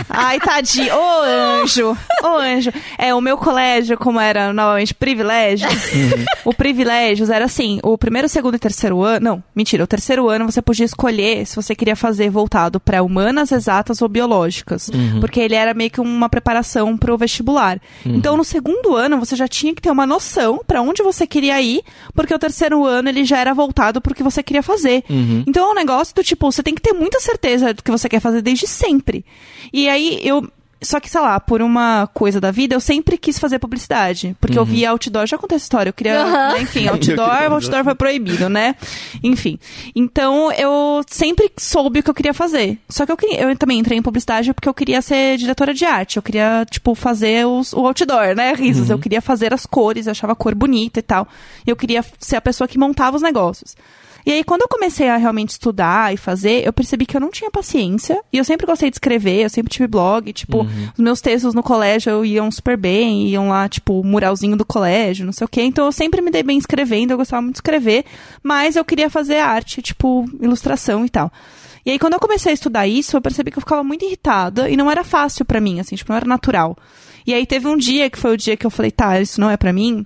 Ai, 0.09 0.39
tadinho. 0.39 0.95
Ô, 0.95 1.23
anjo. 1.63 1.97
Ô, 2.23 2.39
anjo. 2.39 2.73
É, 2.97 3.15
o 3.15 3.21
meu 3.21 3.37
colégio, 3.37 3.97
como 3.97 4.21
era 4.21 4.53
normalmente 4.53 4.95
privilégios, 4.95 5.73
o 6.45 6.53
privilégios 6.55 7.31
era 7.31 7.45
assim, 7.45 7.81
o 7.83 7.97
primeiro, 7.97 8.29
segundo 8.29 8.55
e 8.57 8.59
terceiro 8.59 9.03
ano... 9.03 9.25
Não, 9.25 9.43
mentira. 9.55 9.85
O 9.85 9.87
terceiro 9.87 10.29
ano 10.29 10.45
você 10.45 10.63
podia 10.63 10.85
escolher 10.85 11.47
se 11.47 11.57
você 11.57 11.75
queria 11.75 11.97
fazer 11.97 12.31
voltado 12.31 12.81
para 12.81 13.03
humanas, 13.03 13.53
exatas 13.53 14.03
ou 14.03 14.09
biológicas. 14.09 14.91
Porque 15.21 15.41
ele 15.41 15.55
era 15.55 15.75
meio 15.75 15.91
que 15.91 16.01
uma 16.01 16.29
preparação 16.29 16.97
pro 16.97 17.19
vestibular. 17.19 17.81
Então, 18.05 18.37
no 18.37 18.45
segundo 18.45 18.97
ano, 18.97 19.19
você 19.19 19.37
já 19.37 19.49
tinha 19.49 19.75
que 19.75 19.83
ter 19.83 19.91
uma 19.91 20.07
noção 20.07 20.61
para 20.67 20.81
onde 20.83 21.03
você 21.03 21.27
queria 21.27 21.61
ir, 21.61 21.83
porque 22.15 22.35
o 22.35 22.39
terceiro 22.39 22.85
ano 22.85 23.09
ele 23.09 23.25
já 23.25 23.39
era 23.39 23.55
voltado 23.55 24.01
pro 24.01 24.15
que 24.15 24.23
você 24.23 24.43
queria 24.43 24.63
fazer. 24.63 25.05
Então, 25.47 25.69
é 25.69 25.71
um 25.73 25.75
negócio 25.75 26.15
do 26.15 26.23
tipo, 26.23 26.51
você 26.51 26.63
tem 26.63 26.75
que 26.75 26.81
ter 26.81 26.93
muita 26.93 27.21
certeza 27.21 27.75
do 27.75 27.83
que 27.83 27.91
você 27.91 28.09
quer 28.09 28.21
fazer 28.21 28.43
desde 28.43 28.67
sempre. 28.67 29.25
E 29.73 29.89
aí, 29.89 30.21
eu... 30.23 30.47
Só 30.81 31.01
que, 31.01 31.11
sei 31.11 31.21
lá, 31.21 31.41
por 31.41 31.61
uma 31.61 32.09
coisa 32.15 32.41
da 32.41 32.53
vida, 32.53 32.73
eu 32.73 32.79
sempre 32.79 33.19
quis 33.19 33.37
fazer 33.37 33.59
publicidade. 33.59 34.37
Porque 34.41 34.57
eu 34.57 34.65
via 34.65 34.91
outdoor, 34.91 35.27
já 35.27 35.37
contei 35.37 35.57
essa 35.57 35.65
história. 35.65 35.91
Eu 35.91 35.93
queria, 35.93 36.21
Aham. 36.21 36.53
né, 36.55 36.63
enfim, 36.63 36.87
outdoor, 36.89 37.53
outdoor 37.53 37.83
foi 37.83 37.97
proibido, 37.97 38.49
né? 38.49 38.77
Enfim. 39.21 39.59
Então, 39.93 40.53
eu 40.53 41.03
sempre 41.09 41.51
soube 41.59 41.99
o 41.99 42.03
que 42.05 42.09
eu 42.09 42.15
queria 42.15 42.33
fazer. 42.33 42.79
Só 42.89 43.05
que 43.05 43.11
eu, 43.11 43.17
queria, 43.17 43.41
eu 43.41 43.57
também 43.57 43.81
entrei 43.81 43.99
em 43.99 44.03
publicidade 44.03 44.55
porque 44.55 44.69
eu 44.69 44.75
queria 44.75 45.03
ser 45.03 45.37
diretora 45.37 45.75
de 45.75 45.85
arte. 45.85 46.17
Eu 46.17 46.23
queria, 46.23 46.65
tipo, 46.71 46.95
fazer 46.95 47.45
os, 47.45 47.73
o 47.73 47.85
outdoor, 47.85 48.37
né? 48.37 48.53
Risos. 48.53 48.89
Eu 48.89 49.01
queria 49.01 49.21
fazer 49.21 49.53
as 49.53 49.67
cores, 49.67 50.07
eu 50.07 50.13
achava 50.13 50.33
a 50.35 50.37
cor 50.37 50.55
bonita 50.55 51.01
e 51.01 51.03
tal. 51.03 51.27
E 51.67 51.71
eu 51.71 51.75
queria 51.75 52.05
ser 52.21 52.37
a 52.37 52.41
pessoa 52.41 52.69
que 52.69 52.79
montava 52.79 53.17
os 53.17 53.23
negócios. 53.23 53.75
E 54.29 54.31
aí, 54.31 54.45
quando 54.45 54.61
eu 54.61 54.69
comecei 54.69 55.09
a 55.09 55.17
realmente 55.17 55.53
estudar 55.53 56.13
e 56.13 56.19
fazer, 56.19 56.63
eu 56.67 56.71
percebi 56.71 57.07
que 57.07 57.17
eu 57.17 57.21
não 57.21 57.31
tinha 57.31 57.51
paciência. 57.51 58.23
E 58.31 58.37
eu 58.37 58.45
sempre 58.45 58.67
gostei 58.67 58.91
de 58.91 58.97
escrever, 58.97 59.43
eu 59.43 59.49
sempre 59.49 59.73
tive 59.73 59.87
blog. 59.87 60.31
Tipo, 60.35 60.67
os 60.93 60.99
meus 60.99 61.23
textos 61.23 61.55
no 61.55 61.63
colégio 61.63 62.23
iam 62.27 62.51
super 62.51 62.77
bem, 62.77 63.27
iam 63.27 63.49
lá, 63.49 63.67
tipo, 63.71 64.05
muralzinho 64.05 64.55
do 64.55 64.67
colégio, 64.67 65.25
não 65.25 65.33
sei 65.33 65.47
o 65.47 65.49
quê. 65.49 65.63
Então, 65.63 65.87
eu 65.87 65.93
sempre 65.93 66.21
me 66.21 66.31
dei 66.31 66.43
bem 66.43 66.59
escrevendo, 66.59 67.13
eu 67.13 67.17
gostava 67.17 67.41
muito 67.41 67.55
de 67.55 67.61
escrever. 67.61 68.05
Mas 68.43 68.77
eu 68.77 68.85
queria 68.85 69.09
fazer 69.09 69.39
arte, 69.39 69.81
tipo, 69.81 70.27
ilustração 70.43 71.07
e 71.07 71.09
tal. 71.09 71.33
E 71.87 71.93
aí, 71.93 71.99
quando 71.99 72.13
eu 72.13 72.21
comecei 72.21 72.53
a 72.53 72.55
estudar 72.55 72.87
isso, 72.87 73.17
eu 73.17 73.23
percebi 73.23 73.51
que 73.51 73.57
eu 73.57 73.63
ficava 73.63 73.83
muito 73.83 74.05
irritada 74.05 74.69
e 74.69 74.77
não 74.77 74.91
era 74.91 75.05
fácil 75.05 75.47
pra 75.47 75.59
mim, 75.59 75.81
assim, 75.81 75.97
tipo, 75.97 76.13
não 76.13 76.19
era 76.19 76.27
natural. 76.27 76.77
E 77.27 77.33
aí, 77.33 77.47
teve 77.47 77.67
um 77.67 77.79
dia 77.79 78.11
que 78.11 78.19
foi 78.19 78.35
o 78.35 78.37
dia 78.37 78.59
que 78.59 78.67
eu 78.67 78.71
falei, 78.71 78.91
tá, 78.91 79.19
isso 79.19 79.41
não 79.41 79.49
é 79.49 79.57
pra 79.57 79.73
mim. 79.73 80.05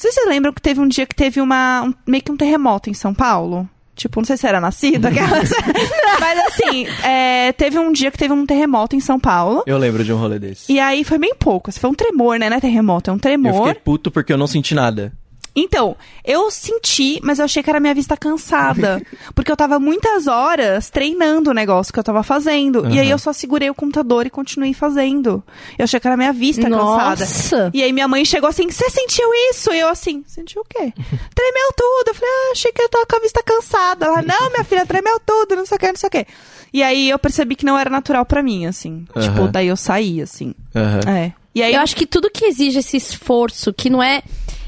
Não 0.00 0.02
sei 0.02 0.12
se 0.12 0.20
vocês 0.20 0.28
lembram 0.30 0.50
que 0.54 0.62
teve 0.62 0.80
um 0.80 0.88
dia 0.88 1.04
que 1.04 1.14
teve 1.14 1.42
uma, 1.42 1.82
um- 1.82 1.92
meio 2.06 2.22
que 2.24 2.32
um 2.32 2.36
terremoto 2.36 2.88
em 2.88 2.94
São 2.94 3.12
Paulo. 3.12 3.68
Tipo, 3.94 4.18
não 4.20 4.24
sei 4.24 4.38
se 4.38 4.46
era 4.46 4.58
nascido, 4.58 5.04
aquelas... 5.04 5.50
Mas 6.18 6.38
assim, 6.46 6.86
é, 7.04 7.52
teve 7.52 7.78
um 7.78 7.92
dia 7.92 8.10
que 8.10 8.16
teve 8.16 8.32
um 8.32 8.46
terremoto 8.46 8.96
em 8.96 9.00
São 9.00 9.20
Paulo. 9.20 9.62
Eu 9.66 9.76
lembro 9.76 10.02
de 10.02 10.10
um 10.10 10.16
rolê 10.16 10.38
desse. 10.38 10.72
E 10.72 10.80
aí 10.80 11.04
foi 11.04 11.18
bem 11.18 11.34
pouco. 11.34 11.68
assim, 11.68 11.78
Foi 11.80 11.90
um 11.90 11.94
tremor, 11.94 12.38
né? 12.38 12.48
Não 12.48 12.56
é 12.56 12.60
terremoto, 12.60 13.10
é 13.10 13.12
um 13.12 13.16
Eu 13.16 13.20
tremor. 13.20 13.66
fiquei 13.66 13.74
puto 13.82 14.10
porque 14.10 14.32
eu 14.32 14.38
não 14.38 14.46
senti 14.46 14.74
nada. 14.74 15.12
Então, 15.54 15.96
eu 16.24 16.50
senti, 16.50 17.20
mas 17.22 17.38
eu 17.38 17.44
achei 17.44 17.62
que 17.62 17.70
era 17.70 17.80
minha 17.80 17.94
vista 17.94 18.16
cansada. 18.16 19.02
porque 19.34 19.50
eu 19.50 19.56
tava 19.56 19.78
muitas 19.78 20.26
horas 20.26 20.90
treinando 20.90 21.50
o 21.50 21.54
negócio 21.54 21.92
que 21.92 21.98
eu 21.98 22.04
tava 22.04 22.22
fazendo. 22.22 22.88
E 22.88 22.98
aí 22.98 23.10
eu 23.10 23.18
só 23.18 23.32
segurei 23.32 23.68
o 23.68 23.74
computador 23.74 24.26
e 24.26 24.30
continuei 24.30 24.72
fazendo. 24.72 25.42
Eu 25.78 25.84
achei 25.84 25.98
que 25.98 26.06
era 26.06 26.16
minha 26.16 26.32
vista 26.32 26.62
cansada. 26.62 27.24
Nossa! 27.24 27.70
E 27.74 27.82
aí 27.82 27.92
minha 27.92 28.08
mãe 28.08 28.24
chegou 28.24 28.48
assim, 28.48 28.70
você 28.70 28.88
sentiu 28.90 29.28
isso? 29.50 29.72
E 29.72 29.80
eu 29.80 29.88
assim, 29.88 30.22
sentiu 30.26 30.62
o 30.62 30.64
quê? 30.64 30.92
tremeu 31.34 31.72
tudo. 31.76 32.08
Eu 32.08 32.14
falei, 32.14 32.30
ah, 32.30 32.52
achei 32.52 32.72
que 32.72 32.82
eu 32.82 32.88
tava 32.88 33.06
com 33.06 33.16
a 33.16 33.20
vista 33.20 33.42
cansada. 33.42 34.06
Ela, 34.06 34.22
não, 34.22 34.50
minha 34.50 34.64
filha, 34.64 34.86
tremeu 34.86 35.20
tudo, 35.24 35.56
não 35.56 35.66
sei 35.66 35.76
o 35.76 35.80
que, 35.80 35.88
não 35.88 35.96
sei 35.96 36.06
o 36.06 36.10
que. 36.10 36.26
E 36.72 36.82
aí 36.82 37.10
eu 37.10 37.18
percebi 37.18 37.56
que 37.56 37.64
não 37.64 37.76
era 37.76 37.90
natural 37.90 38.24
pra 38.24 38.42
mim, 38.42 38.66
assim. 38.66 39.04
Aham. 39.14 39.26
Tipo, 39.26 39.48
daí 39.48 39.66
eu 39.66 39.76
saí, 39.76 40.22
assim. 40.22 40.54
Aham. 40.74 41.00
É. 41.10 41.32
E 41.54 41.62
aí 41.62 41.74
Eu 41.74 41.80
acho 41.80 41.96
que 41.96 42.06
tudo 42.06 42.30
que 42.30 42.44
exige 42.44 42.78
esse 42.78 42.96
esforço, 42.96 43.72
que 43.72 43.90
não 43.90 44.02
é. 44.02 44.22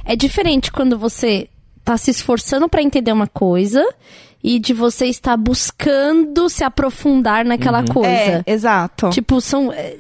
É 0.05 0.17
diferente 0.17 0.71
quando 0.73 0.99
você 0.99 1.49
tá 1.85 1.97
se 1.97 2.11
esforçando 2.11 2.69
pra 2.69 2.83
entender 2.83 3.13
uma 3.13 3.27
coisa 3.27 3.85
e 4.43 4.59
de 4.59 4.73
você 4.73 5.07
estar 5.07 5.37
buscando 5.37 6.49
se 6.49 6.65
aprofundar 6.65 7.45
naquela 7.45 7.85
coisa. 7.85 8.09
É, 8.09 8.43
exato. 8.47 9.11
Tipo, 9.11 9.41
são. 9.41 9.73
É, 9.73 9.97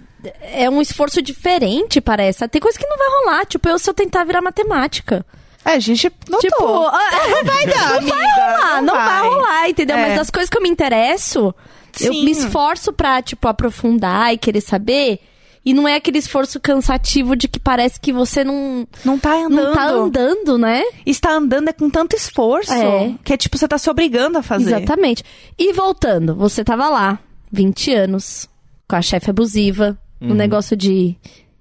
é 0.65 0.70
um 0.70 0.81
esforço 0.81 1.20
diferente, 1.23 2.01
parece. 2.01 2.47
Tem 2.49 2.61
coisa 2.61 2.79
que 2.79 2.87
não 2.87 2.97
vai 2.97 3.09
rolar. 3.09 3.47
Tipo, 3.47 3.69
eu 3.69 3.79
se 3.79 3.89
eu 3.89 3.95
tentar 3.95 4.24
virar 4.24 4.41
matemática. 4.41 5.24
É, 5.65 5.73
a 5.74 5.79
gente 5.79 6.11
notou. 6.29 6.41
Tipo, 6.41 6.62
não 6.65 7.45
vai 7.45 7.66
dar, 7.70 7.89
não 7.91 7.99
amiga. 7.99 8.16
vai 8.16 8.57
rolar, 8.57 8.83
não, 8.83 8.95
vai. 8.95 9.23
rolar, 9.29 9.69
entendeu? 9.69 9.97
É. 9.97 10.09
Mas 10.09 10.19
das 10.19 10.31
coisas 10.31 10.51
que 10.51 10.59
eu 10.59 10.62
me 10.62 10.69
interesso, 10.69 11.55
eu 12.01 12.12
Sim. 12.12 12.24
me 12.24 12.31
esforço 12.33 12.93
pra, 12.93 13.23
tipo, 13.23 13.47
aprofundar 13.47 14.33
e 14.35 14.39
querer 14.39 14.61
saber. 14.61 15.20
E 15.64 15.72
não 15.72 15.86
é 15.86 15.94
aquele 15.94 16.18
esforço 16.18 16.59
cansativo 16.59 17.36
de 17.36 17.47
que 17.47 17.60
parece 17.60 18.01
que 18.01 18.12
você 18.12 18.43
não, 18.43 18.86
Não 19.05 19.18
tá 19.18 19.32
andando. 19.32 19.64
não 19.64 19.72
tá 19.72 19.89
andando, 19.89 20.59
né? 20.59 20.82
Está 21.06 21.32
andando 21.34 21.68
é 21.68 21.72
com 21.72 21.89
tanto 21.89 22.16
esforço. 22.16 22.72
É. 22.72 23.14
Que 23.22 23.32
é 23.34 23.36
tipo, 23.36 23.56
você 23.56 23.68
tá 23.68 23.78
se 23.78 23.89
obrigando 23.89 24.39
a 24.39 24.43
fazer. 24.43 24.76
Exatamente. 24.76 25.22
E 25.56 25.72
voltando, 25.72 26.34
você 26.34 26.64
tava 26.64 26.89
lá, 26.89 27.20
20 27.52 27.94
anos, 27.94 28.48
com 28.89 28.97
a 28.97 29.02
chefe 29.02 29.30
abusiva, 29.30 29.97
um 30.20 30.34
negócio 30.34 30.76
de 30.76 31.16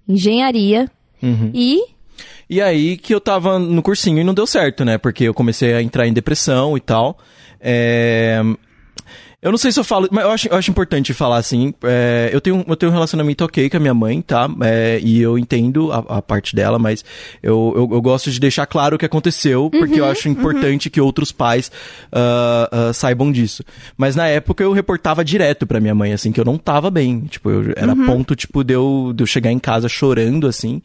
engenharia. 0.08 0.90
Uhum. 1.22 1.52
E 1.54 1.84
E 2.50 2.62
aí 2.62 2.98
que 2.98 3.14
eu 3.14 3.22
tava 3.22 3.58
no 3.60 3.82
cursinho 3.82 4.20
e 4.20 4.24
não 4.24 4.34
deu 4.34 4.48
certo, 4.48 4.84
né? 4.84 4.98
Porque 4.98 5.26
eu 5.26 5.34
comecei 5.34 5.74
a 5.74 5.82
entrar 5.82 6.08
em 6.08 6.14
depressão 6.14 6.76
e 6.76 6.80
tal. 6.80 7.18
É... 7.60 8.42
Eu 9.42 9.50
não 9.50 9.58
sei 9.58 9.72
se 9.72 9.80
eu 9.80 9.84
falo, 9.84 10.08
mas 10.12 10.24
eu 10.24 10.30
acho, 10.30 10.48
eu 10.50 10.56
acho 10.56 10.70
importante 10.70 11.14
falar 11.16 11.38
assim. 11.38 11.74
é, 11.84 12.30
eu, 12.32 12.40
tenho, 12.40 12.64
eu 12.68 12.76
tenho 12.76 12.92
um 12.92 12.94
relacionamento 12.94 13.44
ok 13.44 13.72
com 13.72 13.78
a 13.78 13.80
minha 13.80 13.94
mãe, 13.94 14.22
tá? 14.22 14.48
É, 14.62 15.00
e 15.02 15.20
eu 15.20 15.36
entendo 15.36 15.92
a, 15.92 16.18
a 16.18 16.22
parte 16.22 16.56
dela, 16.56 16.78
mas 16.78 17.04
eu, 17.42 17.74
eu, 17.76 17.90
eu 17.92 18.02
gosto 18.02 18.30
de 18.30 18.40
deixar 18.40 18.68
claro 18.68 18.96
o 18.96 19.00
que 19.00 19.06
aconteceu, 19.06 19.68
porque 19.72 20.00
eu 20.00 20.06
acho 20.06 20.30
importante 20.30 20.92
que 20.92 21.02
outros 21.02 21.32
pais 21.32 21.72
ah, 22.12 22.70
ah, 22.72 22.94
saibam 22.94 23.32
disso. 23.32 23.64
Mas 23.98 24.16
na 24.16 24.28
época 24.28 24.64
eu 24.64 24.74
reportava 24.74 25.26
direto 25.26 25.66
pra 25.66 25.80
minha 25.80 25.96
mãe, 25.96 26.14
assim, 26.14 26.32
que 26.32 26.40
eu 26.40 26.46
não 26.46 26.58
tava 26.60 26.92
bem. 26.92 27.22
Tipo, 27.22 27.50
eu, 27.50 27.74
era 27.76 27.96
ponto, 27.96 28.36
tipo, 28.36 28.64
de 28.64 28.76
eu, 28.76 29.12
de 29.16 29.24
eu 29.24 29.28
chegar 29.28 29.52
em 29.52 29.60
casa 29.60 29.90
chorando, 29.90 30.46
assim, 30.46 30.84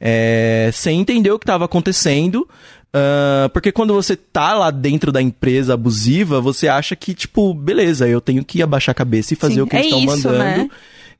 é, 0.00 0.70
sem 0.72 1.00
entender 1.00 1.30
o 1.30 1.38
que 1.38 1.46
tava 1.46 1.64
acontecendo. 1.64 2.48
Ah, 2.98 3.50
porque 3.52 3.70
quando 3.70 3.92
você 3.92 4.16
tá 4.16 4.54
lá 4.54 4.70
dentro 4.70 5.12
da 5.12 5.20
empresa 5.20 5.74
abusiva, 5.74 6.40
você 6.40 6.66
acha 6.66 6.96
que, 6.96 7.12
tipo, 7.12 7.52
beleza, 7.52 8.08
eu 8.08 8.22
tenho 8.22 8.42
que 8.42 8.62
abaixar 8.62 8.92
a 8.92 8.94
cabeça 8.94 9.34
e 9.34 9.36
fazer 9.36 9.56
Sim, 9.56 9.60
o 9.60 9.66
que 9.66 9.76
é 9.76 9.80
eles 9.80 9.92
estão 9.92 10.14
isso, 10.14 10.28
mandando. 10.28 10.38
né? 10.62 10.70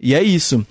E 0.00 0.14
é 0.14 0.22
isso. 0.22 0.66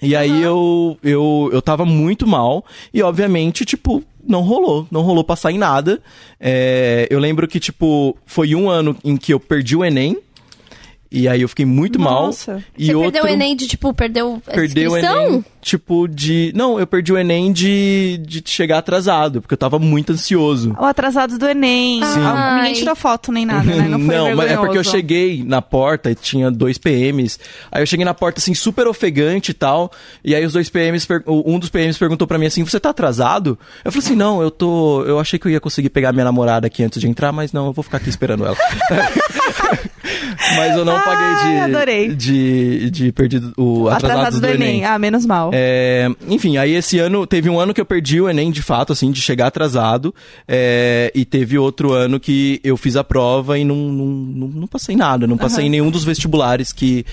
E 0.00 0.16
aí 0.16 0.42
eu, 0.42 0.96
eu, 1.02 1.50
eu 1.52 1.60
tava 1.60 1.84
muito 1.84 2.26
mal 2.26 2.64
e, 2.94 3.02
obviamente, 3.02 3.66
tipo, 3.66 4.02
não 4.26 4.40
rolou. 4.40 4.86
Não 4.90 5.02
rolou 5.02 5.22
passar 5.22 5.52
em 5.52 5.58
nada. 5.58 6.00
É, 6.40 7.06
eu 7.10 7.18
lembro 7.18 7.46
que, 7.46 7.60
tipo, 7.60 8.16
foi 8.24 8.54
um 8.54 8.70
ano 8.70 8.96
em 9.04 9.18
que 9.18 9.34
eu 9.34 9.40
perdi 9.40 9.76
o 9.76 9.84
Enem. 9.84 10.16
E 11.10 11.26
aí 11.26 11.40
eu 11.40 11.48
fiquei 11.48 11.64
muito 11.64 11.98
Nossa. 11.98 12.52
mal. 12.52 12.62
E 12.76 12.86
você 12.86 12.94
outro... 12.94 13.12
perdeu 13.12 13.30
o 13.30 13.32
Enem 13.34 13.56
de, 13.56 13.66
tipo, 13.66 13.94
perdeu 13.94 14.42
a 14.46 14.50
Perdeu 14.52 14.92
o? 14.92 14.96
Enem, 14.98 15.44
tipo, 15.62 16.06
de... 16.06 16.52
Não, 16.54 16.78
eu 16.78 16.86
perdi 16.86 17.12
o 17.14 17.16
Enem 17.16 17.50
de, 17.50 18.20
de 18.26 18.42
chegar 18.44 18.78
atrasado, 18.78 19.40
porque 19.40 19.54
eu 19.54 19.58
tava 19.58 19.78
muito 19.78 20.12
ansioso. 20.12 20.76
O 20.78 20.84
atrasado 20.84 21.38
do 21.38 21.46
Enem. 21.48 22.04
Sim. 22.04 22.20
Ah, 22.20 22.56
Ninguém 22.56 22.74
tirou 22.74 22.94
foto 22.94 23.32
nem 23.32 23.46
nada, 23.46 23.64
né? 23.64 23.88
Não 23.88 23.98
foi 24.04 24.34
mas 24.34 24.50
é 24.50 24.56
porque 24.58 24.76
eu 24.76 24.84
cheguei 24.84 25.42
na 25.42 25.62
porta 25.62 26.10
e 26.10 26.14
tinha 26.14 26.50
dois 26.50 26.76
PMs. 26.76 27.38
Aí 27.72 27.82
eu 27.82 27.86
cheguei 27.86 28.04
na 28.04 28.12
porta, 28.12 28.38
assim, 28.38 28.52
super 28.52 28.86
ofegante 28.86 29.50
e 29.52 29.54
tal. 29.54 29.90
E 30.22 30.34
aí 30.34 30.44
os 30.44 30.52
dois 30.52 30.68
PMs, 30.68 31.06
per- 31.06 31.22
um 31.26 31.58
dos 31.58 31.70
PMs 31.70 31.98
perguntou 31.98 32.26
pra 32.26 32.38
mim 32.38 32.46
assim: 32.46 32.62
Você 32.64 32.78
tá 32.78 32.90
atrasado? 32.90 33.58
Eu 33.84 33.90
falei 33.90 34.04
assim: 34.06 34.16
Não, 34.16 34.42
eu 34.42 34.50
tô. 34.50 35.02
Eu 35.04 35.18
achei 35.18 35.38
que 35.38 35.46
eu 35.46 35.52
ia 35.52 35.60
conseguir 35.60 35.88
pegar 35.88 36.12
minha 36.12 36.24
namorada 36.24 36.66
aqui 36.66 36.82
antes 36.84 37.00
de 37.00 37.08
entrar, 37.08 37.32
mas 37.32 37.52
não, 37.52 37.66
eu 37.66 37.72
vou 37.72 37.82
ficar 37.82 37.96
aqui 37.96 38.10
esperando 38.10 38.44
ela. 38.44 38.56
mas 40.56 40.76
eu 40.76 40.84
não 40.84 40.96
Ai, 40.96 41.04
paguei 41.04 41.58
adorei. 41.58 42.08
de. 42.14 42.18
De, 42.28 42.90
de 42.90 43.12
perdido 43.12 43.52
o 43.56 43.88
atrasado, 43.88 44.18
Atrasado 44.20 44.40
do 44.40 44.46
Enem. 44.46 44.84
Ah, 44.84 44.98
menos 44.98 45.24
mal. 45.26 45.50
é, 45.52 46.08
enfim, 46.28 46.56
aí 46.56 46.74
esse 46.74 46.98
ano, 46.98 47.26
teve 47.26 47.48
um 47.50 47.58
ano 47.58 47.72
que 47.74 47.80
eu 47.80 47.86
perdi 47.86 48.20
o 48.20 48.28
Enem 48.28 48.50
de 48.50 48.62
fato, 48.62 48.92
assim, 48.92 49.10
de 49.10 49.20
chegar 49.20 49.46
atrasado. 49.48 50.14
é, 50.46 51.10
e 51.14 51.24
teve 51.24 51.58
outro 51.58 51.92
ano 51.92 52.20
que 52.20 52.60
eu 52.62 52.76
fiz 52.76 52.96
a 52.96 53.04
prova 53.04 53.58
e 53.58 53.64
não, 53.64 53.76
não, 53.76 54.06
não, 54.06 54.48
não 54.48 54.66
passei 54.66 54.96
nada. 54.96 55.26
Não 55.26 55.36
passei 55.36 55.66
em 55.66 55.70
nenhum 55.70 55.90
dos 55.90 56.04
vestibulares 56.04 56.72
que, 56.72 57.04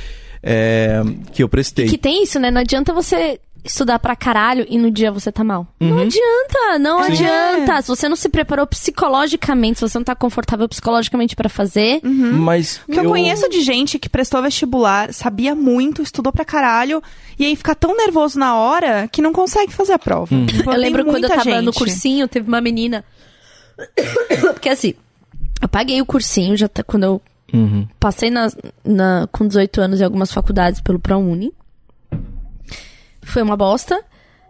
é, 0.43 1.01
que 1.33 1.41
eu 1.43 1.49
prestei. 1.49 1.87
Que 1.87 1.97
tem 1.97 2.23
isso, 2.23 2.39
né? 2.39 2.51
Não 2.51 2.61
adianta 2.61 2.93
você 2.93 3.39
estudar 3.65 3.97
pra 3.99 4.15
caralho 4.15 4.65
e 4.69 4.77
no 4.77 4.89
dia 4.91 5.11
você 5.11 5.31
tá 5.31 5.43
mal. 5.43 5.67
Não 5.79 5.97
adianta, 5.99 6.79
não 6.79 7.03
Sim. 7.03 7.11
adianta. 7.11 7.81
Se 7.81 7.87
você 7.87 8.07
não 8.07 8.15
se 8.15 8.29
preparou 8.29 8.65
psicologicamente, 8.67 9.79
se 9.79 9.89
você 9.89 9.97
não 9.97 10.03
tá 10.05 10.15
confortável 10.15 10.69
psicologicamente 10.69 11.35
pra 11.35 11.49
fazer, 11.49 11.99
Mas 12.03 12.79
O 12.87 12.91
que 12.91 12.99
eu... 12.99 13.05
conheço 13.09 13.49
de 13.49 13.61
gente 13.61 13.97
que 13.99 14.07
prestou 14.07 14.41
vestibular, 14.41 15.11
sabia 15.13 15.55
muito, 15.55 16.01
estudou 16.01 16.31
pra 16.31 16.45
caralho, 16.45 17.01
e 17.39 17.45
aí 17.45 17.55
fica 17.55 17.73
tão 17.75 17.95
nervoso 17.97 18.37
na 18.39 18.55
hora 18.55 19.07
que 19.11 19.21
não 19.21 19.33
consegue 19.33 19.73
fazer 19.73 19.93
a 19.93 19.99
prova. 19.99 20.33
Tipo, 20.45 20.71
Eu 20.71 20.77
lembro 20.79 21.03
quando 21.03 21.23
eu 21.23 21.29
tava 21.29 21.43
no 21.61 21.71
gente. 21.71 21.77
cursinho, 21.77 22.27
teve 22.27 22.47
uma 22.47 22.61
menina. 22.61 23.03
Porque 24.53 24.69
assim, 24.69 24.93
eu 25.61 25.67
paguei 25.67 26.01
o 26.01 26.05
cursinho 26.05 26.55
já 26.55 26.67
tá- 26.67 26.83
quando 26.83 27.03
eu 27.03 27.21
Uhum. 27.53 27.87
passei 27.99 28.29
na, 28.29 28.49
na- 28.83 29.27
com 29.31 29.47
18 29.47 29.79
anos 29.79 30.01
em 30.01 30.03
algumas 30.03 30.31
faculdades 30.31 30.81
pelo 30.81 30.99
ProUni. 30.99 31.53
Foi 33.25 33.41
uma 33.41 33.57
bosta. 33.57 34.01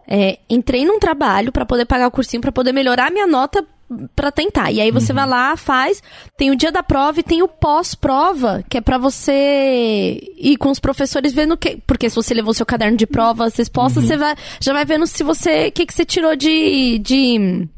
É, 0.08 0.38
entrei 0.48 0.84
num 0.84 1.00
trabalho 1.00 1.50
pra 1.50 1.66
poder 1.66 1.84
pagar 1.84 2.06
o 2.06 2.12
cursinho, 2.12 2.40
pra 2.40 2.52
poder 2.52 2.72
melhorar 2.72 3.08
a 3.08 3.10
minha 3.10 3.26
nota 3.26 3.66
pra 4.14 4.30
tentar. 4.30 4.70
E 4.70 4.80
aí 4.80 4.90
você 4.90 5.12
vai 5.12 5.26
lá, 5.26 5.56
faz, 5.56 6.02
tem 6.36 6.50
o 6.50 6.56
dia 6.56 6.72
da 6.72 6.82
prova 6.82 7.20
e 7.20 7.22
tem 7.22 7.42
o 7.42 7.48
pós-prova, 7.48 8.64
que 8.68 8.78
é 8.78 8.80
pra 8.80 8.98
você 8.98 10.20
ir 10.36 10.56
com 10.58 10.70
os 10.70 10.80
professores 10.80 11.32
vendo 11.32 11.56
que, 11.56 11.78
porque 11.86 12.08
se 12.10 12.16
você 12.16 12.34
levou 12.34 12.52
seu 12.54 12.66
caderno 12.66 12.96
de 12.96 13.06
prova, 13.06 13.44
as 13.46 13.56
respostas, 13.56 14.04
você 14.04 14.16
vai, 14.16 14.34
já 14.60 14.72
vai 14.72 14.84
vendo 14.84 15.06
se 15.06 15.22
você, 15.22 15.68
o 15.68 15.72
que 15.72 15.86
que 15.86 15.94
você 15.94 16.04
tirou 16.04 16.34
de 16.36 16.98
de 16.98 17.68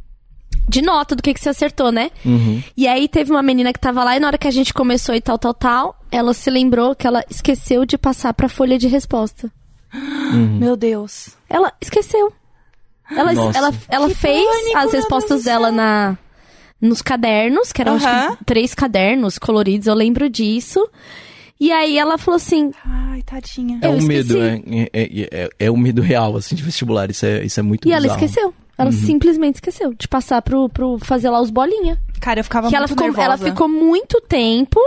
de 0.68 0.82
nota 0.82 1.16
do 1.16 1.22
que 1.22 1.32
que 1.32 1.40
você 1.40 1.48
acertou, 1.48 1.90
né? 1.90 2.10
E 2.76 2.86
aí 2.86 3.08
teve 3.08 3.30
uma 3.30 3.42
menina 3.42 3.72
que 3.72 3.80
tava 3.80 4.04
lá 4.04 4.16
e 4.16 4.20
na 4.20 4.26
hora 4.26 4.38
que 4.38 4.48
a 4.48 4.50
gente 4.50 4.74
começou 4.74 5.14
e 5.14 5.20
tal, 5.20 5.38
tal, 5.38 5.54
tal, 5.54 6.00
ela 6.10 6.34
se 6.34 6.50
lembrou 6.50 6.94
que 6.94 7.06
ela 7.06 7.24
esqueceu 7.30 7.86
de 7.86 7.96
passar 7.96 8.34
pra 8.34 8.48
folha 8.50 8.78
de 8.78 8.86
resposta. 8.86 9.50
Meu 10.58 10.76
Deus. 10.76 11.36
Ela 11.48 11.72
esqueceu. 11.80 12.32
Ela, 13.10 13.32
Nossa. 13.32 13.58
ela, 13.58 13.72
ela 13.88 14.08
Que 14.08 14.14
fez 14.14 14.44
pânico, 14.46 14.78
as 14.78 14.92
respostas 14.92 15.44
dela 15.44 15.70
na 15.72 16.18
nos 16.80 17.02
cadernos, 17.02 17.72
que 17.72 17.80
eram 17.80 17.94
acho 17.96 18.36
que, 18.36 18.44
três 18.44 18.74
cadernos 18.74 19.38
coloridos, 19.38 19.86
eu 19.86 19.94
lembro 19.94 20.28
disso. 20.28 20.88
E 21.58 21.72
aí 21.72 21.98
ela 21.98 22.18
falou 22.18 22.36
assim: 22.36 22.70
Ai, 22.84 23.22
tadinha. 23.22 23.80
É 23.82 23.86
eu 23.88 23.92
um 23.92 24.02
medo, 24.02 24.38
é, 24.40 24.62
é, 24.92 25.28
é, 25.32 25.48
é 25.58 25.70
um 25.70 25.76
medo 25.76 26.00
real, 26.02 26.36
assim, 26.36 26.54
de 26.54 26.62
vestibular. 26.62 27.10
Isso 27.10 27.26
é, 27.26 27.44
isso 27.44 27.58
é 27.58 27.62
muito 27.62 27.88
E 27.88 27.92
ela 27.92 28.02
bizarro. 28.02 28.24
esqueceu. 28.24 28.54
Ela 28.76 28.92
simplesmente 28.92 29.56
esqueceu 29.56 29.92
de 29.92 30.06
passar 30.06 30.40
pro, 30.40 30.68
pro 30.68 30.98
fazer 31.00 31.28
lá 31.30 31.40
os 31.40 31.50
bolinha. 31.50 31.98
Cara, 32.20 32.38
eu 32.38 32.44
ficava 32.44 32.68
que 32.68 32.76
ela 32.76 32.86
muito 32.86 32.90
ficou, 32.90 33.06
nervosa. 33.08 33.24
ela 33.26 33.36
ficou 33.38 33.68
muito 33.68 34.20
tempo, 34.20 34.78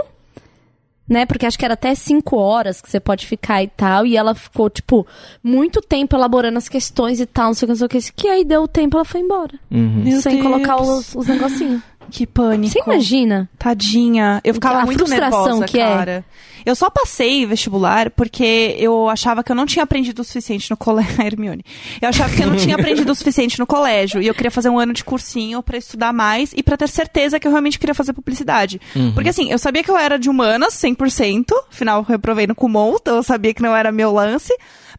né? 1.08 1.26
Porque 1.26 1.46
acho 1.46 1.58
que 1.58 1.64
era 1.64 1.74
até 1.74 1.94
cinco 1.94 2.36
horas 2.36 2.80
que 2.80 2.90
você 2.90 3.00
pode 3.00 3.26
ficar 3.26 3.62
e 3.62 3.68
tal. 3.68 4.06
E 4.06 4.16
ela 4.16 4.34
ficou, 4.34 4.70
tipo, 4.70 5.06
muito 5.42 5.80
tempo 5.80 6.16
elaborando 6.16 6.58
as 6.58 6.68
questões 6.68 7.20
e 7.20 7.26
tal, 7.26 7.46
não 7.46 7.54
sei 7.54 7.66
o 7.66 7.68
que, 7.68 7.72
não 7.72 7.76
sei 7.76 7.86
o 7.86 7.88
que. 7.88 8.12
Que 8.12 8.28
aí 8.28 8.44
deu 8.44 8.62
o 8.62 8.68
tempo 8.68 8.96
ela 8.96 9.04
foi 9.04 9.20
embora. 9.20 9.54
Uhum. 9.70 10.20
Sem 10.20 10.36
Deus. 10.36 10.46
colocar 10.46 10.80
os, 10.80 11.14
os 11.14 11.26
negocinhos. 11.26 11.82
Que 12.12 12.26
pânico. 12.26 12.74
Você 12.74 12.80
imagina? 12.80 13.48
Tadinha. 13.58 14.38
Eu 14.44 14.52
ficava 14.52 14.80
A 14.80 14.84
muito 14.84 14.98
frustração 14.98 15.44
nervosa, 15.44 15.64
que 15.64 15.80
é. 15.80 15.88
cara. 15.88 16.24
Eu 16.64 16.76
só 16.76 16.90
passei 16.90 17.46
vestibular 17.46 18.10
porque 18.10 18.76
eu 18.78 19.08
achava 19.08 19.42
que 19.42 19.50
eu 19.50 19.56
não 19.56 19.64
tinha 19.64 19.82
aprendido 19.82 20.20
o 20.20 20.24
suficiente 20.24 20.70
no 20.70 20.76
colégio. 20.76 21.16
Hermione. 21.24 21.64
Eu 22.00 22.10
achava 22.10 22.36
que 22.36 22.42
eu 22.42 22.46
não 22.46 22.54
tinha 22.56 22.76
aprendido 22.76 23.10
o 23.10 23.14
suficiente 23.14 23.58
no 23.58 23.66
colégio. 23.66 24.20
E 24.20 24.26
eu 24.26 24.34
queria 24.34 24.50
fazer 24.50 24.68
um 24.68 24.78
ano 24.78 24.92
de 24.92 25.02
cursinho 25.02 25.62
pra 25.62 25.78
estudar 25.78 26.12
mais 26.12 26.52
e 26.54 26.62
pra 26.62 26.76
ter 26.76 26.88
certeza 26.88 27.40
que 27.40 27.46
eu 27.46 27.50
realmente 27.50 27.78
queria 27.78 27.94
fazer 27.94 28.12
publicidade. 28.12 28.78
Porque 29.14 29.30
assim, 29.30 29.50
eu 29.50 29.58
sabia 29.58 29.82
que 29.82 29.90
eu 29.90 29.96
era 29.96 30.18
de 30.18 30.28
humanas, 30.28 30.74
100%. 30.74 31.46
Afinal, 31.70 32.00
eu 32.00 32.04
reprovei 32.04 32.46
no 32.46 32.54
Kumon, 32.54 32.96
então 33.00 33.16
eu 33.16 33.22
sabia 33.22 33.54
que 33.54 33.62
não 33.62 33.74
era 33.74 33.90
meu 33.90 34.12
lance. 34.12 34.52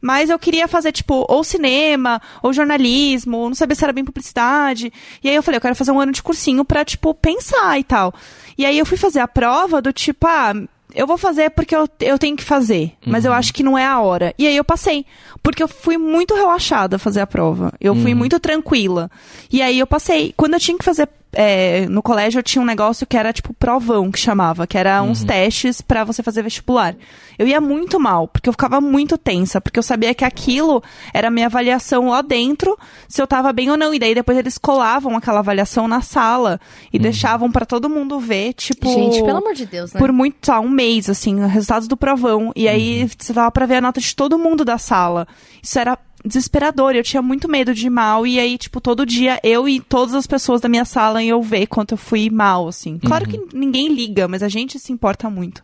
Mas 0.04 0.30
eu 0.30 0.38
queria 0.38 0.68
fazer, 0.68 0.92
tipo, 0.92 1.26
ou 1.30 1.46
cinema, 1.46 2.22
ou 2.42 2.52
jornalismo, 2.52 3.38
ou 3.38 3.48
não 3.48 3.56
sabia 3.56 3.74
se 3.74 3.86
era 3.86 3.94
bem 3.94 4.04
publicidade. 4.04 4.92
E 5.24 5.30
aí 5.30 5.36
eu 5.36 5.42
falei, 5.42 5.60
eu 5.60 5.62
quero 5.62 5.76
fazer 5.76 5.92
um 5.92 6.00
ano 6.00 6.12
de 6.12 6.22
cursinho 6.22 6.66
pra, 6.66 6.84
tipo, 6.84 7.14
pensar 7.14 7.80
e 7.80 7.86
tal. 7.86 8.14
E 8.58 8.66
aí 8.66 8.78
eu 8.78 8.86
fui 8.86 8.98
fazer 8.98 9.22
a 9.22 9.28
prova 9.30 9.82
do 9.82 9.94
tipo, 9.94 10.28
ah, 10.28 10.54
eu 10.94 11.08
vou 11.08 11.18
fazer 11.18 11.52
porque 11.52 11.74
eu, 11.74 11.88
eu 12.02 12.20
tenho 12.20 12.36
que 12.36 12.44
fazer, 12.44 12.92
mas 13.06 13.24
eu 13.24 13.32
acho 13.32 13.54
que 13.54 13.64
não 13.64 13.78
é 13.78 13.86
a 13.86 14.02
hora. 14.02 14.36
E 14.38 14.46
aí 14.46 14.58
eu 14.58 14.64
passei, 14.66 15.06
porque 15.42 15.64
eu 15.64 15.70
fui 15.70 15.98
muito 15.98 16.36
relaxada 16.36 16.98
a 16.98 17.00
fazer 17.00 17.22
a 17.22 17.28
prova. 17.28 17.72
Eu 17.80 17.96
fui 17.96 18.14
muito 18.14 18.38
tranquila. 18.42 19.10
E 19.50 19.62
aí 19.62 19.80
eu 19.80 19.88
passei. 19.88 20.34
Quando 20.36 20.56
eu 20.56 20.60
tinha 20.60 20.78
que 20.78 20.84
fazer 20.84 21.08
é, 21.34 21.88
no 21.88 22.02
colégio, 22.02 22.40
eu 22.40 22.44
tinha 22.44 22.62
um 22.62 22.66
negócio 22.66 23.06
que 23.06 23.18
era 23.18 23.34
tipo 23.34 23.54
provão, 23.54 24.12
que 24.12 24.20
chamava, 24.20 24.68
que 24.68 24.78
era 24.78 25.02
uns 25.02 25.24
testes 25.24 25.82
pra 25.82 26.04
você 26.04 26.22
fazer 26.22 26.44
vestibular. 26.44 26.96
Eu 27.38 27.48
ia 27.48 27.60
muito 27.60 28.00
mal, 28.00 28.28
porque 28.28 28.48
eu 28.48 28.54
ficava 28.54 28.80
muito 28.80 29.18
tensa, 29.18 29.60
porque 29.60 29.80
eu 29.80 29.84
sabia 29.84 30.14
que 30.14 30.24
aquilo 30.24 30.84
era 31.14 31.30
a 31.30 31.32
minha 31.32 31.48
avaliação 31.48 32.10
lá 32.10 32.22
dentro, 32.22 32.78
se 33.08 33.22
eu 33.22 33.26
tava 33.26 33.52
bem 33.52 33.72
ou 33.72 33.78
não. 33.78 33.94
E 33.94 34.00
daí 34.00 34.14
depois 34.14 34.38
eles 34.38 34.58
colavam 34.58 35.18
aquela 35.18 35.40
avaliação 35.40 35.88
na 35.88 36.02
sala 36.02 36.60
e 36.92 37.00
deixavam 37.00 37.52
pra 37.52 37.66
todo 37.66 37.90
mundo 37.90 38.20
ver, 38.20 38.54
tipo. 38.54 38.88
Gente, 38.92 39.24
pelo 39.24 39.40
amor 39.40 39.54
de 39.54 39.66
Deus, 39.66 39.94
né? 39.94 40.00
Por 40.00 40.12
muito, 40.12 40.48
lá, 40.48 40.60
um 40.60 40.70
mês, 40.70 41.10
assim, 41.10 41.46
resultados 41.48 41.88
do 41.88 41.98
provão. 41.98 42.52
E 42.56 42.68
aí 42.68 43.10
você 43.18 43.34
tava 43.34 43.50
pra 43.52 43.66
ver 43.66 43.76
a 43.76 43.82
nota 43.82 44.00
de 44.00 44.16
todo 44.16 44.38
mundo 44.38 44.64
da 44.64 44.78
sala. 44.78 45.28
Isso 45.62 45.80
era 45.80 45.98
desesperador. 46.26 46.96
Eu 46.96 47.04
tinha 47.04 47.22
muito 47.22 47.50
medo 47.50 47.74
de 47.74 47.88
ir 47.88 47.90
mal. 47.90 48.26
E 48.26 48.40
aí, 48.40 48.58
tipo, 48.58 48.80
todo 48.82 49.06
dia 49.06 49.40
eu 49.44 49.68
e 49.68 49.80
todas 49.80 50.14
as 50.14 50.26
pessoas 50.28 50.62
da 50.62 50.70
minha 50.70 50.86
sala 50.86 51.22
iam 51.24 51.42
ver 51.42 51.68
quanto 51.68 51.94
eu 51.94 51.98
fui 51.98 52.30
mal, 52.30 52.68
assim. 52.68 52.98
Claro 52.98 53.28
que 53.28 53.40
ninguém 53.54 53.94
liga, 53.94 54.28
mas 54.28 54.42
a 54.44 54.50
gente 54.50 54.80
se 54.80 54.92
importa 54.92 55.30
muito. 55.30 55.62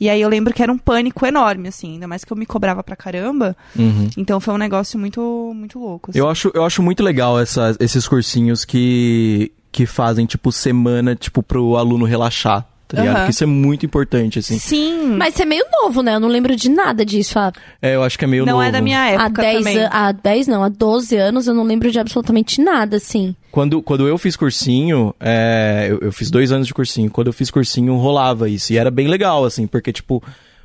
E 0.00 0.08
aí 0.08 0.20
eu 0.20 0.28
lembro 0.28 0.52
que 0.52 0.62
era 0.62 0.72
um 0.72 0.78
pânico 0.78 1.24
enorme, 1.26 1.68
assim. 1.68 1.92
Ainda 1.94 2.08
mais 2.08 2.24
que 2.24 2.32
eu 2.32 2.36
me 2.36 2.46
cobrava 2.46 2.82
pra 2.82 2.96
caramba. 2.96 3.56
Uhum. 3.76 4.08
Então 4.16 4.40
foi 4.40 4.52
um 4.54 4.58
negócio 4.58 4.98
muito, 4.98 5.52
muito 5.54 5.78
louco. 5.78 6.10
assim. 6.10 6.18
Eu 6.18 6.28
acho, 6.28 6.50
eu 6.54 6.64
acho 6.64 6.82
muito 6.82 7.02
legal 7.02 7.38
essa- 7.38 7.76
esses 7.80 8.06
cursinhos 8.08 8.64
que, 8.64 9.52
que 9.70 9.86
fazem, 9.86 10.26
tipo, 10.26 10.50
semana, 10.52 11.14
tipo, 11.14 11.42
pro 11.42 11.76
aluno 11.76 12.04
relaxar, 12.04 12.66
tá 12.94 13.00
ligado? 13.00 13.16
Porque 13.16 13.30
isso 13.30 13.44
é 13.44 13.46
muito 13.46 13.86
importante, 13.86 14.38
assim. 14.38 14.58
Sim. 14.58 15.16
Mas 15.16 15.34
você 15.34 15.42
é 15.42 15.46
meio 15.46 15.64
novo, 15.82 16.02
né? 16.02 16.14
Eu 16.14 16.20
não 16.20 16.28
lembro 16.28 16.54
de 16.54 16.68
nada 16.68 17.04
disso. 17.04 17.38
Há, 17.38 17.52
É, 17.80 17.94
eu 17.94 18.02
acho 18.02 18.18
que 18.18 18.24
é 18.24 18.28
meio 18.28 18.44
não 18.44 18.54
novo. 18.54 18.64
é 18.64 18.70
da 18.70 18.80
minha 18.80 19.08
época 19.08 19.42
há 19.42 19.44
10 19.44 19.58
também. 19.58 19.88
há 19.90 20.12
10 20.12 20.46
não, 20.46 20.62
há 20.62 20.68
12 20.68 21.16
anos 21.16 21.46
eu 21.46 21.54
não 21.54 21.64
lembro 21.64 21.90
de 21.90 21.98
absolutamente 21.98 22.60
nada, 22.60 22.96
assim. 22.98 23.34
Quando, 23.50 23.82
quando 23.82 24.06
eu 24.06 24.16
fiz 24.18 24.36
cursinho, 24.36 25.14
é, 25.20 25.88
eu, 25.90 25.98
eu 26.00 26.12
fiz 26.12 26.30
dois 26.30 26.52
anos 26.52 26.66
de 26.66 26.74
cursinho. 26.74 27.10
Quando 27.10 27.28
eu 27.28 27.32
fiz 27.32 27.50
cursinho, 27.50 27.96
rolava 27.96 28.48
isso. 28.48 28.72
E 28.72 28.78
era 28.78 28.90
bem 28.90 29.08
legal, 29.08 29.44
assim, 29.44 29.66
porque, 29.66 29.92
tipo, 29.92 30.22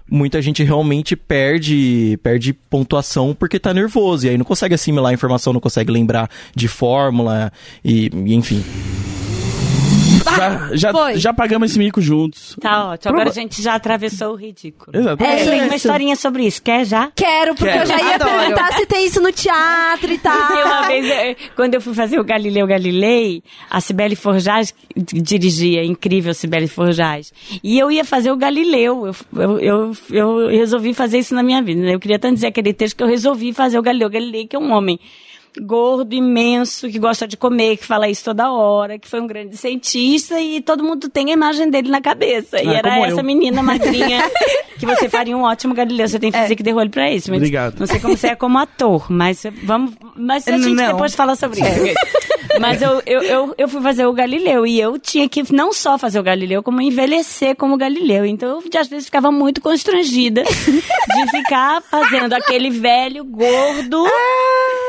muita 0.09 0.41
gente 0.41 0.63
realmente 0.63 1.15
perde, 1.15 2.17
perde 2.23 2.53
pontuação 2.53 3.35
porque 3.37 3.59
tá 3.59 3.73
nervoso. 3.73 4.25
E 4.25 4.29
aí 4.29 4.37
não 4.37 4.45
consegue 4.45 4.75
assimilar 4.75 5.11
a 5.11 5.13
informação, 5.13 5.53
não 5.53 5.59
consegue 5.59 5.91
lembrar 5.91 6.29
de 6.55 6.67
fórmula 6.67 7.51
e, 7.83 8.09
e 8.25 8.33
enfim. 8.33 8.63
Já, 10.35 10.69
já, 10.75 10.91
foi. 10.91 11.17
já 11.17 11.33
pagamos 11.33 11.71
esse 11.71 11.79
mico 11.79 12.01
juntos. 12.01 12.55
Tá 12.59 12.89
ótimo. 12.91 13.13
Agora 13.13 13.29
a 13.29 13.33
gente 13.33 13.61
já 13.61 13.75
atravessou 13.75 14.33
o 14.33 14.35
ridículo. 14.35 14.97
Exato. 14.97 15.23
É 15.23 15.35
Tem 15.37 15.59
uma 15.61 15.65
isso. 15.67 15.75
historinha 15.75 16.15
sobre 16.15 16.43
isso. 16.45 16.61
Quer 16.61 16.85
já? 16.85 17.11
Quero, 17.15 17.55
porque 17.55 17.71
Quero. 17.71 17.83
eu 17.83 17.85
já 17.87 17.97
ia 17.97 18.15
Adoro. 18.15 18.31
perguntar 18.31 18.73
se 18.73 18.85
tem 18.85 19.05
isso 19.05 19.21
no 19.21 19.31
teatro 19.31 20.11
e 20.11 20.17
tal. 20.17 20.65
Uma 20.65 20.87
vez, 20.87 21.05
eh, 21.09 21.35
quando 21.55 21.73
eu 21.75 21.81
fui 21.81 21.93
fazer 21.93 22.19
o 22.19 22.23
Galileu 22.23 22.67
Galilei, 22.67 23.41
a 23.69 23.79
Cibele 23.81 24.15
Forjaz 24.15 24.73
dirigia, 24.95 25.83
incrível 25.83 26.33
Cibele 26.33 26.67
Forjaz. 26.67 27.31
E 27.63 27.77
eu 27.79 27.91
ia 27.91 28.03
fazer 28.05 28.31
o 28.31 28.37
Galileu. 28.37 29.07
Eu, 29.07 29.15
eu, 29.59 29.59
eu, 29.59 29.91
eu 30.09 30.47
resolvi 30.49 30.93
fazer 30.93 31.19
isso 31.19 31.33
na 31.35 31.43
minha 31.43 31.61
vida. 31.61 31.81
né? 31.81 31.93
Eu 31.95 31.99
queria 31.99 32.19
tanto 32.19 32.35
dizer 32.35 32.47
aquele 32.47 32.73
texto 32.73 32.95
que 32.97 33.03
eu 33.03 33.07
resolvi 33.07 33.53
fazer 33.53 33.77
o 33.77 33.81
Galileu 33.81 34.09
Galilei, 34.09 34.47
que 34.47 34.55
é 34.55 34.59
um 34.59 34.71
homem 34.71 34.99
gordo, 35.61 36.13
imenso, 36.13 36.89
que 36.89 36.99
gosta 36.99 37.27
de 37.27 37.35
comer, 37.37 37.77
que 37.77 37.85
fala 37.85 38.09
isso 38.09 38.23
toda 38.23 38.51
hora, 38.51 38.97
que 38.99 39.07
foi 39.07 39.19
um 39.21 39.27
grande 39.27 39.55
cientista 39.57 40.39
e 40.39 40.61
todo 40.61 40.83
mundo 40.83 41.09
tem 41.09 41.29
a 41.29 41.33
imagem 41.33 41.69
dele 41.69 41.89
na 41.89 42.01
cabeça. 42.01 42.61
e 42.61 42.67
Ah, 42.67 42.73
era 42.73 42.99
essa 43.07 43.19
eu. 43.19 43.23
menina 43.23 43.61
magrinha 43.63 44.21
que 44.79 44.85
você 44.85 45.09
faria 45.09 45.35
um 45.35 45.41
ótimo 45.43 45.73
Galileu. 45.73 46.07
Você 46.07 46.19
tem 46.19 46.31
físico 46.31 46.63
de 46.63 46.73
olho 46.73 46.89
pra 46.89 47.11
isso. 47.11 47.29
Mas 47.29 47.37
Obrigado. 47.37 47.79
Não 47.79 47.87
sei 47.87 47.99
como 47.99 48.15
você 48.17 48.27
é 48.27 48.35
como 48.35 48.57
ator, 48.57 49.11
mas 49.11 49.43
vamos. 49.63 49.93
Mas 50.15 50.47
a 50.47 50.51
gente 50.57 50.69
Não. 50.69 50.91
depois 50.93 51.13
fala 51.15 51.35
sobre 51.35 51.59
isso. 51.61 51.95
Mas 52.59 52.81
eu, 52.81 53.01
eu, 53.05 53.21
eu, 53.23 53.55
eu 53.57 53.67
fui 53.67 53.81
fazer 53.81 54.05
o 54.05 54.13
Galileu 54.13 54.65
e 54.65 54.79
eu 54.79 54.97
tinha 54.99 55.27
que 55.29 55.43
não 55.53 55.71
só 55.73 55.97
fazer 55.97 56.19
o 56.19 56.23
Galileu, 56.23 56.61
como 56.63 56.81
envelhecer 56.81 57.55
como 57.55 57.77
Galileu. 57.77 58.25
Então 58.25 58.49
eu 58.49 58.79
às 58.79 58.87
vezes 58.87 59.05
ficava 59.05 59.31
muito 59.31 59.59
constrangida 59.61 60.43
de 60.45 61.31
ficar 61.31 61.81
fazendo 61.81 62.33
aquele 62.33 62.69
velho 62.69 63.23
gordo, 63.23 64.05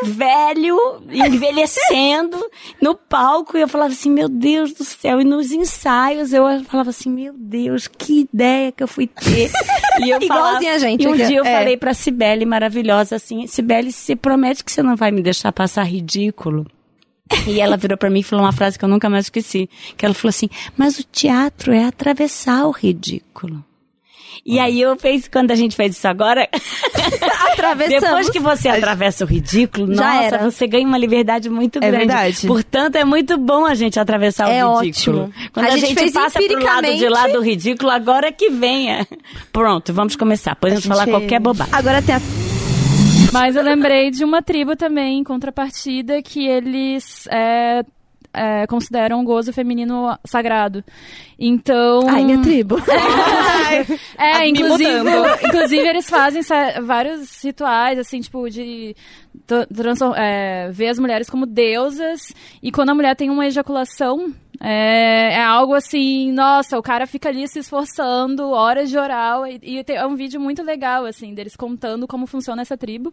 velho, 0.04 1.02
envelhecendo 1.10 2.38
no 2.80 2.94
palco. 2.94 3.56
E 3.56 3.60
eu 3.62 3.68
falava 3.68 3.92
assim, 3.92 4.10
meu 4.10 4.28
Deus 4.28 4.72
do 4.72 4.84
céu. 4.84 5.20
E 5.20 5.24
nos 5.24 5.50
ensaios 5.52 6.32
eu 6.32 6.44
falava 6.64 6.90
assim, 6.90 7.10
meu 7.10 7.32
Deus, 7.36 7.88
que 7.88 8.28
ideia 8.32 8.72
que 8.72 8.82
eu 8.82 8.88
fui 8.88 9.06
ter. 9.06 9.50
E 10.00 10.10
eu 10.10 10.20
falava, 10.26 10.58
a 10.58 10.78
gente 10.78 11.04
E 11.04 11.08
um 11.08 11.16
dia 11.16 11.38
eu 11.38 11.44
É. 11.44 11.58
falei 11.58 11.76
pra 11.76 11.94
Cibele, 11.94 12.44
maravilhosa, 12.44 13.16
assim, 13.16 13.46
Cibele, 13.46 13.92
se 13.92 14.14
promete 14.14 14.62
que 14.64 14.70
você 14.70 14.82
não 14.82 14.96
vai 14.96 15.10
me 15.10 15.22
deixar 15.22 15.52
passar 15.52 15.84
ridículo. 15.84 16.66
E 17.46 17.60
ela 17.60 17.76
virou 17.76 17.96
pra 17.98 18.10
mim 18.10 18.20
e 18.20 18.22
falou 18.22 18.44
uma 18.44 18.52
frase 18.52 18.78
que 18.78 18.84
eu 18.84 18.88
nunca 18.88 19.08
mais 19.10 19.26
esqueci. 19.26 19.68
Que 19.96 20.04
ela 20.04 20.14
falou 20.14 20.30
assim, 20.30 20.48
mas 20.76 20.98
o 20.98 21.04
teatro 21.04 21.72
é 21.72 21.84
atravessar 21.84 22.64
o 22.66 22.70
ridículo. 22.70 23.64
E 24.46 24.58
aí 24.58 24.80
eu 24.80 24.96
fiz, 24.96 25.26
quando 25.28 25.50
a 25.50 25.54
gente 25.54 25.74
fez 25.76 25.96
isso 25.96 26.06
agora, 26.06 26.48
Atravessamos. 27.52 28.02
depois 28.02 28.30
que 28.30 28.38
você 28.38 28.68
atravessa 28.68 29.24
o 29.24 29.26
ridículo, 29.26 29.92
Já 29.94 30.14
nossa, 30.14 30.24
era. 30.36 30.50
você 30.50 30.66
ganha 30.66 30.86
uma 30.86 30.96
liberdade 30.96 31.50
muito 31.50 31.76
É 31.78 31.80
grande. 31.80 31.96
verdade. 32.06 32.46
Portanto, 32.46 32.96
é 32.96 33.04
muito 33.04 33.36
bom 33.36 33.66
a 33.66 33.74
gente 33.74 33.98
atravessar 33.98 34.48
É 34.50 34.64
o 34.64 34.78
ridículo. 34.80 35.24
ótimo. 35.24 35.34
Quando 35.52 35.66
A 35.66 35.68
a, 35.68 35.76
gente 35.76 35.88
gente, 36.00 36.12
passa 36.12 36.40
pro 36.40 36.62
lado 36.62 36.94
de 36.96 37.08
lá 37.08 37.26
do 37.28 37.40
ridículo, 37.40 37.90
agora 37.90 38.30
que 38.32 38.48
venha. 38.48 39.06
Pronto, 39.52 39.92
vamos 39.92 40.14
começar. 40.16 40.54
Podemos 40.56 40.86
falar 40.86 41.06
qualquer 41.06 41.40
bobagem. 41.40 41.72
Agora 41.74 42.00
tem 42.00 42.14
a... 42.14 42.20
Mas 43.32 43.56
eu 43.56 43.62
lembrei 43.62 44.10
de 44.10 44.24
uma 44.24 44.42
tribo 44.42 44.76
também, 44.76 45.18
em 45.18 45.24
contrapartida, 45.24 46.22
que 46.22 46.46
eles 46.46 47.26
é, 47.30 47.84
é, 48.32 48.66
consideram 48.66 49.20
o 49.20 49.24
gozo 49.24 49.52
feminino 49.52 50.18
sagrado. 50.24 50.84
Então. 51.38 52.08
Ai, 52.08 52.24
minha 52.24 52.40
tribo. 52.40 52.76
É, 54.18 54.40
Me 54.40 54.50
inclusive, 54.50 54.90
inclusive 55.44 55.86
eles 55.86 56.08
fazem 56.08 56.40
vários 56.82 57.44
rituais, 57.44 57.98
assim, 57.98 58.18
tipo, 58.20 58.48
de 58.48 58.96
é, 60.16 60.68
ver 60.70 60.88
as 60.88 60.98
mulheres 60.98 61.28
como 61.30 61.46
deusas. 61.46 62.20
E 62.62 62.70
quando 62.72 62.90
a 62.90 62.94
mulher 62.94 63.14
tem 63.16 63.30
uma 63.30 63.46
ejaculação, 63.46 64.32
é, 64.60 65.34
é 65.34 65.42
algo 65.44 65.74
assim, 65.74 66.32
nossa, 66.32 66.78
o 66.78 66.82
cara 66.82 67.06
fica 67.06 67.28
ali 67.28 67.46
se 67.48 67.58
esforçando, 67.60 68.50
horas 68.50 68.90
de 68.90 68.98
oral. 68.98 69.46
E, 69.46 69.58
e 69.62 69.84
tem- 69.84 69.96
é 69.96 70.06
um 70.06 70.16
vídeo 70.16 70.40
muito 70.40 70.62
legal, 70.62 71.04
assim, 71.04 71.34
deles 71.34 71.54
contando 71.56 72.06
como 72.06 72.26
funciona 72.26 72.62
essa 72.62 72.76
tribo. 72.76 73.12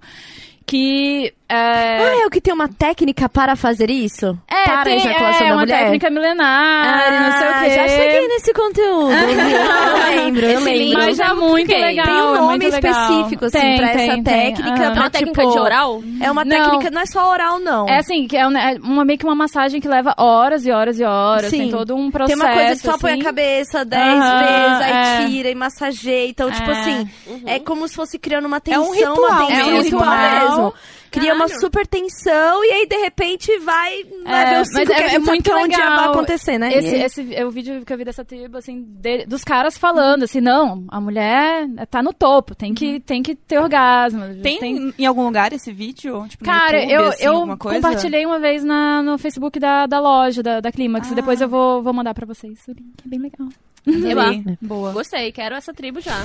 Que. 0.67 1.31
É, 1.47 1.55
Ah, 1.55 2.21
é 2.23 2.25
o 2.25 2.29
que 2.31 2.41
tem 2.41 2.51
uma 2.51 2.67
técnica 2.67 3.29
para 3.29 3.55
fazer 3.55 3.87
isso? 3.91 4.35
é, 4.47 4.63
para 4.63 4.83
tem, 4.83 4.93
a 4.93 4.95
ejaculação 4.97 5.45
é 5.45 5.49
da 5.49 5.53
uma 5.55 5.61
mulher? 5.61 5.79
técnica 5.83 6.09
milenar, 6.09 7.13
e 7.13 7.19
não 7.19 7.37
sei 7.37 7.47
o 7.47 7.51
Ah, 7.51 7.59
quê. 7.61 7.69
Já 7.69 7.87
cheguei 7.87 8.27
nesse 8.27 8.51
conteúdo. 8.51 9.11
eu 9.13 10.15
lembro, 10.23 10.45
eu 10.45 10.53
Mas 10.61 10.63
lembro. 10.65 11.01
é 11.01 11.13
Já 11.13 11.35
muito 11.35 11.67
fiquei. 11.67 11.85
legal. 11.85 12.05
Tem 12.07 12.15
um 12.15 12.17
é 12.35 12.39
nome 12.39 12.47
muito 12.47 12.63
específico, 12.73 13.45
assim, 13.45 13.59
Tem, 13.59 13.77
pra 13.77 13.87
tem, 13.89 14.01
essa 14.05 14.13
tem. 14.15 14.23
técnica. 14.23 14.69
Aham. 14.71 14.75
pra, 14.75 14.85
É 14.85 14.89
uma 15.01 15.09
técnica 15.11 15.41
tipo, 15.41 15.53
de 15.53 15.59
oral? 15.59 16.01
É 16.21 16.31
uma 16.31 16.45
Não. 16.45 16.55
técnica, 16.55 16.91
não 16.91 17.01
é 17.01 17.05
só 17.05 17.29
oral, 17.29 17.59
não. 17.59 17.87
É 17.89 17.97
assim, 17.99 18.27
que 18.27 18.37
é, 18.37 18.47
um- 18.47 18.57
é 18.57 18.77
uma, 18.81 19.03
meio 19.05 19.17
que 19.19 19.25
uma 19.25 19.35
massagem 19.35 19.81
que 19.81 19.87
leva 19.87 20.13
horas 20.17 20.65
e 20.65 20.71
horas 20.71 20.99
e 20.99 21.03
horas. 21.03 21.49
Sim. 21.49 21.57
Tem 21.57 21.71
todo 21.71 21.95
um 21.95 22.03
Tem 22.03 22.11
processo. 22.11 22.39
uma 22.41 22.53
coisa 22.53 22.71
que 22.71 22.77
só 22.91 22.97
põe 22.97 23.11
assim. 23.13 23.21
a 23.21 23.23
cabeça 23.23 23.85
dez 23.85 24.19
Aham, 24.19 24.39
vezes, 24.39 24.81
aí 24.81 24.91
é. 24.93 25.27
tira 25.27 25.49
e 25.49 25.55
massageia. 25.55 26.29
Então, 26.29 26.51
tipo 26.51 26.69
É. 26.71 26.79
assim, 26.79 27.09
é 27.45 27.59
como 27.59 27.87
se 27.87 27.95
fosse 27.95 28.17
criando 28.17 28.45
uma 28.45 28.57
É 28.57 28.59
tensão 28.61 28.89
um 28.89 28.91
ritual 28.93 29.37
dentro. 29.47 29.55
mesmo, 29.55 29.71
É 29.71 29.73
um 29.75 29.81
ritual 29.81 30.05
né? 30.09 30.39
mesmo. 30.41 30.73
Cria 31.19 31.33
uma 31.33 31.47
super 31.47 31.85
tensão 31.87 32.63
e 32.63 32.71
aí, 32.71 32.87
de 32.87 32.97
repente, 32.97 33.57
vai, 33.59 34.03
vai 34.23 34.43
É, 34.43 34.45
ver 34.45 34.55
o 34.55 34.57
mas 34.59 34.67
ciclo 34.69 34.85
que 34.85 34.91
é- 34.93 35.15
é 35.15 35.19
muito 35.19 35.53
legal. 35.53 35.95
vai 35.95 36.07
acontecer, 36.09 36.57
né? 36.57 36.73
Esse, 36.73 36.95
esse 36.95 37.35
é 37.35 37.45
o 37.45 37.51
vídeo 37.51 37.83
que 37.85 37.91
eu 37.93 37.97
vi 37.97 38.05
dessa 38.05 38.23
tribo, 38.25 38.57
assim, 38.57 38.83
de- 38.87 39.25
dos 39.25 39.43
caras 39.43 39.77
falando, 39.77 40.23
assim, 40.23 40.41
não, 40.41 40.83
a 40.89 40.99
mulher 41.01 41.67
tá 41.89 42.01
no 42.03 42.13
topo, 42.13 42.53
tem 42.55 42.73
que, 42.73 42.99
tem 42.99 43.23
que 43.23 43.35
ter 43.35 43.57
orgasmo. 43.59 44.21
Tem, 44.41 44.93
em 44.97 45.05
algum 45.05 45.23
lugar 45.23 45.51
esse 45.53 45.71
vídeo? 45.71 46.25
Tipo, 46.27 46.43
no 46.45 46.51
Cara, 46.51 46.77
YouTube, 46.81 46.93
eu, 46.93 47.07
assim, 47.09 47.23
eu 47.25 47.57
compartilhei 47.57 48.25
uma 48.25 48.39
vez 48.39 48.63
na, 48.63 49.01
no 49.01 49.17
Facebook 49.17 49.59
da, 49.59 49.85
da 49.85 49.99
loja, 49.99 50.41
da, 50.43 50.59
da 50.59 50.71
Clímax, 50.71 51.07
Ah. 51.09 51.11
e 51.11 51.15
depois 51.15 51.39
eu 51.41 51.47
vou, 51.49 51.81
vou 51.81 51.93
mandar 51.93 52.13
pra 52.13 52.25
vocês 52.25 52.59
o 52.67 52.71
link, 52.71 52.93
é 53.05 53.07
bem 53.09 53.19
legal. 53.19 53.47
Adorei. 53.87 54.57
Boa. 54.61 54.91
Gostei, 54.93 55.31
quero 55.31 55.55
essa 55.55 55.71
tribo 55.73 56.01
já. 56.01 56.17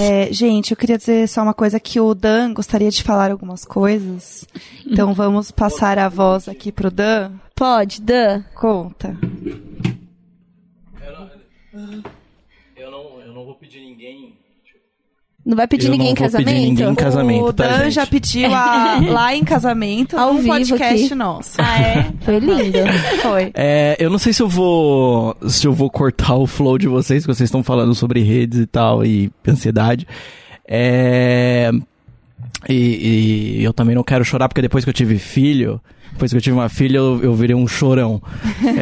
É, 0.00 0.32
gente, 0.32 0.70
eu 0.70 0.76
queria 0.76 0.98
dizer 0.98 1.28
só 1.28 1.42
uma 1.42 1.54
coisa 1.54 1.78
que 1.78 2.00
o 2.00 2.14
Dan 2.14 2.52
gostaria 2.54 2.90
de 2.90 3.02
falar 3.02 3.30
algumas 3.30 3.64
coisas. 3.64 4.46
Então 4.86 5.14
vamos 5.14 5.50
passar 5.50 5.98
a 5.98 6.08
voz 6.08 6.48
aqui 6.48 6.72
pro 6.72 6.90
Dan. 6.90 7.32
Pode, 7.54 8.00
Dan. 8.00 8.42
Conta. 8.54 9.16
Eu 12.76 12.90
não, 12.90 13.20
eu 13.20 13.32
não 13.32 13.44
vou 13.44 13.54
pedir 13.54 13.80
ninguém. 13.80 14.38
Não 15.44 15.56
vai 15.56 15.66
pedir 15.66 15.86
Eu 15.86 15.92
ninguém 15.92 16.10
em 16.12 16.14
não 16.14 16.16
vou 16.16 16.30
pedir 16.30 16.44
casamento? 16.44 16.68
ninguém 16.68 16.88
em 16.90 16.94
casamento, 16.94 17.44
o 17.46 17.52
tá, 17.52 17.66
Dan 17.66 17.78
gente? 17.84 17.90
já 17.94 18.06
pediu 18.06 18.54
a- 18.54 19.00
lá 19.10 19.34
em 19.34 19.42
casamento 19.42 20.16
Ao 20.16 20.32
num 20.34 20.40
vivo 20.40 20.48
podcast 20.52 21.04
aqui. 21.06 21.14
nosso. 21.16 21.50
Ah, 21.58 21.80
é? 21.82 22.06
Foi 22.24 22.38
lindo. 22.38 22.78
Foi. 23.22 23.50
É, 23.54 23.96
eu 23.98 24.08
não 24.08 24.18
sei 24.18 24.32
se 24.32 24.40
eu 24.42 24.48
vou 24.48 25.36
se 25.48 25.66
eu 25.66 25.72
vou 25.72 25.90
cortar 25.90 26.36
o 26.36 26.46
flow 26.46 26.78
de 26.78 26.86
vocês, 26.86 27.26
que 27.26 27.34
vocês 27.34 27.48
estão 27.48 27.62
falando 27.62 27.92
sobre 27.94 28.20
redes 28.22 28.60
e 28.60 28.66
tal 28.66 29.04
e 29.04 29.32
ansiedade. 29.46 30.06
É, 30.68 31.70
e, 32.68 33.58
e 33.58 33.64
eu 33.64 33.72
também 33.72 33.94
não 33.94 34.02
quero 34.02 34.24
chorar 34.24 34.48
porque 34.48 34.62
depois 34.62 34.84
que 34.84 34.90
eu 34.90 34.94
tive 34.94 35.18
filho, 35.18 35.80
depois 36.12 36.30
que 36.30 36.36
eu 36.36 36.42
tive 36.42 36.54
uma 36.54 36.68
filha, 36.68 36.98
eu, 36.98 37.20
eu 37.22 37.34
virei 37.34 37.54
um 37.56 37.66
chorão. 37.66 38.22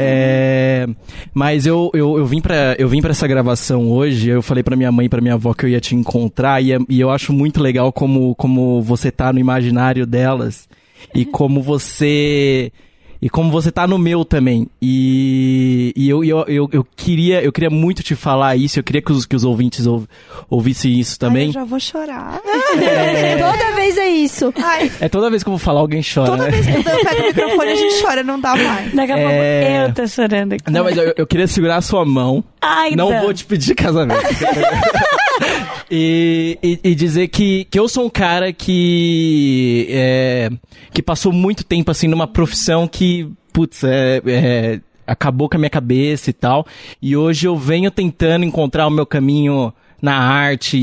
É, 0.03 0.87
mas 1.35 1.67
eu, 1.67 1.91
eu, 1.95 2.17
eu 2.19 2.25
vim 2.25 2.41
pra 2.41 2.75
eu 2.79 2.89
vim 2.89 3.01
para 3.01 3.11
essa 3.11 3.27
gravação 3.27 3.91
hoje. 3.91 4.29
Eu 4.29 4.43
falei 4.43 4.63
pra 4.63 4.77
minha 4.77 4.91
mãe 4.93 5.07
e 5.07 5.09
pra 5.09 5.21
minha 5.21 5.35
avó 5.35 5.53
que 5.53 5.65
eu 5.65 5.69
ia 5.69 5.81
te 5.81 5.95
encontrar 5.95 6.63
e, 6.63 6.71
e 6.89 7.01
eu 7.01 7.11
acho 7.11 7.33
muito 7.33 7.61
legal 7.63 7.93
como 7.93 8.35
como 8.35 8.81
você 8.83 9.11
tá 9.11 9.33
no 9.33 9.39
imaginário 9.39 10.07
delas 10.07 10.69
e 11.15 11.25
como 11.25 11.63
você 11.63 12.73
E 13.23 13.29
como 13.29 13.51
você 13.51 13.71
tá 13.71 13.87
no 13.87 13.99
meu 13.99 14.25
também. 14.25 14.67
E, 14.81 15.93
e 15.95 16.09
eu, 16.09 16.25
eu, 16.25 16.45
eu, 16.49 16.69
eu 16.73 16.87
queria 16.97 17.43
eu 17.43 17.53
queria 17.53 17.69
muito 17.69 18.03
te 18.03 18.15
falar 18.15 18.57
isso, 18.57 18.79
eu 18.79 18.83
queria 18.83 19.03
que 19.03 19.13
os, 19.13 19.27
que 19.27 19.37
os 19.37 19.45
ouvintes 19.45 19.87
ouv, 19.87 20.07
ouvissem 20.49 20.99
isso 20.99 21.13
Ai, 21.21 21.29
também. 21.29 21.47
eu 21.49 21.53
já 21.53 21.65
vou 21.65 21.79
chorar. 21.79 22.41
Toda 23.39 23.75
vez 23.77 23.99
é 23.99 24.09
isso. 24.09 24.53
Ai, 24.57 24.91
É 25.01 25.09
toda 25.09 25.29
vez 25.29 25.43
que 25.43 25.49
eu 25.49 25.53
vou 25.53 25.59
falar, 25.59 25.81
alguém 25.81 26.01
chora, 26.03 26.31
toda 26.31 26.45
né? 26.45 26.51
vez 26.51 26.67
que 26.67 26.79
o 26.79 26.83
Dan 26.83 26.97
pega 27.05 27.23
o 27.23 27.27
microfone, 27.27 27.71
a 27.71 27.75
gente 27.75 28.03
chora, 28.03 28.23
não 28.23 28.41
dá 28.41 28.57
mais. 28.57 28.95
Daqui 28.95 29.13
a 29.13 29.19
É. 29.19 29.23
pouco 29.85 29.91
eu 29.91 29.95
tô 29.95 30.09
chorando 30.11 30.53
aqui. 30.55 30.71
Não, 30.71 30.85
mas 30.85 30.97
eu, 30.97 31.13
eu 31.17 31.27
queria 31.27 31.47
segurar 31.47 31.77
a 31.77 31.83
sua 31.83 32.05
mão. 32.07 32.43
Ai, 32.63 32.93
Não 32.97 33.21
vou 33.21 33.35
te 33.35 33.45
pedir 33.45 33.75
casamento. 33.75 34.21
e, 35.91 36.59
e, 36.63 36.81
e 36.85 36.95
dizer 36.95 37.29
que, 37.29 37.65
que 37.71 37.79
eu 37.79 37.89
sou 37.89 38.05
um 38.07 38.11
cara 38.11 38.53
que. 38.53 39.87
é, 39.91 40.51
que 40.93 41.03
passou 41.03 41.33
muito 41.33 41.65
tempo 41.65 41.91
assim 41.91 42.07
numa 42.09 42.27
profissão 42.27 42.87
que. 42.87 43.10
Putz, 43.53 43.83
é. 43.85 44.23
é, 44.27 44.81
acabou 45.07 45.49
com 45.49 45.57
a 45.57 45.59
minha 45.59 45.71
cabeça 45.71 46.31
e 46.31 46.33
tal. 46.33 46.67
E 47.03 47.17
hoje 47.17 47.47
eu 47.49 47.57
venho 47.57 47.91
tentando 47.91 48.45
encontrar 48.45 48.87
o 48.87 48.91
meu 48.91 49.05
caminho 49.07 49.73
na 50.01 50.17
arte 50.17 50.79
e, 50.79 50.81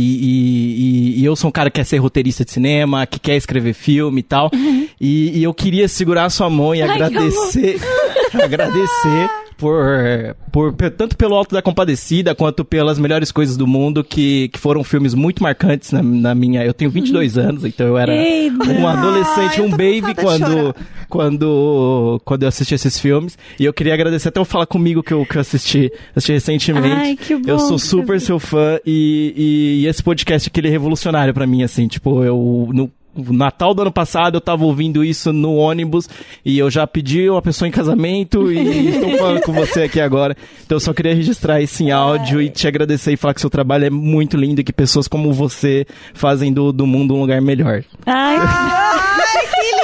e- 1.17 1.21
e 1.21 1.25
eu 1.25 1.35
sou 1.35 1.47
um 1.47 1.51
cara 1.51 1.71
que 1.71 1.79
quer 1.79 1.85
ser 1.85 1.97
roteirista 1.97 2.45
de 2.45 2.51
cinema, 2.51 3.05
que 3.07 3.19
quer 3.19 3.35
escrever 3.35 3.73
filme 3.73 4.19
e 4.19 4.23
tal. 4.23 4.51
E, 4.99 5.39
e 5.39 5.43
eu 5.43 5.53
queria 5.53 5.87
segurar 5.87 6.25
a 6.25 6.29
sua 6.29 6.49
mão 6.49 6.73
e 6.73 6.81
Ai, 6.81 6.89
agradecer. 6.89 7.79
agradecer 8.33 9.29
por, 9.57 10.35
por 10.51 10.73
tanto 10.91 11.17
pelo 11.17 11.35
Alto 11.35 11.55
da 11.55 11.61
Compadecida 11.61 12.35
quanto 12.35 12.63
pelas 12.63 12.99
melhores 12.99 13.31
coisas 13.31 13.57
do 13.57 13.65
mundo 13.65 14.03
que, 14.03 14.49
que 14.49 14.59
foram 14.59 14.83
filmes 14.83 15.13
muito 15.15 15.41
marcantes 15.41 15.91
na, 15.91 16.03
na 16.03 16.35
minha 16.35 16.63
eu 16.63 16.73
tenho 16.73 16.91
22 16.91 17.37
anos 17.37 17.65
então 17.65 17.87
eu 17.87 17.97
era 17.97 18.15
Ei, 18.15 18.51
um 18.51 18.87
adolescente 18.87 19.59
eu 19.59 19.65
um 19.65 19.71
baby 19.71 20.13
quando 20.13 20.75
quando 21.09 22.21
quando 22.23 22.43
eu 22.43 22.49
assisti 22.49 22.75
esses 22.75 22.99
filmes. 22.99 23.37
E 23.59 23.65
eu 23.65 23.73
queria 23.73 23.93
agradecer 23.93 24.29
até 24.29 24.39
o 24.39 24.45
Fala 24.45 24.67
Comigo 24.67 25.01
que 25.01 25.13
eu, 25.13 25.25
que 25.25 25.37
eu 25.37 25.41
assisti, 25.41 25.91
assisti 26.15 26.33
recentemente. 26.33 26.95
Ai, 26.95 27.15
que 27.15 27.35
bom 27.35 27.49
eu 27.49 27.59
sou 27.59 27.79
super 27.79 28.19
seu 28.19 28.39
fã 28.39 28.79
e, 28.85 29.33
e, 29.35 29.83
e 29.83 29.87
esse 29.87 30.03
podcast 30.03 30.49
aquele 30.49 30.67
é 30.67 30.71
revolucionário 30.71 31.33
pra 31.33 31.47
mim 31.47 31.63
assim 31.63 31.87
tipo 31.87 32.23
eu 32.23 32.69
no 32.73 32.91
Natal 33.17 33.73
do 33.73 33.81
ano 33.81 33.91
passado 33.91 34.35
eu 34.35 34.41
tava 34.41 34.63
ouvindo 34.63 35.03
isso 35.03 35.33
no 35.33 35.55
ônibus 35.55 36.09
e 36.45 36.57
eu 36.57 36.69
já 36.69 36.85
pedi 36.85 37.29
uma 37.29 37.41
pessoa 37.41 37.67
em 37.67 37.71
casamento 37.71 38.51
e 38.51 38.89
estou 38.89 39.17
falando 39.17 39.41
com 39.41 39.53
você 39.53 39.83
aqui 39.83 39.99
agora. 39.99 40.35
Então 40.65 40.75
eu 40.75 40.79
só 40.79 40.93
queria 40.93 41.13
registrar 41.13 41.61
isso 41.61 41.81
em 41.83 41.91
áudio 41.91 42.41
e 42.41 42.49
te 42.49 42.67
agradecer 42.67 43.13
e 43.13 43.17
falar 43.17 43.33
que 43.33 43.41
seu 43.41 43.49
trabalho 43.49 43.85
é 43.85 43.89
muito 43.89 44.37
lindo 44.37 44.61
e 44.61 44.63
que 44.63 44.73
pessoas 44.73 45.07
como 45.07 45.33
você 45.33 45.85
fazem 46.13 46.51
do, 46.53 46.71
do 46.71 46.85
mundo 46.85 47.15
um 47.15 47.21
lugar 47.21 47.41
melhor. 47.41 47.83
Ai, 48.05 48.37
Ai, 48.39 49.47
que 49.47 49.76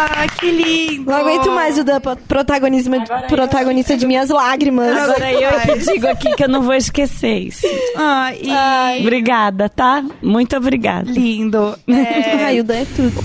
Ah, 0.00 0.26
que 0.28 0.50
lindo! 0.50 1.10
Não 1.10 1.18
aguento 1.18 1.50
mais 1.50 1.76
o 1.76 1.82
Dan 1.82 2.00
protagonismo, 2.28 2.96
protagonista 3.28 3.96
de 3.96 4.06
minhas 4.06 4.30
lágrimas. 4.30 4.96
agora 4.96 5.32
eu 5.32 5.78
que 5.78 5.92
digo 5.92 6.06
aqui 6.06 6.34
que 6.36 6.44
eu 6.44 6.48
não 6.48 6.62
vou 6.62 6.74
esquecer 6.74 7.38
isso. 7.38 7.66
Ah, 7.96 8.32
e... 8.34 9.00
Obrigada, 9.00 9.68
tá? 9.68 10.04
Muito 10.22 10.56
obrigada. 10.56 11.10
Lindo. 11.10 11.76
É... 11.88 12.44
Ai, 12.46 12.60
o 12.60 12.64
Dan 12.64 12.76
é 12.76 12.86
tudo. 12.94 13.24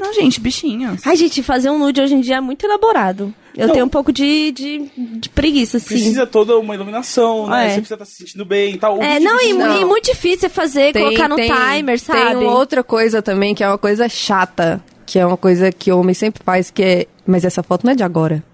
Não, 0.00 0.14
gente, 0.14 0.40
bichinhos. 0.40 1.06
Ai, 1.06 1.16
gente, 1.16 1.42
fazer 1.42 1.70
um 1.70 1.78
nude 1.78 2.00
hoje 2.00 2.14
em 2.14 2.20
dia 2.20 2.36
é 2.36 2.40
muito 2.40 2.64
elaborado. 2.64 3.34
Eu 3.56 3.66
Não. 3.66 3.74
tenho 3.74 3.86
um 3.86 3.88
pouco 3.88 4.12
de, 4.12 4.52
de, 4.52 4.90
de 4.96 5.28
preguiça, 5.28 5.76
assim. 5.76 5.88
Precisa 5.88 6.26
toda 6.26 6.56
uma 6.58 6.74
iluminação, 6.74 7.46
né? 7.48 7.66
É. 7.66 7.68
Você 7.70 7.74
precisa 7.76 7.94
estar 7.94 8.04
se 8.04 8.16
sentindo 8.16 8.44
bem 8.44 8.74
e 8.74 8.78
tal. 8.78 9.02
É, 9.02 9.18
não 9.20 9.40
e, 9.40 9.50
e 9.50 9.84
muito 9.84 10.04
difícil 10.04 10.48
fazer, 10.48 10.92
colocar 10.92 11.28
no 11.28 11.36
timer, 11.36 11.98
sabe? 11.98 12.38
Tem 12.38 12.46
outra 12.46 12.82
coisa 12.82 13.20
também, 13.20 13.54
que 13.54 13.62
é 13.62 13.68
uma 13.68 13.78
coisa 13.78 14.08
chata, 14.08 14.82
que 15.10 15.18
é 15.18 15.26
uma 15.26 15.36
coisa 15.36 15.72
que 15.72 15.90
o 15.90 15.98
homem 15.98 16.14
sempre 16.14 16.40
faz, 16.44 16.70
que 16.70 16.80
é... 16.84 17.06
Mas 17.26 17.44
essa 17.44 17.64
foto 17.64 17.84
não 17.84 17.92
é 17.92 17.96
de 17.96 18.04
agora. 18.04 18.44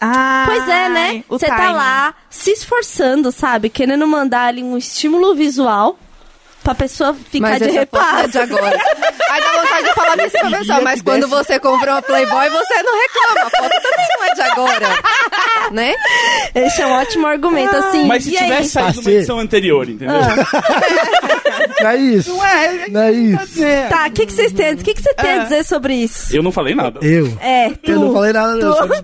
Ah, 0.00 0.42
Pois 0.44 0.68
é, 0.68 0.88
né? 0.88 1.24
Você 1.28 1.46
tá 1.46 1.70
lá 1.70 2.14
se 2.28 2.50
esforçando, 2.50 3.30
sabe? 3.30 3.70
Querendo 3.70 4.04
mandar 4.08 4.46
ali 4.46 4.60
um 4.60 4.76
estímulo 4.76 5.36
visual 5.36 5.96
pra 6.74 6.86
pessoa 6.86 7.14
ficar 7.30 7.50
mas 7.50 7.58
de 7.62 7.68
é 7.68 7.72
reparo. 7.72 8.28
de 8.28 8.38
agora. 8.38 8.76
Aí 9.30 9.40
dá 9.40 9.60
vontade 9.62 9.84
de 9.88 9.94
falar 9.94 10.16
desse 10.16 10.38
pra 10.38 10.50
pessoa, 10.50 10.80
mas 10.80 11.02
quando 11.02 11.28
você 11.28 11.58
compra 11.60 11.92
uma 11.92 12.02
Playboy, 12.02 12.48
você 12.50 12.82
não 12.82 13.00
reclama. 13.00 13.46
A 13.46 13.50
foto 13.50 13.82
também 13.82 14.06
não 14.18 14.24
é 14.24 14.34
de 14.34 14.40
agora. 14.42 14.88
Né? 15.70 15.94
Esse 16.52 16.82
é 16.82 16.86
um 16.86 16.90
ótimo 16.90 17.28
argumento, 17.28 17.76
assim. 17.76 18.04
Mas 18.04 18.24
se 18.24 18.32
e 18.32 18.36
aí? 18.38 18.42
tivesse 18.44 18.70
saído 18.70 18.88
uma 18.88 18.94
Parceiro. 18.94 19.18
edição 19.18 19.38
anterior, 19.38 19.88
entendeu? 19.88 20.16
Não 21.80 21.90
é 21.90 21.96
isso. 21.96 22.30
Não 22.34 22.44
é, 22.44 22.88
Não 22.88 23.00
é 23.02 23.12
isso. 23.12 23.60
Tá, 23.88 24.06
o 24.08 24.10
que, 24.10 24.26
que 24.26 24.32
vocês 24.32 24.52
têm? 24.52 24.74
O 24.74 24.76
que, 24.78 24.94
que 24.94 25.02
você 25.02 25.14
tem 25.14 25.30
a 25.30 25.34
Ah. 25.42 25.44
dizer 25.44 25.64
sobre 25.64 25.94
isso? 25.94 26.34
Eu 26.34 26.42
não 26.42 26.50
falei 26.50 26.74
nada. 26.74 26.98
Eu. 27.02 27.26
É, 27.40 27.70
tu. 27.70 27.90
Eu 27.92 28.00
não 28.00 28.12
falei 28.12 28.32
nada, 28.32 28.54
não. 28.56 28.68
Eu 28.68 28.74
só 28.76 28.86
me 28.86 29.00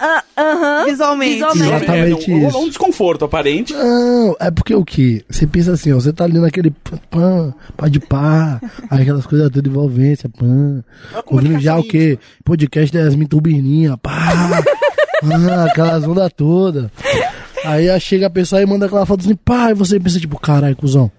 Ah, 0.00 0.24
Aham. 0.38 0.84
Visualmente. 0.86 1.32
Visualmente. 1.34 1.66
Exatamente 1.84 2.30
é, 2.30 2.34
não- 2.40 2.48
isso. 2.48 2.58
Um 2.58 2.68
desconforto 2.68 3.24
aparente. 3.26 3.72
Não, 3.74 4.34
é 4.40 4.50
porque 4.50 4.74
o 4.74 4.82
que? 4.84 5.22
Você 5.28 5.46
pensa 5.46 5.72
assim, 5.72 5.92
ó, 5.92 5.96
você 5.96 6.10
tá 6.12 6.24
ali 6.24 6.38
naquele 6.38 6.70
pã, 7.10 7.52
pá 7.76 7.86
de 7.88 8.00
pá, 8.00 8.58
aí 8.90 9.02
aquelas 9.02 9.26
coisas 9.26 9.50
tudo 9.50 9.68
envolvência, 9.68 10.28
pã. 10.30 10.82
Ouvindo 11.26 11.60
já 11.60 11.76
o 11.78 11.82
quê? 11.84 12.18
Podcast 12.44 12.92
da 12.96 13.00
Yasmin 13.04 13.26
Turbininha, 13.26 13.96
pá, 13.98 14.32
pá, 15.20 15.64
aquelas 15.68 16.04
ondas 16.04 16.32
todas. 16.34 16.86
Aí 17.64 18.00
chega 18.00 18.26
a 18.28 18.30
pessoa 18.30 18.62
e 18.62 18.66
manda 18.66 18.86
aquela 18.86 19.04
foto 19.04 19.20
assim, 19.20 19.36
pá, 19.36 19.70
e 19.70 19.74
você 19.74 20.00
pensa 20.00 20.18
tipo, 20.18 20.38
caralho, 20.40 20.74
cuzão. 20.76 21.10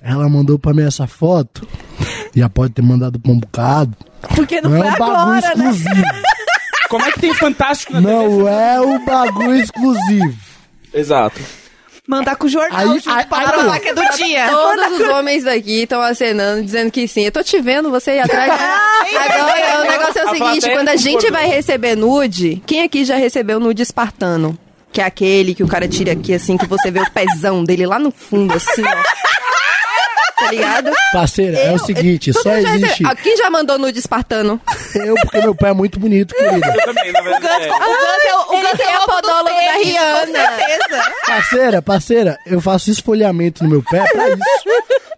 Ela 0.00 0.28
mandou 0.28 0.58
pra 0.58 0.74
mim 0.74 0.82
essa 0.82 1.06
foto, 1.06 1.66
já 2.34 2.48
pode 2.48 2.72
ter 2.72 2.82
mandado 2.82 3.20
pra 3.20 3.30
um 3.32 3.38
bocado. 3.38 3.96
Porque 4.34 4.60
não, 4.60 4.70
Não 4.70 4.78
foi 4.78 4.86
é 4.88 4.90
um 4.90 4.98
bagulho 4.98 5.16
agora, 5.16 5.40
né? 5.40 5.70
exclusivo. 5.70 6.06
Como 6.92 7.06
é 7.06 7.10
que 7.10 7.20
tem 7.20 7.32
fantástico 7.32 7.94
na 7.94 8.02
Não 8.02 8.46
é 8.46 8.78
o 8.78 8.98
bagulho 8.98 9.56
exclusivo. 9.56 10.34
Exato. 10.92 11.40
Mandar 12.06 12.36
com 12.36 12.44
o 12.46 12.50
jornal 12.50 12.78
Aí- 12.80 12.86
junto 12.98 13.08
aí- 13.08 13.24
não. 13.64 13.80
que 13.80 13.88
é 13.88 13.94
do 13.94 14.02
dia. 14.14 14.46
Todos 14.50 15.00
os 15.00 15.08
homens 15.08 15.44
daqui 15.44 15.84
estão 15.84 16.02
acenando, 16.02 16.62
dizendo 16.62 16.90
que 16.90 17.08
sim. 17.08 17.22
Eu 17.24 17.32
tô 17.32 17.42
te 17.42 17.58
vendo, 17.62 17.90
você 17.90 18.10
aí 18.10 18.20
atrás. 18.20 18.52
Agora, 18.52 19.80
o 19.80 19.84
negócio 19.90 20.20
é 20.20 20.24
o 20.26 20.30
seguinte, 20.30 20.70
quando 20.70 20.88
a 20.90 20.96
gente 20.96 21.30
vai 21.30 21.46
receber 21.46 21.96
nude, 21.96 22.62
quem 22.66 22.82
aqui 22.82 23.06
já 23.06 23.16
recebeu 23.16 23.58
nude 23.58 23.80
espartano? 23.82 24.58
Que 24.92 25.00
é 25.00 25.04
aquele 25.04 25.54
que 25.54 25.62
o 25.62 25.66
cara 25.68 25.88
tira 25.88 26.12
aqui, 26.12 26.34
assim, 26.34 26.58
que 26.58 26.66
você 26.66 26.90
vê 26.90 27.00
o 27.00 27.10
pezão 27.10 27.64
dele 27.64 27.86
lá 27.86 27.98
no 27.98 28.10
fundo, 28.10 28.52
assim, 28.52 28.82
ó. 28.82 29.02
Tá 30.44 30.50
ligado? 30.50 30.90
Parceira, 31.12 31.58
é 31.58 31.72
o 31.72 31.78
seguinte, 31.78 32.32
Todo 32.32 32.42
só 32.42 32.50
já 32.50 32.56
recebeu- 32.56 32.76
existe 32.86 33.04
Ah, 33.06 33.14
Quem 33.14 33.36
já 33.36 33.50
mandou 33.50 33.78
nude 33.78 33.98
espartano? 33.98 34.60
eu, 34.94 35.14
porque 35.16 35.38
meu 35.38 35.54
pai 35.54 35.70
é 35.70 35.74
muito 35.74 35.98
bonito, 36.00 36.34
querida. 36.34 36.66
Eu 36.74 36.84
também, 36.84 37.12
na 37.12 37.20
verdade. 37.20 37.64
é. 37.64 37.72
O 37.72 37.78
Gus 37.78 38.24
é 38.26 38.34
o, 38.34 38.44
que 38.76 38.82
é 38.82 38.90
é 38.92 38.98
o 38.98 39.02
o 39.02 39.06
podólogo 39.06 39.48
da 39.48 39.72
Rihanna. 39.82 40.26
Com 40.26 40.32
certeza. 40.32 41.12
Parceira, 41.26 41.82
parceira, 41.82 42.38
eu 42.46 42.60
faço 42.60 42.90
esfolhamento 42.90 43.62
no 43.64 43.70
meu 43.70 43.82
pé 43.82 44.04
pra 44.12 44.28
isso. 44.28 44.38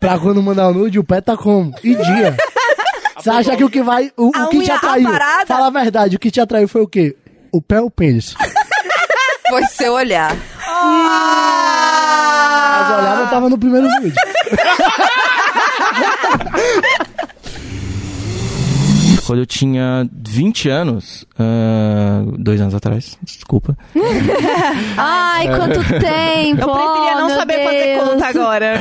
pra 0.00 0.18
quando 0.18 0.42
mandar 0.42 0.68
o 0.68 0.74
nude, 0.74 0.98
o 0.98 1.04
pé 1.04 1.20
tá 1.20 1.36
como? 1.36 1.74
E 1.82 1.94
dia. 1.94 2.36
Você 3.16 3.30
acha 3.30 3.56
que 3.56 3.64
o 3.64 3.70
que 3.70 3.82
vai. 3.82 4.12
O, 4.16 4.30
A 4.34 4.44
o 4.44 4.48
que 4.50 4.60
te 4.62 4.70
atraiu? 4.70 5.08
aparada? 5.08 5.46
Fala 5.46 5.66
a 5.68 5.70
verdade, 5.70 6.16
o 6.16 6.18
que 6.18 6.30
te 6.30 6.40
atraiu 6.40 6.68
foi 6.68 6.82
o 6.82 6.86
quê? 6.88 7.16
O 7.50 7.62
pé 7.62 7.80
ou 7.80 7.86
o 7.86 7.90
pênis? 7.90 8.34
Foi 9.48 9.62
seu 9.66 9.92
olhar. 9.94 10.32
Mas 13.20 13.30
tava 13.30 13.48
no 13.48 13.58
primeiro 13.58 13.86
nude. 13.88 14.12
Quando 19.26 19.38
eu 19.38 19.46
tinha 19.46 20.06
20 20.12 20.68
anos, 20.68 21.24
ah, 21.38 22.22
dois 22.38 22.60
anos 22.60 22.74
atrás, 22.74 23.16
desculpa. 23.22 23.76
Ai, 24.98 25.46
quanto 25.48 25.80
tempo! 25.98 26.60
Eu 26.60 26.68
preferia 26.72 27.14
não 27.14 27.26
meu 27.28 27.36
saber 27.36 27.64
fazer 27.64 27.84
Deus. 27.96 28.08
conta 28.10 28.26
agora. 28.26 28.78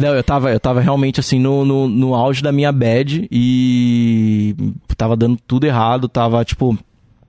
Não, 0.00 0.14
eu 0.14 0.24
tava, 0.24 0.50
eu 0.52 0.58
tava 0.60 0.80
realmente 0.80 1.20
assim 1.20 1.38
no, 1.38 1.66
no, 1.66 1.86
no 1.86 2.14
auge 2.14 2.42
da 2.42 2.50
minha 2.50 2.72
bad 2.72 3.28
e 3.30 4.54
tava 4.96 5.14
dando 5.16 5.38
tudo 5.46 5.66
errado, 5.66 6.08
tava 6.08 6.42
tipo. 6.44 6.76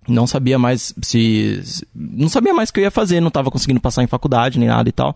Não 0.08 0.26
sabia 0.26 0.58
mais 0.58 0.94
se. 1.02 1.62
se- 1.64 1.86
Não 1.94 2.30
sabia 2.30 2.54
mais 2.54 2.70
o 2.70 2.74
que 2.74 2.80
eu 2.80 2.84
ia 2.86 2.92
fazer, 2.92 3.20
não 3.20 3.30
tava 3.30 3.52
conseguindo 3.52 3.82
passar 3.82 4.02
em 4.02 4.08
faculdade 4.08 4.58
nem 4.58 4.70
nada 4.70 4.88
e 4.88 4.94
tal. 4.94 5.16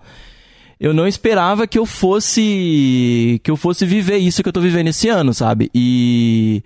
Eu 0.83 0.93
não 0.93 1.07
esperava 1.07 1.65
que 1.65 1.79
eu 1.79 1.85
fosse. 1.85 3.39
que 3.41 3.49
eu 3.49 3.55
fosse 3.55 3.85
viver 3.85 4.17
isso 4.17 4.43
que 4.43 4.49
eu 4.49 4.53
tô 4.53 4.59
vivendo 4.59 4.89
esse 4.89 5.07
ano, 5.07 5.33
sabe? 5.33 5.71
E. 5.73 6.61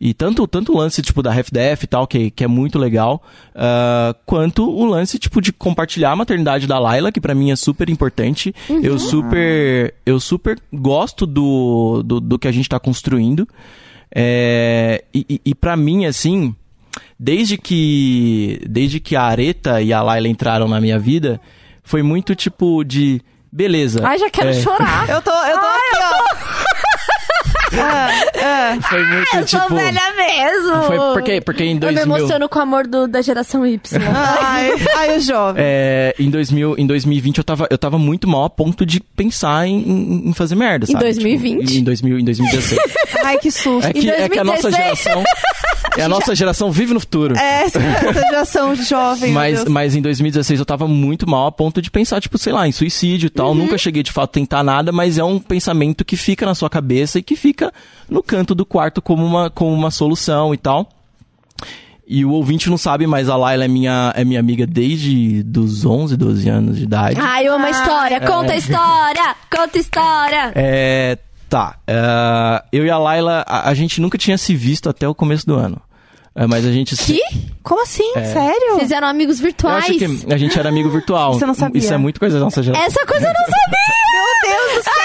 E 0.00 0.14
tanto, 0.14 0.46
tanto 0.46 0.72
o 0.72 0.78
lance, 0.78 1.02
tipo, 1.02 1.22
da 1.22 1.30
RefDef 1.30 1.82
e 1.82 1.86
tal, 1.86 2.06
que, 2.06 2.30
que 2.30 2.44
é 2.44 2.46
muito 2.46 2.78
legal, 2.78 3.20
ah, 3.54 4.14
quanto 4.24 4.64
o 4.64 4.86
lance, 4.86 5.18
tipo, 5.18 5.42
de 5.42 5.52
compartilhar 5.52 6.12
a 6.12 6.16
maternidade 6.16 6.68
da 6.68 6.78
Laila, 6.78 7.12
que 7.12 7.20
pra 7.20 7.34
mim 7.34 7.50
é 7.50 7.56
super 7.56 7.90
importante. 7.90 8.54
Eu 8.82 8.98
super. 8.98 9.92
Eu 10.06 10.18
super 10.18 10.58
gosto 10.72 11.26
do, 11.26 12.02
do, 12.02 12.20
do 12.20 12.38
que 12.38 12.48
a 12.48 12.52
gente 12.52 12.70
tá 12.70 12.80
construindo. 12.80 13.46
É, 14.14 15.04
e, 15.12 15.26
e, 15.28 15.40
e 15.44 15.54
para 15.54 15.76
mim, 15.76 16.06
assim, 16.06 16.54
desde 17.20 17.58
que. 17.58 18.62
Desde 18.66 18.98
que 18.98 19.14
a 19.14 19.24
Areta 19.24 19.82
e 19.82 19.92
a 19.92 20.00
Laila 20.00 20.28
entraram 20.28 20.68
na 20.68 20.80
minha 20.80 20.98
vida, 20.98 21.38
foi 21.82 22.02
muito 22.02 22.34
tipo 22.34 22.82
de. 22.82 23.20
Beleza. 23.52 24.00
Ai, 24.04 24.18
já 24.18 24.30
quero 24.30 24.50
É. 24.50 24.52
chorar. 24.54 25.08
Eu 25.08 25.20
tô, 25.22 25.30
eu 25.30 25.58
tô 25.58 25.66
aqui, 25.66 25.96
ó. 25.96 26.58
Ah, 27.80 28.08
ah. 28.42 28.78
Foi 28.88 29.04
muito, 29.04 29.36
Eu 29.36 29.44
tipo... 29.44 29.66
sou 29.68 29.76
velha 29.76 30.00
mesmo. 30.16 30.82
Foi 30.84 30.96
porque, 31.14 31.40
porque 31.40 31.64
em 31.64 31.68
Eu 31.70 31.74
me 31.74 31.80
2000... 31.94 32.02
emociono 32.16 32.48
com 32.48 32.58
o 32.58 32.62
amor 32.62 32.86
do- 32.86 33.06
da 33.06 33.20
geração 33.20 33.66
Y. 33.66 33.80
Ai, 34.14 34.70
ai, 34.96 35.16
o 35.16 35.20
jovem. 35.20 35.62
É, 35.64 36.14
em, 36.18 36.30
2000, 36.30 36.76
em 36.78 36.86
2020 36.86 37.38
eu 37.38 37.44
tava, 37.44 37.66
eu 37.70 37.76
tava 37.78 37.98
muito 37.98 38.26
mal 38.26 38.44
a 38.44 38.50
ponto 38.50 38.86
de 38.86 39.00
pensar 39.00 39.66
em, 39.66 39.76
em- 39.80 40.28
em 40.30 40.32
fazer 40.32 40.54
merda, 40.54 40.84
Em 40.86 40.92
sabe? 40.92 41.04
2020? 41.04 41.66
Tipo, 41.66 41.78
em, 41.78 41.84
2000, 41.84 42.18
em 42.20 42.24
2016. 42.24 42.80
Ai, 43.24 43.38
que 43.38 43.50
susto. 43.50 43.86
É 43.86 43.92
que, 43.92 44.10
é 44.10 44.28
que 44.28 44.38
a 44.38 44.44
nossa 44.44 44.62
2016. 44.70 44.98
geração. 45.04 45.24
É 45.98 46.04
a 46.04 46.08
nossa 46.08 46.34
geração 46.34 46.70
vive 46.70 46.94
no 46.94 47.00
futuro. 47.00 47.36
É, 47.36 47.62
essa, 47.64 47.78
essa 47.80 48.12
geração 48.28 48.74
jovem, 48.74 49.32
Mas, 49.32 49.64
mas 49.66 49.94
em 49.94 50.00
2016 50.02 50.60
eu 50.60 50.66
tava 50.66 50.86
muito 50.88 51.28
mal 51.28 51.46
a 51.46 51.52
ponto 51.52 51.82
de 51.82 51.90
pensar, 51.90 52.20
tipo, 52.20 52.38
sei 52.38 52.52
lá, 52.52 52.66
em 52.66 52.72
suicídio 52.72 53.26
e 53.26 53.28
Uhum. 53.28 53.34
tal. 53.34 53.54
Nunca 53.54 53.76
cheguei 53.78 54.02
de 54.02 54.12
fato 54.12 54.30
a 54.30 54.32
tentar 54.32 54.62
nada, 54.62 54.92
mas 54.92 55.18
é 55.18 55.24
um 55.24 55.38
pensamento 55.38 56.04
que 56.04 56.16
fica 56.16 56.46
na 56.46 56.54
sua 56.54 56.70
cabeça 56.70 57.18
e 57.18 57.22
que 57.22 57.36
fica 57.36 57.72
no 58.08 58.22
canto 58.22 58.54
do 58.54 58.64
quarto 58.64 59.02
como 59.02 59.24
uma, 59.24 59.50
como 59.50 59.72
uma 59.72 59.90
solução 59.90 60.54
e 60.54 60.56
tal. 60.56 60.88
E 62.10 62.24
o 62.24 62.30
ouvinte 62.30 62.70
não 62.70 62.78
sabe, 62.78 63.06
mas 63.06 63.28
a 63.28 63.36
Laila 63.36 63.66
é 63.66 63.68
minha, 63.68 64.12
é 64.16 64.24
minha 64.24 64.40
amiga 64.40 64.66
desde 64.66 65.42
dos 65.42 65.84
11, 65.84 66.16
12 66.16 66.48
anos 66.48 66.76
de 66.78 66.84
idade. 66.84 67.20
Ai, 67.20 67.46
eu 67.46 67.54
amo 67.54 67.66
a 67.66 67.70
história. 67.70 68.18
Conta 68.20 68.52
a 68.52 68.56
história. 68.56 69.36
Conta 69.50 69.76
a 69.76 69.80
história. 69.80 70.52
É. 70.54 71.18
Tá. 71.50 71.76
é, 71.86 72.62
eu 72.72 72.84
e 72.84 72.90
a 72.90 72.98
Laila, 72.98 73.42
a, 73.46 73.70
a 73.70 73.74
gente 73.74 74.00
nunca 74.02 74.18
tinha 74.18 74.36
se 74.36 74.54
visto 74.54 74.88
até 74.88 75.08
o 75.08 75.14
começo 75.14 75.46
do 75.46 75.54
ano. 75.54 75.80
É, 76.40 76.46
mas 76.46 76.64
a 76.64 76.70
gente. 76.70 76.96
Que? 76.96 77.20
Como 77.64 77.82
assim? 77.82 78.12
É. 78.14 78.24
Sério? 78.32 78.74
Vocês 78.76 78.92
eram 78.92 79.08
amigos 79.08 79.38
Eu 79.40 79.46
virtuais. 79.46 79.84
acho 79.84 79.98
que 79.98 80.32
a 80.32 80.36
gente 80.38 80.56
era 80.56 80.68
amigo 80.68 80.88
virtual. 80.88 81.34
Você 81.34 81.44
não 81.44 81.52
sabia? 81.52 81.80
Isso 81.80 81.92
é 81.92 81.96
muito 81.98 82.20
coisa 82.20 82.38
da 82.38 82.44
nossa 82.44 82.62
geração. 82.62 82.86
Essa 82.86 83.04
coisa 83.04 83.26
eu 83.26 83.34
não 83.34 83.40
sabia! 83.40 83.98
Meu 84.12 84.56
Deus 84.56 84.78
do 84.78 84.84
céu! 84.84 84.97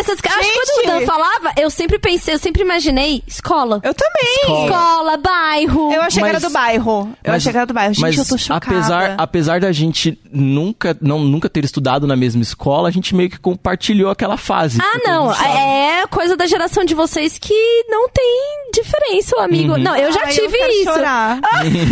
Acho 0.00 0.16
que 0.16 0.52
quando 0.52 0.84
o! 0.84 0.86
Dan 1.00 1.06
falava, 1.06 1.52
eu 1.56 1.70
sempre 1.70 1.98
pensei, 1.98 2.34
eu 2.34 2.38
sempre 2.38 2.62
imaginei 2.62 3.22
escola. 3.26 3.80
Eu 3.82 3.94
também. 3.94 4.34
Escola. 4.42 4.64
Escola, 4.66 5.16
bairro. 5.18 5.92
Eu 5.92 6.02
achei 6.02 6.22
que 6.22 6.28
era 6.28 6.40
Mas- 6.40 6.42
do 6.42 6.50
bairro. 6.52 7.16
Eu 7.24 7.32
achei 7.34 7.52
que 7.52 7.58
era 7.58 7.66
do 7.66 7.74
bairro. 7.74 7.94
Gente, 7.94 8.02
mas 8.02 8.18
eu 8.18 8.24
tô 8.26 8.38
chocada. 8.38 8.66
Apesar, 8.76 9.14
apesar 9.18 9.60
da 9.60 9.72
gente 9.72 10.18
nunca, 10.30 10.96
não, 11.00 11.20
nunca 11.20 11.48
ter 11.48 11.64
estudado 11.64 12.06
na 12.06 12.16
mesma 12.16 12.42
escola, 12.42 12.88
a 12.88 12.92
gente 12.92 13.14
meio 13.14 13.30
que 13.30 13.38
compartilhou 13.38 14.10
aquela 14.10 14.36
fase. 14.36 14.78
Ah, 14.80 14.98
não. 15.04 15.32
sabe? 15.34 15.48
É 15.48 16.06
coisa 16.08 16.36
da 16.36 16.46
geração 16.46 16.84
de 16.84 16.94
vocês 16.94 17.38
que 17.38 17.84
não 17.88 18.08
tem 18.08 18.70
diferença, 18.74 19.36
o 19.36 19.40
amigo. 19.40 19.72
Uhum. 19.74 19.78
Não, 19.78 19.96
eu 19.96 20.10
já 20.12 20.20
Ai, 20.24 20.30
eu 20.30 20.34
tive 20.34 20.56
quero 20.58 20.72
isso. 20.72 20.84
chorar. 20.84 21.40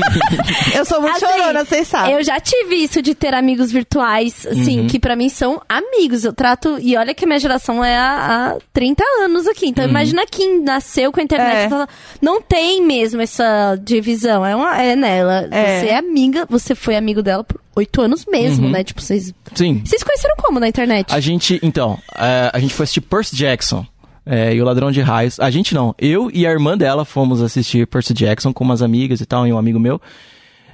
eu 0.75 0.85
sou 0.85 1.01
muito 1.01 1.17
Assim, 1.25 1.27
chorona, 1.39 1.65
vocês 1.65 1.89
sabem. 1.89 2.15
Eu 2.15 2.25
já 2.25 2.41
tive 2.41 2.75
isso 2.77 3.03
de 3.03 3.15
ter 3.15 3.35
amigos 3.35 3.71
virtuais, 3.71 4.47
assim, 4.47 4.81
Uhum. 4.81 4.87
que 4.87 4.99
pra 4.99 5.15
mim 5.17 5.29
são 5.29 5.61
amigos. 5.69 6.25
Eu 6.25 6.33
trato. 6.33 6.79
E 6.81 6.97
olha 6.97 7.15
que 7.15 7.25
a 7.25 7.29
minha 7.29 7.39
geração 7.39 7.85
é 7.85 7.90
há, 7.97 8.53
há 8.53 8.59
30 8.73 9.03
anos 9.23 9.47
aqui. 9.47 9.67
Então 9.69 9.85
Uhum. 9.85 9.91
imagina 9.91 10.25
quem 10.31 10.63
nasceu 10.63 11.11
com 11.13 11.21
a 11.21 11.23
internet. 11.23 11.73
É. 11.73 11.87
Não 12.21 12.41
tem 12.43 12.85
mesmo 12.85 13.21
essa 13.21 13.77
divisão. 13.83 14.45
É, 14.45 14.55
uma, 14.57 14.81
é 14.81 14.95
nela. 14.97 15.49
É. 15.51 15.81
Você 15.81 15.87
é 15.89 15.97
amiga, 15.99 16.47
você 16.49 16.75
foi 16.75 16.97
amigo 16.97 17.23
dela 17.23 17.43
por 17.45 17.61
oito 17.77 18.01
anos 18.01 18.25
mesmo, 18.27 18.67
Uhum. 18.67 18.73
né? 18.73 18.85
Tipo, 18.85 19.01
vocês. 19.01 19.33
Sim. 19.55 19.83
Vocês 19.85 20.03
conheceram 20.03 20.35
como 20.37 20.61
na 20.61 20.69
internet? 20.69 21.13
A 21.15 21.21
gente, 21.21 21.59
então, 21.63 21.99
é, 22.17 22.51
a 22.53 22.59
gente 22.59 22.75
foi 22.75 22.85
assistir 22.85 23.01
Percy 23.01 23.35
Jackson. 23.37 23.87
é, 24.27 24.55
e 24.55 24.61
o 24.61 24.65
Ladrão 24.65 24.93
de 24.93 25.01
Raios. 25.01 25.41
A 25.41 25.51
gente 25.51 25.75
não. 25.75 25.95
Eu 25.99 26.31
e 26.33 26.47
a 26.47 26.51
irmã 26.51 26.77
dela 26.79 27.05
fomos 27.05 27.43
assistir 27.43 27.87
Percy 27.87 28.13
Jackson 28.15 28.53
com 28.53 28.63
umas 28.63 28.81
amigas 28.83 29.21
e 29.21 29.27
tal, 29.27 29.47
e 29.47 29.53
um 29.53 29.59
amigo 29.59 29.81
meu. 29.81 30.01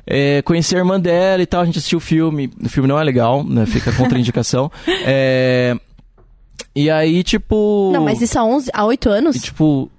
É, 0.08 0.42
conheci 0.42 0.74
a 0.74 0.78
irmã 0.78 1.00
dela 1.00 1.42
e 1.42 1.46
tal, 1.46 1.62
a 1.62 1.64
gente 1.64 1.78
assistiu 1.78 1.98
o 1.98 2.00
filme. 2.00 2.50
O 2.62 2.68
filme 2.68 2.88
não 2.88 2.98
é 2.98 3.02
legal, 3.04 3.42
né? 3.42 3.64
Fica 3.66 3.90
contraindicação. 3.92 4.70
é, 5.06 5.74
e 6.74 6.90
aí, 6.90 7.22
tipo. 7.22 7.90
Não, 7.92 8.04
mas 8.04 8.20
isso 8.20 8.38
há 8.38 8.44
11, 8.44 8.70
há 8.72 8.84
8 8.84 9.08
anos? 9.08 9.36
e, 9.36 9.40
tipo, 9.40 9.90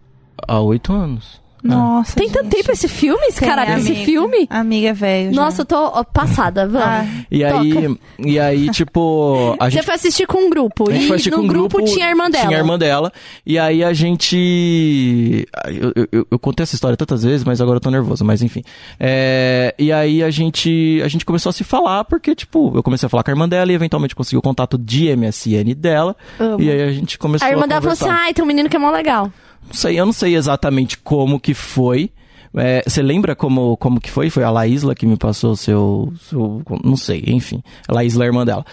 há 0.48 0.60
oito 0.62 0.94
anos. 0.94 1.42
Nossa, 1.76 2.16
Tem 2.16 2.30
tanto 2.30 2.50
tempo 2.50 2.72
esse 2.72 2.88
filme? 2.88 3.26
Esse 3.28 3.40
caraca, 3.42 3.78
esse 3.78 3.94
filme? 4.06 4.48
Amiga 4.50 4.94
velho. 4.94 5.34
Nossa, 5.34 5.62
eu 5.62 5.66
tô 5.66 5.76
ó, 5.76 6.04
passada, 6.04 6.68
vamos. 6.68 6.88
Ah, 6.88 7.06
E 7.32 7.44
aí, 7.44 7.98
e 8.20 8.40
aí, 8.40 8.70
tipo, 8.70 9.56
a 9.60 9.66
Você 9.66 9.72
gente 9.72 9.86
foi 9.86 9.96
assistir 9.96 10.26
com 10.28 10.38
um 10.46 10.50
grupo. 10.50 10.90
A 10.90 10.94
gente 10.94 11.04
e 11.04 11.08
foi 11.08 11.16
assistir 11.16 11.32
no 11.32 11.38
com 11.38 11.44
um 11.44 11.48
grupo, 11.48 11.78
grupo, 11.78 11.92
tinha 11.94 12.06
a 12.08 12.10
irmã 12.10 12.30
dela. 12.30 12.46
Tinha 12.48 12.58
a 12.58 12.62
irmã 12.62 12.78
dela. 12.80 13.12
E 13.46 13.58
aí 13.60 13.84
a 13.84 13.94
gente. 13.94 15.48
Eu, 15.66 15.92
eu- 15.96 16.08
eu- 16.12 16.28
eu 16.32 16.40
contei 16.40 16.64
essa 16.64 16.76
história 16.76 16.96
tantas 16.98 17.24
vezes, 17.24 17.44
mas 17.44 17.62
agora 17.62 17.78
eu 17.78 17.82
tô 17.82 17.90
nervoso, 17.92 18.24
mas 18.24 18.42
enfim. 18.42 18.64
É, 19.00 19.74
E 19.78 19.92
aí 19.92 20.24
a 20.24 20.30
gente, 20.30 21.02
a 21.04 21.08
gente 21.08 21.26
começou 21.26 21.50
a 21.50 21.54
se 21.54 21.64
falar, 21.64 22.04
porque, 22.06 22.34
tipo, 22.36 22.72
eu 22.76 22.82
comecei 22.84 23.06
a 23.06 23.10
falar 23.10 23.24
com 23.24 23.32
a 23.32 23.34
irmã 23.34 23.48
dela 23.48 23.72
e 23.72 23.76
eventualmente 23.76 24.16
consegui 24.16 24.38
o 24.38 24.42
contato 24.42 24.78
de 24.78 25.10
MSN 25.16 25.74
dela. 25.76 26.16
Amo. 26.40 26.62
E 26.62 26.70
aí 26.70 26.82
a 26.84 26.92
gente 26.92 27.18
começou 27.18 27.46
a. 27.46 27.50
A 27.50 27.52
irmã 27.52 27.68
dela 27.68 27.82
falou 27.82 27.94
assim: 27.94 28.10
ai, 28.10 28.34
tem 28.34 28.44
um 28.44 28.48
menino 28.48 28.70
que 28.70 28.76
é 28.76 28.80
mó 28.80 28.92
legal. 28.92 29.32
Não 29.68 29.74
sei, 29.74 30.00
eu 30.00 30.06
não 30.06 30.14
sei 30.14 30.36
exatamente 30.36 30.98
como 30.98 31.40
que 31.40 31.54
foi. 31.54 32.12
É, 32.56 32.82
Você 32.88 33.02
lembra 33.02 33.36
como, 33.36 33.78
como 33.78 34.00
que 34.00 34.10
foi? 34.10 34.30
Foi 34.30 34.44
a 34.44 34.50
Laísla 34.50 34.96
que 34.96 35.06
me 35.06 35.18
passou 35.18 35.52
o 35.52 35.58
seu, 35.58 36.14
seu- 36.30 36.62
Não 36.84 36.96
sei, 36.98 37.24
enfim. 37.28 37.62
A 37.88 37.94
Laísla 37.94 38.24
é 38.24 38.26
a 38.26 38.30
irmã 38.30 38.46
dela. 38.46 38.66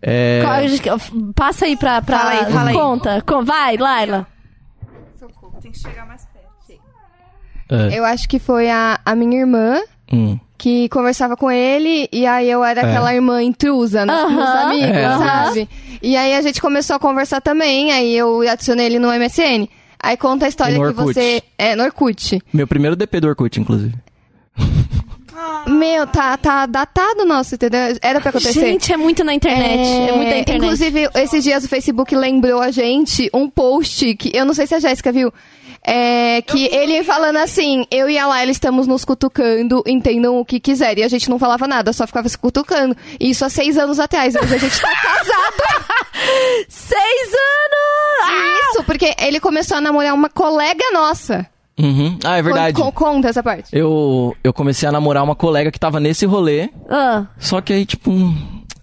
É, 0.00 0.42
Passa 1.34 1.64
aí 1.64 1.76
pra. 1.76 2.00
pra 2.00 2.18
Fala 2.18 2.30
aí, 2.30 2.52
fala 2.52 2.70
aí. 2.70 2.76
conta. 2.76 3.22
Com- 3.26 3.44
Vai, 3.44 3.76
Laila. 3.76 4.26
Tem 5.60 5.72
que 5.72 5.78
chegar 5.78 6.06
mais 6.06 6.24
perto. 6.26 6.80
é, 7.68 7.98
Eu 7.98 8.04
acho 8.04 8.28
que 8.28 8.38
foi 8.38 8.70
a, 8.70 9.00
a 9.04 9.14
minha 9.16 9.40
irmã 9.40 9.80
hum. 10.12 10.38
que 10.56 10.88
conversava 10.90 11.36
com 11.36 11.50
ele 11.50 12.08
e 12.12 12.24
aí 12.24 12.48
eu 12.48 12.62
era 12.64 12.82
É. 12.82 12.84
aquela 12.84 13.12
irmã 13.12 13.42
intrusa 13.42 14.06
nos, 14.06 14.14
Aham. 14.14 14.30
nos 14.30 14.48
amigos, 14.48 14.96
É. 14.96 15.18
sabe? 15.18 15.68
E 16.00 16.16
aí 16.16 16.34
a 16.36 16.42
gente 16.42 16.60
começou 16.60 16.94
a 16.96 17.00
conversar 17.00 17.40
também, 17.40 17.90
aí 17.90 18.16
eu 18.16 18.42
adicionei 18.48 18.86
ele 18.86 18.98
no 19.00 19.08
MSN. 19.10 19.66
Aí 19.98 20.16
conta 20.16 20.46
a 20.46 20.48
história 20.48 20.74
que 20.74 20.92
você... 20.92 21.42
É, 21.58 21.74
no 21.74 21.84
Orkut. 21.84 22.40
Meu 22.52 22.66
primeiro 22.66 22.96
DP 22.96 23.20
do 23.20 23.28
Orkut, 23.28 23.60
inclusive. 23.60 23.94
Meu, 25.66 26.06
tá, 26.06 26.36
tá 26.36 26.64
datado 26.64 27.22
o 27.22 27.24
nosso, 27.26 27.56
entendeu? 27.56 27.80
Era 28.00 28.20
pra 28.20 28.30
acontecer. 28.30 28.60
Gente, 28.60 28.92
é 28.92 28.96
muito 28.96 29.22
na 29.22 29.34
internet. 29.34 29.86
É, 29.86 30.12
muito 30.12 30.30
na 30.30 30.38
internet. 30.38 30.64
Inclusive, 30.64 31.08
esses 31.14 31.44
dias 31.44 31.64
o 31.64 31.68
Facebook 31.68 32.14
lembrou 32.14 32.60
a 32.60 32.70
gente 32.70 33.28
um 33.34 33.50
post 33.50 34.14
que 34.14 34.30
eu 34.34 34.44
não 34.44 34.54
sei 34.54 34.66
se 34.66 34.74
a 34.74 34.80
Jéssica 34.80 35.12
viu. 35.12 35.32
É, 35.88 36.42
que 36.42 36.64
ele 36.66 37.04
falando 37.04 37.36
assim, 37.36 37.86
eu 37.92 38.10
e 38.10 38.18
a 38.18 38.26
Laila 38.26 38.50
estamos 38.50 38.88
nos 38.88 39.04
cutucando, 39.04 39.84
entendam 39.86 40.36
o 40.40 40.44
que 40.44 40.58
quiserem. 40.58 41.02
E 41.04 41.06
a 41.06 41.08
gente 41.08 41.30
não 41.30 41.38
falava 41.38 41.68
nada, 41.68 41.92
só 41.92 42.06
ficava 42.08 42.28
se 42.28 42.36
cutucando. 42.36 42.96
Isso 43.20 43.44
há 43.44 43.48
seis 43.48 43.78
anos 43.78 44.00
atrás. 44.00 44.34
Hoje 44.34 44.54
a 44.54 44.58
gente 44.58 44.80
tá 44.80 44.88
casado. 45.00 45.96
Seis 46.68 47.28
anos! 47.28 48.70
Isso, 48.70 48.84
porque 48.84 49.14
ele 49.20 49.38
começou 49.40 49.76
a 49.76 49.80
namorar 49.80 50.14
uma 50.14 50.28
colega 50.28 50.84
nossa. 50.92 51.46
Uhum. 51.78 52.18
Ah, 52.24 52.38
é 52.38 52.42
verdade. 52.42 52.74
Con- 52.74 52.90
con- 52.90 53.04
conta 53.12 53.28
essa 53.28 53.42
parte. 53.42 53.68
Eu, 53.72 54.34
eu 54.42 54.52
comecei 54.52 54.88
a 54.88 54.92
namorar 54.92 55.22
uma 55.22 55.36
colega 55.36 55.70
que 55.70 55.78
tava 55.78 56.00
nesse 56.00 56.24
rolê, 56.26 56.70
Ah, 56.88 57.26
só 57.38 57.60
que 57.60 57.72
aí, 57.72 57.84
tipo, 57.84 58.10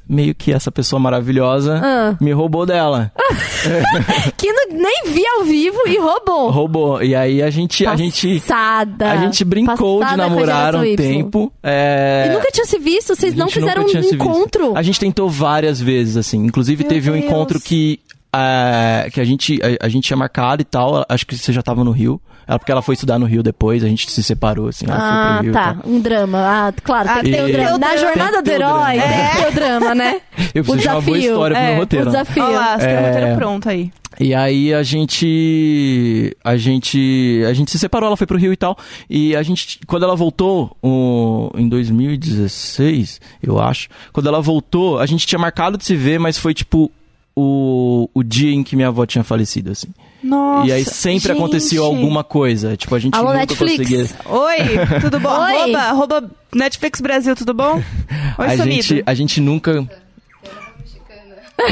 meio 0.07 0.35
que 0.35 0.51
essa 0.51 0.71
pessoa 0.71 0.99
maravilhosa 0.99 1.79
Ah. 1.83 2.15
me 2.19 2.31
roubou 2.31 2.65
dela. 2.65 3.11
que 4.37 4.51
não- 4.51 4.63
nem 4.77 5.03
vi 5.13 5.25
ao 5.25 5.43
vivo 5.43 5.79
e 5.87 5.97
roubou. 5.97 6.49
Roubou. 6.49 7.03
E 7.03 7.15
aí 7.15 7.41
a 7.41 7.49
gente. 7.49 7.85
A 7.85 7.95
gente, 7.95 8.39
Passada. 8.39 9.11
a 9.11 9.17
gente 9.17 9.43
brincou 9.45 9.99
de 9.99 10.05
Passada 10.05 10.23
a 10.23 10.29
namorar 10.29 10.75
um 10.75 10.95
tempo. 10.95 11.51
É... 11.61 12.27
E 12.27 12.33
nunca 12.33 12.49
tinha 12.51 12.65
se 12.65 12.77
visto? 12.79 13.15
Vocês 13.15 13.35
não 13.35 13.47
fizeram 13.49 13.83
um 13.85 13.89
encontro? 13.89 14.75
A 14.75 14.81
gente 14.81 14.99
tentou 14.99 15.29
várias 15.29 15.79
vezes, 15.79 16.17
assim. 16.17 16.43
Inclusive, 16.45 16.83
teve 16.83 17.09
um 17.09 17.13
Deus. 17.13 17.25
encontro 17.25 17.59
que, 17.59 17.99
ah, 18.31 19.05
que 19.11 19.19
a, 19.21 19.23
gente, 19.23 19.59
a, 19.61 19.85
a 19.85 19.89
gente 19.89 20.03
tinha 20.05 20.17
marcado 20.17 20.61
e 20.61 20.65
tal. 20.65 21.05
Acho 21.07 21.25
que 21.25 21.37
você 21.37 21.53
já 21.53 21.61
tava 21.61 21.83
no 21.83 21.91
Rio. 21.91 22.19
Ela, 22.47 22.59
porque 22.59 22.71
ela 22.71 22.81
foi 22.81 22.93
estudar 22.93 23.17
no 23.17 23.25
Rio 23.25 23.41
depois, 23.41 23.83
a 23.83 23.87
gente 23.87 24.09
se 24.11 24.21
separou, 24.23 24.67
assim. 24.67 24.85
Ela 24.87 24.95
foi 24.99 25.07
Ah, 25.09 25.33
pro 25.37 25.43
Rio 25.43 25.53
tá. 25.53 25.73
tal. 25.81 25.91
Um 25.91 25.99
drama. 26.01 26.37
Ah, 26.39 26.73
claro, 26.83 27.07
tem 27.09 27.17
Ah, 27.17 27.23
que 27.23 27.31
ter 27.31 27.41
o 27.41 27.45
tem 27.45 27.53
drama. 27.53 27.77
Na 27.77 27.97
jornada 27.97 28.31
Tem 28.31 28.31
do 28.31 28.43
que 28.43 28.49
ter 28.49 28.51
o 28.51 28.55
herói, 28.55 28.97
drama. 28.97 29.13
tem 29.13 29.29
que 29.29 29.35
ter 29.37 29.47
o 29.47 29.51
drama, 29.53 29.95
né? 29.95 30.21
Eu 30.55 30.63
preciso 30.63 30.73
o 30.73 30.77
de 30.77 30.87
uma 30.87 30.93
boa 31.01 31.03
desafio. 31.17 31.31
história 31.31 31.55
pro 31.55 31.63
É, 31.63 31.67
meu 31.67 31.75
O 31.75 31.79
roteiro. 31.79 32.05
desafio. 32.05 32.43
Olha 32.43 32.55
lá, 32.59 32.79
você 32.79 32.85
tem 32.87 32.95
o 32.95 32.99
É. 32.99 33.07
roteiro 33.11 33.35
pronto 33.37 33.69
aí. 33.69 33.91
E 34.19 34.35
aí 34.35 34.71
a 34.73 34.83
gente. 34.83 36.37
A 36.43 36.55
gente. 36.55 37.43
A 37.49 37.53
gente 37.53 37.71
se 37.71 37.79
separou, 37.79 38.05
ela 38.07 38.17
foi 38.17 38.27
pro 38.27 38.37
Rio 38.37 38.53
e 38.53 38.57
tal. 38.57 38.77
E 39.09 39.35
a 39.35 39.41
gente. 39.41 39.79
Quando 39.87 40.03
ela 40.03 40.15
voltou, 40.15 40.77
o- 40.83 41.49
em 41.57 41.67
2016, 41.67 43.19
eu 43.41 43.59
acho. 43.59 43.89
Quando 44.11 44.27
ela 44.27 44.41
voltou, 44.41 44.99
a 44.99 45.05
gente 45.05 45.25
tinha 45.25 45.39
marcado 45.39 45.77
de 45.77 45.85
se 45.85 45.95
ver, 45.95 46.19
mas 46.19 46.37
foi 46.37 46.53
tipo. 46.53 46.91
O, 47.35 48.07
o 48.13 48.21
dia 48.21 48.53
em 48.53 48.63
que 48.63 48.75
minha 48.75 48.89
avó 48.89 49.07
tinha 49.07 49.23
falecido, 49.23 49.71
assim. 49.71 49.87
Nossa. 50.23 50.67
e 50.67 50.71
aí 50.71 50.85
sempre 50.85 51.19
gente. 51.29 51.31
acontecia 51.33 51.79
alguma 51.81 52.23
coisa. 52.23 52.77
Tipo, 52.77 52.95
a 52.95 52.99
gente 52.99 53.13
Alô, 53.15 53.27
nunca 53.27 53.39
Netflix. 53.39 53.77
conseguia. 53.77 54.09
Oi, 54.25 54.99
tudo 55.01 55.19
bom? 55.19 55.29
Oi. 55.43 55.55
Arroba, 55.57 55.79
arroba 55.79 56.31
Netflix 56.55 57.01
Brasil, 57.01 57.35
tudo 57.35 57.53
bom? 57.53 57.81
Oi, 58.39 58.45
a, 58.47 58.57
sumido. 58.57 58.81
gente, 58.81 59.03
a 59.05 59.13
gente 59.13 59.41
nunca. 59.41 59.87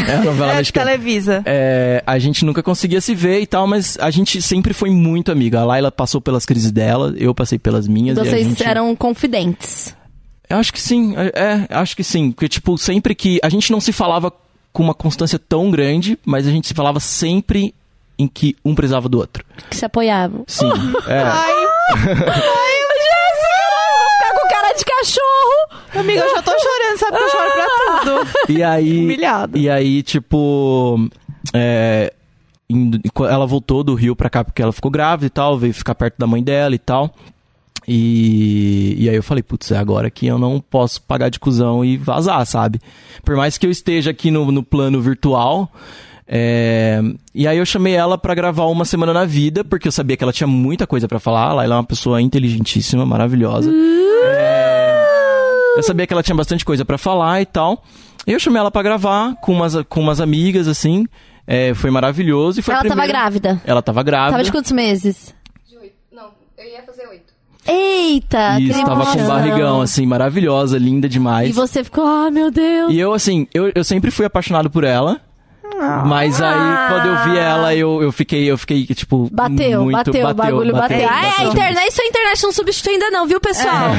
É, 0.07 0.15
a 0.15 0.23
novela 0.23 0.53
É, 0.53 0.57
mexicana. 0.57 0.85
Televisa. 0.91 1.41
É, 1.45 2.03
a 2.05 2.17
gente 2.19 2.45
nunca 2.45 2.61
conseguia 2.63 3.01
se 3.01 3.13
ver 3.15 3.41
e 3.41 3.47
tal, 3.47 3.65
mas 3.67 3.97
a 3.99 4.09
gente 4.11 4.41
sempre 4.41 4.73
foi 4.73 4.89
muito 4.89 5.31
amiga. 5.31 5.59
A 5.59 5.65
Laila 5.65 5.91
passou 5.91 6.21
pelas 6.21 6.45
crises 6.45 6.71
dela, 6.71 7.13
eu 7.17 7.33
passei 7.33 7.57
pelas 7.57 7.87
minhas. 7.87 8.17
e 8.17 8.21
a 8.21 8.23
Vocês 8.23 8.47
gente... 8.47 8.63
eram 8.63 8.95
confidentes. 8.95 9.95
Eu 10.49 10.57
acho 10.57 10.71
que 10.71 10.81
sim, 10.81 11.13
é, 11.17 11.65
acho 11.69 11.95
que 11.95 12.03
sim. 12.03 12.31
Porque, 12.31 12.47
tipo, 12.47 12.77
sempre 12.77 13.15
que. 13.15 13.39
A 13.43 13.49
gente 13.49 13.71
não 13.71 13.81
se 13.81 13.91
falava 13.91 14.31
com 14.71 14.83
uma 14.83 14.93
constância 14.93 15.39
tão 15.39 15.69
grande, 15.71 16.17
mas 16.25 16.47
a 16.47 16.51
gente 16.51 16.67
se 16.67 16.73
falava 16.73 16.99
sempre 16.99 17.73
em 18.17 18.27
que 18.27 18.55
um 18.63 18.73
precisava 18.75 19.07
do 19.09 19.17
outro. 19.19 19.43
Que 19.69 19.75
se 19.77 19.85
apoiavam. 19.85 20.43
Sim. 20.47 20.69
É. 21.07 21.19
Ai, 21.19 21.53
cara 24.49 24.73
de 24.73 24.85
cachorro. 24.85 25.99
amiga, 25.99 26.21
eu 26.21 26.29
já 26.35 26.41
tô 26.41 26.51
chorando, 26.51 26.97
sabe 26.97 27.17
que 27.17 27.23
eu 27.23 27.29
choro 27.29 27.51
pra 27.53 27.99
tudo. 28.03 28.51
E 28.57 28.63
aí. 28.63 28.99
Humilhado. 29.03 29.57
E 29.57 29.69
aí, 29.69 30.03
tipo. 30.03 31.09
É, 31.53 32.13
indo- 32.69 32.99
ela 33.27 33.45
voltou 33.45 33.83
do 33.83 33.93
Rio 33.95 34.15
pra 34.15 34.29
cá 34.29 34.43
porque 34.43 34.61
ela 34.61 34.71
ficou 34.71 34.91
grávida 34.91 35.25
e 35.27 35.29
tal, 35.29 35.57
veio 35.57 35.73
ficar 35.73 35.95
perto 35.95 36.17
da 36.17 36.27
mãe 36.27 36.43
dela 36.43 36.75
e 36.75 36.79
tal. 36.79 37.13
E, 37.87 38.95
e 38.99 39.09
aí 39.09 39.15
eu 39.15 39.23
falei, 39.23 39.41
putz, 39.41 39.71
é 39.71 39.77
agora 39.77 40.09
que 40.11 40.27
eu 40.27 40.37
não 40.37 40.61
posso 40.61 41.01
pagar 41.01 41.29
de 41.29 41.39
cuzão 41.39 41.83
e 41.83 41.97
vazar, 41.97 42.45
sabe? 42.45 42.79
Por 43.25 43.35
mais 43.35 43.57
que 43.57 43.65
eu 43.65 43.71
esteja 43.71 44.11
aqui 44.11 44.29
no, 44.29 44.51
no 44.51 44.63
plano 44.63 45.01
virtual. 45.01 45.69
É, 46.27 47.01
E 47.33 47.47
aí 47.47 47.57
eu 47.57 47.65
chamei 47.65 47.93
ela 47.93 48.17
pra 48.17 48.33
gravar 48.35 48.65
uma 48.65 48.85
semana 48.85 49.13
na 49.13 49.25
vida, 49.25 49.63
porque 49.63 49.87
eu 49.87 49.91
sabia 49.91 50.15
que 50.17 50.23
ela 50.23 50.33
tinha 50.33 50.47
muita 50.47 50.85
coisa 50.87 51.07
pra 51.07 51.19
falar. 51.19 51.51
Ela 51.51 51.63
é 51.63 51.77
uma 51.77 51.83
pessoa 51.83 52.21
inteligentíssima, 52.21 53.05
maravilhosa. 53.05 53.71
É, 54.23 55.75
Eu 55.77 55.83
sabia 55.83 56.05
que 56.05 56.13
ela 56.13 56.23
tinha 56.23 56.35
bastante 56.35 56.65
coisa 56.65 56.83
pra 56.85 56.97
falar 56.97 57.41
e 57.41 57.45
tal. 57.45 57.83
E 58.27 58.31
eu 58.33 58.39
chamei 58.39 58.59
ela 58.59 58.69
pra 58.71 58.83
gravar 58.83 59.35
com 59.41 59.53
umas, 59.53 59.75
com 59.89 59.99
umas 60.01 60.19
amigas, 60.21 60.67
assim. 60.67 61.05
É, 61.47 61.73
foi 61.73 61.89
maravilhoso. 61.89 62.59
E 62.59 62.63
foi 62.63 62.73
a 62.73 62.77
Ela 62.77 62.83
tava 62.83 62.95
primeira- 63.01 63.19
grávida. 63.19 63.61
Ela 63.65 63.81
tava 63.81 64.03
grávida. 64.03 64.31
Tava 64.33 64.43
de 64.43 64.51
quantos 64.51 64.71
meses? 64.71 65.33
Não, 66.11 66.29
eu 66.57 66.65
ia 66.65 66.83
fazer 66.83 67.07
oito. 67.07 67.31
Eita! 67.67 68.59
E 68.59 68.69
estava 68.69 69.05
com 69.05 69.11
emoção. 69.13 69.27
barrigão, 69.27 69.81
assim, 69.81 70.05
maravilhosa, 70.05 70.77
linda 70.77 71.07
demais. 71.09 71.49
E 71.49 71.53
você 71.53 71.83
ficou, 71.83 72.05
ah, 72.05 72.29
meu 72.29 72.51
Deus. 72.51 72.93
E 72.93 72.99
eu, 72.99 73.13
assim, 73.13 73.47
eu, 73.53 73.71
eu 73.73 73.83
sempre 73.83 74.11
fui 74.11 74.25
apaixonado 74.25 74.69
por 74.69 74.83
ela. 74.83 75.19
Mas 76.05 76.41
aí, 76.41 76.87
quando 76.89 77.07
eu 77.07 77.23
vi 77.23 77.37
ela, 77.37 77.75
eu, 77.75 78.03
eu 78.03 78.11
fiquei, 78.11 78.49
eu 78.49 78.57
fiquei, 78.57 78.85
tipo. 78.85 79.27
Bateu, 79.31 79.83
muito, 79.83 79.97
bateu, 79.97 80.29
o 80.29 80.33
bagulho 80.33 80.73
bateu. 80.73 81.09
Ah, 81.09 81.25
é, 81.25 81.41
a 81.41 81.43
internet, 81.45 81.87
isso 81.87 82.01
a 82.01 82.05
internet 82.05 82.43
não 82.43 82.51
substitui 82.51 82.93
ainda 82.93 83.09
não, 83.09 83.25
viu, 83.25 83.39
pessoal? 83.39 83.91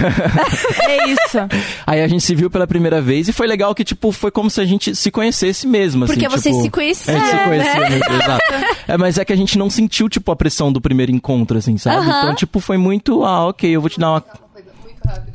É 0.88 1.10
isso. 1.10 1.38
Aí 1.86 2.00
a 2.00 2.09
gente 2.09 2.22
se 2.22 2.34
viu 2.34 2.48
pela 2.50 2.66
primeira 2.66 3.00
vez 3.02 3.28
e 3.28 3.32
foi 3.32 3.46
legal 3.46 3.74
que, 3.74 3.84
tipo, 3.84 4.12
foi 4.12 4.30
como 4.30 4.48
se 4.48 4.60
a 4.60 4.64
gente 4.64 4.94
se 4.94 5.10
conhecesse 5.10 5.66
mesmo, 5.66 6.04
assim. 6.04 6.14
Porque 6.14 6.28
vocês 6.28 6.54
tipo, 6.54 6.64
se 6.64 6.70
conheciam, 6.70 7.16
A 7.16 7.18
gente 7.18 7.30
se 7.30 7.44
conhecia 7.44 7.80
né? 7.80 7.90
mesmo, 7.90 8.14
exato. 8.14 8.42
É, 8.86 8.96
mas 8.96 9.18
é 9.18 9.24
que 9.24 9.32
a 9.32 9.36
gente 9.36 9.59
não 9.59 9.68
sentiu, 9.68 10.09
tipo, 10.09 10.30
a 10.30 10.36
pressão 10.36 10.72
do 10.72 10.80
primeiro 10.80 11.10
encontro, 11.10 11.59
assim, 11.59 11.76
sabe? 11.78 11.96
Aham. 11.96 12.22
Então, 12.22 12.34
tipo, 12.34 12.60
foi 12.60 12.76
muito, 12.76 13.24
ah, 13.24 13.48
ok, 13.48 13.70
eu 13.70 13.80
vou 13.80 13.90
te 13.90 13.98
dar 13.98 14.10
uma. 14.10 14.24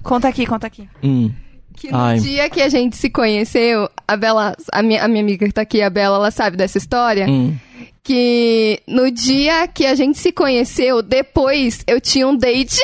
Conta 0.01 0.27
aqui, 0.27 0.45
conta 0.45 0.67
aqui. 0.67 0.87
Hum. 1.03 1.31
Que 1.77 1.91
no 1.91 1.97
Ai. 1.97 2.17
dia 2.19 2.49
que 2.49 2.59
a 2.61 2.69
gente 2.69 2.97
se 2.97 3.07
conheceu, 3.07 3.87
a 4.07 4.17
Bela, 4.17 4.55
a 4.73 4.81
minha, 4.81 5.03
a 5.03 5.07
minha 5.07 5.21
amiga 5.21 5.45
que 5.45 5.53
tá 5.53 5.61
aqui, 5.61 5.79
a 5.81 5.89
Bela, 5.91 6.15
ela 6.17 6.31
sabe 6.31 6.57
dessa 6.57 6.77
história. 6.79 7.27
Hum. 7.29 7.55
Que 8.03 8.81
no 8.87 9.11
dia 9.11 9.67
que 9.67 9.85
a 9.85 9.93
gente 9.93 10.17
se 10.17 10.31
conheceu, 10.31 11.03
depois 11.03 11.83
eu 11.85 12.01
tinha 12.01 12.27
um 12.27 12.35
date. 12.35 12.81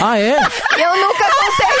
Ah, 0.00 0.18
é? 0.18 0.32
eu 0.78 0.96
nunca 0.96 1.24
contei. 1.24 1.76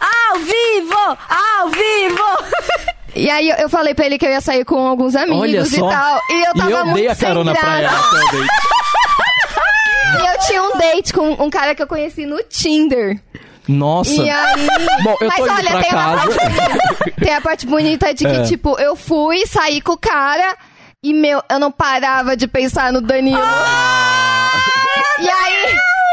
Ao 0.00 0.38
vivo! 0.38 1.18
Ao 1.28 1.68
vivo! 1.68 2.82
E 3.14 3.28
aí 3.28 3.50
eu- 3.50 3.68
falei 3.68 3.92
pra 3.92 4.06
ele 4.06 4.16
que 4.18 4.24
eu 4.24 4.30
ia 4.30 4.40
sair 4.40 4.64
com 4.64 4.78
alguns 4.86 5.14
Olha 5.14 5.24
amigos 5.24 5.72
e 5.74 5.78
tal. 5.78 6.20
E 6.30 6.46
eu 6.46 6.54
tava 6.54 6.70
e 6.70 6.72
eu 6.72 6.86
muito 6.86 6.94
dei 6.96 7.08
a 7.08 7.16
carona 7.16 7.54
pra 7.54 7.80
ela 7.80 7.98
até 7.98 8.16
o 8.16 8.40
date. 8.40 8.48
E 10.14 10.26
eu 10.26 10.38
tinha 10.46 10.62
um 10.62 10.76
date 10.78 11.12
com 11.12 11.30
um 11.42 11.48
cara 11.48 11.74
que 11.74 11.82
eu 11.82 11.86
conheci 11.86 12.26
no 12.26 12.42
Tinder. 12.44 13.18
Nossa. 13.68 14.10
E 14.10 14.28
aí. 14.28 14.66
Bom, 15.04 15.16
eu 15.20 15.28
Mas 15.28 15.36
tô 15.36 15.44
indo 15.46 15.54
olha, 15.54 15.70
pra 15.70 15.80
tem, 15.82 15.90
casa. 15.90 16.16
parte, 16.16 17.12
tem 17.20 17.34
a 17.34 17.40
parte 17.40 17.66
bonita 17.66 18.12
de 18.12 18.24
que, 18.24 18.36
É. 18.36 18.42
tipo, 18.42 18.78
eu 18.78 18.96
fui 18.96 19.46
sair 19.46 19.80
com 19.80 19.92
o 19.92 19.96
cara 19.98 20.56
e, 21.02 21.12
meu, 21.14 21.42
eu 21.50 21.58
não 21.58 21.70
parava 21.70 22.36
de 22.36 22.46
pensar 22.48 22.92
no 22.92 23.00
Danilo. 23.00 23.40
E 25.20 25.28
aí. 25.28 25.61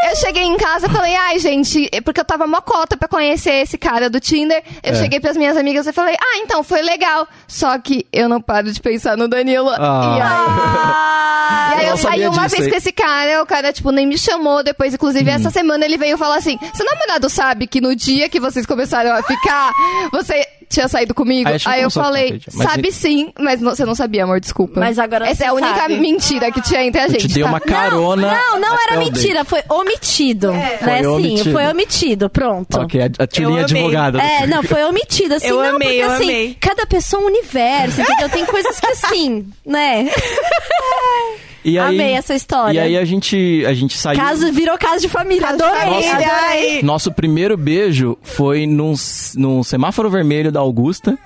Eu 0.08 0.16
cheguei 0.16 0.44
em 0.44 0.56
casa 0.58 0.88
e 0.88 0.90
falei, 0.90 1.14
ai, 1.16 1.40
gente, 1.40 1.90
é 1.92 2.00
porque 2.00 2.22
eu 2.22 2.26
tava 2.26 2.48
mocota 2.48 2.96
pra 2.96 3.08
conhecer 3.08 3.52
esse 3.64 3.78
cara 3.78 4.10
do 4.10 4.20
Tinder. 4.20 4.64
Eu 4.82 4.94
É. 4.94 4.96
cheguei 4.96 5.20
pras 5.20 5.36
minhas 5.36 5.58
amigas 5.58 5.86
e 5.88 5.92
falei, 5.94 6.16
ah, 6.20 6.38
então 6.38 6.64
foi 6.64 6.82
legal. 6.82 7.28
Só 7.48 7.78
que 7.78 8.06
eu 8.14 8.30
não 8.30 8.40
paro 8.42 8.72
de 8.72 8.80
pensar 8.82 9.18
no 9.18 9.28
Danilo. 9.28 9.70
Ah. 9.78 11.72
E 11.72 11.74
aí, 11.74 11.82
e 11.82 11.86
aí 11.86 11.90
Eu 11.90 11.98
saí 11.98 12.28
uma 12.28 12.44
disso 12.44 12.50
vez 12.56 12.64
aí. 12.66 12.70
com 12.72 12.78
esse 12.78 12.92
cara, 12.92 13.44
o 13.44 13.46
cara, 13.46 13.74
tipo, 13.74 13.92
nem 13.92 14.08
me 14.08 14.18
chamou 14.18 14.64
depois. 14.64 14.94
Inclusive, 14.94 15.30
Hum. 15.30 15.34
essa 15.36 15.50
semana 15.50 15.84
ele 15.86 15.98
veio 15.98 16.18
falar 16.18 16.38
assim: 16.38 16.58
seu 16.74 16.86
namorado 16.86 17.30
sabe 17.30 17.68
que 17.68 17.82
no 17.82 17.96
dia 17.96 18.30
que 18.30 18.40
vocês 18.40 18.66
começaram 18.66 19.12
a 19.14 19.22
ficar, 19.24 19.72
você 20.12 20.46
tinha 20.70 20.88
saído 20.88 21.14
comigo? 21.14 21.50
Aí 21.50 21.58
Aí 21.66 21.82
eu 21.82 21.90
falei, 21.92 22.40
sabe 22.50 22.90
e- 22.90 22.92
sim, 22.92 23.34
mas 23.40 23.60
não- 23.60 23.76
você 23.76 23.84
não 23.86 23.96
sabia, 23.96 24.24
amor, 24.24 24.40
desculpa. 24.40 24.80
Mas 24.80 25.00
agora 25.00 25.28
Essa 25.28 25.46
é 25.46 25.48
a 25.48 25.54
única 25.54 25.76
sabe. 25.76 26.00
mentira 26.00 26.52
que 26.52 26.62
tinha 26.62 26.84
entre 26.84 27.02
a 27.02 27.06
Eu 27.06 27.10
gente. 27.12 27.28
te 27.28 27.34
dei 27.34 27.44
tá? 27.44 27.50
uma 27.50 27.60
carona. 27.60 28.32
Não, 28.34 28.60
não 28.60 28.74
até 28.76 28.84
era 28.94 29.00
mentira, 29.00 29.44
foi 29.44 29.62
omitido. 29.70 30.52
Né? 30.52 30.78
Foi 30.78 30.98
Sim, 31.00 31.06
omitido. 31.08 31.52
foi 31.52 31.68
omitido, 31.68 32.30
pronto. 32.30 32.80
Ok, 32.82 33.02
a, 33.02 33.06
a 33.06 33.42
Eu 33.42 33.50
amei. 33.50 33.64
advogada. 33.64 34.22
É, 34.22 34.46
não, 34.48 34.62
foi 34.64 34.84
omitido, 34.84 35.34
assim, 35.36 35.48
Eu 35.48 35.56
não, 35.58 35.76
amei, 35.76 35.88
porque 35.88 36.02
eu 36.04 36.12
assim, 36.12 36.24
amei. 36.24 36.58
cada 36.60 36.86
pessoa 36.86 37.22
é 37.22 37.26
um 37.26 37.28
universo, 37.28 38.02
entendeu? 38.02 38.30
Tem 38.30 38.46
coisas 38.46 38.80
que 38.80 38.88
assim, 38.92 39.48
né? 39.66 40.08
E 41.70 41.80
aí, 41.80 41.96
Amei 41.96 42.14
essa 42.14 42.34
história. 42.36 42.78
E 42.78 42.80
aí 42.80 42.98
a 42.98 43.06
gente, 43.06 43.64
a 43.66 43.74
gente 43.74 43.98
saiu. 43.98 44.18
Caso, 44.20 44.52
virou 44.52 44.78
caso 44.78 45.02
de 45.02 45.10
família, 45.10 45.50
adorei, 45.50 45.86
Nossa. 45.90 46.16
adorei. 46.16 46.84
Nosso 46.84 47.12
primeiro 47.12 47.56
beijo 47.58 48.18
foi 48.22 48.66
num, 48.66 48.94
num 49.36 49.64
semáforo 49.64 50.10
vermelho 50.10 50.52
da 50.52 50.60
Augusta. 50.60 51.18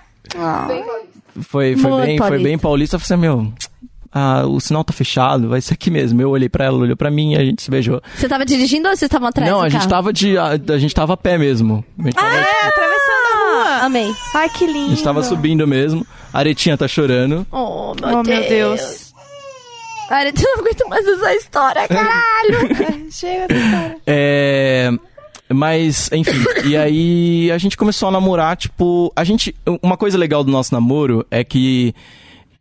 Foi, 1.42 1.76
foi, 1.76 1.92
Muito 1.92 2.06
bem, 2.06 2.18
foi 2.18 2.28
paulista. 2.28 2.44
bem 2.50 2.58
paulista. 2.58 2.96
Eu 2.96 3.00
falei 3.00 3.14
assim, 3.16 3.22
meu, 3.38 3.54
ah, 4.12 4.46
o 4.46 4.60
sinal 4.60 4.84
tá 4.84 4.94
fechado, 4.94 5.50
vai 5.50 5.60
ser 5.62 5.74
aqui 5.74 5.90
mesmo. 5.90 6.22
Eu 6.22 6.30
olhei 6.30 6.48
pra 6.48 6.66
ela, 6.66 6.76
ela 6.76 6.84
olhou 6.84 6.96
pra 6.98 7.10
mim 7.10 7.34
e 7.34 7.36
a 7.38 7.44
gente 7.44 7.62
se 7.64 7.72
beijou. 7.72 8.02
Você 8.16 8.28
tava 8.28 8.46
dirigindo 8.46 8.88
ou 8.88 8.96
vocês 8.96 9.08
estavam 9.08 9.28
atrás 9.28 9.50
Não, 9.50 9.60
do 9.60 9.66
a 9.66 9.70
gente 9.70 9.80
carro? 9.80 9.90
tava 9.90 10.14
de. 10.14 10.38
A, 10.38 10.50
a 10.52 10.78
gente 10.78 10.94
tava 10.94 11.14
a 11.14 11.18
pé 11.18 11.38
mesmo. 11.38 11.84
A 12.00 12.04
gente 12.04 12.14
tava, 12.16 12.28
É, 12.36 12.68
atravessando 12.68 13.26
a 13.34 13.38
rua. 13.80 13.86
Amei. 13.86 14.14
Ai, 14.36 14.50
que 14.50 14.64
a 14.64 14.68
lindo. 14.68 14.90
gente 14.92 15.04
tava 15.04 15.24
subindo 15.24 15.68
mesmo. 15.68 16.06
A 16.32 16.40
Aretinha 16.40 16.78
tá 16.78 16.88
chorando. 16.88 17.46
Oh, 17.52 17.94
meu 18.00 18.20
Oh, 18.20 18.24
Deus. 18.24 18.28
meu 18.28 18.50
Deus. 18.50 19.13
Ai, 20.10 20.28
eu 20.30 20.34
não 20.34 20.60
aguento 20.60 20.88
mais 20.90 21.08
essa 21.08 21.36
história, 21.36 21.88
caralho. 21.90 22.74
É, 23.08 23.12
Chega 23.12 23.48
dessa 23.48 23.66
história. 23.66 24.02
É. 24.08 24.92
Mas, 25.54 26.10
enfim, 26.12 26.44
e 26.66 26.76
aí 26.76 27.52
a 27.52 27.58
gente 27.58 27.78
começou 27.78 28.10
a 28.10 28.12
namorar, 28.12 28.58
tipo. 28.58 29.12
A 29.16 29.24
gente. 29.24 29.56
Uma 29.82 29.98
coisa 29.98 30.18
legal 30.18 30.44
do 30.44 30.52
nosso 30.52 30.74
namoro 30.74 31.26
é 31.30 31.44
que 31.44 31.94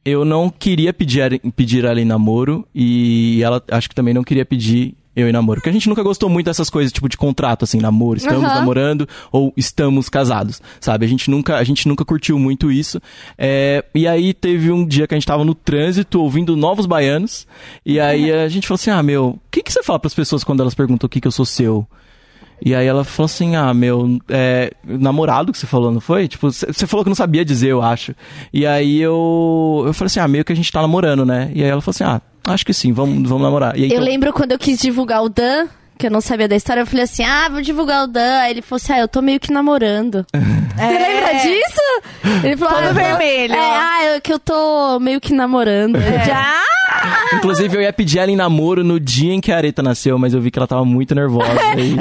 eu 0.05 0.25
não 0.25 0.51
queria 0.51 0.93
pedir, 0.93 1.41
pedir 1.55 1.85
ela 1.85 2.01
em 2.01 2.05
namoro 2.05 2.67
e 2.75 3.41
ela 3.43 3.63
acho 3.71 3.89
que 3.89 3.95
também 3.95 4.13
não 4.13 4.25
queria 4.25 4.45
pedir 4.45 4.95
eu 5.15 5.29
em 5.29 5.33
namoro. 5.33 5.61
Porque 5.61 5.69
a 5.69 5.73
gente 5.73 5.89
nunca 5.89 6.03
gostou 6.03 6.29
muito 6.29 6.47
dessas 6.47 6.71
coisas, 6.71 6.93
tipo, 6.93 7.09
de 7.09 7.17
contrato, 7.17 7.65
assim, 7.65 7.79
namoro, 7.79 8.19
estamos 8.19 8.45
Aham. 8.45 8.55
namorando 8.55 9.09
ou 9.31 9.53
estamos 9.57 10.09
casados, 10.09 10.61
sabe? 10.81 11.05
A 11.05 11.09
gente 11.09 11.31
nunca, 11.31 11.57
a 11.57 11.65
gente 11.65 11.87
nunca 11.87 12.05
curtiu 12.05 12.39
muito 12.39 12.71
isso. 12.71 13.01
É, 13.37 13.85
e 13.95 14.07
aí 14.07 14.33
teve 14.33 14.71
um 14.71 14.87
dia 14.87 15.07
que 15.07 15.15
a 15.15 15.17
gente 15.17 15.27
tava 15.27 15.45
no 15.45 15.55
trânsito 15.55 16.21
ouvindo 16.21 16.57
Novos 16.57 16.87
Baianos, 16.87 17.47
e 17.85 18.01
aí 18.01 18.33
a 18.33 18.49
gente 18.49 18.67
falou 18.67 18.77
assim: 18.77 18.91
ah, 18.91 19.03
meu, 19.03 19.29
o 19.29 19.41
que, 19.51 19.63
que 19.63 19.73
você 19.73 19.83
fala 19.83 19.99
pras 19.99 20.15
pessoas 20.15 20.45
quando 20.45 20.61
elas 20.61 20.75
perguntam 20.75 21.07
o 21.07 21.11
que, 21.11 21.21
que 21.21 21.29
eu 21.29 21.33
sou 21.33 21.45
seu? 21.45 21.87
E 22.65 22.77
aí 22.77 22.87
ela 22.87 23.03
falou 23.03 23.27
assim, 23.27 23.57
ah, 23.57 23.75
meu, 23.75 24.21
é, 24.29 24.73
namorado 24.85 25.51
que 25.51 25.59
você 25.59 25.67
falou, 25.67 25.91
não 25.91 26.01
foi? 26.01 26.29
Tipo, 26.29 26.49
você 26.49 26.87
falou 26.87 27.03
que 27.03 27.11
não 27.11 27.17
sabia 27.17 27.45
dizer, 27.45 27.71
eu 27.71 27.83
acho. 27.83 28.15
E 28.53 28.65
aí 28.65 29.01
eu, 29.01 29.83
eu 29.85 29.93
falei 29.93 30.07
assim, 30.07 30.21
ah, 30.21 30.29
meio 30.29 30.45
que 30.45 30.53
a 30.53 30.57
gente 30.57 30.71
tá 30.71 30.81
namorando, 30.81 31.27
né? 31.27 31.51
E 31.57 31.65
aí 31.65 31.69
ela 31.69 31.81
falou 31.81 31.91
assim, 31.91 32.05
ah, 32.05 32.23
acho 32.45 32.65
que 32.67 32.73
sim, 32.75 32.93
vamos, 32.93 33.29
vamos 33.29 33.43
namorar. 33.45 33.77
E 33.77 33.85
aí, 33.85 33.91
Eu 33.91 33.95
então- 33.97 34.05
lembro 34.05 34.33
quando 34.33 34.53
eu 34.53 34.59
quis 34.59 34.79
divulgar 34.81 35.23
o 35.23 35.29
Dan, 35.29 35.67
que 35.99 36.07
eu 36.07 36.11
não 36.11 36.21
sabia 36.21 36.49
da 36.49 36.57
história, 36.57 36.81
eu 36.81 36.87
falei 36.87 37.05
assim, 37.05 37.23
ah, 37.25 37.49
vou 37.51 37.61
divulgar 37.63 38.05
o 38.05 38.07
Dan. 38.07 38.39
Aí 38.41 38.51
ele 38.53 38.63
falou 38.63 38.77
assim, 38.83 38.93
ah, 38.93 38.99
eu 39.01 39.09
tô 39.09 39.23
meio 39.23 39.39
que 39.39 39.53
namorando. 39.53 40.27
Você 40.33 40.99
lembra 40.99 41.33
disso? 41.35 42.43
Ele 42.45 42.57
falou, 42.57 42.75
Todo 42.75 42.87
ah, 42.89 42.93
vermelho. 42.93 43.55
É, 43.55 43.77
ah, 43.77 44.05
eu, 44.15 44.21
que 44.21 44.33
eu 44.33 44.39
tô 44.39 44.99
meio 45.01 45.21
que 45.21 45.33
namorando. 45.33 45.99
Já? 46.27 46.61
Inclusive, 47.35 47.77
eu 47.77 47.83
ia 47.83 47.93
pedir 47.93 48.19
ela 48.19 48.31
em 48.31 48.37
namoro 48.37 48.83
no 48.85 48.99
dia 49.01 49.33
em 49.33 49.41
que 49.41 49.51
a 49.53 49.57
Areta 49.57 49.83
nasceu, 49.83 50.19
mas 50.19 50.35
eu 50.35 50.41
vi 50.41 50.51
que 50.51 50.59
ela 50.59 50.67
tava 50.67 50.85
muito 50.85 51.15
nervosa. 51.15 51.49
e- 51.79 51.97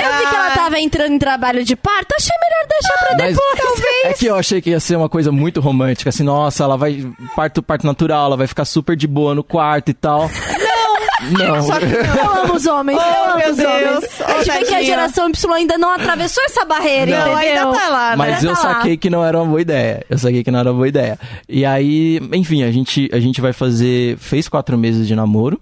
Eu 0.51 0.53
que 0.53 0.59
tava 0.59 0.79
entrando 0.79 1.13
em 1.13 1.19
trabalho 1.19 1.63
de 1.63 1.75
parto, 1.75 2.13
achei 2.17 2.35
melhor 2.41 2.67
deixar 2.69 2.97
pra 3.07 3.17
Mas 3.17 3.35
depois. 3.35 3.85
é 4.05 4.13
que 4.13 4.25
eu 4.25 4.35
achei 4.35 4.61
que 4.61 4.69
ia 4.69 4.79
ser 4.79 4.95
uma 4.95 5.09
coisa 5.09 5.31
muito 5.31 5.59
romântica, 5.59 6.09
assim, 6.09 6.23
nossa, 6.23 6.63
ela 6.63 6.77
vai 6.77 7.05
parto 7.35 7.61
parto 7.63 7.85
natural, 7.85 8.25
ela 8.27 8.37
vai 8.37 8.47
ficar 8.47 8.65
super 8.65 8.95
de 8.95 9.07
boa 9.07 9.33
no 9.35 9.43
quarto 9.43 9.89
e 9.89 9.93
tal. 9.93 10.29
Não. 10.29 10.91
Não. 11.21 11.55
Eu 11.55 12.43
amo 12.43 12.55
os 12.55 12.65
homens, 12.65 12.97
eu 12.99 13.03
Oh, 13.05 13.25
amo 13.29 13.37
meu 13.37 13.51
os 13.51 13.57
Deus. 13.57 13.69
homens. 13.71 14.09
Oh, 14.21 14.23
a 14.23 14.43
gente 14.43 14.57
vê 14.59 14.65
que 14.65 14.73
a 14.73 14.81
geração 14.83 15.29
Y 15.29 15.53
ainda 15.53 15.77
não 15.77 15.91
atravessou 15.93 16.43
essa 16.45 16.65
barreira, 16.65 17.11
Não, 17.11 17.33
entendeu? 17.37 17.69
ainda 17.69 17.79
tá 17.79 17.89
lá, 17.89 18.09
né? 18.11 18.15
Mas 18.15 18.43
eu 18.43 18.53
Tá 18.55 18.63
lá. 18.67 18.73
saquei 18.75 18.97
que 18.97 19.07
não 19.07 19.23
era 19.23 19.37
uma 19.37 19.45
boa 19.45 19.61
ideia. 19.61 20.03
Eu 20.09 20.17
saquei 20.17 20.43
que 20.43 20.49
não 20.49 20.59
era 20.59 20.69
uma 20.69 20.75
boa 20.75 20.87
ideia. 20.87 21.19
E 21.47 21.63
aí, 21.63 22.19
enfim, 22.33 22.63
a 22.63 22.71
gente, 22.71 23.07
a 23.13 23.19
gente 23.19 23.39
vai 23.39 23.53
fazer. 23.53 24.17
Fez 24.17 24.47
quatro 24.49 24.75
meses 24.79 25.07
de 25.07 25.15
namoro. 25.15 25.61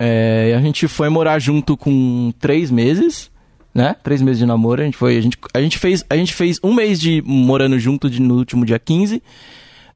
É, 0.00 0.48
e 0.50 0.54
a 0.54 0.60
gente 0.60 0.88
foi 0.88 1.08
morar 1.08 1.38
junto 1.38 1.76
com 1.76 2.32
três 2.40 2.68
meses. 2.68 3.30
Né? 3.76 3.94
Três 4.02 4.22
meses 4.22 4.38
de 4.38 4.46
namoro. 4.46 4.80
A 4.80 4.84
gente 4.86 4.96
foi. 4.96 5.18
A 5.18 5.20
gente, 5.20 5.36
a 5.52 5.60
gente, 5.60 5.76
fez, 5.76 6.02
a 6.08 6.16
gente 6.16 6.32
fez 6.32 6.58
um 6.64 6.72
mês 6.72 6.98
de 6.98 7.22
morando 7.26 7.78
junto 7.78 8.08
de- 8.08 8.22
no 8.22 8.36
último 8.36 8.64
dia 8.64 8.78
15. 8.78 9.22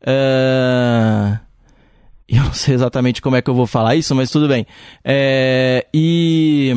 Ah, 0.06 1.40
eu 2.28 2.44
não 2.44 2.52
sei 2.52 2.74
exatamente 2.74 3.22
como 3.22 3.36
é 3.36 3.42
que 3.42 3.48
eu 3.48 3.54
vou 3.54 3.66
falar 3.66 3.96
isso, 3.96 4.14
mas 4.14 4.30
tudo 4.30 4.46
bem. 4.48 4.66
É, 5.02 5.86
e, 5.94 6.74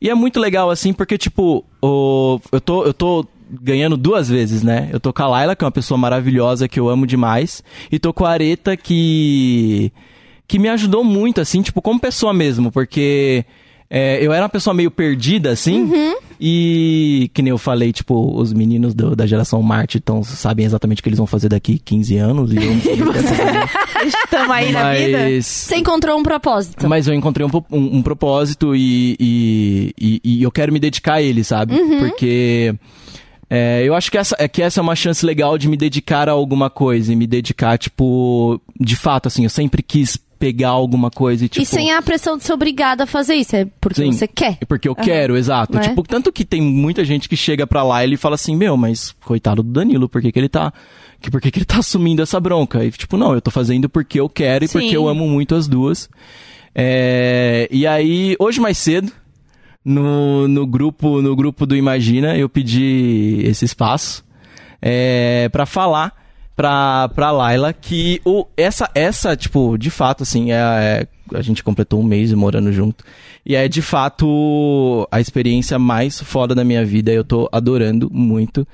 e 0.00 0.08
é 0.08 0.14
muito 0.14 0.38
legal, 0.38 0.70
assim, 0.70 0.92
porque, 0.92 1.18
tipo, 1.18 1.64
o, 1.82 2.40
eu, 2.52 2.60
tô, 2.60 2.84
eu 2.84 2.94
tô 2.94 3.26
ganhando 3.50 3.96
duas 3.96 4.28
vezes, 4.28 4.62
né? 4.62 4.88
Eu 4.92 5.00
tô 5.00 5.12
com 5.12 5.22
a 5.24 5.26
Laila, 5.26 5.56
que 5.56 5.64
é 5.64 5.66
uma 5.66 5.72
pessoa 5.72 5.98
maravilhosa, 5.98 6.68
que 6.68 6.78
eu 6.78 6.88
amo 6.88 7.08
demais, 7.08 7.62
e 7.90 7.98
tô 7.98 8.12
com 8.12 8.24
a 8.24 8.30
Areta, 8.30 8.76
que, 8.76 9.92
que 10.46 10.60
me 10.60 10.68
ajudou 10.68 11.02
muito, 11.02 11.40
assim, 11.40 11.60
tipo, 11.60 11.82
como 11.82 11.98
pessoa 11.98 12.32
mesmo, 12.32 12.70
porque... 12.70 13.44
é, 13.90 14.18
eu 14.24 14.32
era 14.32 14.42
uma 14.42 14.48
pessoa 14.48 14.74
meio 14.74 14.90
perdida, 14.90 15.50
assim. 15.50 15.90
E 16.40 17.30
que 17.32 17.40
nem 17.42 17.50
eu 17.50 17.58
falei, 17.58 17.92
tipo, 17.92 18.36
os 18.36 18.52
meninos 18.52 18.92
do- 18.92 19.14
da 19.14 19.24
geração 19.26 19.62
Marte 19.62 19.98
então, 19.98 20.22
sabem 20.24 20.66
exatamente 20.66 20.98
o 21.00 21.02
que 21.02 21.08
eles 21.08 21.18
vão 21.18 21.26
fazer 21.26 21.48
daqui 21.48 21.78
15 21.78 22.16
anos. 22.16 22.52
E 22.52 22.56
eu 22.56 22.80
que 22.80 22.88
é 22.90 22.94
Estamos 24.06 24.50
aí 24.50 24.72
na 24.72 24.92
vida. 24.92 25.18
Mas- 25.18 25.46
Você 25.46 25.76
encontrou 25.76 26.18
um 26.18 26.22
propósito. 26.22 26.88
mas 26.88 27.06
eu 27.06 27.14
encontrei 27.14 27.46
um, 27.46 27.50
um- 27.70 27.96
um 27.98 28.02
propósito 28.02 28.74
e, 28.74 29.16
e, 29.18 29.94
e- 29.98 30.20
e 30.24 30.42
eu 30.42 30.50
quero 30.50 30.72
me 30.72 30.80
dedicar 30.80 31.14
a 31.14 31.22
ele, 31.22 31.44
sabe? 31.44 31.74
Uhum. 31.74 32.00
Porque 32.08 32.74
é, 33.48 33.82
eu 33.84 33.94
acho 33.94 34.10
que 34.10 34.18
essa, 34.18 34.34
é 34.38 34.48
que 34.48 34.60
essa 34.60 34.80
é 34.80 34.82
uma 34.82 34.96
chance 34.96 35.24
legal 35.24 35.56
de 35.56 35.68
me 35.68 35.76
dedicar 35.76 36.28
a 36.28 36.32
alguma 36.32 36.68
coisa 36.68 37.12
e 37.12 37.16
me 37.16 37.26
dedicar, 37.26 37.78
tipo, 37.78 38.60
de 38.78 38.96
fato, 38.96 39.28
assim, 39.28 39.44
eu 39.44 39.50
sempre 39.50 39.82
quis 39.82 40.18
pegar 40.44 40.68
alguma 40.68 41.10
coisa 41.10 41.46
e, 41.46 41.48
tipo... 41.48 41.62
E 41.62 41.64
sem 41.64 41.90
a 41.90 42.02
pressão 42.02 42.36
de 42.36 42.44
ser 42.44 42.52
obrigada 42.52 43.04
a 43.04 43.06
fazer 43.06 43.34
isso, 43.34 43.56
é 43.56 43.66
porque 43.80 44.02
Sim. 44.02 44.12
você 44.12 44.28
quer. 44.28 44.58
Porque 44.68 44.86
eu 44.86 44.92
Aham. 44.92 45.02
quero, 45.02 45.38
exato. 45.38 45.74
Né? 45.74 45.80
Tipo, 45.80 46.02
tanto 46.02 46.30
que 46.30 46.44
tem 46.44 46.60
muita 46.60 47.02
gente 47.02 47.30
que 47.30 47.34
chega 47.34 47.66
pra 47.66 47.82
lá 47.82 48.04
e 48.04 48.08
ele 48.08 48.18
fala 48.18 48.34
assim, 48.34 48.54
meu, 48.54 48.76
mas 48.76 49.16
coitado 49.24 49.62
do 49.62 49.72
Danilo, 49.72 50.06
por 50.06 50.20
que, 50.20 50.30
que 50.30 50.38
ele 50.38 50.50
tá. 50.50 50.70
Que, 51.18 51.30
por 51.30 51.40
que, 51.40 51.50
que 51.50 51.60
ele 51.60 51.64
tá 51.64 51.78
assumindo 51.80 52.20
essa 52.20 52.38
bronca? 52.38 52.84
E 52.84 52.90
tipo, 52.90 53.16
não, 53.16 53.32
eu 53.32 53.40
tô 53.40 53.50
fazendo 53.50 53.88
porque 53.88 54.20
eu 54.20 54.28
quero 54.28 54.66
e 54.66 54.68
Sim. 54.68 54.80
porque 54.80 54.94
eu 54.94 55.08
amo 55.08 55.26
muito 55.26 55.54
as 55.54 55.66
duas. 55.66 56.10
É, 56.74 57.66
e 57.70 57.86
aí, 57.86 58.36
hoje 58.38 58.60
mais 58.60 58.76
cedo, 58.76 59.10
no, 59.82 60.46
no, 60.46 60.66
grupo, 60.66 61.22
no 61.22 61.34
grupo 61.34 61.64
do 61.64 61.74
Imagina, 61.74 62.36
eu 62.36 62.50
pedi 62.50 63.40
esse 63.44 63.64
espaço 63.64 64.22
é, 64.82 65.48
para 65.48 65.64
falar 65.64 66.12
pra, 66.56 67.08
pra 67.14 67.30
Laila 67.30 67.72
que 67.72 68.20
o, 68.24 68.46
essa, 68.56 68.90
essa, 68.94 69.36
tipo, 69.36 69.76
de 69.76 69.90
fato, 69.90 70.22
assim, 70.22 70.52
é, 70.52 70.56
é- 70.56 71.06
a 71.36 71.40
gente 71.42 71.62
completou 71.64 72.00
um 72.00 72.04
mês 72.04 72.32
morando 72.32 72.72
junto. 72.72 73.04
E 73.46 73.54
é 73.54 73.66
de 73.68 73.82
fato 73.82 75.06
a 75.10 75.20
experiência 75.20 75.78
mais 75.78 76.20
foda 76.20 76.54
da 76.54 76.64
minha 76.64 76.84
vida. 76.84 77.12
Eu 77.12 77.24
tô 77.24 77.48
adorando 77.50 78.10
muito. 78.12 78.66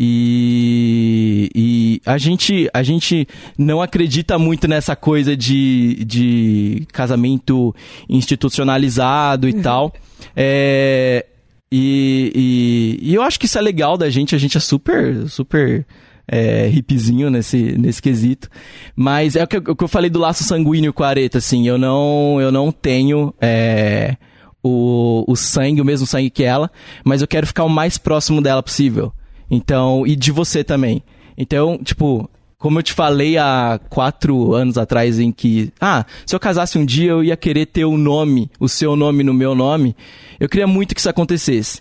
E, 0.00 1.50
e 1.54 2.00
a, 2.06 2.16
gente, 2.18 2.70
a 2.72 2.84
gente 2.84 3.26
não 3.58 3.82
acredita 3.82 4.38
muito 4.38 4.68
nessa 4.68 4.94
coisa 4.94 5.36
de, 5.36 6.04
de 6.04 6.86
casamento 6.92 7.74
institucionalizado 8.08 9.48
e 9.48 9.54
tal. 9.54 9.92
É, 10.36 11.26
e, 11.70 12.98
e, 13.02 13.10
e 13.10 13.14
eu 13.14 13.22
acho 13.22 13.40
que 13.40 13.46
isso 13.46 13.58
é 13.58 13.60
legal 13.60 13.98
da 13.98 14.08
gente, 14.08 14.36
a 14.36 14.38
gente 14.38 14.56
é 14.56 14.60
super, 14.60 15.28
super 15.28 15.84
é, 16.30 16.66
hippiezinho 16.68 17.30
nesse, 17.30 17.76
nesse 17.78 18.00
quesito. 18.02 18.48
Mas 18.94 19.34
é 19.36 19.42
o 19.42 19.46
que, 19.46 19.56
eu- 19.56 19.62
o 19.68 19.76
que 19.76 19.84
eu 19.84 19.88
falei 19.88 20.10
do 20.10 20.18
laço 20.18 20.44
sanguíneo 20.44 20.92
com 20.92 21.02
a 21.02 21.08
areta, 21.08 21.38
assim, 21.38 21.66
eu 21.66 21.78
não, 21.78 22.38
eu 22.40 22.52
não 22.52 22.70
tenho 22.70 23.34
é, 23.40 24.16
o, 24.62 25.24
o 25.26 25.34
sangue, 25.36 25.80
o 25.80 25.84
mesmo 25.84 26.06
sangue 26.06 26.30
que 26.30 26.44
ela, 26.44 26.70
mas 27.04 27.22
eu 27.22 27.28
quero 27.28 27.46
ficar 27.46 27.64
o 27.64 27.68
mais 27.70 27.96
próximo 27.98 28.40
dela 28.42 28.62
possível. 28.62 29.12
Então, 29.50 30.06
e 30.06 30.14
de 30.14 30.30
você 30.30 30.62
também. 30.62 31.02
Então, 31.36 31.78
tipo, 31.82 32.28
como 32.58 32.78
eu 32.78 32.82
te 32.82 32.92
falei 32.92 33.38
há 33.38 33.80
quatro 33.88 34.52
anos 34.52 34.76
atrás, 34.76 35.18
em 35.18 35.30
que, 35.32 35.72
ah, 35.80 36.04
se 36.26 36.34
eu 36.34 36.40
casasse 36.40 36.76
um 36.76 36.84
dia 36.84 37.12
eu 37.12 37.24
ia 37.24 37.36
querer 37.36 37.64
ter 37.66 37.84
o 37.84 37.96
nome, 37.96 38.50
o 38.60 38.68
seu 38.68 38.94
nome 38.96 39.22
no 39.24 39.32
meu 39.32 39.54
nome, 39.54 39.96
eu 40.38 40.48
queria 40.48 40.66
muito 40.66 40.94
que 40.94 41.00
isso 41.00 41.08
acontecesse. 41.08 41.80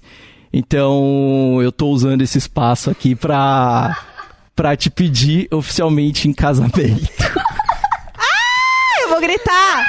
Então, 0.54 1.60
eu 1.62 1.72
tô 1.72 1.90
usando 1.90 2.22
esse 2.22 2.38
espaço 2.38 2.90
aqui 2.90 3.16
pra, 3.16 3.98
pra 4.58 4.76
te 4.76 4.90
pedir 4.90 5.48
oficialmente 5.54 6.28
em 6.28 6.34
casamento. 6.34 6.78
Ah, 8.20 9.02
eu 9.04 9.10
vou 9.10 9.22
gritar! 9.22 9.86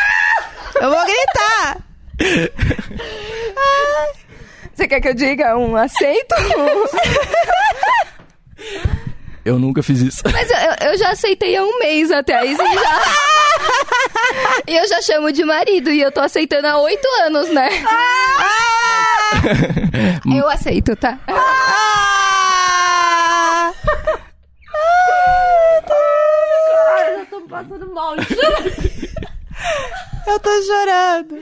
Eu 0.80 0.90
vou 0.90 1.04
gritar! 1.04 1.78
Você 4.74 4.86
quer 4.86 5.00
que 5.00 5.08
eu 5.08 5.14
diga 5.14 5.56
um 5.56 5.74
aceito? 5.74 6.34
Eu 9.44 9.58
nunca 9.58 9.82
fiz 9.82 10.00
isso. 10.02 10.22
Mas 10.30 10.48
eu, 10.50 10.88
eu- 10.90 10.98
já 10.98 11.10
aceitei 11.10 11.56
há 11.56 11.64
um 11.64 11.78
mês 11.78 12.12
até 12.12 12.44
isso 12.44 12.62
já. 12.62 13.02
E 14.68 14.76
eu 14.76 14.86
já 14.86 15.00
chamo 15.02 15.32
de 15.32 15.42
marido 15.44 15.90
e 15.90 16.00
eu 16.02 16.12
tô 16.12 16.20
aceitando 16.20 16.66
há 16.68 16.78
oito 16.78 17.08
anos, 17.24 17.48
né? 17.50 17.68
Eu 20.36 20.48
aceito, 20.48 20.94
tá? 20.96 21.18
Eu 27.18 27.26
tô 27.26 27.40
passando 27.48 27.94
mal. 27.94 28.14
Eu 30.26 30.38
tô 30.40 30.50
chorando. 30.62 31.38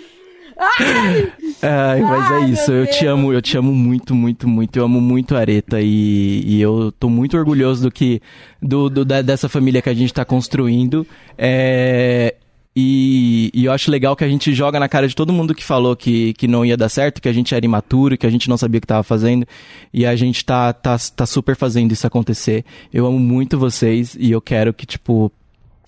Ai, 1.61 2.01
mas 2.01 2.31
é 2.31 2.41
isso. 2.51 2.73
Eu 2.73 2.87
te 2.87 3.05
amo, 3.05 3.33
eu 3.33 3.43
te 3.43 3.59
amo 3.59 3.73
muito, 3.75 4.15
muito, 4.15 4.49
muito. 4.49 4.77
Eu 4.79 4.85
amo 4.85 5.01
muito 5.01 5.35
a 5.37 5.41
Areta 5.41 5.81
e, 5.81 6.43
e 6.47 6.61
eu 6.63 6.93
tô 6.93 7.11
muito 7.11 7.37
orgulhoso 7.37 7.83
do 7.83 7.91
que 7.91 8.23
do, 8.63 8.89
do- 8.89 9.05
da- 9.05 9.23
dessa 9.23 9.49
família 9.49 9.83
que 9.83 9.89
a 9.91 9.95
gente 9.95 10.15
tá 10.15 10.25
construindo. 10.25 11.05
É, 11.37 12.37
e, 12.79 13.51
e 13.55 13.65
eu 13.65 13.73
acho 13.73 13.91
legal 13.91 14.15
que 14.15 14.23
a 14.23 14.29
gente 14.29 14.53
joga 14.53 14.79
na 14.79 14.87
cara 14.87 15.09
de 15.09 15.17
todo 15.17 15.33
mundo 15.33 15.55
que 15.55 15.65
falou 15.65 15.97
que, 15.97 16.35
que 16.35 16.47
não 16.47 16.63
ia 16.63 16.77
dar 16.77 16.91
certo, 16.91 17.23
que 17.23 17.29
a 17.29 17.33
gente 17.33 17.55
era 17.55 17.65
imaturo, 17.65 18.19
que 18.19 18.27
a 18.27 18.31
gente 18.31 18.51
não 18.51 18.59
sabia 18.59 18.77
o 18.77 18.81
que 18.83 18.87
tava 18.87 19.03
fazendo. 19.03 19.47
E 19.95 20.05
a 20.05 20.15
gente 20.15 20.45
tá, 20.45 20.75
tá, 20.75 20.95
tá 21.17 21.25
super 21.25 21.57
fazendo 21.57 21.93
isso 21.93 22.07
acontecer. 22.07 22.67
Eu 22.93 23.07
amo 23.07 23.19
muito 23.19 23.59
vocês 23.59 24.15
e 24.21 24.31
eu 24.31 24.43
quero 24.43 24.75
que, 24.75 24.85
tipo, 24.85 25.33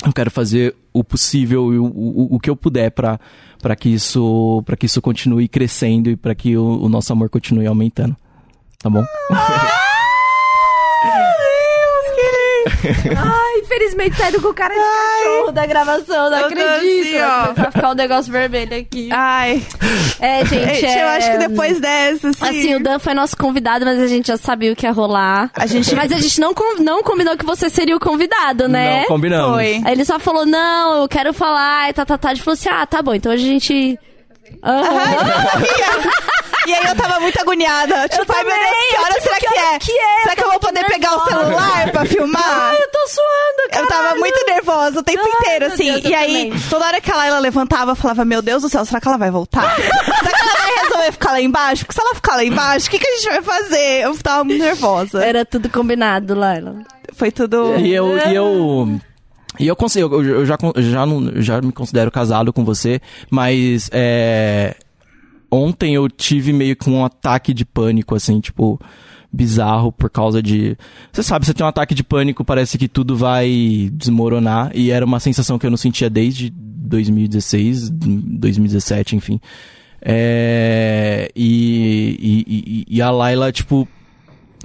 eu 0.03 0.15
quero 0.15 0.31
fazer 0.31 0.75
o 0.91 1.05
possível 1.05 1.75
e 1.75 1.79
o, 1.79 1.85
o, 1.85 2.37
o 2.37 2.41
que 2.41 2.49
eu 2.49 2.57
puder 2.57 2.91
para 2.91 3.19
que 3.79 3.91
isso 3.91 4.63
para 4.65 4.77
que 4.77 4.87
isso 4.87 5.03
continue 5.03 5.47
crescendo 5.47 6.09
e 6.09 6.17
para 6.17 6.35
que 6.35 6.57
o, 6.57 6.83
o 6.83 6.89
nosso 6.89 7.13
amor 7.13 7.29
continue 7.29 7.67
aumentando 7.67 8.17
tá 8.79 8.89
bom 8.89 9.05
Ai, 13.17 13.61
infelizmente 13.61 14.17
saiu 14.17 14.41
com 14.41 14.49
o 14.49 14.55
cara 14.55 14.75
de 14.75 14.81
cachorro 14.81 15.53
da 15.53 15.67
gravação, 15.67 16.31
não 16.31 16.39
eu 16.39 16.47
acredito. 16.47 16.71
assim, 16.77 17.21
ó. 17.21 17.53
Vai 17.55 17.71
ficar 17.73 17.91
um 17.91 17.95
negócio 17.95 18.33
vermelho 18.33 18.77
aqui. 18.79 19.09
Ai. 19.13 19.63
É, 20.21 20.45
gente, 20.45 20.75
Gente, 20.81 20.85
é... 20.87 21.03
eu 21.03 21.09
acho 21.09 21.31
que 21.33 21.39
depois 21.39 21.81
dessa, 21.81 22.29
assim... 22.31 22.45
Assim, 22.49 22.75
o 22.75 22.83
Dan 22.83 22.99
foi 22.99 23.15
nosso 23.15 23.37
convidado, 23.37 23.85
mas 23.85 24.01
a 24.01 24.07
gente 24.07 24.27
já 24.29 24.37
sabia 24.37 24.73
o 24.73 24.77
que 24.77 24.87
ia 24.87 24.93
rolar. 24.93 25.51
A 25.55 25.67
gente- 25.67 25.95
Mas 25.95 26.11
a 26.13 26.17
gente 26.19 26.41
não, 26.41 26.53
com- 26.55 26.83
não 26.83 27.03
combinou 27.03 27.37
que 27.37 27.45
você 27.45 27.69
seria 27.71 27.97
o 27.97 28.01
convidado, 28.01 28.69
né? 28.69 29.01
não 29.01 29.07
combinamos 29.07 29.55
Foi. 29.55 29.81
Aí 29.85 29.93
ele 29.93 30.05
só 30.05 30.19
falou, 30.19 30.45
não, 30.47 31.03
eu 31.03 31.09
quero 31.09 31.33
falar, 31.33 31.89
e 31.91 31.93
tá, 31.93 32.05
tá, 32.05 32.19
tá. 32.19 32.31
A 32.31 32.35
gente 32.35 32.43
falou 32.45 32.55
assim, 32.55 32.69
ah, 32.69 32.87
tá 32.87 33.01
bom, 33.03 33.15
então 33.15 33.33
hoje 33.33 33.45
a 33.45 33.49
gente... 33.53 33.99
Aham. 34.65 34.83
E 36.69 36.75
aí 36.75 36.85
eu 36.87 36.95
tava 36.95 37.19
muito 37.19 37.41
agoniada. 37.41 38.09
Tipo, 38.09 38.31
ai 38.31 38.45
meu 38.45 38.55
Deus, 38.55 38.77
que 38.91 38.97
hora 39.01 39.15
tipo, 39.15 39.23
será 39.23 39.39
que 39.39 39.47
é? 39.47 39.79
que 39.79 39.93
é? 39.93 40.23
Será 40.23 40.37
que 40.37 40.45
eu 40.45 40.51
vou 40.51 40.61
poder 40.61 40.85
pegar 40.85 41.17
o 41.17 41.25
celular 41.25 41.91
pra 41.91 42.05
filmar? 42.05 42.45
Ai, 42.45 42.77
eu 42.77 42.91
tô 42.91 43.09
suando, 43.09 43.71
cara. 43.71 43.85
Eu 43.85 43.89
tava 43.89 44.15
muito 44.17 44.47
nervosa 44.47 45.01
o 45.01 45.03
tempo 45.03 45.23
Ai, 45.25 45.31
inteiro, 45.41 45.65
assim. 45.73 46.09
E 46.09 46.15
aí, 46.15 46.45
também. 46.51 46.61
toda 46.69 46.87
hora 46.87 47.01
que 47.01 47.11
a 47.11 47.17
Laila 47.17 47.39
levantava, 47.39 47.93
eu 47.93 47.97
falava, 47.97 48.25
meu 48.25 48.43
Deus 48.43 48.63
do 48.63 48.69
céu, 48.69 48.85
será 48.85 49.01
que 49.01 49.09
ela 49.09 49.17
vai 49.17 49.31
voltar? 49.31 49.75
será 49.77 50.39
que 50.39 50.45
ela 50.45 50.59
vai 50.61 50.85
resolver 50.85 51.13
ficar 51.13 51.33
lá 51.33 51.41
embaixo? 51.41 51.87
Porque 51.87 51.99
se 51.99 52.07
ela 52.07 52.15
ficar 52.15 52.37
lá 52.37 52.45
embaixo, 52.45 52.87
o 52.87 52.91
que, 52.91 52.99
que 52.99 53.09
a 53.09 53.17
gente 53.17 53.29
vai 53.29 53.43
fazer? 53.43 54.03
Eu 54.03 54.19
tava 54.19 54.45
muito 54.45 54.63
nervosa. 54.63 55.25
Era 55.25 55.47
tudo 55.47 55.71
combinado, 55.71 56.35
Laila. 56.35 56.75
Foi 57.15 57.31
tudo... 57.33 57.77
e 57.79 57.95
eu 57.95 58.19
e 58.19 58.35
eu 58.35 59.01
e 59.59 59.67
eu 59.67 59.75
consigo 59.75 60.15
eu, 60.15 60.25
eu 60.41 60.47
já 60.47 60.57
já 60.77 61.07
não 61.07 61.43
já 61.43 61.61
me 61.61 61.73
considero 61.73 62.11
casado 62.13 62.53
com 62.53 62.65
você 62.65 63.01
mas 63.31 63.89
é 63.93 64.77
ontem 65.51 65.95
eu 65.95 66.09
tive 66.09 66.53
meio 66.53 66.77
que 66.77 66.89
um 66.91 67.05
ataque 67.05 67.53
de 67.55 67.65
pânico 67.65 68.15
assim 68.15 68.41
tipo 68.41 68.81
bizarro 69.33 69.93
por 69.93 70.09
causa 70.09 70.43
de 70.43 70.77
você 71.13 71.23
sabe 71.23 71.45
você 71.45 71.53
tem 71.53 71.65
um 71.65 71.69
ataque 71.69 71.95
de 71.95 72.03
pânico 72.03 72.45
parece 72.45 72.79
que 72.79 72.89
tudo 72.89 73.17
vai 73.17 73.91
desmoronar 73.93 74.71
e 74.75 74.91
era 74.91 75.05
uma 75.05 75.21
sensação 75.21 75.59
que 75.59 75.67
eu 75.67 75.71
não 75.71 75.77
sentia 75.77 76.09
desde 76.09 76.51
2016 76.51 77.91
2017 77.91 79.17
enfim. 79.17 79.41
É, 80.01 81.31
e, 81.35 82.85
e, 82.89 82.97
e- 82.97 83.03
a 83.03 83.11
Laila 83.11 83.51
tipo 83.51 83.87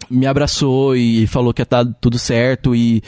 me 0.10 0.28
abraçou 0.28 0.96
e 0.96 1.26
falou 1.28 1.54
que 1.54 1.62
ia 1.62 1.64
estar 1.64 1.84
tudo 2.00 2.20
certo 2.20 2.76
e 2.76 3.02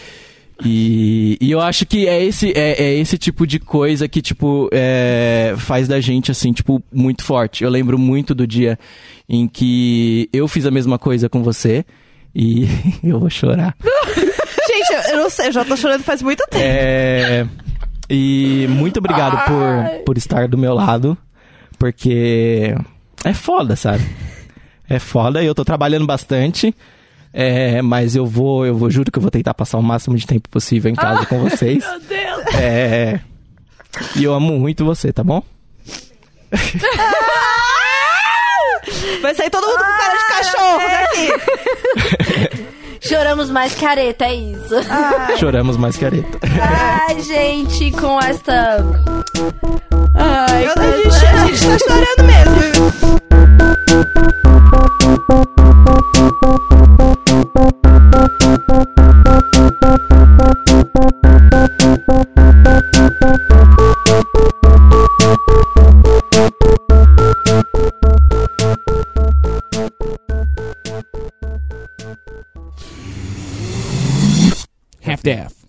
e, 0.63 1.37
e 1.41 1.51
eu 1.51 1.59
acho 1.59 1.85
que 1.85 2.07
é 2.07 2.23
esse 2.23 2.51
é, 2.55 2.81
é 2.81 2.93
esse 2.95 3.17
tipo 3.17 3.45
de 3.45 3.59
coisa 3.59 4.07
que 4.07 4.21
tipo 4.21 4.69
é, 4.71 5.53
faz 5.57 5.87
da 5.87 5.99
gente 5.99 6.31
assim 6.31 6.53
tipo 6.53 6.81
muito 6.93 7.23
forte 7.23 7.63
eu 7.63 7.69
lembro 7.69 7.97
muito 7.97 8.33
do 8.33 8.47
dia 8.47 8.79
em 9.27 9.47
que 9.47 10.29
eu 10.31 10.47
fiz 10.47 10.65
a 10.65 10.71
mesma 10.71 10.97
coisa 10.97 11.27
com 11.27 11.43
você 11.43 11.83
e 12.33 12.65
eu 13.03 13.19
vou 13.19 13.29
chorar 13.29 13.75
Gente, 14.67 14.91
eu- 14.93 15.17
eu 15.17 15.23
Eu 15.25 15.29
sei, 15.29 15.47
eu 15.47 15.51
já 15.51 15.63
tô 15.65 15.75
chorando 15.77 16.03
faz 16.03 16.21
muito 16.21 16.43
tempo. 16.49 16.63
É, 16.63 17.47
e 18.09 18.65
muito 18.69 18.97
obrigado 18.97 19.37
por, 19.45 20.03
por 20.05 20.17
estar 20.17 20.47
do 20.47 20.57
meu 20.57 20.73
lado, 20.73 21.17
porque 21.79 22.75
é 23.23 23.33
foda, 23.33 23.75
sabe? 23.75 24.03
É 24.89 24.99
foda 24.99 25.41
e 25.41 25.45
eu 25.45 25.55
tô 25.55 25.63
trabalhando 25.63 26.05
bastante. 26.05 26.75
É, 27.37 27.81
mas 27.81 28.15
eu 28.15 28.25
vou, 28.25 28.65
eu 28.65 28.75
vou, 28.77 28.89
juro 28.89 29.11
que 29.11 29.17
eu 29.17 29.21
vou 29.21 29.29
tentar 29.29 29.53
passar 29.53 29.77
o 29.77 29.83
máximo 29.83 30.15
de 30.15 30.25
tempo 30.25 30.47
possível 30.49 30.89
em 30.89 30.95
casa 30.95 31.25
com 31.25 31.39
vocês. 31.49 31.83
Meu 31.85 31.99
Deus. 31.99 32.45
É, 32.55 33.19
e 34.15 34.23
eu 34.23 34.33
amo 34.33 34.57
muito 34.57 34.85
você, 34.85 35.11
tá 35.11 35.23
bom? 35.23 35.43
Vai 39.21 39.33
sair 39.35 39.49
todo 39.49 39.65
mundo 39.65 39.77
com 39.77 39.83
cara 39.83 40.17
de 40.17 40.25
cachorro 40.25 40.79
daqui. 40.79 42.65
Choramos 43.07 43.49
mais 43.51 43.75
careta, 43.75 44.25
é 44.25 44.33
isso. 44.35 44.75
Choramos 45.39 45.77
mais 45.77 45.95
careta. 45.97 46.39
Ai, 47.07 47.21
gente, 47.21 47.91
com 47.91 48.19
esta. 48.19 48.77
Ai, 50.15 50.65
Eu- 50.65 50.71
a, 50.71 50.97
gente, 50.97 51.25
a 51.25 51.45
gente 51.47 51.67
tá 51.67 51.77
chorando 51.79 52.23
mesmo. 52.25 52.85
Half-Death. 75.25 75.65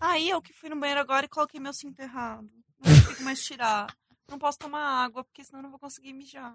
Aí 0.00 0.28
eu 0.28 0.42
que 0.42 0.52
fui 0.52 0.68
no 0.68 0.76
banheiro 0.76 1.00
agora 1.00 1.26
e 1.26 1.28
coloquei 1.28 1.60
meu 1.60 1.72
cinto 1.72 2.00
errado. 2.00 2.50
Não 2.80 3.04
consigo 3.04 3.22
mais 3.22 3.44
tirar. 3.44 3.86
Não 4.28 4.38
posso 4.38 4.58
tomar 4.58 5.04
água, 5.04 5.22
porque 5.22 5.44
senão 5.44 5.60
eu 5.60 5.64
não 5.64 5.70
vou 5.70 5.78
conseguir 5.78 6.12
mijar. 6.12 6.54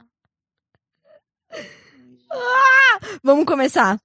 Vamos 3.23 3.45
começar. 3.45 3.99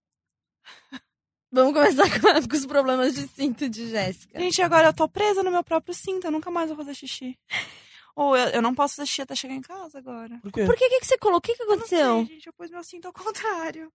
Vamos 1.50 1.72
começar 1.72 2.04
com, 2.20 2.48
com 2.48 2.56
os 2.56 2.66
problemas 2.66 3.14
de 3.14 3.26
cinto 3.26 3.68
de 3.68 3.88
Jéssica. 3.88 4.38
Gente, 4.38 4.62
agora 4.62 4.88
eu 4.88 4.94
tô 4.94 5.08
presa 5.08 5.42
no 5.42 5.50
meu 5.50 5.64
próprio 5.64 5.94
cinto. 5.94 6.26
Eu 6.26 6.30
nunca 6.30 6.50
mais 6.50 6.68
vou 6.68 6.76
fazer 6.76 6.94
xixi. 6.94 7.36
Ou 8.22 8.36
eu, 8.36 8.48
eu 8.50 8.60
não 8.60 8.74
posso 8.74 9.00
xixi 9.06 9.22
até 9.22 9.34
chegar 9.34 9.54
em 9.54 9.62
casa 9.62 9.96
agora. 9.96 10.38
Por 10.42 10.52
quê? 10.52 10.66
Por 10.66 10.76
que, 10.76 10.88
que, 10.90 11.00
que 11.00 11.06
você 11.06 11.16
colocou? 11.16 11.38
O 11.38 11.40
que, 11.40 11.54
que 11.54 11.62
Eu 11.62 11.66
não 11.68 11.74
aconteceu? 11.76 12.16
sei, 12.26 12.34
gente. 12.34 12.46
Eu 12.48 12.52
pus 12.52 12.70
meu 12.70 12.84
cinto 12.84 13.06
ao 13.06 13.12
contrário. 13.14 13.90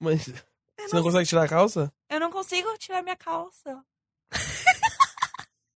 Mas 0.00 0.26
Eu 0.26 0.34
você 0.34 0.94
não, 0.94 0.94
não 0.94 1.02
consegue 1.04 1.28
tirar 1.28 1.44
a 1.44 1.48
calça? 1.48 1.92
eu 2.10 2.18
não 2.18 2.30
consigo 2.30 2.76
tirar 2.78 3.02
minha 3.04 3.16
calça. 3.16 3.84